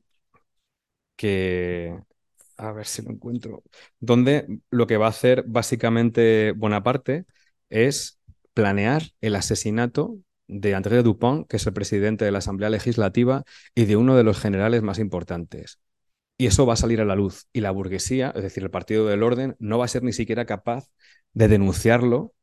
que, 1.17 1.99
a 2.57 2.73
ver 2.73 2.87
si 2.87 3.03
lo 3.03 3.11
encuentro, 3.11 3.63
donde 3.99 4.47
lo 4.71 4.87
que 4.87 4.99
va 4.99 5.07
a 5.07 5.11
hacer 5.11 5.45
básicamente 5.47 6.53
Bonaparte 6.53 7.25
es 7.71 8.21
planear 8.53 9.03
el 9.21 9.37
asesinato 9.37 10.19
de 10.49 10.75
André 10.75 11.03
Dupont, 11.03 11.47
que 11.47 11.59
es 11.59 11.67
el 11.67 11.73
presidente 11.73 12.25
de 12.25 12.33
la 12.33 12.39
Asamblea 12.39 12.71
Legislativa 12.71 13.45
y 13.75 13.85
de 13.85 13.97
uno 13.97 14.17
de 14.17 14.25
los 14.25 14.39
generales 14.41 14.83
más 14.83 14.99
importantes. 14.99 15.79
Y 16.37 16.47
eso 16.47 16.67
va 16.67 16.75
a 16.75 16.77
salir 16.77 17.01
a 17.01 17.05
la 17.05 17.17
luz. 17.17 17.47
Y 17.53 17.61
la 17.61 17.71
burguesía, 17.71 18.33
es 18.35 18.43
decir, 18.43 18.63
el 18.63 18.71
Partido 18.71 19.07
del 19.07 19.23
Orden, 19.23 19.57
no 19.59 19.79
va 19.79 19.85
a 19.85 19.89
ser 19.89 20.03
ni 20.03 20.13
siquiera 20.13 20.47
capaz 20.47 20.89
de 21.33 21.49
denunciarlo 21.49 22.35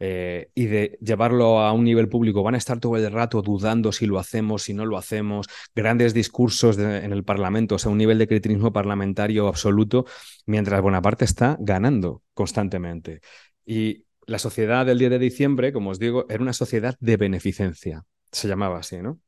eh, 0.00 0.50
y 0.54 0.66
de 0.66 0.98
llevarlo 1.00 1.60
a 1.60 1.72
un 1.72 1.84
nivel 1.84 2.08
público. 2.08 2.42
Van 2.42 2.54
a 2.54 2.58
estar 2.58 2.78
todo 2.78 2.96
el 2.96 3.10
rato 3.10 3.42
dudando 3.42 3.90
si 3.90 4.06
lo 4.06 4.18
hacemos, 4.18 4.62
si 4.62 4.74
no 4.74 4.86
lo 4.86 4.96
hacemos, 4.96 5.46
grandes 5.74 6.14
discursos 6.14 6.78
en 6.78 7.12
el 7.12 7.24
Parlamento, 7.24 7.76
o 7.76 7.78
sea, 7.78 7.90
un 7.90 7.98
nivel 7.98 8.18
de 8.18 8.28
cretinismo 8.28 8.72
parlamentario 8.72 9.48
absoluto, 9.48 10.04
mientras 10.46 10.80
Bonaparte 10.82 11.24
está 11.24 11.56
ganando 11.60 12.22
constantemente. 12.34 13.20
Y 13.66 14.04
la 14.28 14.38
sociedad 14.38 14.84
del 14.84 14.98
10 14.98 15.10
de 15.12 15.18
diciembre, 15.18 15.72
como 15.72 15.90
os 15.90 15.98
digo, 15.98 16.26
era 16.28 16.42
una 16.42 16.52
sociedad 16.52 16.96
de 17.00 17.16
beneficencia, 17.16 18.04
se 18.30 18.46
llamaba 18.46 18.78
así, 18.78 18.98
¿no? 18.98 19.18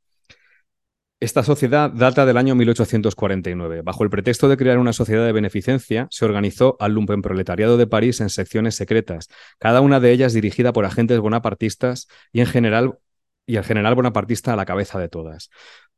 Esta 1.21 1.43
sociedad 1.43 1.91
data 1.91 2.25
del 2.25 2.37
año 2.37 2.55
1849. 2.55 3.83
Bajo 3.83 4.05
el 4.05 4.11
pretexto 4.11 4.49
de 4.49 4.57
crear 4.57 4.79
una 4.79 4.95
sociedad 4.95 5.25
de 5.27 5.33
beneficencia, 5.33 6.07
se 6.11 6.25
organizó 6.25 6.77
al 6.81 6.93
lumpenproletariado 6.93 7.77
de 7.77 7.87
París 7.87 8.21
en 8.21 8.31
secciones 8.31 8.75
secretas, 8.75 9.29
cada 9.59 9.81
una 9.81 10.01
de 10.01 10.13
ellas 10.13 10.33
dirigida 10.33 10.73
por 10.73 10.85
agentes 10.85 11.19
bonapartistas 11.19 12.09
y 12.33 12.41
en 12.41 12.47
general 12.47 12.99
y 13.47 13.57
el 13.57 13.65
general 13.65 13.95
bonapartista 13.95 14.53
a 14.53 14.57
la 14.57 14.67
cabeza 14.67 14.99
de 14.99 15.09
todas 15.09 15.51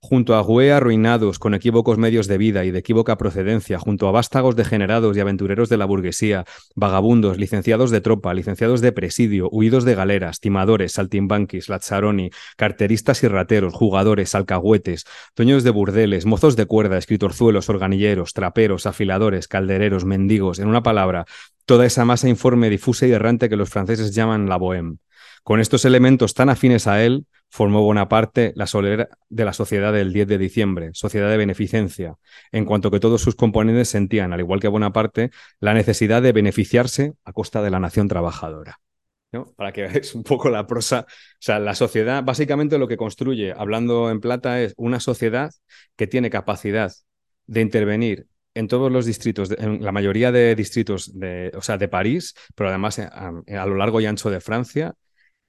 junto 0.04 0.34
a 0.34 0.40
Güe 0.40 0.72
arruinados 0.72 1.38
con 1.38 1.54
equívocos 1.54 1.96
medios 1.96 2.26
de 2.26 2.36
vida 2.36 2.64
y 2.64 2.72
de 2.72 2.80
equívoca 2.80 3.16
procedencia, 3.16 3.78
junto 3.78 4.08
a 4.08 4.10
vástagos 4.10 4.56
degenerados 4.56 5.16
y 5.16 5.20
aventureros 5.20 5.68
de 5.68 5.76
la 5.76 5.84
burguesía, 5.84 6.44
vagabundos, 6.74 7.38
licenciados 7.38 7.92
de 7.92 8.00
tropa, 8.00 8.34
licenciados 8.34 8.80
de 8.80 8.90
presidio, 8.90 9.48
huidos 9.50 9.84
de 9.84 9.94
galeras, 9.94 10.40
timadores, 10.40 10.92
saltimbanquis, 10.92 11.68
lazzaroni, 11.68 12.30
carteristas 12.56 13.22
y 13.22 13.28
rateros, 13.28 13.74
jugadores, 13.74 14.34
alcahuetes, 14.34 15.04
dueños 15.36 15.62
de 15.62 15.70
burdeles, 15.70 16.26
mozos 16.26 16.56
de 16.56 16.66
cuerda, 16.66 16.98
escritorzuelos, 16.98 17.70
organilleros, 17.70 18.32
traperos, 18.32 18.86
afiladores, 18.86 19.46
caldereros, 19.46 20.04
mendigos, 20.04 20.58
en 20.58 20.66
una 20.66 20.82
palabra, 20.82 21.26
toda 21.64 21.86
esa 21.86 22.04
masa 22.04 22.28
informe, 22.28 22.70
difusa 22.70 23.06
y 23.06 23.12
errante 23.12 23.48
que 23.48 23.56
los 23.56 23.70
franceses 23.70 24.12
llaman 24.12 24.48
la 24.48 24.58
bohème. 24.58 24.98
Con 25.44 25.60
estos 25.60 25.84
elementos 25.84 26.34
tan 26.34 26.48
afines 26.48 26.88
a 26.88 27.04
él, 27.04 27.26
formó 27.52 27.82
Bonaparte 27.82 28.54
la 28.56 28.66
solera 28.66 29.10
de 29.28 29.44
la 29.44 29.52
sociedad 29.52 29.92
del 29.92 30.14
10 30.14 30.26
de 30.26 30.38
diciembre, 30.38 30.90
sociedad 30.94 31.28
de 31.28 31.36
beneficencia, 31.36 32.14
en 32.50 32.64
cuanto 32.64 32.90
que 32.90 32.98
todos 32.98 33.20
sus 33.20 33.34
componentes 33.34 33.90
sentían, 33.90 34.32
al 34.32 34.40
igual 34.40 34.58
que 34.58 34.68
Bonaparte, 34.68 35.30
la 35.60 35.74
necesidad 35.74 36.22
de 36.22 36.32
beneficiarse 36.32 37.12
a 37.26 37.32
costa 37.34 37.62
de 37.62 37.70
la 37.70 37.78
nación 37.78 38.08
trabajadora. 38.08 38.80
Para 39.56 39.70
que 39.72 39.82
veáis 39.82 40.14
un 40.14 40.24
poco 40.24 40.48
la 40.48 40.66
prosa. 40.66 41.06
O 41.08 41.36
sea, 41.38 41.58
la 41.58 41.74
sociedad, 41.74 42.22
básicamente 42.24 42.78
lo 42.78 42.88
que 42.88 42.96
construye, 42.96 43.52
hablando 43.54 44.10
en 44.10 44.20
plata, 44.20 44.62
es 44.62 44.72
una 44.78 44.98
sociedad 44.98 45.50
que 45.96 46.06
tiene 46.06 46.30
capacidad 46.30 46.90
de 47.46 47.60
intervenir 47.60 48.26
en 48.54 48.66
todos 48.66 48.90
los 48.90 49.04
distritos, 49.04 49.50
en 49.58 49.84
la 49.84 49.92
mayoría 49.92 50.32
de 50.32 50.54
distritos 50.54 51.18
de, 51.18 51.52
o 51.54 51.60
sea, 51.60 51.76
de 51.76 51.88
París, 51.88 52.34
pero 52.54 52.70
además 52.70 52.98
a, 52.98 53.28
a 53.28 53.66
lo 53.66 53.76
largo 53.76 54.00
y 54.00 54.06
ancho 54.06 54.30
de 54.30 54.40
Francia, 54.40 54.94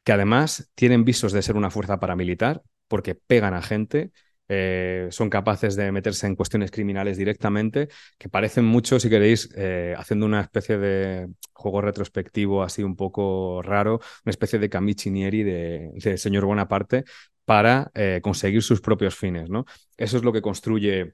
que 0.04 0.12
además 0.12 0.72
tienen 0.76 1.06
visos 1.06 1.32
de 1.32 1.42
ser 1.42 1.56
una 1.56 1.72
fuerza 1.72 2.00
paramilitar 2.00 2.62
porque 2.88 3.16
pegan 3.16 3.54
a 3.54 3.62
gente, 3.62 4.12
eh, 4.50 5.08
son 5.10 5.30
capaces 5.30 5.76
de 5.76 5.92
meterse 5.92 6.28
en 6.28 6.36
cuestiones 6.36 6.70
criminales 6.70 7.18
directamente, 7.18 7.88
que 8.18 8.30
parecen 8.30 8.66
mucho, 8.66 9.00
si 9.00 9.10
queréis, 9.10 9.50
eh, 9.56 9.96
haciendo 9.98 10.26
una 10.26 10.42
especie 10.42 10.78
de 10.78 11.30
juego 11.54 11.82
retrospectivo 11.82 12.62
así 12.64 12.84
un 12.84 12.96
poco 12.96 13.62
raro, 13.62 14.00
una 14.26 14.32
especie 14.32 14.60
de 14.60 14.70
camichinieri 14.70 15.44
de, 15.44 15.92
de 15.96 16.18
señor 16.18 16.46
Bonaparte 16.46 17.06
para 17.46 17.90
eh, 17.96 18.20
conseguir 18.22 18.62
sus 18.62 18.82
propios 18.82 19.16
fines. 19.16 19.50
¿no? 19.50 19.66
Eso 19.98 20.18
es 20.18 20.24
lo 20.24 20.34
que 20.34 20.42
construye 20.42 21.14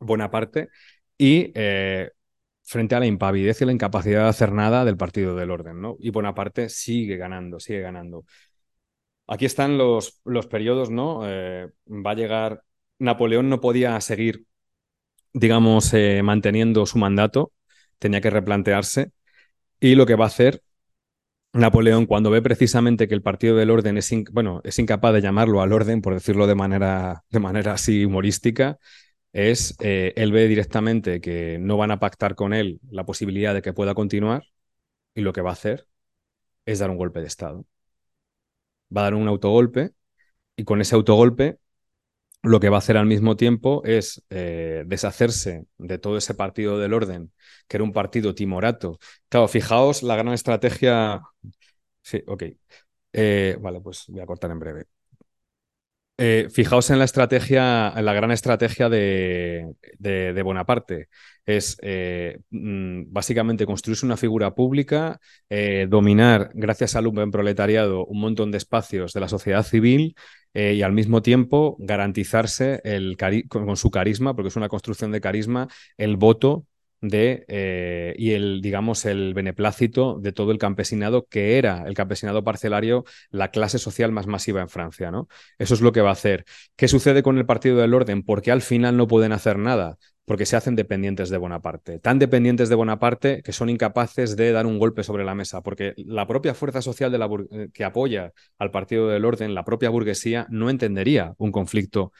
Bonaparte 0.00 0.68
y 1.18 1.52
frente 2.70 2.94
a 2.94 3.00
la 3.00 3.06
impavidez 3.06 3.60
y 3.60 3.64
la 3.64 3.72
incapacidad 3.72 4.22
de 4.22 4.28
hacer 4.28 4.52
nada 4.52 4.84
del 4.84 4.96
partido 4.96 5.34
del 5.34 5.50
orden, 5.50 5.80
¿no? 5.80 5.96
Y 5.98 6.10
Bonaparte 6.10 6.68
sigue 6.68 7.16
ganando, 7.16 7.58
sigue 7.58 7.80
ganando. 7.80 8.24
Aquí 9.26 9.44
están 9.44 9.76
los, 9.76 10.20
los 10.24 10.46
periodos, 10.46 10.88
¿no? 10.88 11.22
Eh, 11.24 11.68
va 11.88 12.12
a 12.12 12.14
llegar. 12.14 12.62
Napoleón 13.00 13.48
no 13.48 13.60
podía 13.60 14.00
seguir, 14.00 14.44
digamos, 15.32 15.92
eh, 15.94 16.22
manteniendo 16.22 16.86
su 16.86 16.98
mandato, 16.98 17.52
tenía 17.98 18.20
que 18.20 18.30
replantearse. 18.30 19.10
Y 19.80 19.96
lo 19.96 20.06
que 20.06 20.14
va 20.14 20.26
a 20.26 20.28
hacer 20.28 20.62
Napoleón, 21.52 22.06
cuando 22.06 22.30
ve 22.30 22.40
precisamente 22.40 23.08
que 23.08 23.14
el 23.14 23.22
partido 23.22 23.56
del 23.56 23.70
orden 23.70 23.98
es, 23.98 24.08
bueno, 24.30 24.60
es 24.62 24.78
incapaz 24.78 25.12
de 25.12 25.22
llamarlo 25.22 25.60
al 25.60 25.72
orden, 25.72 26.02
por 26.02 26.14
decirlo 26.14 26.46
de 26.46 26.54
manera, 26.54 27.24
de 27.30 27.40
manera 27.40 27.72
así 27.72 28.04
humorística, 28.04 28.78
es, 29.32 29.76
eh, 29.80 30.12
él 30.16 30.32
ve 30.32 30.48
directamente 30.48 31.20
que 31.20 31.58
no 31.60 31.76
van 31.76 31.90
a 31.92 32.00
pactar 32.00 32.34
con 32.34 32.52
él 32.54 32.80
la 32.90 33.04
posibilidad 33.06 33.54
de 33.54 33.62
que 33.62 33.72
pueda 33.72 33.94
continuar 33.94 34.44
y 35.14 35.22
lo 35.22 35.32
que 35.34 35.42
va 35.42 35.50
a 35.50 35.54
hacer 35.54 35.88
es 36.66 36.80
dar 36.80 36.90
un 36.90 36.98
golpe 36.98 37.20
de 37.20 37.28
Estado. 37.28 37.66
Va 38.96 39.02
a 39.02 39.04
dar 39.04 39.14
un 39.14 39.28
autogolpe 39.28 39.92
y 40.56 40.64
con 40.64 40.80
ese 40.80 40.94
autogolpe 40.96 41.58
lo 42.42 42.60
que 42.60 42.68
va 42.70 42.76
a 42.78 42.80
hacer 42.80 42.96
al 42.98 43.06
mismo 43.06 43.36
tiempo 43.36 43.82
es 43.84 44.24
eh, 44.30 44.84
deshacerse 44.86 45.66
de 45.78 45.98
todo 45.98 46.18
ese 46.18 46.34
partido 46.34 46.78
del 46.78 46.94
orden, 46.94 47.32
que 47.68 47.78
era 47.78 47.84
un 47.84 47.92
partido 47.92 48.34
timorato. 48.34 48.98
Claro, 49.28 49.48
fijaos 49.48 50.02
la 50.04 50.16
gran 50.16 50.34
estrategia. 50.34 51.22
Sí, 52.02 52.22
ok. 52.26 52.44
Eh, 53.12 53.56
vale, 53.60 53.80
pues 53.82 54.06
voy 54.08 54.20
a 54.20 54.26
cortar 54.26 54.50
en 54.52 54.60
breve. 54.60 54.86
Eh, 56.22 56.48
fijaos 56.50 56.90
en 56.90 56.98
la 56.98 57.06
estrategia, 57.06 57.94
en 57.96 58.04
la 58.04 58.12
gran 58.12 58.30
estrategia 58.30 58.90
de, 58.90 59.72
Bonaparte. 60.44 61.08
Es 61.46 61.78
eh, 61.80 62.40
mm, 62.50 63.04
básicamente 63.10 63.64
construirse 63.64 64.04
una 64.04 64.18
figura 64.18 64.54
pública, 64.54 65.18
eh, 65.48 65.86
dominar, 65.88 66.50
gracias 66.52 66.94
al 66.94 67.08
buen 67.08 67.30
proletariado, 67.30 68.04
un 68.04 68.20
montón 68.20 68.50
de 68.50 68.58
espacios 68.58 69.14
de 69.14 69.20
la 69.20 69.28
sociedad 69.28 69.62
civil 69.62 70.14
y 70.52 70.82
al 70.82 70.92
mismo 70.92 71.22
tiempo 71.22 71.76
garantizarse 71.78 72.80
el 72.84 73.16
con, 73.48 73.76
su 73.76 73.90
carisma, 73.90 74.34
porque 74.34 74.48
es 74.48 74.56
una 74.56 74.68
construcción 74.68 75.12
de 75.12 75.20
carisma, 75.22 75.68
el 75.96 76.16
voto 76.16 76.66
eh, 77.02 78.14
y 78.18 78.32
el, 78.32 78.60
digamos, 78.60 79.04
el 79.06 79.34
beneplácito 79.34 80.18
de 80.20 80.32
todo 80.32 80.52
el 80.52 80.58
campesinado, 80.58 81.26
que 81.26 81.58
era 81.58 81.84
el 81.86 81.94
campesinado 81.94 82.44
parcelario, 82.44 83.04
la 83.30 83.50
clase 83.50 83.78
social 83.78 84.12
más 84.12 84.26
masiva 84.26 84.60
en 84.60 84.68
Francia, 84.68 85.10
¿no? 85.10 85.28
Eso 85.58 85.74
es 85.74 85.80
lo 85.80 85.92
que 85.92 86.02
va 86.02 86.10
a 86.10 86.12
hacer. 86.12 86.44
¿Qué 86.76 86.88
sucede 86.88 87.22
con 87.22 87.38
el 87.38 87.46
Partido 87.46 87.78
del 87.78 87.94
Orden? 87.94 88.22
Porque 88.22 88.52
al 88.52 88.62
final 88.62 88.96
no 88.96 89.06
pueden 89.06 89.32
hacer 89.32 89.58
nada? 89.58 89.96
Porque 90.26 90.46
se 90.46 90.56
hacen 90.56 90.76
dependientes 90.76 91.30
de 91.30 91.38
Bonaparte. 91.38 91.98
Tan 91.98 92.18
dependientes 92.18 92.68
de 92.68 92.74
Bonaparte 92.74 93.42
que 93.42 93.52
son 93.52 93.70
incapaces 93.70 94.36
de 94.36 94.52
dar 94.52 94.66
un 94.66 94.78
golpe 94.78 95.02
sobre 95.02 95.24
la 95.24 95.34
mesa, 95.34 95.62
porque 95.62 95.94
la 95.96 96.26
propia 96.26 96.54
fuerza 96.54 96.82
social 96.82 97.10
de 97.10 97.18
la 97.18 97.28
eh, 97.50 97.68
que 97.72 97.84
apoya 97.84 98.32
al 98.58 98.70
Partido 98.70 99.08
del 99.08 99.24
Orden, 99.24 99.54
la 99.54 99.64
propia 99.64 99.90
burguesía, 99.90 100.46
no 100.50 100.70
entendería 100.70 101.34
un 101.38 101.50
conflicto 101.50 102.12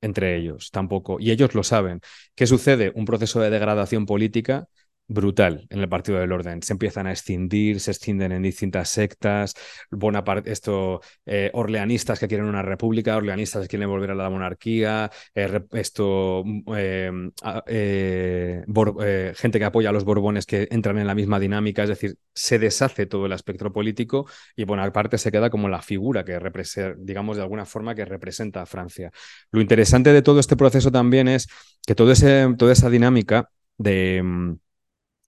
entre 0.00 0.36
ellos 0.36 0.70
tampoco. 0.70 1.18
Y 1.20 1.30
ellos 1.30 1.54
lo 1.54 1.62
saben. 1.62 2.00
¿Qué 2.34 2.46
sucede? 2.46 2.92
Un 2.94 3.04
proceso 3.04 3.40
de 3.40 3.50
degradación 3.50 4.06
política 4.06 4.66
brutal 5.10 5.66
en 5.70 5.80
el 5.80 5.88
Partido 5.88 6.18
del 6.18 6.30
Orden. 6.30 6.62
Se 6.62 6.72
empiezan 6.72 7.06
a 7.08 7.12
escindir, 7.12 7.80
se 7.80 7.90
escinden 7.90 8.30
en 8.32 8.42
distintas 8.42 8.88
sectas, 8.88 9.54
Bonaparte, 9.90 10.52
esto, 10.52 11.00
eh, 11.26 11.50
orleanistas 11.52 12.20
que 12.20 12.28
quieren 12.28 12.46
una 12.46 12.62
república, 12.62 13.16
orleanistas 13.16 13.62
que 13.62 13.68
quieren 13.68 13.88
volver 13.88 14.12
a 14.12 14.14
la 14.14 14.30
monarquía, 14.30 15.10
eh, 15.34 15.62
esto, 15.72 16.42
mm, 16.44 16.62
eh, 17.66 19.32
gente 19.36 19.58
que 19.58 19.64
apoya 19.64 19.90
a 19.90 19.92
los 19.92 20.04
Borbones 20.04 20.46
que 20.46 20.68
entran 20.70 20.98
en 20.98 21.06
la 21.08 21.14
misma 21.14 21.40
dinámica, 21.40 21.82
es 21.82 21.88
decir, 21.88 22.16
se 22.32 22.58
deshace 22.60 23.06
todo 23.06 23.26
el 23.26 23.32
espectro 23.32 23.72
político 23.72 24.26
y 24.54 24.64
Bonaparte 24.64 25.18
se 25.18 25.32
queda 25.32 25.50
como 25.50 25.68
la 25.68 25.82
figura 25.82 26.24
que 26.24 26.38
representa, 26.38 26.96
digamos, 27.00 27.36
de 27.36 27.42
alguna 27.42 27.66
forma 27.66 27.94
que 27.96 28.04
representa 28.04 28.62
a 28.62 28.66
Francia. 28.66 29.10
Lo 29.50 29.60
interesante 29.60 30.12
de 30.12 30.22
todo 30.22 30.38
este 30.38 30.56
proceso 30.56 30.92
también 30.92 31.26
es 31.26 31.48
que 31.84 31.94
todo 31.96 32.12
ese, 32.12 32.46
toda 32.56 32.72
esa 32.72 32.88
dinámica 32.90 33.50
de 33.76 34.22
mm, 34.22 34.54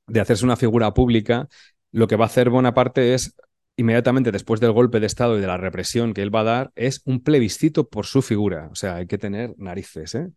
de 0.07 0.21
hacerse 0.21 0.45
una 0.45 0.57
figura 0.57 0.95
pública, 0.95 1.49
lo 1.91 2.07
que 2.07 2.17
va 2.17 2.25
a 2.25 2.27
hacer 2.27 2.51
Bonaparte 2.51 3.15
es, 3.15 3.35
inmediatamente 3.77 4.33
después 4.33 4.61
del 4.61 4.73
golpe 4.73 5.01
de 5.01 5.07
Estado 5.07 5.39
y 5.39 5.41
de 5.41 5.47
la 5.47 5.57
represión 5.57 6.15
que 6.15 6.23
él 6.23 6.35
va 6.35 6.41
a 6.41 6.45
dar, 6.45 6.73
es 6.75 7.03
un 7.05 7.23
plebiscito 7.23 7.89
por 7.89 8.07
su 8.07 8.23
figura. 8.23 8.69
O 8.71 8.75
sea, 8.75 8.97
hay 8.97 9.07
que 9.07 9.19
tener 9.19 9.55
narices, 9.59 10.15
¿eh? 10.15 10.29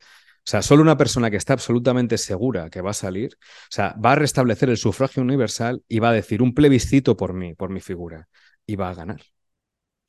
O 0.46 0.48
sea, 0.48 0.62
solo 0.62 0.84
una 0.84 0.96
persona 0.96 1.32
que 1.32 1.38
está 1.38 1.54
absolutamente 1.54 2.20
segura 2.20 2.70
que 2.70 2.82
va 2.82 2.92
a 2.92 2.94
salir, 2.94 3.32
o 3.34 3.72
sea, 3.72 3.96
va 4.04 4.12
a 4.12 4.16
restablecer 4.16 4.70
el 4.70 4.78
sufragio 4.78 5.24
universal 5.24 5.84
y 5.88 5.98
va 5.98 6.10
a 6.10 6.14
decir 6.14 6.44
un 6.44 6.54
plebiscito 6.54 7.18
por 7.18 7.34
mí, 7.34 7.56
por 7.56 7.72
mi 7.72 7.80
figura. 7.82 8.28
Y 8.68 8.76
va 8.76 8.90
a 8.92 8.94
ganar. 8.94 9.22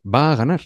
Va 0.04 0.32
a 0.32 0.36
ganar. 0.36 0.60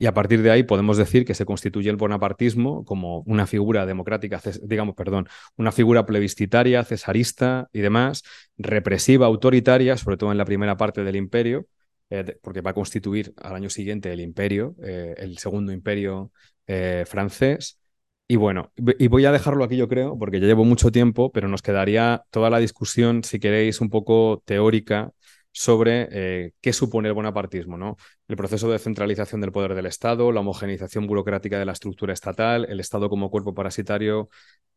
Y 0.00 0.06
a 0.06 0.14
partir 0.14 0.42
de 0.42 0.50
ahí 0.52 0.62
podemos 0.62 0.96
decir 0.96 1.24
que 1.24 1.34
se 1.34 1.44
constituye 1.44 1.90
el 1.90 1.96
bonapartismo 1.96 2.84
como 2.84 3.20
una 3.26 3.46
figura 3.48 3.84
democrática, 3.84 4.40
digamos, 4.62 4.94
perdón, 4.94 5.28
una 5.56 5.72
figura 5.72 6.06
plebiscitaria, 6.06 6.84
cesarista 6.84 7.68
y 7.72 7.80
demás, 7.80 8.22
represiva, 8.56 9.26
autoritaria, 9.26 9.96
sobre 9.96 10.16
todo 10.16 10.30
en 10.30 10.38
la 10.38 10.44
primera 10.44 10.76
parte 10.76 11.02
del 11.02 11.16
imperio, 11.16 11.66
eh, 12.10 12.38
porque 12.42 12.60
va 12.60 12.70
a 12.70 12.74
constituir 12.74 13.34
al 13.38 13.56
año 13.56 13.70
siguiente 13.70 14.12
el 14.12 14.20
imperio, 14.20 14.76
eh, 14.84 15.14
el 15.18 15.38
segundo 15.38 15.72
imperio 15.72 16.30
eh, 16.68 17.04
francés. 17.06 17.80
Y 18.28 18.36
bueno, 18.36 18.72
y 18.76 19.08
voy 19.08 19.24
a 19.24 19.32
dejarlo 19.32 19.64
aquí 19.64 19.76
yo 19.76 19.88
creo, 19.88 20.18
porque 20.18 20.38
ya 20.38 20.46
llevo 20.46 20.64
mucho 20.64 20.92
tiempo, 20.92 21.32
pero 21.32 21.48
nos 21.48 21.62
quedaría 21.62 22.24
toda 22.30 22.50
la 22.50 22.58
discusión, 22.58 23.24
si 23.24 23.40
queréis, 23.40 23.80
un 23.80 23.88
poco 23.88 24.42
teórica 24.44 25.12
sobre 25.58 26.08
eh, 26.12 26.52
qué 26.60 26.72
supone 26.72 27.08
el 27.08 27.14
bonapartismo, 27.14 27.76
¿no? 27.76 27.96
El 28.28 28.36
proceso 28.36 28.70
de 28.70 28.78
centralización 28.78 29.40
del 29.40 29.50
poder 29.50 29.74
del 29.74 29.86
Estado, 29.86 30.30
la 30.30 30.38
homogeneización 30.38 31.08
burocrática 31.08 31.58
de 31.58 31.64
la 31.64 31.72
estructura 31.72 32.12
estatal, 32.12 32.64
el 32.68 32.78
Estado 32.78 33.10
como 33.10 33.28
cuerpo 33.28 33.54
parasitario, 33.54 34.28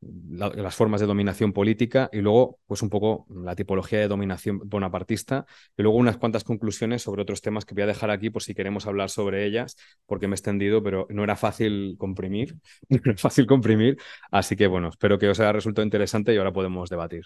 las 0.02 0.76
formas 0.76 1.00
de 1.00 1.06
dominación 1.06 1.54
política 1.54 2.10
y 2.12 2.22
luego, 2.22 2.58
pues 2.66 2.82
un 2.82 2.90
poco 2.90 3.28
la 3.30 3.56
tipología 3.56 4.00
de 4.00 4.08
dominación 4.08 4.60
bonapartista 4.66 5.46
y 5.78 5.84
luego 5.84 6.00
unas 6.00 6.18
cuantas 6.18 6.44
conclusiones 6.44 7.04
sobre 7.04 7.22
otros 7.22 7.42
temas 7.42 7.64
que 7.64 7.76
voy 7.76 7.84
a 7.84 7.88
dejar 7.88 8.10
aquí 8.10 8.32
por 8.32 8.42
si 8.42 8.56
queremos 8.56 8.88
hablar 8.88 9.12
sobre 9.12 9.46
ellas, 9.46 9.76
porque 10.08 10.28
me 10.28 10.34
he 10.34 10.38
extendido, 10.38 10.82
pero 10.82 11.06
no 11.12 11.24
era 11.24 11.36
fácil 11.36 11.96
comprimir, 12.00 12.56
no 12.90 13.00
era 13.06 13.18
fácil 13.18 13.46
comprimir, 13.46 13.98
así 14.32 14.56
que 14.56 14.66
bueno, 14.66 14.90
espero 14.90 15.20
que 15.20 15.30
os 15.30 15.40
haya 15.40 15.52
resultado 15.52 15.86
interesante 15.86 16.34
y 16.34 16.38
ahora 16.38 16.52
podemos 16.52 16.90
debatir. 16.90 17.26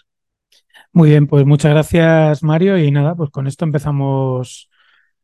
Muy 0.92 1.10
bien, 1.10 1.26
pues 1.26 1.44
muchas 1.46 1.72
gracias 1.72 2.42
Mario 2.42 2.78
y 2.78 2.90
nada, 2.90 3.14
pues 3.14 3.30
con 3.30 3.46
esto 3.46 3.64
empezamos 3.64 4.70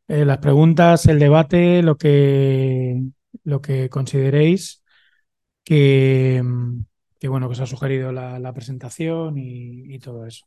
eh, 0.07 0.25
las 0.25 0.37
preguntas, 0.39 1.05
el 1.07 1.19
debate, 1.19 1.81
lo 1.83 1.97
que, 1.97 3.01
lo 3.43 3.61
que 3.61 3.89
consideréis 3.89 4.83
que, 5.63 6.43
bueno, 7.23 7.47
que 7.47 7.53
os 7.53 7.59
ha 7.59 7.65
sugerido 7.65 8.11
la, 8.11 8.53
presentación 8.53 9.37
y, 9.37 9.93
y, 9.95 9.99
todo 9.99 10.25
eso. 10.25 10.45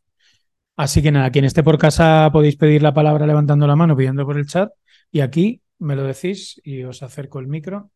Así 0.77 1.03
que 1.03 1.13
nada, 1.13 1.31
quien 1.31 1.45
esté 1.45 1.63
por 1.63 1.79
casa 1.79 2.31
podéis 2.33 2.57
pedir 2.57 2.83
la 2.83 2.95
palabra 2.95 3.27
levantando 3.27 3.67
la 3.67 3.77
mano, 3.77 3.97
pidiendo 3.97 4.27
por 4.27 4.39
el 4.39 4.47
chat 4.47 4.71
y 5.11 5.21
aquí 5.21 5.63
me 5.79 5.97
lo 5.97 6.05
decís 6.05 6.61
y 6.65 6.85
os 6.85 7.03
acerco 7.03 7.39
el 7.41 7.49
micro. 7.49 7.91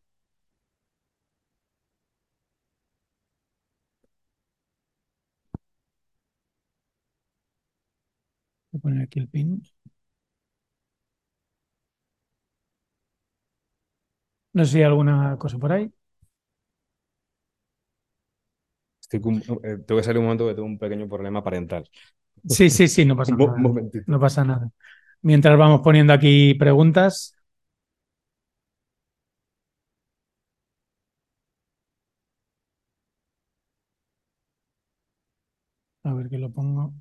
A 8.81 8.83
poner 8.83 9.03
aquí 9.03 9.19
el 9.19 9.27
pin. 9.29 9.61
No 14.53 14.65
sé 14.65 14.71
si 14.71 14.77
hay 14.79 14.83
alguna 14.85 15.37
cosa 15.37 15.57
por 15.57 15.71
ahí. 15.73 15.91
Estoy 19.01 19.19
eh, 19.63 19.77
tengo 19.85 19.99
que 19.99 20.03
salir 20.03 20.19
un 20.19 20.25
momento 20.25 20.47
que 20.47 20.53
tengo 20.53 20.67
un 20.67 20.77
pequeño 20.79 21.07
problema 21.07 21.43
parental. 21.43 21.89
Sí, 22.47 22.69
sí, 22.69 22.87
sí, 22.87 23.05
no 23.05 23.15
pasa 23.15 23.35
nada. 23.37 23.57
No 24.07 24.19
pasa 24.19 24.43
nada. 24.45 24.71
Mientras 25.21 25.57
vamos 25.57 25.81
poniendo 25.81 26.13
aquí 26.13 26.53
preguntas. 26.55 27.35
A 36.03 36.13
ver 36.13 36.29
que 36.29 36.37
lo 36.37 36.51
pongo. 36.51 36.93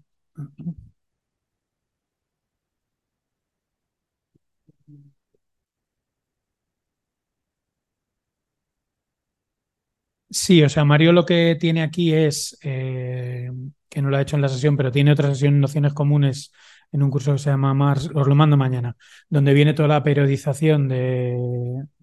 Sí, 10.43 10.63
o 10.63 10.71
sea, 10.71 10.87
Mario 10.87 11.13
lo 11.13 11.27
que 11.27 11.55
tiene 11.61 11.83
aquí 11.83 12.15
es, 12.15 12.59
eh, 12.63 13.51
que 13.91 14.01
no 14.01 14.09
lo 14.09 14.17
ha 14.17 14.23
hecho 14.23 14.37
en 14.37 14.43
la 14.43 14.49
sesión, 14.49 14.75
pero 14.75 14.91
tiene 14.91 15.13
otra 15.13 15.29
sesión, 15.29 15.61
nociones 15.61 15.93
comunes, 15.93 16.51
en 16.93 17.03
un 17.03 17.11
curso 17.11 17.33
que 17.33 17.39
se 17.39 17.51
llama 17.51 17.75
Mars, 17.75 18.11
os 18.15 18.27
lo 18.27 18.35
mando 18.35 18.57
mañana, 18.57 18.97
donde 19.29 19.53
viene 19.53 19.75
toda 19.75 19.89
la 19.89 20.03
periodización 20.03 20.89
de, 20.89 21.37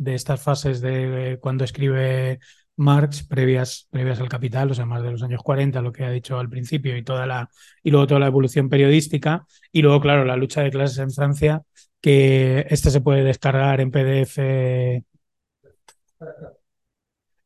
estas 0.06 0.42
fases 0.44 0.82
de 0.82 1.40
cuando 1.42 1.64
escribe 1.64 2.40
Marx 2.76 3.24
previas, 3.24 3.88
previas 3.90 4.20
al 4.20 4.30
Capital, 4.30 4.70
o 4.70 4.76
sea, 4.76 4.86
más 4.86 5.02
de 5.02 5.12
los 5.12 5.24
años 5.24 5.42
40, 5.42 5.82
lo 5.82 5.92
que 5.92 6.06
ha 6.06 6.12
dicho 6.12 6.38
al 6.38 6.50
principio, 6.50 6.96
y, 6.96 7.04
toda 7.04 7.26
la, 7.26 7.50
y 7.82 7.90
luego 7.90 8.06
toda 8.06 8.20
la 8.20 8.28
evolución 8.28 8.70
periodística, 8.70 9.48
y 9.72 9.82
luego, 9.82 10.00
claro, 10.00 10.26
la 10.26 10.36
lucha 10.38 10.62
de 10.62 10.70
clases 10.70 11.00
en 11.00 11.12
Francia, 11.12 11.64
que 12.02 12.68
este 12.70 12.92
se 12.92 13.02
puede 13.02 13.24
descargar 13.24 13.82
en 13.82 13.90
PDF. 13.92 15.04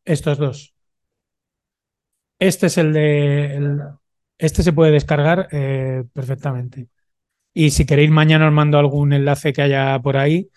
Estos 0.05 0.37
dos. 0.37 0.73
Este 2.41 2.65
es 2.65 2.77
el 2.79 2.91
de. 2.91 3.77
este 4.39 4.63
se 4.63 4.73
puede 4.73 4.91
descargar 4.91 5.47
eh, 5.51 6.03
perfectamente. 6.11 6.87
Y 7.53 7.69
si 7.69 7.85
queréis, 7.85 8.09
mañana 8.09 8.47
os 8.47 8.51
mando 8.51 8.79
algún 8.79 9.13
enlace 9.13 9.53
que 9.53 9.61
haya 9.61 9.99
por 9.99 10.17
ahí. 10.17 10.49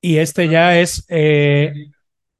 Y 0.00 0.16
este 0.16 0.48
ya 0.48 0.80
es 0.80 1.04
eh, 1.10 1.90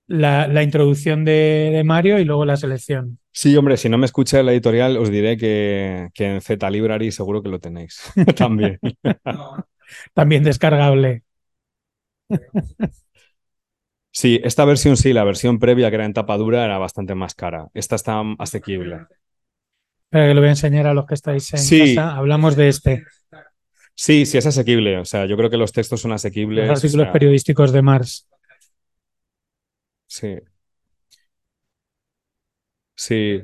la, 0.07 0.63
introducción 0.63 1.27
de, 1.27 1.83
Mario 1.85 2.19
y 2.19 2.25
luego 2.25 2.47
la 2.47 2.57
selección. 2.57 3.19
Sí, 3.33 3.55
hombre, 3.55 3.77
si 3.77 3.91
no 3.91 3.99
me 3.99 4.07
escucha 4.07 4.43
la 4.43 4.53
editorial, 4.53 4.97
os 4.97 5.11
diré 5.11 5.37
que, 5.37 6.09
que 6.15 6.37
en 6.37 6.41
Z 6.41 6.71
Library 6.71 7.13
seguro 7.13 7.43
que 7.43 7.51
lo 7.51 7.59
tenéis 7.59 8.01
también. 8.37 8.79
también 10.15 10.43
descargable. 10.43 11.23
Sí, 14.17 14.41
esta 14.43 14.65
versión 14.65 14.97
sí, 14.97 15.13
la 15.13 15.25
versión 15.25 15.59
previa 15.59 15.91
que 15.91 15.97
era 15.97 16.07
en 16.07 16.15
tapa 16.15 16.39
dura 16.39 16.65
era 16.65 16.79
bastante 16.79 17.15
más 17.15 17.35
cara. 17.35 17.69
Esta 17.75 17.97
está 17.97 18.23
asequible. 18.39 19.05
Pero 20.09 20.29
que 20.29 20.35
lo 20.35 20.41
voy 20.41 20.49
a 20.49 20.53
enseñar 20.53 20.87
a 20.87 20.95
los 20.95 21.05
que 21.05 21.13
estáis 21.13 21.53
en 21.53 21.95
casa. 21.95 22.17
Hablamos 22.17 22.57
de 22.57 22.69
este. 22.69 23.05
Sí, 23.95 24.25
sí 24.25 24.39
es 24.39 24.47
asequible. 24.47 24.97
O 24.97 25.05
sea, 25.05 25.27
yo 25.27 25.37
creo 25.37 25.51
que 25.51 25.59
los 25.59 25.71
textos 25.71 26.01
son 26.01 26.13
asequibles. 26.13 26.67
Los 26.67 26.83
artículos 26.83 27.09
periodísticos 27.09 27.73
de 27.73 27.83
Mars. 27.83 28.27
Sí. 30.07 30.39
Sí. 32.95 33.43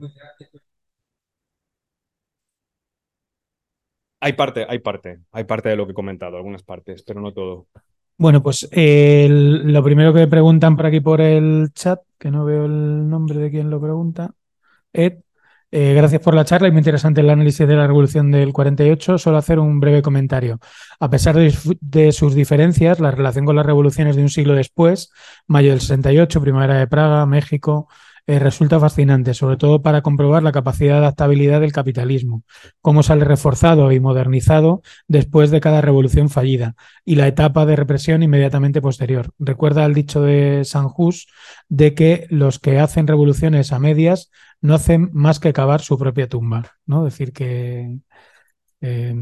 Hay 4.21 4.33
parte, 4.33 4.65
hay 4.67 4.79
parte, 4.79 5.21
hay 5.33 5.45
parte 5.45 5.69
de 5.69 5.77
lo 5.77 5.85
que 5.85 5.93
he 5.93 5.95
comentado, 5.95 6.39
algunas 6.39 6.63
partes, 6.63 7.03
pero 7.03 7.21
no 7.21 7.35
todo. 7.35 7.67
Bueno, 8.19 8.43
pues 8.43 8.69
lo 8.73 9.83
primero 9.83 10.13
que 10.13 10.27
preguntan 10.27 10.77
por 10.77 10.87
aquí 10.87 11.01
por 11.01 11.21
el 11.21 11.71
chat, 11.75 12.01
que 12.19 12.31
no 12.31 12.45
veo 12.45 12.67
el 12.67 13.09
nombre 13.09 13.39
de 13.39 13.51
quien 13.51 13.71
lo 13.71 13.81
pregunta, 13.81 14.33
Ed, 14.93 15.15
eh, 15.75 15.95
gracias 15.95 16.21
por 16.21 16.35
la 16.35 16.45
charla 16.45 16.69
y 16.69 16.71
muy 16.71 16.81
interesante 16.81 17.23
el 17.23 17.31
análisis 17.31 17.67
de 17.67 17.75
la 17.75 17.87
revolución 17.87 18.31
del 18.31 18.53
48. 18.53 19.17
Solo 19.17 19.39
hacer 19.39 19.59
un 19.59 19.81
breve 19.81 20.03
comentario. 20.03 20.61
A 21.01 21.09
pesar 21.09 21.35
de, 21.35 21.55
de, 21.81 22.13
sus 22.13 22.35
diferencias, 22.35 23.01
la 23.01 23.11
relación 23.11 23.47
con 23.47 23.57
las 23.57 23.65
revoluciones 23.65 24.15
de 24.15 24.23
un 24.23 24.29
siglo 24.29 24.55
después, 24.55 25.11
mayo 25.47 25.71
del 25.71 25.81
68, 25.81 26.43
primavera 26.43 26.79
de 26.79 26.87
Praga, 26.87 27.25
México, 27.25 27.89
eh, 28.27 28.39
resulta 28.39 28.79
fascinante, 28.79 29.35
sobre 29.35 29.57
todo 29.57 29.83
para 29.83 30.03
comprobar 30.03 30.43
la 30.43 30.53
capacidad 30.53 30.95
de 30.95 30.99
adaptabilidad 30.99 31.61
del 31.61 31.73
capitalismo, 31.73 32.45
cómo 32.81 33.03
sale 33.03 33.25
reforzado 33.25 33.91
y 33.93 34.01
modernizado 34.01 34.83
después 35.09 35.51
de 35.51 35.61
cada 35.61 35.81
revolución 35.81 36.31
fallida 36.31 36.75
y 37.05 37.17
la 37.17 37.27
etapa 37.27 37.67
de 37.67 37.77
represión 37.77 38.23
inmediatamente 38.23 38.81
posterior. 38.81 39.33
Recuerda 39.39 39.85
el 39.85 39.95
dicho 39.95 40.23
de 40.23 40.65
San 40.65 40.89
Just 40.89 41.31
de 41.69 41.95
que 41.95 42.27
los 42.31 42.59
que 42.59 42.79
hacen 42.79 43.07
revoluciones 43.07 43.73
a 43.73 43.79
medias 43.79 44.31
no 44.61 44.75
hacen 44.75 45.11
más 45.13 45.41
que 45.41 45.53
cavar 45.53 45.81
su 45.81 45.99
propia 45.99 46.29
tumba, 46.29 46.77
¿no? 46.87 47.05
Decir 47.05 47.33
que 47.33 47.99
eh, 48.81 49.15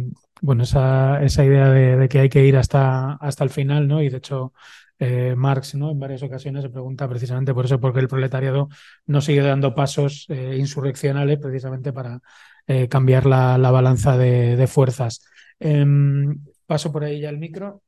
bueno, 0.42 0.62
esa, 0.64 1.22
esa 1.22 1.44
idea 1.44 1.68
de, 1.70 1.96
de, 1.96 2.08
que 2.08 2.20
hay 2.20 2.28
que 2.28 2.44
ir 2.44 2.56
hasta, 2.56 3.14
hasta 3.14 3.44
el 3.44 3.50
final, 3.50 3.86
¿no? 3.88 4.02
Y 4.02 4.08
de 4.08 4.18
hecho, 4.18 4.52
eh, 5.00 5.34
Marx 5.36 5.74
¿no? 5.74 5.90
en 5.92 5.98
varias 5.98 6.22
ocasiones 6.22 6.62
se 6.62 6.68
pregunta 6.70 7.08
precisamente 7.08 7.54
por 7.54 7.64
eso, 7.64 7.80
porque 7.80 8.00
el 8.00 8.08
proletariado 8.08 8.68
no 9.06 9.20
sigue 9.22 9.40
dando 9.40 9.74
pasos 9.74 10.26
eh, 10.28 10.56
insurreccionales 10.58 11.38
precisamente 11.38 11.92
para 11.92 12.20
eh, 12.66 12.86
cambiar 12.88 13.24
la, 13.26 13.56
balanza 13.70 14.16
de, 14.18 14.66
fuerzas. 14.66 15.24
Em, 15.58 16.44
paso 16.66 16.92
por 16.92 17.04
ahí 17.04 17.20
ya 17.20 17.30
el 17.30 17.38
micro. 17.38 17.82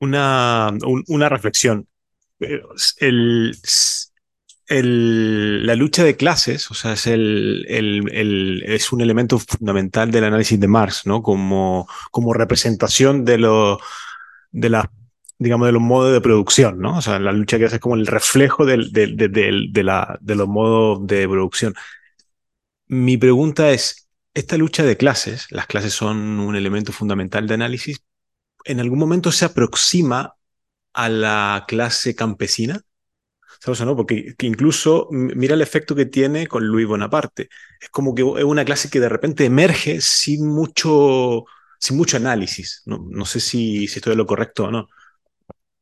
Una, 0.00 0.70
una 1.08 1.28
reflexión. 1.28 1.88
El, 2.38 3.54
la 4.68 5.74
lucha 5.74 6.04
de 6.04 6.16
clases, 6.16 6.70
o 6.70 6.74
sea, 6.74 6.94
es, 6.94 7.06
el, 7.06 7.66
es 8.66 8.92
un 8.92 9.00
elemento 9.00 9.38
fundamental 9.38 10.10
del 10.10 10.24
análisis 10.24 10.58
de 10.58 10.68
Marx, 10.68 11.06
¿no? 11.06 11.22
Como, 11.22 11.86
representación 12.34 13.24
de, 13.24 13.36
de, 14.52 14.88
digamos, 15.38 15.66
de 15.66 15.72
los 15.72 15.82
modos 15.82 16.12
de 16.12 16.20
producción, 16.20 16.78
¿no? 16.78 16.98
O 16.98 17.02
sea, 17.02 17.18
la 17.18 17.32
lucha 17.32 17.56
de 17.56 17.62
clases 17.62 17.74
es 17.74 17.80
como 17.80 17.96
el 17.96 18.06
reflejo 18.06 18.64
del, 18.64 18.90
de, 18.92 19.06
de 19.08 20.34
los 20.34 20.48
modos 20.48 21.06
de 21.06 21.28
producción. 21.28 21.74
Mi 22.86 23.16
pregunta 23.16 23.70
es, 23.70 24.08
esta 24.34 24.56
lucha 24.56 24.82
de 24.82 24.96
clases, 24.96 25.46
las 25.50 25.66
clases 25.66 25.92
son 25.92 26.40
un 26.40 26.56
elemento 26.56 26.92
fundamental 26.92 27.46
de 27.46 27.54
análisis, 27.54 28.02
¿en 28.64 28.80
algún 28.80 28.98
momento 28.98 29.30
se 29.30 29.44
aproxima 29.44 30.34
a 30.92 31.08
la 31.08 31.64
clase 31.68 32.14
campesina? 32.14 32.80
¿Sabes 33.64 33.80
o 33.80 33.86
no? 33.86 33.96
Porque 33.96 34.34
que 34.36 34.46
incluso 34.46 35.08
mira 35.10 35.54
el 35.54 35.62
efecto 35.62 35.94
que 35.94 36.06
tiene 36.06 36.46
con 36.46 36.66
Luis 36.66 36.86
Bonaparte. 36.86 37.48
Es 37.80 37.88
como 37.90 38.14
que 38.14 38.22
es 38.22 38.44
una 38.44 38.64
clase 38.64 38.90
que 38.90 39.00
de 39.00 39.08
repente 39.08 39.44
emerge 39.46 40.00
sin 40.02 40.46
mucho, 40.46 41.44
sin 41.80 41.96
mucho 41.96 42.16
análisis. 42.18 42.82
No, 42.86 42.98
no 43.10 43.24
sé 43.24 43.40
si, 43.40 43.88
si 43.88 43.98
estoy 43.98 44.12
en 44.12 44.18
lo 44.18 44.26
correcto 44.26 44.64
o 44.64 44.70
no. 44.70 44.88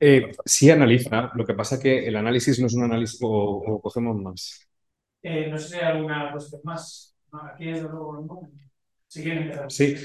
Eh, 0.01 0.33
sí 0.45 0.69
analiza, 0.71 1.31
lo 1.35 1.45
que 1.47 1.55
pasa 1.55 1.79
que 1.81 2.07
el 2.09 2.17
análisis 2.17 2.59
no 2.61 2.67
es 2.67 2.75
un 2.75 2.85
análisis 2.85 3.21
o, 3.23 3.29
o 3.31 3.81
cogemos 3.81 4.17
más. 4.21 4.69
Eh, 5.23 5.49
no 5.51 5.59
sé 5.59 5.69
si 5.69 5.75
hay 5.77 5.83
alguna 5.93 6.33
cuestión 6.33 6.61
más. 6.65 7.15
Aquí 7.33 7.67
desde 7.67 7.89
luego 7.89 8.21
no. 8.21 8.51
Si 9.07 9.23
quieren 9.23 9.53
Sí. 9.69 9.97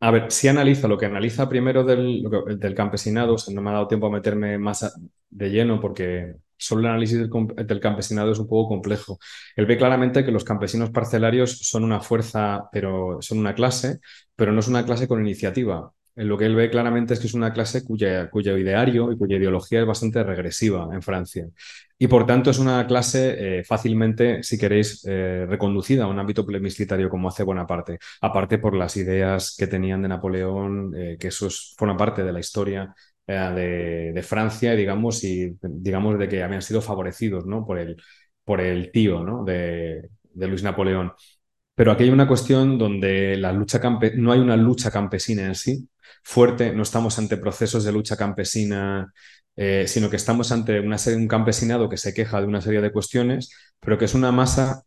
A 0.00 0.10
ver, 0.10 0.30
sí 0.32 0.48
analiza 0.48 0.88
lo 0.88 0.98
que 0.98 1.06
analiza 1.06 1.48
primero 1.48 1.84
del, 1.84 2.24
del 2.58 2.74
campesinado, 2.74 3.34
o 3.34 3.38
sea, 3.38 3.54
no 3.54 3.62
me 3.62 3.70
ha 3.70 3.74
dado 3.74 3.88
tiempo 3.88 4.08
a 4.08 4.10
meterme 4.10 4.58
más 4.58 4.94
de 5.30 5.50
lleno 5.50 5.80
porque 5.80 6.36
solo 6.56 6.82
el 6.82 6.86
análisis 6.88 7.18
del, 7.18 7.80
campesinado 7.80 8.32
es 8.32 8.38
un 8.38 8.48
poco 8.48 8.68
complejo. 8.68 9.18
Él 9.56 9.66
ve 9.66 9.76
claramente 9.76 10.24
que 10.24 10.32
los 10.32 10.44
campesinos 10.44 10.90
parcelarios 10.90 11.58
son 11.58 11.84
una 11.84 12.00
fuerza, 12.00 12.68
pero 12.72 13.18
son 13.20 13.38
una 13.38 13.54
clase, 13.54 14.00
pero 14.36 14.52
no 14.52 14.60
es 14.60 14.68
una 14.68 14.84
clase 14.84 15.08
con 15.08 15.20
iniciativa. 15.20 15.92
Eh, 16.16 16.24
Lo 16.24 16.36
que 16.38 16.46
él 16.46 16.54
ve 16.54 16.70
claramente 16.70 17.14
es 17.14 17.20
que 17.20 17.26
es 17.26 17.34
una 17.34 17.52
clase 17.52 17.84
cuya, 17.84 18.30
cuyo 18.30 18.56
ideario 18.58 19.10
y 19.12 19.16
cuya 19.18 19.36
ideología 19.36 19.80
es 19.80 19.86
bastante 19.86 20.22
regresiva 20.22 20.88
en 20.92 21.02
Francia. 21.02 21.46
Y 21.98 22.08
por 22.08 22.26
tanto 22.26 22.50
es 22.50 22.58
una 22.58 22.84
clase 22.86 23.58
eh, 23.60 23.64
fácilmente, 23.64 24.42
si 24.42 24.58
queréis, 24.58 25.04
eh, 25.06 25.46
reconducida 25.48 26.04
a 26.04 26.08
un 26.08 26.18
ámbito 26.18 26.44
plebiscitario 26.44 27.08
como 27.08 27.28
hace 27.28 27.44
Bonaparte 27.44 27.98
aparte 28.20 28.58
por 28.58 28.74
las 28.74 28.96
ideas 28.96 29.54
que 29.56 29.66
tenían 29.68 30.02
de 30.02 30.08
Napoleón, 30.08 30.92
que 31.18 31.28
eso 31.28 31.46
es- 31.46 31.74
forma 31.78 31.96
parte 31.96 32.24
de 32.24 32.32
la 32.32 32.40
historia 32.40 32.92
de, 33.26 34.12
de 34.12 34.22
Francia, 34.22 34.74
digamos, 34.74 35.22
y 35.24 35.56
digamos 35.62 36.18
de 36.18 36.28
que 36.28 36.42
habían 36.42 36.62
sido 36.62 36.82
favorecidos, 36.82 37.46
¿no? 37.46 37.64
por 37.64 37.78
el, 37.78 37.96
por 38.44 38.60
el 38.60 38.90
tío, 38.92 39.22
¿no? 39.22 39.44
de, 39.44 40.10
de 40.22 40.48
Luis 40.48 40.62
Napoleón. 40.62 41.12
Pero 41.74 41.92
aquí 41.92 42.04
hay 42.04 42.10
una 42.10 42.28
cuestión 42.28 42.78
donde 42.78 43.36
la 43.36 43.52
lucha 43.52 43.80
no 44.16 44.32
hay 44.32 44.40
una 44.40 44.56
lucha 44.56 44.90
campesina 44.90 45.46
en 45.46 45.54
sí 45.54 45.88
fuerte, 46.22 46.72
no 46.72 46.82
estamos 46.82 47.18
ante 47.18 47.36
procesos 47.36 47.84
de 47.84 47.92
lucha 47.92 48.16
campesina, 48.16 49.12
eh, 49.56 49.84
sino 49.88 50.10
que 50.10 50.16
estamos 50.16 50.52
ante 50.52 50.80
una 50.80 50.98
serie, 50.98 51.18
un 51.18 51.28
campesinado 51.28 51.88
que 51.88 51.96
se 51.96 52.14
queja 52.14 52.40
de 52.40 52.46
una 52.46 52.60
serie 52.60 52.80
de 52.80 52.92
cuestiones, 52.92 53.50
pero 53.80 53.98
que 53.98 54.04
es 54.06 54.14
una 54.14 54.32
masa 54.32 54.84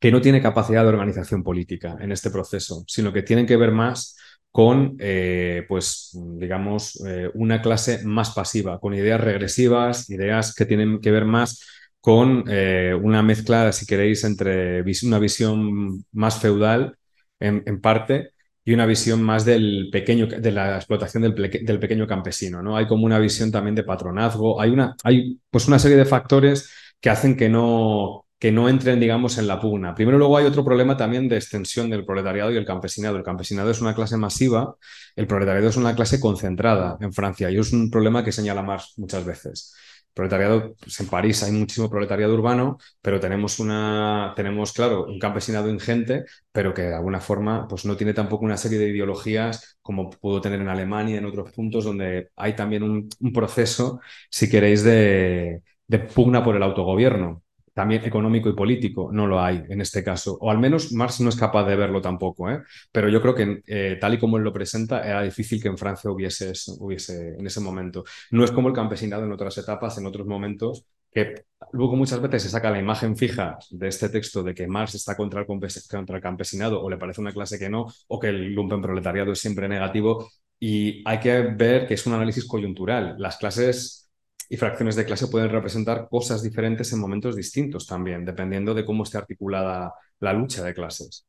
que 0.00 0.12
no 0.12 0.20
tiene 0.20 0.42
capacidad 0.42 0.82
de 0.82 0.88
organización 0.88 1.42
política 1.42 1.96
en 2.00 2.12
este 2.12 2.30
proceso, 2.30 2.84
sino 2.86 3.12
que 3.12 3.22
tienen 3.22 3.46
que 3.46 3.56
ver 3.56 3.72
más 3.72 4.16
con, 4.50 4.96
eh, 5.00 5.64
pues, 5.68 6.10
digamos, 6.38 7.02
eh, 7.06 7.30
una 7.34 7.60
clase 7.60 8.04
más 8.04 8.30
pasiva, 8.30 8.80
con 8.80 8.94
ideas 8.94 9.20
regresivas, 9.20 10.08
ideas 10.10 10.54
que 10.54 10.64
tienen 10.66 11.00
que 11.00 11.10
ver 11.10 11.24
más 11.26 11.62
con 12.00 12.44
eh, 12.48 12.94
una 13.00 13.22
mezcla, 13.22 13.72
si 13.72 13.84
queréis, 13.86 14.24
entre 14.24 14.82
una 15.04 15.18
visión 15.18 16.04
más 16.12 16.40
feudal, 16.40 16.96
en, 17.40 17.80
parte, 17.80 18.30
y 18.64 18.72
una 18.74 18.86
visión 18.86 19.22
más 19.22 19.44
del 19.44 19.88
pequeño, 19.92 20.26
de 20.26 20.52
la 20.52 20.76
explotación 20.76 21.22
del, 21.22 21.34
del 21.34 21.78
pequeño 21.80 22.06
campesino, 22.06 22.62
¿no? 22.62 22.76
Hay 22.76 22.86
como 22.86 23.04
una 23.04 23.18
visión 23.18 23.52
también 23.52 23.74
de 23.74 23.84
patronazgo, 23.84 24.60
hay 24.60 24.70
una, 24.70 24.96
hay 25.04 25.38
pues 25.50 25.68
una 25.68 25.78
serie 25.78 25.96
de 25.96 26.04
factores 26.04 26.70
que 27.00 27.10
hacen 27.10 27.36
que 27.36 27.48
no, 27.48 28.25
que 28.38 28.52
no 28.52 28.68
entren, 28.68 29.00
digamos, 29.00 29.38
en 29.38 29.46
la 29.46 29.60
pugna. 29.60 29.94
Primero, 29.94 30.18
luego 30.18 30.36
hay 30.36 30.44
otro 30.44 30.64
problema 30.64 30.96
también 30.96 31.28
de 31.28 31.36
extensión 31.36 31.88
del 31.88 32.04
proletariado 32.04 32.52
y 32.52 32.56
el 32.56 32.66
campesinado. 32.66 33.16
El 33.16 33.22
campesinado 33.22 33.70
es 33.70 33.80
una 33.80 33.94
clase 33.94 34.16
masiva, 34.18 34.76
el 35.16 35.26
proletariado 35.26 35.68
es 35.68 35.76
una 35.76 35.94
clase 35.94 36.20
concentrada 36.20 36.98
en 37.00 37.12
Francia 37.12 37.50
y 37.50 37.58
es 37.58 37.72
un 37.72 37.90
problema 37.90 38.22
que 38.24 38.32
señala 38.32 38.62
Marx 38.62 38.94
muchas 38.98 39.24
veces. 39.24 39.74
Proletariado, 40.12 40.74
pues 40.80 40.98
en 41.00 41.08
París 41.08 41.42
hay 41.42 41.52
muchísimo 41.52 41.90
proletariado 41.90 42.32
urbano, 42.34 42.78
pero 43.02 43.20
tenemos 43.20 43.58
una, 43.58 44.32
tenemos, 44.34 44.72
claro, 44.72 45.04
un 45.06 45.18
campesinado 45.18 45.68
ingente, 45.70 46.24
pero 46.52 46.72
que 46.72 46.82
de 46.82 46.94
alguna 46.94 47.20
forma, 47.20 47.68
pues 47.68 47.84
no 47.84 47.96
tiene 47.98 48.14
tampoco 48.14 48.44
una 48.46 48.56
serie 48.56 48.78
de 48.78 48.88
ideologías 48.88 49.78
como 49.82 50.08
pudo 50.08 50.40
tener 50.40 50.60
en 50.60 50.68
Alemania, 50.68 51.18
en 51.18 51.26
otros 51.26 51.52
puntos 51.52 51.84
donde 51.84 52.30
hay 52.36 52.56
también 52.56 52.82
un, 52.82 53.08
proceso, 53.34 54.00
si 54.30 54.48
queréis, 54.48 54.82
de, 54.82 55.62
de 55.86 55.98
pugna 55.98 56.42
por 56.42 56.56
el 56.56 56.62
autogobierno, 56.62 57.42
también 57.76 58.06
económico 58.06 58.48
y 58.48 58.54
político. 58.54 59.10
No 59.12 59.26
lo 59.26 59.38
hay 59.38 59.62
en 59.68 59.82
este 59.82 60.02
caso, 60.02 60.38
o 60.40 60.50
al 60.50 60.58
menos 60.58 60.92
Marx 60.92 61.20
no 61.20 61.28
es 61.28 61.36
capaz 61.36 61.66
de 61.66 61.76
verlo 61.76 62.00
tampoco, 62.00 62.48
¿eh? 62.50 62.62
pero 62.90 63.10
yo 63.10 63.20
creo 63.20 63.34
que 63.34 63.62
eh, 63.66 63.98
tal 64.00 64.14
y 64.14 64.18
como 64.18 64.38
él 64.38 64.44
lo 64.44 64.52
presenta, 64.52 65.02
era 65.06 65.20
difícil 65.20 65.60
que 65.60 65.68
en 65.68 65.76
Francia 65.76 66.10
hubiese, 66.10 66.52
hubiese 66.78 67.34
en 67.38 67.46
ese 67.46 67.60
momento. 67.60 68.04
No 68.30 68.44
es 68.44 68.50
como 68.50 68.68
el 68.68 68.74
campesinado 68.74 69.26
en 69.26 69.32
otras 69.32 69.58
etapas, 69.58 69.98
en 69.98 70.06
otros 70.06 70.26
momentos, 70.26 70.86
que 71.12 71.44
luego 71.72 71.96
muchas 71.96 72.18
veces 72.22 72.44
se 72.44 72.48
saca 72.48 72.70
la 72.70 72.78
imagen 72.78 73.14
fija 73.14 73.58
de 73.70 73.88
este 73.88 74.08
texto 74.08 74.42
de 74.42 74.54
que 74.54 74.66
Marx 74.66 74.94
está 74.94 75.14
contra 75.14 75.42
el, 75.42 76.20
campesinado 76.22 76.82
o 76.82 76.88
le 76.88 76.96
parece 76.96 77.20
una 77.20 77.32
clase 77.32 77.58
que 77.58 77.68
no, 77.68 77.92
o 78.08 78.18
que 78.18 78.28
el 78.28 78.54
lumpenproletariado 78.54 79.32
es 79.32 79.38
siempre 79.38 79.68
negativo. 79.68 80.30
Y 80.58 81.02
hay 81.06 81.20
que 81.20 81.42
ver 81.42 81.86
que 81.86 81.92
es 81.92 82.06
un 82.06 82.14
análisis 82.14 82.46
coyuntural. 82.46 83.16
Las 83.18 83.36
clases 83.36 84.05
y 84.50 84.56
fracciones 84.56 84.96
de 84.96 85.04
clase 85.04 85.28
pueden 85.28 85.50
representar 85.50 86.08
cosas 86.08 86.42
diferentes 86.42 86.92
en 86.92 87.00
momentos 87.00 87.36
distintos 87.36 87.86
también, 87.86 88.24
dependiendo 88.24 88.74
de 88.74 88.84
cómo 88.84 89.04
esté 89.04 89.18
articulada 89.18 89.92
la 90.20 90.32
lucha 90.32 90.64
de 90.64 90.74
clases. 90.74 91.26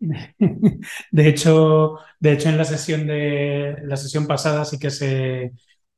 De 1.10 1.28
hecho, 1.28 1.98
de 2.20 2.32
hecho, 2.32 2.48
en 2.48 2.58
la 2.58 2.64
sesión 2.64 3.06
de 3.06 3.76
la 3.84 3.96
sesión 3.96 4.26
pasada 4.26 4.64
sí 4.64 4.78
que 4.78 4.90
se 4.90 5.52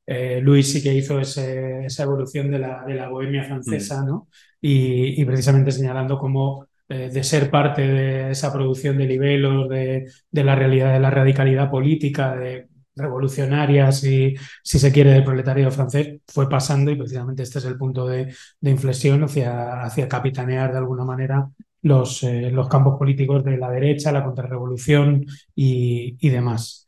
eh, 0.07 0.41
Luis 0.43 0.71
sí 0.73 0.83
que 0.83 0.93
hizo 0.95 1.19
ese- 1.21 1.87
esa 1.87 2.03
evolución 2.05 2.51
de 2.51 2.59
la, 2.59 2.85
de 2.87 2.95
la 2.95 3.09
bohemia 3.09 3.45
francesa, 3.45 4.03
¿no? 4.05 4.29
Y, 4.61 5.21
y 5.21 5.25
precisamente 5.25 5.73
señalando 5.73 6.19
cómo 6.19 6.67
eh, 6.89 7.09
de 7.13 7.25
ser 7.25 7.51
parte 7.51 7.83
de 7.89 8.31
esa 8.33 8.53
producción 8.53 8.99
de 8.99 9.07
libelos, 9.07 9.69
de, 9.71 10.07
de 10.31 10.45
la 10.45 10.55
realidad 10.55 10.93
de 10.93 11.01
la 11.01 11.11
radicalidad 11.11 11.71
política, 11.71 12.37
de 12.37 12.69
revolucionaria, 12.97 13.91
si, 13.93 14.35
si 14.63 14.79
se 14.79 14.93
quiere, 14.93 15.11
del 15.11 15.25
proletariado 15.25 15.71
francés, 15.71 16.21
fue 16.27 16.49
pasando 16.49 16.91
y 16.91 16.97
precisamente 16.97 17.43
este 17.43 17.59
es 17.59 17.65
el 17.65 17.77
punto 17.77 18.07
de, 18.07 18.35
de 18.61 18.71
inflexión 18.71 19.25
hacia, 19.25 19.83
hacia 19.83 20.09
capitanear 20.09 20.73
de 20.73 20.79
alguna 20.79 21.05
manera 21.05 21.49
los, 21.83 22.23
eh, 22.23 22.51
los 22.51 22.69
campos 22.69 22.99
políticos 22.99 23.45
de 23.45 23.59
la 23.59 23.71
derecha, 23.71 24.13
la 24.13 24.25
contrarrevolución 24.25 25.25
y, 25.55 26.17
y 26.21 26.29
demás. 26.31 26.87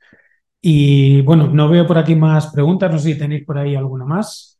Y 0.60 1.20
bueno, 1.22 1.48
no 1.48 1.68
veo 1.68 1.86
por 1.86 1.98
aquí 1.98 2.14
más 2.16 2.48
preguntas, 2.48 2.90
no 2.90 2.98
sé 2.98 3.12
si 3.12 3.18
tenéis 3.18 3.44
por 3.44 3.58
ahí 3.58 3.76
alguna 3.76 4.04
más. 4.04 4.58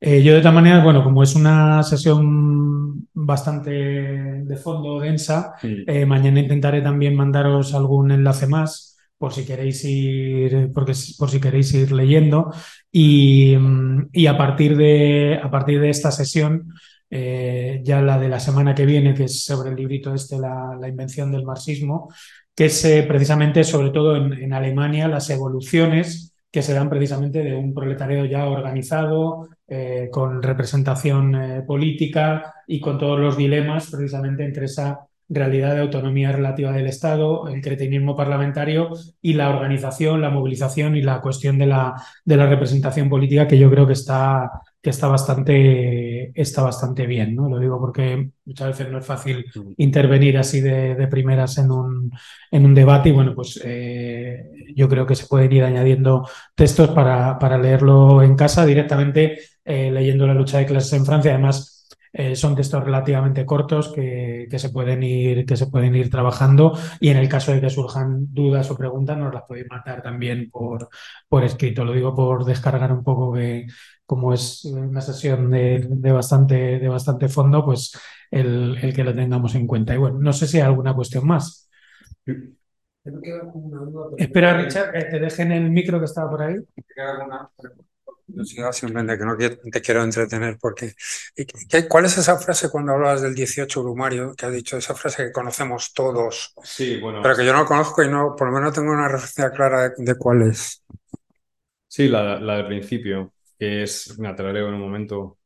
Eh, 0.00 0.22
yo 0.22 0.34
de 0.34 0.40
todas 0.40 0.54
maneras, 0.54 0.82
bueno, 0.84 1.04
como 1.04 1.22
es 1.22 1.34
una 1.36 1.82
sesión 1.82 3.08
bastante 3.14 3.70
de 3.70 4.56
fondo 4.56 5.00
densa, 5.00 5.54
eh, 5.62 6.04
mañana 6.06 6.40
intentaré 6.40 6.80
también 6.82 7.14
mandaros 7.14 7.74
algún 7.74 8.10
enlace 8.10 8.46
más 8.46 8.91
por 9.22 9.32
si 9.32 9.44
queréis 9.44 9.84
ir, 9.84 10.72
porque, 10.74 10.94
por 11.16 11.30
si 11.30 11.38
queréis 11.38 11.72
ir 11.74 11.92
leyendo. 11.92 12.52
Y, 12.90 13.54
mm, 13.56 14.08
y 14.12 14.26
a, 14.26 14.36
partir 14.36 14.76
de, 14.76 15.38
a 15.40 15.48
partir 15.48 15.80
de 15.80 15.90
esta 15.90 16.10
sesión, 16.10 16.74
eh, 17.08 17.80
ya 17.84 18.02
la 18.02 18.18
de 18.18 18.28
la 18.28 18.40
semana 18.40 18.74
que 18.74 18.84
viene, 18.84 19.14
que 19.14 19.24
es 19.24 19.44
sobre 19.44 19.70
el 19.70 19.76
librito 19.76 20.12
este, 20.12 20.40
la, 20.40 20.76
la 20.80 20.88
invención 20.88 21.30
del 21.30 21.44
marxismo, 21.44 22.12
que 22.52 22.64
es 22.64 22.84
eh, 22.84 23.04
precisamente, 23.06 23.62
sobre 23.62 23.90
todo 23.90 24.16
en, 24.16 24.32
en 24.32 24.52
Alemania, 24.52 25.06
las 25.06 25.30
evoluciones 25.30 26.34
que 26.50 26.62
se 26.62 26.74
dan 26.74 26.90
precisamente 26.90 27.44
de 27.44 27.54
un 27.54 27.72
proletariado 27.72 28.24
ya 28.24 28.46
organizado, 28.46 29.50
eh, 29.68 30.08
con 30.10 30.42
representación 30.42 31.62
política 31.64 32.54
y 32.66 32.80
con 32.80 32.98
todos 32.98 33.20
los 33.20 33.36
dilemas 33.36 33.88
precisamente 33.88 34.44
entre 34.44 34.64
esa 34.64 35.06
realidad 35.34 35.74
de 35.74 35.80
autonomía 35.80 36.32
relativa 36.32 36.72
del 36.72 36.86
Estado, 36.86 37.48
el 37.48 37.60
cretinismo 37.60 38.14
parlamentario 38.14 38.90
y 39.20 39.34
la 39.34 39.50
organización, 39.50 40.20
la 40.20 40.30
movilización 40.30 40.96
y 40.96 41.02
la 41.02 41.20
cuestión 41.20 41.58
de 41.58 41.66
la, 41.66 41.94
de 42.24 42.36
la 42.36 42.46
representación 42.46 43.08
política 43.08 43.48
que 43.48 43.58
yo 43.58 43.70
creo 43.70 43.86
que 43.86 43.94
está, 43.94 44.50
que 44.80 44.90
está, 44.90 45.08
bastante, 45.08 46.38
está 46.40 46.62
bastante 46.62 47.06
bien. 47.06 47.34
¿no? 47.34 47.48
Lo 47.48 47.58
digo 47.58 47.80
porque 47.80 48.30
muchas 48.44 48.68
veces 48.68 48.90
no 48.90 48.98
es 48.98 49.06
fácil 49.06 49.44
intervenir 49.76 50.38
así 50.38 50.60
de, 50.60 50.94
de 50.94 51.06
primeras 51.08 51.58
en 51.58 51.70
un, 51.70 52.10
en 52.50 52.64
un 52.64 52.74
debate 52.74 53.08
y 53.08 53.12
bueno, 53.12 53.34
pues 53.34 53.60
eh, 53.64 54.50
yo 54.74 54.88
creo 54.88 55.06
que 55.06 55.14
se 55.14 55.26
pueden 55.26 55.52
ir 55.52 55.64
añadiendo 55.64 56.28
textos 56.54 56.90
para, 56.90 57.38
para 57.38 57.58
leerlo 57.58 58.22
en 58.22 58.36
casa 58.36 58.66
directamente 58.66 59.38
eh, 59.64 59.90
leyendo 59.92 60.26
la 60.26 60.34
lucha 60.34 60.58
de 60.58 60.66
clases 60.66 60.92
en 60.94 61.06
Francia. 61.06 61.32
Además, 61.32 61.81
eh, 62.12 62.36
son 62.36 62.54
textos 62.54 62.84
relativamente 62.84 63.46
cortos 63.46 63.92
que, 63.92 64.46
que, 64.50 64.58
se 64.58 64.70
pueden 64.70 65.02
ir, 65.02 65.46
que 65.46 65.56
se 65.56 65.66
pueden 65.68 65.94
ir 65.96 66.10
trabajando 66.10 66.78
y 67.00 67.08
en 67.08 67.16
el 67.16 67.28
caso 67.28 67.52
de 67.52 67.60
que 67.60 67.70
surjan 67.70 68.32
dudas 68.32 68.70
o 68.70 68.76
preguntas 68.76 69.16
nos 69.16 69.32
las 69.32 69.44
podéis 69.44 69.66
matar 69.70 70.02
también 70.02 70.50
por, 70.50 70.88
por 71.28 71.44
escrito. 71.44 71.84
Lo 71.84 71.92
digo 71.92 72.14
por 72.14 72.44
descargar 72.44 72.92
un 72.92 73.02
poco 73.02 73.32
que 73.32 73.66
como 74.04 74.34
es 74.34 74.64
una 74.66 75.00
sesión 75.00 75.50
de, 75.50 75.86
de 75.88 76.12
bastante, 76.12 76.78
de 76.78 76.88
bastante 76.88 77.28
fondo, 77.28 77.64
pues 77.64 77.92
el, 78.30 78.76
el, 78.82 78.94
que 78.94 79.04
lo 79.04 79.14
tengamos 79.14 79.54
en 79.54 79.66
cuenta. 79.66 79.94
Y 79.94 79.98
bueno, 79.98 80.18
no 80.20 80.32
sé 80.34 80.46
si 80.46 80.58
hay 80.58 80.64
alguna 80.64 80.94
cuestión 80.94 81.26
más. 81.26 81.70
Espera, 84.18 84.62
Richard, 84.62 84.92
que 84.92 85.04
te 85.04 85.18
dejen 85.18 85.52
el 85.52 85.70
micro 85.70 85.98
que 85.98 86.04
estaba 86.04 86.30
por 86.30 86.42
ahí. 86.42 86.56
Simplemente 88.72 89.18
que 89.18 89.24
no 89.24 89.36
te 89.36 89.80
quiero 89.80 90.02
entretener 90.02 90.58
porque 90.60 90.94
¿cuál 91.88 92.06
es 92.06 92.18
esa 92.18 92.38
frase 92.38 92.70
cuando 92.70 92.92
hablas 92.92 93.22
del 93.22 93.34
18 93.34 93.82
Brumario 93.82 94.34
que 94.34 94.46
ha 94.46 94.50
dicho 94.50 94.76
esa 94.76 94.94
frase 94.94 95.26
que 95.26 95.32
conocemos 95.32 95.92
todos? 95.92 96.54
Sí, 96.62 96.98
bueno. 97.00 97.20
Pero 97.22 97.36
que 97.36 97.44
yo 97.44 97.52
no 97.52 97.66
conozco 97.66 98.02
y 98.02 98.08
no, 98.08 98.34
por 98.36 98.48
lo 98.48 98.54
menos 98.54 98.72
tengo 98.72 98.92
una 98.92 99.08
referencia 99.08 99.50
clara 99.50 99.88
de, 99.88 99.94
de 99.98 100.14
cuál 100.16 100.42
es. 100.42 100.82
Sí, 101.86 102.08
la, 102.08 102.40
la, 102.40 102.56
del 102.56 102.66
principio, 102.66 103.34
que 103.58 103.82
es, 103.82 104.18
me 104.18 104.32
leo 104.32 104.68
en 104.68 104.74
un 104.74 104.80
momento. 104.80 105.38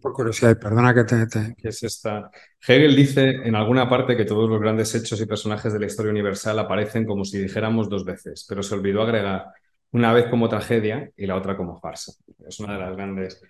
Por 0.00 0.12
curiosidad, 0.12 0.58
perdona 0.58 0.94
que 0.94 1.04
te, 1.04 1.26
te... 1.26 1.54
Que 1.56 1.68
es 1.68 1.82
esta. 1.82 2.30
Hegel 2.66 2.96
dice 2.96 3.28
en 3.28 3.54
alguna 3.54 3.88
parte 3.88 4.16
que 4.16 4.24
todos 4.24 4.48
los 4.48 4.60
grandes 4.60 4.94
hechos 4.94 5.20
y 5.20 5.26
personajes 5.26 5.72
de 5.72 5.78
la 5.78 5.86
historia 5.86 6.10
universal 6.10 6.58
aparecen 6.58 7.04
como 7.04 7.24
si 7.24 7.38
dijéramos 7.38 7.88
dos 7.88 8.04
veces, 8.04 8.46
pero 8.48 8.62
se 8.62 8.74
olvidó 8.74 9.02
agregar 9.02 9.46
una 9.92 10.12
vez 10.12 10.26
como 10.28 10.48
tragedia 10.48 11.10
y 11.16 11.26
la 11.26 11.36
otra 11.36 11.56
como 11.56 11.78
farsa. 11.80 12.12
Es 12.46 12.60
una 12.60 12.74
de 12.74 12.80
las 12.80 12.96
grandes. 12.96 13.42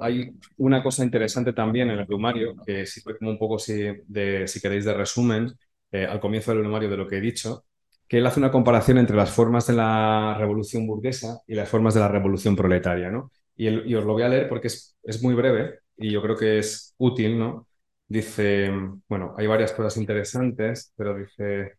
Hay, 0.00 0.32
una 0.58 0.82
cosa 0.82 1.04
interesante 1.04 1.52
también 1.52 1.90
en 1.90 1.98
el 2.00 2.06
plumario, 2.06 2.54
que 2.66 2.86
sirve 2.86 3.16
como 3.18 3.30
un 3.30 3.38
poco, 3.38 3.58
si, 3.58 3.82
de, 4.06 4.46
si 4.46 4.60
queréis, 4.60 4.84
de 4.84 4.94
resumen 4.94 5.52
eh, 5.92 6.06
al 6.06 6.20
comienzo 6.20 6.50
del 6.52 6.60
plumario 6.60 6.90
de 6.90 6.96
lo 6.96 7.06
que 7.08 7.18
he 7.18 7.20
dicho, 7.20 7.64
que 8.08 8.18
él 8.18 8.26
hace 8.26 8.40
una 8.40 8.50
comparación 8.50 8.98
entre 8.98 9.16
las 9.16 9.30
formas 9.30 9.66
de 9.66 9.74
la 9.74 10.36
revolución 10.38 10.86
burguesa 10.86 11.40
y 11.46 11.54
las 11.54 11.68
formas 11.68 11.94
de 11.94 12.00
la 12.00 12.08
revolución 12.08 12.56
proletaria. 12.56 13.10
¿no? 13.10 13.32
Y, 13.56 13.66
el, 13.66 13.86
y 13.90 13.94
os 13.94 14.04
lo 14.04 14.12
voy 14.12 14.22
a 14.22 14.28
leer 14.28 14.48
porque 14.48 14.68
es, 14.68 14.96
es 15.02 15.22
muy 15.22 15.34
breve 15.34 15.80
y 15.96 16.10
yo 16.12 16.22
creo 16.22 16.36
que 16.36 16.58
es 16.58 16.94
útil. 16.98 17.38
¿no? 17.38 17.66
Dice, 18.06 18.70
bueno, 19.08 19.34
hay 19.36 19.46
varias 19.46 19.72
cosas 19.72 19.96
interesantes, 19.96 20.92
pero 20.96 21.16
dice. 21.16 21.74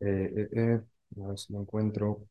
Eh, 0.00 0.30
eh, 0.36 0.48
eh, 0.52 0.80
a 1.22 1.28
ver 1.28 1.38
si 1.38 1.52
lo 1.52 1.60
encuentro. 1.60 2.28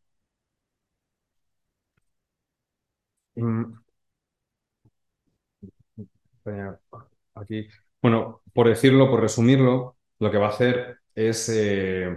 Aquí, 7.35 7.67
bueno, 8.01 8.41
por 8.53 8.67
decirlo, 8.69 9.09
por 9.09 9.21
resumirlo, 9.21 9.97
lo 10.19 10.31
que 10.31 10.37
va 10.37 10.47
a 10.47 10.49
hacer 10.49 10.97
es 11.15 11.49
eh, 11.49 12.15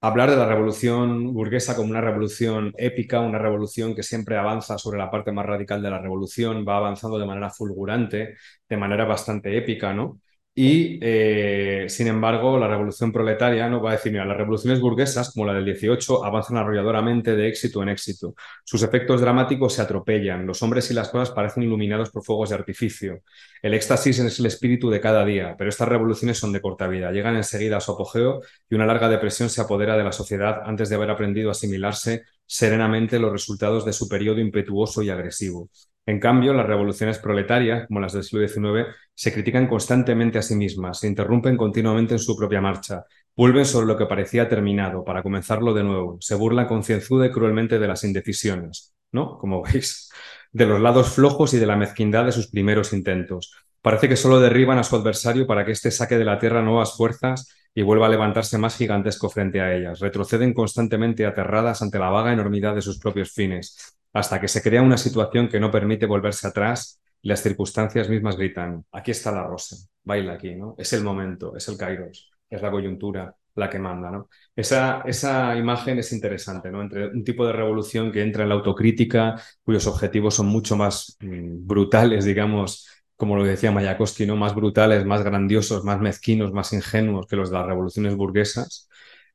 hablar 0.00 0.30
de 0.30 0.36
la 0.36 0.46
revolución 0.46 1.32
burguesa 1.34 1.76
como 1.76 1.90
una 1.90 2.00
revolución 2.00 2.72
épica, 2.78 3.20
una 3.20 3.38
revolución 3.38 3.94
que 3.94 4.02
siempre 4.02 4.36
avanza 4.38 4.78
sobre 4.78 4.98
la 4.98 5.10
parte 5.10 5.32
más 5.32 5.46
radical 5.46 5.82
de 5.82 5.90
la 5.90 5.98
revolución, 6.00 6.64
va 6.66 6.76
avanzando 6.78 7.18
de 7.18 7.26
manera 7.26 7.50
fulgurante, 7.50 8.36
de 8.68 8.76
manera 8.76 9.04
bastante 9.04 9.56
épica, 9.56 9.92
¿no? 9.92 10.20
Y, 10.62 10.98
eh, 11.00 11.86
sin 11.88 12.06
embargo, 12.06 12.58
la 12.58 12.68
revolución 12.68 13.10
proletaria 13.12 13.66
no 13.70 13.80
va 13.80 13.92
a 13.92 13.92
decir, 13.94 14.12
mira, 14.12 14.26
las 14.26 14.36
revoluciones 14.36 14.78
burguesas, 14.78 15.32
como 15.32 15.46
la 15.46 15.54
del 15.54 15.64
18, 15.64 16.22
avanzan 16.22 16.58
arrolladoramente 16.58 17.34
de 17.34 17.48
éxito 17.48 17.82
en 17.82 17.88
éxito. 17.88 18.34
Sus 18.62 18.82
efectos 18.82 19.22
dramáticos 19.22 19.72
se 19.72 19.80
atropellan, 19.80 20.46
los 20.46 20.62
hombres 20.62 20.90
y 20.90 20.94
las 20.94 21.08
cosas 21.08 21.30
parecen 21.30 21.62
iluminados 21.62 22.10
por 22.10 22.22
fuegos 22.22 22.50
de 22.50 22.56
artificio. 22.56 23.22
El 23.62 23.72
éxtasis 23.72 24.18
es 24.18 24.38
el 24.38 24.44
espíritu 24.44 24.90
de 24.90 25.00
cada 25.00 25.24
día, 25.24 25.54
pero 25.56 25.70
estas 25.70 25.88
revoluciones 25.88 26.36
son 26.36 26.52
de 26.52 26.60
corta 26.60 26.88
vida, 26.88 27.10
llegan 27.10 27.36
enseguida 27.36 27.78
a 27.78 27.80
su 27.80 27.92
apogeo 27.92 28.42
y 28.68 28.74
una 28.74 28.84
larga 28.84 29.08
depresión 29.08 29.48
se 29.48 29.62
apodera 29.62 29.96
de 29.96 30.04
la 30.04 30.12
sociedad 30.12 30.60
antes 30.66 30.90
de 30.90 30.96
haber 30.96 31.08
aprendido 31.08 31.48
a 31.48 31.52
asimilarse 31.52 32.24
serenamente 32.44 33.18
los 33.18 33.32
resultados 33.32 33.86
de 33.86 33.94
su 33.94 34.10
periodo 34.10 34.40
impetuoso 34.40 35.00
y 35.02 35.08
agresivo. 35.08 35.70
En 36.06 36.18
cambio, 36.18 36.52
las 36.52 36.66
revoluciones 36.66 37.18
proletarias, 37.18 37.86
como 37.86 38.00
las 38.00 38.12
del 38.12 38.24
siglo 38.24 38.46
XIX, 38.46 38.88
se 39.20 39.34
critican 39.34 39.66
constantemente 39.66 40.38
a 40.38 40.42
sí 40.42 40.54
mismas, 40.54 41.00
se 41.00 41.06
interrumpen 41.06 41.54
continuamente 41.54 42.14
en 42.14 42.18
su 42.18 42.34
propia 42.34 42.62
marcha, 42.62 43.04
vuelven 43.36 43.66
sobre 43.66 43.86
lo 43.86 43.94
que 43.94 44.06
parecía 44.06 44.48
terminado 44.48 45.04
para 45.04 45.22
comenzarlo 45.22 45.74
de 45.74 45.84
nuevo, 45.84 46.16
se 46.20 46.34
burlan 46.34 46.66
concienzuda 46.66 47.26
y 47.26 47.30
cruelmente 47.30 47.78
de 47.78 47.86
las 47.86 48.02
indecisiones, 48.02 48.94
¿no? 49.12 49.36
Como 49.36 49.62
veis, 49.72 50.10
de 50.52 50.64
los 50.64 50.80
lados 50.80 51.10
flojos 51.10 51.52
y 51.52 51.58
de 51.58 51.66
la 51.66 51.76
mezquindad 51.76 52.24
de 52.24 52.32
sus 52.32 52.48
primeros 52.48 52.94
intentos. 52.94 53.54
Parece 53.82 54.08
que 54.08 54.16
solo 54.16 54.40
derriban 54.40 54.78
a 54.78 54.84
su 54.84 54.96
adversario 54.96 55.46
para 55.46 55.66
que 55.66 55.72
éste 55.72 55.90
saque 55.90 56.16
de 56.16 56.24
la 56.24 56.38
tierra 56.38 56.62
nuevas 56.62 56.96
fuerzas 56.96 57.46
y 57.74 57.82
vuelva 57.82 58.06
a 58.06 58.08
levantarse 58.08 58.56
más 58.56 58.74
gigantesco 58.74 59.28
frente 59.28 59.60
a 59.60 59.76
ellas. 59.76 60.00
Retroceden 60.00 60.54
constantemente 60.54 61.26
aterradas 61.26 61.82
ante 61.82 61.98
la 61.98 62.08
vaga 62.08 62.32
enormidad 62.32 62.74
de 62.74 62.80
sus 62.80 62.98
propios 62.98 63.32
fines 63.32 63.98
hasta 64.14 64.40
que 64.40 64.48
se 64.48 64.62
crea 64.62 64.80
una 64.80 64.96
situación 64.96 65.50
que 65.50 65.60
no 65.60 65.70
permite 65.70 66.06
volverse 66.06 66.46
atrás 66.46 67.00
las 67.22 67.42
circunstancias 67.42 68.08
mismas 68.08 68.36
gritan, 68.36 68.84
aquí 68.92 69.10
está 69.10 69.32
la 69.32 69.46
rosa, 69.46 69.76
baila 70.02 70.34
aquí, 70.34 70.54
¿no? 70.54 70.74
Es 70.78 70.92
el 70.92 71.04
momento, 71.04 71.56
es 71.56 71.68
el 71.68 71.76
kairos, 71.76 72.30
es 72.48 72.62
la 72.62 72.70
coyuntura 72.70 73.34
la 73.56 73.68
que 73.68 73.78
manda, 73.78 74.10
¿no? 74.10 74.28
Esa, 74.54 75.02
esa 75.04 75.56
imagen 75.56 75.98
es 75.98 76.12
interesante, 76.12 76.70
¿no? 76.70 76.82
Entre 76.82 77.08
un 77.08 77.24
tipo 77.24 77.46
de 77.46 77.52
revolución 77.52 78.12
que 78.12 78.22
entra 78.22 78.44
en 78.44 78.48
la 78.48 78.54
autocrítica, 78.54 79.40
cuyos 79.62 79.86
objetivos 79.86 80.34
son 80.34 80.46
mucho 80.46 80.76
más 80.76 81.16
mm, 81.20 81.66
brutales, 81.66 82.24
digamos, 82.24 82.86
como 83.16 83.36
lo 83.36 83.44
decía 83.44 83.70
Mayakovsky, 83.72 84.26
¿no? 84.26 84.36
Más 84.36 84.54
brutales, 84.54 85.04
más 85.04 85.22
grandiosos, 85.22 85.84
más 85.84 86.00
mezquinos, 86.00 86.52
más 86.52 86.72
ingenuos 86.72 87.26
que 87.26 87.36
los 87.36 87.50
de 87.50 87.58
las 87.58 87.66
revoluciones 87.66 88.14
burguesas, 88.16 88.88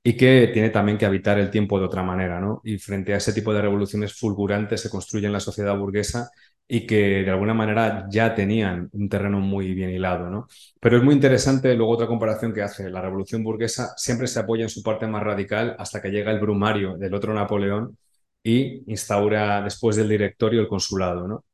y 0.04 0.16
que 0.18 0.50
tiene 0.54 0.70
también 0.70 0.98
que 0.98 1.06
habitar 1.06 1.40
el 1.40 1.50
tiempo 1.52 1.80
de 1.80 1.86
otra 1.86 2.04
manera, 2.04 2.40
¿no? 2.40 2.62
Y 2.64 2.78
frente 2.78 3.14
a 3.14 3.18
ese 3.18 3.34
tipo 3.34 3.54
de 3.54 3.62
revoluciones 3.62 4.14
fulgurantes 4.14 4.88
construye 4.90 5.26
en 5.28 5.34
la 5.34 5.40
sociedad 5.40 5.78
burguesa 5.78 6.30
y 6.68 6.88
que 6.88 7.24
de 7.24 7.30
alguna 7.30 7.54
manera 7.54 8.08
ya 8.10 8.34
tenían 8.34 8.90
un 8.94 9.08
terreno 9.10 9.40
muy 9.40 9.74
bien 9.74 9.92
hilado, 9.92 10.30
¿no? 10.30 10.48
Pero 10.80 10.98
es 10.98 11.04
muy 11.04 11.14
interesante 11.14 11.76
luego 11.76 11.94
otra 11.94 12.08
comparación 12.08 12.54
que 12.54 12.64
hace. 12.64 12.90
La 12.90 13.02
revolución 13.02 13.44
burguesa 13.44 13.94
siempre 13.98 14.28
se 14.28 14.40
apoya 14.40 14.64
en 14.64 14.70
su 14.70 14.82
parte 14.82 15.06
más 15.08 15.24
radical 15.24 15.76
hasta 15.78 16.02
que 16.02 16.10
llega 16.10 16.32
el 16.32 16.40
brumario 16.40 16.98
del 16.98 17.14
otro 17.14 17.34
Napoleón 17.34 17.98
y 18.44 18.84
instaura 18.92 19.62
después 19.62 19.96
del 19.96 20.10
directorio 20.10 20.62
el 20.62 20.68
consulado, 20.68 21.28
¿no? 21.28 21.46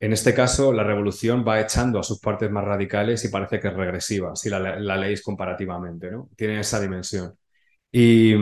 En 0.00 0.12
este 0.12 0.32
caso, 0.34 0.72
la 0.72 0.84
revolución 0.84 1.44
va 1.46 1.60
echando 1.60 1.98
a 1.98 2.02
sus 2.04 2.20
partes 2.20 2.50
más 2.50 2.64
radicales 2.64 3.24
y 3.24 3.28
parece 3.30 3.58
que 3.60 3.68
es 3.68 3.74
regresiva, 3.74 4.36
si 4.36 4.48
la, 4.48 4.60
la 4.78 4.96
leéis 4.96 5.22
comparativamente, 5.22 6.10
¿no? 6.10 6.28
Tiene 6.36 6.60
esa 6.60 6.80
dimensión. 6.80 7.36
Y, 7.90 8.34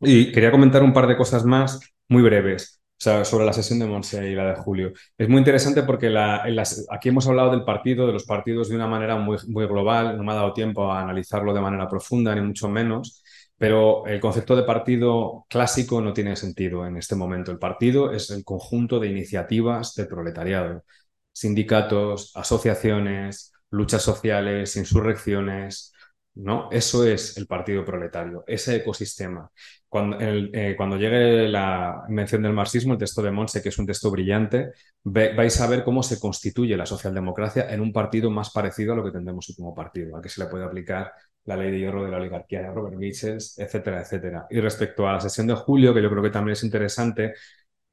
y, 0.00 0.32
quería 0.32 0.50
comentar 0.50 0.82
un 0.82 0.92
par 0.92 1.06
de 1.06 1.16
cosas 1.16 1.44
más 1.44 1.80
muy 2.08 2.22
breves 2.22 2.79
sobre 3.00 3.46
la 3.46 3.52
sesión 3.52 3.78
de 3.78 3.86
Monse 3.86 4.30
y 4.30 4.34
la 4.34 4.48
de 4.50 4.54
Julio. 4.56 4.92
Es 5.16 5.28
muy 5.28 5.38
interesante 5.38 5.82
porque 5.84 6.10
la, 6.10 6.46
las, 6.48 6.86
aquí 6.90 7.08
hemos 7.08 7.26
hablado 7.26 7.50
del 7.50 7.64
partido, 7.64 8.06
de 8.06 8.12
los 8.12 8.24
partidos 8.24 8.68
de 8.68 8.76
una 8.76 8.86
manera 8.86 9.16
muy, 9.16 9.38
muy 9.48 9.66
global, 9.66 10.16
no 10.18 10.22
me 10.22 10.32
ha 10.32 10.34
dado 10.36 10.52
tiempo 10.52 10.92
a 10.92 11.00
analizarlo 11.00 11.54
de 11.54 11.60
manera 11.62 11.88
profunda, 11.88 12.34
ni 12.34 12.42
mucho 12.42 12.68
menos, 12.68 13.22
pero 13.56 14.06
el 14.06 14.20
concepto 14.20 14.54
de 14.54 14.64
partido 14.64 15.46
clásico 15.48 16.00
no 16.02 16.12
tiene 16.12 16.36
sentido 16.36 16.86
en 16.86 16.96
este 16.98 17.14
momento. 17.16 17.50
El 17.50 17.58
partido 17.58 18.12
es 18.12 18.30
el 18.30 18.44
conjunto 18.44 19.00
de 19.00 19.08
iniciativas 19.08 19.94
del 19.94 20.06
proletariado, 20.06 20.84
sindicatos, 21.32 22.32
asociaciones, 22.36 23.52
luchas 23.70 24.02
sociales, 24.02 24.76
insurrecciones, 24.76 25.94
¿no? 26.34 26.68
Eso 26.70 27.04
es 27.06 27.36
el 27.36 27.46
partido 27.46 27.84
proletario, 27.84 28.44
ese 28.46 28.76
ecosistema. 28.76 29.50
Cuando, 29.88 30.16
eh, 30.20 30.74
cuando 30.76 30.96
llegue 30.96 31.48
la 31.48 32.04
mención 32.08 32.42
del 32.42 32.52
marxismo, 32.52 32.92
el 32.92 32.98
texto 32.98 33.22
de 33.22 33.30
Monse, 33.30 33.62
que 33.62 33.70
es 33.70 33.78
un 33.78 33.86
texto 33.86 34.10
brillante, 34.10 34.72
vais 35.02 35.60
a 35.60 35.66
ver 35.66 35.84
cómo 35.84 36.02
se 36.02 36.20
constituye 36.20 36.76
la 36.76 36.86
socialdemocracia 36.86 37.68
en 37.72 37.80
un 37.80 37.92
partido 37.92 38.30
más 38.30 38.50
parecido 38.50 38.92
a 38.92 38.96
lo 38.96 39.04
que 39.04 39.10
tendremos 39.10 39.52
como 39.56 39.74
partido, 39.74 40.16
a 40.16 40.22
que 40.22 40.28
se 40.28 40.42
le 40.42 40.48
puede 40.48 40.64
aplicar 40.64 41.12
la 41.44 41.56
ley 41.56 41.70
de 41.70 41.78
hierro 41.78 42.04
de 42.04 42.10
la 42.10 42.18
oligarquía 42.18 42.62
de 42.62 42.70
Robert 42.70 42.96
Michels, 42.96 43.58
etcétera, 43.58 44.02
etcétera. 44.02 44.46
Y 44.50 44.60
respecto 44.60 45.08
a 45.08 45.14
la 45.14 45.20
sesión 45.20 45.46
de 45.46 45.54
julio, 45.54 45.92
que 45.94 46.02
yo 46.02 46.10
creo 46.10 46.22
que 46.22 46.30
también 46.30 46.52
es 46.52 46.62
interesante, 46.62 47.34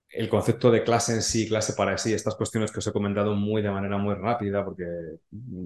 el 0.09 0.29
concepto 0.29 0.71
de 0.71 0.83
clase 0.83 1.13
en 1.13 1.21
sí, 1.21 1.47
clase 1.47 1.73
para 1.73 1.97
sí, 1.97 2.13
estas 2.13 2.35
cuestiones 2.35 2.71
que 2.71 2.79
os 2.79 2.87
he 2.87 2.93
comentado 2.93 3.35
muy 3.35 3.61
de 3.61 3.69
manera 3.69 3.97
muy 3.97 4.15
rápida 4.15 4.63
porque 4.63 4.85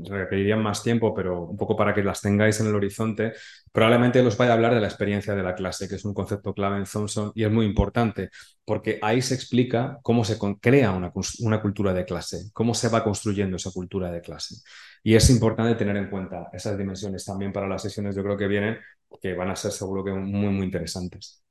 requerirían 0.09 0.61
más 0.61 0.83
tiempo, 0.83 1.13
pero 1.13 1.43
un 1.43 1.57
poco 1.57 1.75
para 1.75 1.93
que 1.93 2.03
las 2.03 2.21
tengáis 2.21 2.59
en 2.59 2.67
el 2.67 2.75
horizonte, 2.75 3.33
probablemente 3.71 4.19
os 4.21 4.37
vaya 4.37 4.51
a 4.51 4.55
hablar 4.55 4.73
de 4.73 4.81
la 4.81 4.87
experiencia 4.87 5.35
de 5.35 5.43
la 5.43 5.55
clase, 5.55 5.87
que 5.87 5.95
es 5.95 6.05
un 6.05 6.13
concepto 6.13 6.53
clave 6.53 6.77
en 6.77 6.85
Thompson 6.85 7.31
y 7.35 7.43
es 7.43 7.51
muy 7.51 7.65
importante 7.65 8.29
porque 8.65 8.99
ahí 9.01 9.21
se 9.21 9.35
explica 9.35 9.99
cómo 10.01 10.23
se 10.25 10.37
crea 10.59 10.91
una, 10.91 11.11
una 11.39 11.61
cultura 11.61 11.93
de 11.93 12.05
clase, 12.05 12.49
cómo 12.53 12.73
se 12.73 12.89
va 12.89 13.03
construyendo 13.03 13.57
esa 13.57 13.71
cultura 13.71 14.11
de 14.11 14.21
clase. 14.21 14.55
Y 15.03 15.15
es 15.15 15.29
importante 15.29 15.75
tener 15.75 15.97
en 15.97 16.09
cuenta 16.09 16.49
esas 16.53 16.77
dimensiones 16.77 17.25
también 17.25 17.51
para 17.53 17.67
las 17.67 17.81
sesiones, 17.81 18.15
yo 18.15 18.23
creo 18.23 18.37
que 18.37 18.47
vienen, 18.47 18.77
que 19.21 19.33
van 19.33 19.49
a 19.49 19.55
ser 19.55 19.71
seguro 19.71 20.03
que 20.03 20.11
muy, 20.11 20.49
muy 20.49 20.65
interesantes. 20.65 21.43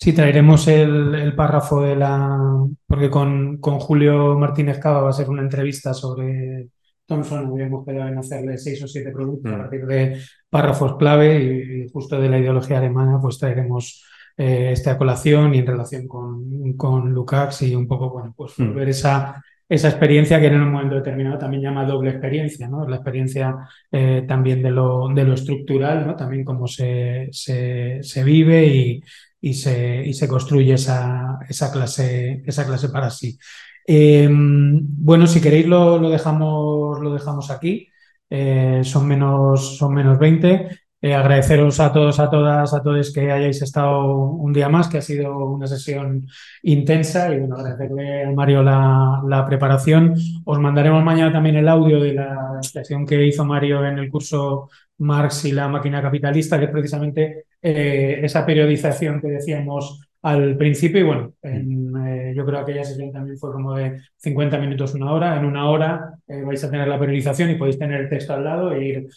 Sí, 0.00 0.12
traeremos 0.12 0.68
el, 0.68 1.14
el 1.14 1.34
párrafo 1.34 1.82
de 1.82 1.96
la. 1.96 2.38
Porque 2.86 3.10
con, 3.10 3.58
con 3.58 3.80
Julio 3.80 4.38
Martínez 4.38 4.78
Cava 4.78 5.02
va 5.02 5.10
a 5.10 5.12
ser 5.12 5.28
una 5.28 5.42
entrevista 5.42 5.92
sobre 5.92 6.68
Thompson. 7.04 7.46
Habíamos 7.48 7.84
quedado 7.84 8.08
en 8.08 8.18
hacerle 8.18 8.58
seis 8.58 8.82
o 8.84 8.86
siete 8.88 9.10
productos 9.10 9.52
a 9.52 9.56
Mm. 9.56 9.58
partir 9.60 9.86
de 9.86 10.20
párrafos 10.48 10.96
clave 10.98 11.42
y, 11.42 11.82
y 11.84 11.88
justo 11.88 12.20
de 12.20 12.28
la 12.28 12.38
ideología 12.38 12.78
alemana, 12.78 13.18
pues 13.20 13.38
traeremos 13.38 14.04
eh, 14.36 14.70
esta 14.72 14.96
colación 14.96 15.54
y 15.54 15.58
en 15.58 15.66
relación 15.66 16.06
con, 16.06 16.74
con 16.74 17.12
Lukács 17.12 17.62
y 17.62 17.74
un 17.74 17.88
poco, 17.88 18.10
bueno, 18.10 18.32
pues 18.36 18.52
Mm. 18.56 18.68
volver 18.68 18.88
esa, 18.90 19.42
esa 19.68 19.88
experiencia 19.88 20.38
que 20.40 20.46
en 20.46 20.60
un 20.62 20.70
momento 20.70 20.94
determinado 20.94 21.38
también 21.38 21.62
llama 21.64 21.84
doble 21.84 22.10
experiencia, 22.10 22.68
¿no? 22.68 22.86
La 22.88 22.96
experiencia 22.96 23.54
eh, 23.90 24.24
también 24.28 24.62
de 24.62 24.70
lo, 24.70 25.08
de 25.08 25.24
lo 25.24 25.34
estructural, 25.34 26.06
¿no? 26.06 26.14
También 26.14 26.44
cómo 26.44 26.68
se, 26.68 27.28
se, 27.32 27.98
se 28.02 28.22
vive 28.24 28.64
y, 28.66 29.02
y, 29.40 29.54
se, 29.54 30.04
y 30.06 30.14
se 30.14 30.28
construye 30.28 30.74
esa, 30.74 31.38
esa, 31.48 31.70
clase, 31.72 32.42
esa 32.46 32.66
clase 32.66 32.88
para 32.88 33.10
sí. 33.10 33.38
Eh, 33.86 34.28
bueno, 34.30 35.26
si 35.26 35.40
queréis 35.40 35.66
lo, 35.66 35.98
lo, 35.98 36.10
dejamos, 36.10 37.00
lo 37.00 37.12
dejamos 37.12 37.50
aquí. 37.50 37.88
Eh, 38.30 38.82
son, 38.84 39.06
menos, 39.08 39.78
son 39.78 39.94
menos 39.94 40.18
20. 40.18 40.68
Eh, 41.00 41.14
agradeceros 41.14 41.78
a 41.78 41.92
todos, 41.92 42.18
a 42.18 42.28
todas, 42.28 42.74
a 42.74 42.82
todos 42.82 43.12
que 43.12 43.30
hayáis 43.30 43.62
estado 43.62 44.16
un 44.16 44.52
día 44.52 44.68
más, 44.68 44.88
que 44.88 44.98
ha 44.98 45.02
sido 45.02 45.46
una 45.46 45.66
sesión 45.68 46.26
intensa 46.62 47.32
y 47.32 47.38
bueno, 47.38 47.56
agradecerle 47.56 48.24
a 48.24 48.32
Mario 48.32 48.62
la, 48.64 49.22
la 49.26 49.46
preparación. 49.46 50.14
Os 50.44 50.58
mandaremos 50.58 51.04
mañana 51.04 51.32
también 51.32 51.56
el 51.56 51.68
audio 51.68 52.00
de 52.00 52.14
la 52.14 52.58
sesión 52.62 53.06
que 53.06 53.24
hizo 53.24 53.44
Mario 53.44 53.84
en 53.86 53.98
el 53.98 54.10
curso 54.10 54.68
Marx 54.98 55.44
y 55.44 55.52
la 55.52 55.68
máquina 55.68 56.02
capitalista, 56.02 56.58
que 56.58 56.64
es 56.64 56.70
precisamente 56.70 57.44
eh, 57.62 58.20
esa 58.22 58.46
periodización 58.46 59.20
que 59.20 59.28
decíamos 59.28 60.00
al 60.22 60.56
principio. 60.56 61.00
Y 61.00 61.04
bueno, 61.04 61.32
en, 61.42 61.96
eh, 62.06 62.32
yo 62.36 62.44
creo 62.44 62.64
que 62.64 62.72
aquella 62.72 62.84
sesión 62.84 63.12
también 63.12 63.38
fue 63.38 63.52
como 63.52 63.74
de 63.74 64.00
50 64.16 64.58
minutos, 64.58 64.94
una 64.94 65.12
hora. 65.12 65.36
En 65.38 65.44
una 65.44 65.68
hora 65.70 66.14
eh, 66.26 66.42
vais 66.42 66.62
a 66.64 66.70
tener 66.70 66.88
la 66.88 66.98
periodización 66.98 67.50
y 67.50 67.56
podéis 67.56 67.78
tener 67.78 68.00
el 68.00 68.08
texto 68.08 68.34
al 68.34 68.44
lado 68.44 68.72
e 68.72 68.84
ir 68.84 69.08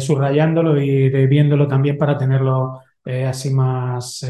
subrayándolo 0.00 0.76
e 0.76 0.84
ir 0.86 1.28
viéndolo 1.28 1.68
también 1.68 1.98
para 1.98 2.16
tenerlo 2.18 2.80
así 3.04 3.50
más, 3.52 4.24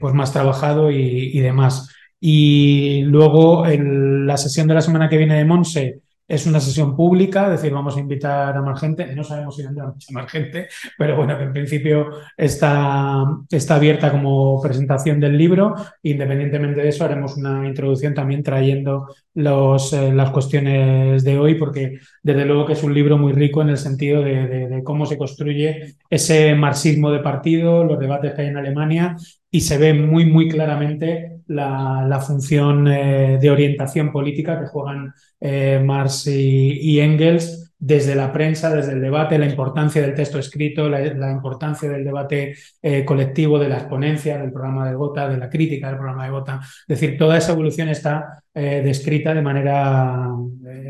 pues 0.00 0.14
más 0.14 0.32
trabajado 0.32 0.90
y, 0.90 1.38
demás. 1.40 1.94
Y 2.20 3.02
luego 3.02 3.66
el, 3.66 4.26
la 4.26 4.36
sesión 4.36 4.66
de 4.66 4.74
la 4.74 4.80
semana 4.80 5.08
que 5.08 5.18
viene 5.18 5.36
de 5.36 5.44
Monse 5.44 6.00
es 6.28 6.46
una 6.46 6.60
sesión 6.60 6.94
pública, 6.94 7.46
es 7.46 7.52
decir, 7.52 7.72
vamos 7.72 7.96
a 7.96 8.00
invitar 8.00 8.54
a 8.54 8.60
más 8.60 8.78
gente. 8.78 9.14
No 9.16 9.24
sabemos 9.24 9.56
si 9.56 9.62
vendrá 9.62 9.86
mucha 9.86 10.12
más 10.12 10.30
gente, 10.30 10.68
pero 10.98 11.16
bueno, 11.16 11.38
que 11.38 11.44
en 11.44 11.52
principio 11.52 12.10
está, 12.36 13.24
está 13.50 13.76
abierta 13.76 14.12
como 14.12 14.60
presentación 14.60 15.18
del 15.20 15.38
libro. 15.38 15.74
Independientemente 16.02 16.82
de 16.82 16.88
eso, 16.90 17.04
haremos 17.06 17.38
una 17.38 17.66
introducción 17.66 18.12
también 18.12 18.42
trayendo 18.42 19.08
los, 19.34 19.94
eh, 19.94 20.12
las 20.12 20.30
cuestiones 20.30 21.24
de 21.24 21.38
hoy, 21.38 21.54
porque 21.54 21.98
desde 22.22 22.44
luego 22.44 22.66
que 22.66 22.74
es 22.74 22.82
un 22.82 22.92
libro 22.92 23.16
muy 23.16 23.32
rico 23.32 23.62
en 23.62 23.70
el 23.70 23.78
sentido 23.78 24.22
de, 24.22 24.46
de, 24.46 24.68
de 24.68 24.84
cómo 24.84 25.06
se 25.06 25.16
construye 25.16 25.96
ese 26.10 26.54
marxismo 26.54 27.10
de 27.10 27.20
partido, 27.20 27.84
los 27.84 27.98
debates 27.98 28.34
que 28.34 28.42
hay 28.42 28.48
en 28.48 28.58
Alemania 28.58 29.16
y 29.50 29.62
se 29.62 29.78
ve 29.78 29.94
muy, 29.94 30.26
muy 30.26 30.48
claramente 30.48 31.37
la, 31.48 32.20
función 32.20 32.86
eh, 32.88 33.38
de 33.40 33.50
orientación 33.50 34.12
política 34.12 34.60
que 34.60 34.66
juegan 34.66 35.12
eh, 35.40 35.80
Marx 35.84 36.26
y, 36.26 37.00
Engels 37.00 37.72
desde 37.78 38.14
la 38.14 38.32
prensa, 38.32 38.74
desde 38.74 38.92
el 38.92 39.00
debate, 39.00 39.38
la 39.38 39.46
importancia 39.46 40.02
del 40.02 40.14
texto 40.14 40.38
escrito, 40.38 40.88
la, 40.88 41.30
importancia 41.30 41.88
del 41.88 42.04
debate 42.04 42.56
eh, 42.82 43.04
colectivo, 43.04 43.58
de 43.58 43.68
las 43.68 43.84
ponencias, 43.84 44.40
del 44.40 44.52
programa 44.52 44.88
de 44.88 44.96
Gota, 44.96 45.28
de 45.28 45.38
la 45.38 45.48
crítica 45.48 45.88
del 45.88 45.96
programa 45.96 46.24
de 46.24 46.30
Gota. 46.30 46.60
Es 46.62 47.00
decir, 47.00 47.16
toda 47.16 47.38
esa 47.38 47.52
evolución 47.52 47.88
está 47.88 48.42
descrita 48.52 49.32
de 49.32 49.42
manera 49.42 50.26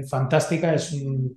fantástica. 0.08 0.72
Es 0.72 0.90
un, 0.92 1.36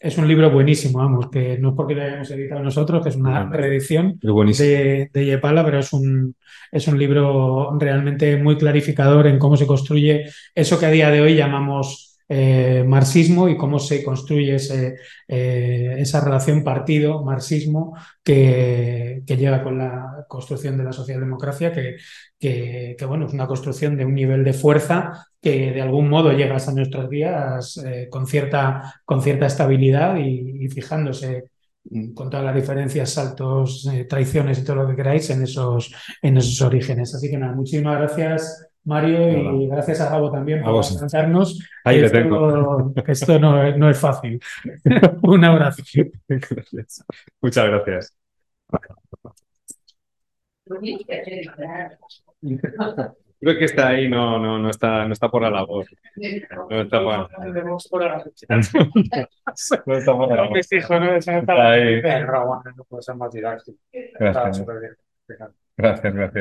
es 0.00 0.18
un 0.18 0.26
libro 0.28 0.50
buenísimo, 0.50 0.98
vamos, 0.98 1.28
que 1.30 1.58
no 1.58 1.70
es 1.70 1.74
porque 1.76 1.94
lo 1.94 2.02
hayamos 2.02 2.30
editado 2.30 2.62
nosotros, 2.62 3.02
que 3.02 3.10
es 3.10 3.16
una 3.16 3.44
Bueno, 3.44 3.50
reedición 3.50 4.22
de, 4.56 5.10
de 5.12 5.26
Yepala, 5.26 5.64
pero 5.64 5.78
es 5.80 5.92
un, 5.92 6.34
es 6.72 6.88
un 6.88 6.98
libro 6.98 7.76
realmente 7.78 8.36
muy 8.38 8.56
clarificador 8.56 9.26
en 9.26 9.38
cómo 9.38 9.56
se 9.56 9.66
construye 9.66 10.24
eso 10.54 10.78
que 10.78 10.86
a 10.86 10.90
día 10.90 11.10
de 11.10 11.20
hoy 11.20 11.36
llamamos 11.36 12.09
eh, 12.32 12.84
marxismo 12.86 13.48
y 13.48 13.56
cómo 13.56 13.80
se 13.80 14.04
construye 14.04 14.56
eh, 15.26 15.96
esa 15.98 16.20
relación 16.20 16.62
partido-marxismo 16.62 17.96
que, 18.22 19.24
que, 19.26 19.36
llega 19.36 19.64
con 19.64 19.78
la 19.78 20.24
construcción 20.28 20.78
de 20.78 20.84
la 20.84 20.92
socialdemocracia, 20.92 21.72
que, 21.72 21.96
que, 22.38 22.94
que, 22.96 23.04
bueno, 23.04 23.26
es 23.26 23.32
una 23.32 23.48
construcción 23.48 23.96
de 23.96 24.04
un 24.04 24.14
nivel 24.14 24.44
de 24.44 24.52
fuerza 24.52 25.26
que 25.42 25.72
de 25.72 25.82
algún 25.82 26.08
modo 26.08 26.30
llega 26.30 26.54
hasta 26.54 26.70
nuestros 26.70 27.10
días 27.10 27.78
eh, 27.84 28.06
con, 28.08 28.28
cierta, 28.28 29.02
con 29.04 29.22
cierta 29.22 29.46
estabilidad 29.46 30.16
y, 30.16 30.68
fijándose 30.68 31.50
con 32.14 32.30
todas 32.30 32.46
las 32.46 32.54
diferencias, 32.54 33.10
saltos, 33.10 33.90
traiciones 34.08 34.60
y 34.60 34.64
todo 34.64 34.76
lo 34.76 34.86
que 34.86 34.94
queráis 34.94 35.28
en 35.30 35.42
esos, 35.42 35.92
en 36.22 36.36
esos 36.36 36.62
orígenes. 36.62 37.12
Así 37.12 37.28
que 37.28 37.38
nada, 37.38 37.54
muchísimas 37.54 37.98
gracias. 37.98 38.69
Mario, 38.84 39.60
y 39.60 39.66
gracias 39.68 40.00
a 40.00 40.10
Gabo 40.10 40.30
también 40.30 40.62
por 40.62 40.76
presentarnos. 40.76 41.60
Ahí 41.84 41.98
esto, 41.98 42.16
le 42.16 42.22
tengo. 42.22 42.92
Esto 43.06 43.38
no, 43.38 43.62
es, 43.62 43.76
no 43.76 43.90
es 43.90 43.98
fácil. 43.98 44.40
Un 45.22 45.44
abrazo. 45.44 45.82
Gracias. 46.28 47.04
Muchas 47.40 47.66
gracias. 47.66 48.16
Creo 53.40 53.58
que 53.58 53.64
está 53.64 53.88
ahí, 53.88 54.06
no, 54.08 54.38
no, 54.38 54.58
no, 54.58 54.68
está, 54.68 55.06
no 55.06 55.14
está 55.14 55.30
por 55.30 55.40
la 55.40 55.50
labor. 55.50 55.86
No 56.68 56.80
está 56.82 57.02
por, 57.02 57.30
no 57.46 57.78
está 59.96 60.12
por 60.12 60.28
la 60.28 60.36
labor. 60.36 60.58
Está 60.58 61.70
ahí. 61.70 62.02
No 62.76 62.84
puede 62.84 63.02
ser 63.02 63.14
más 63.16 63.32
didáctico. 63.32 63.78
Gracias. 64.18 64.66
Gracias, 65.76 66.14
gracias. 66.14 66.34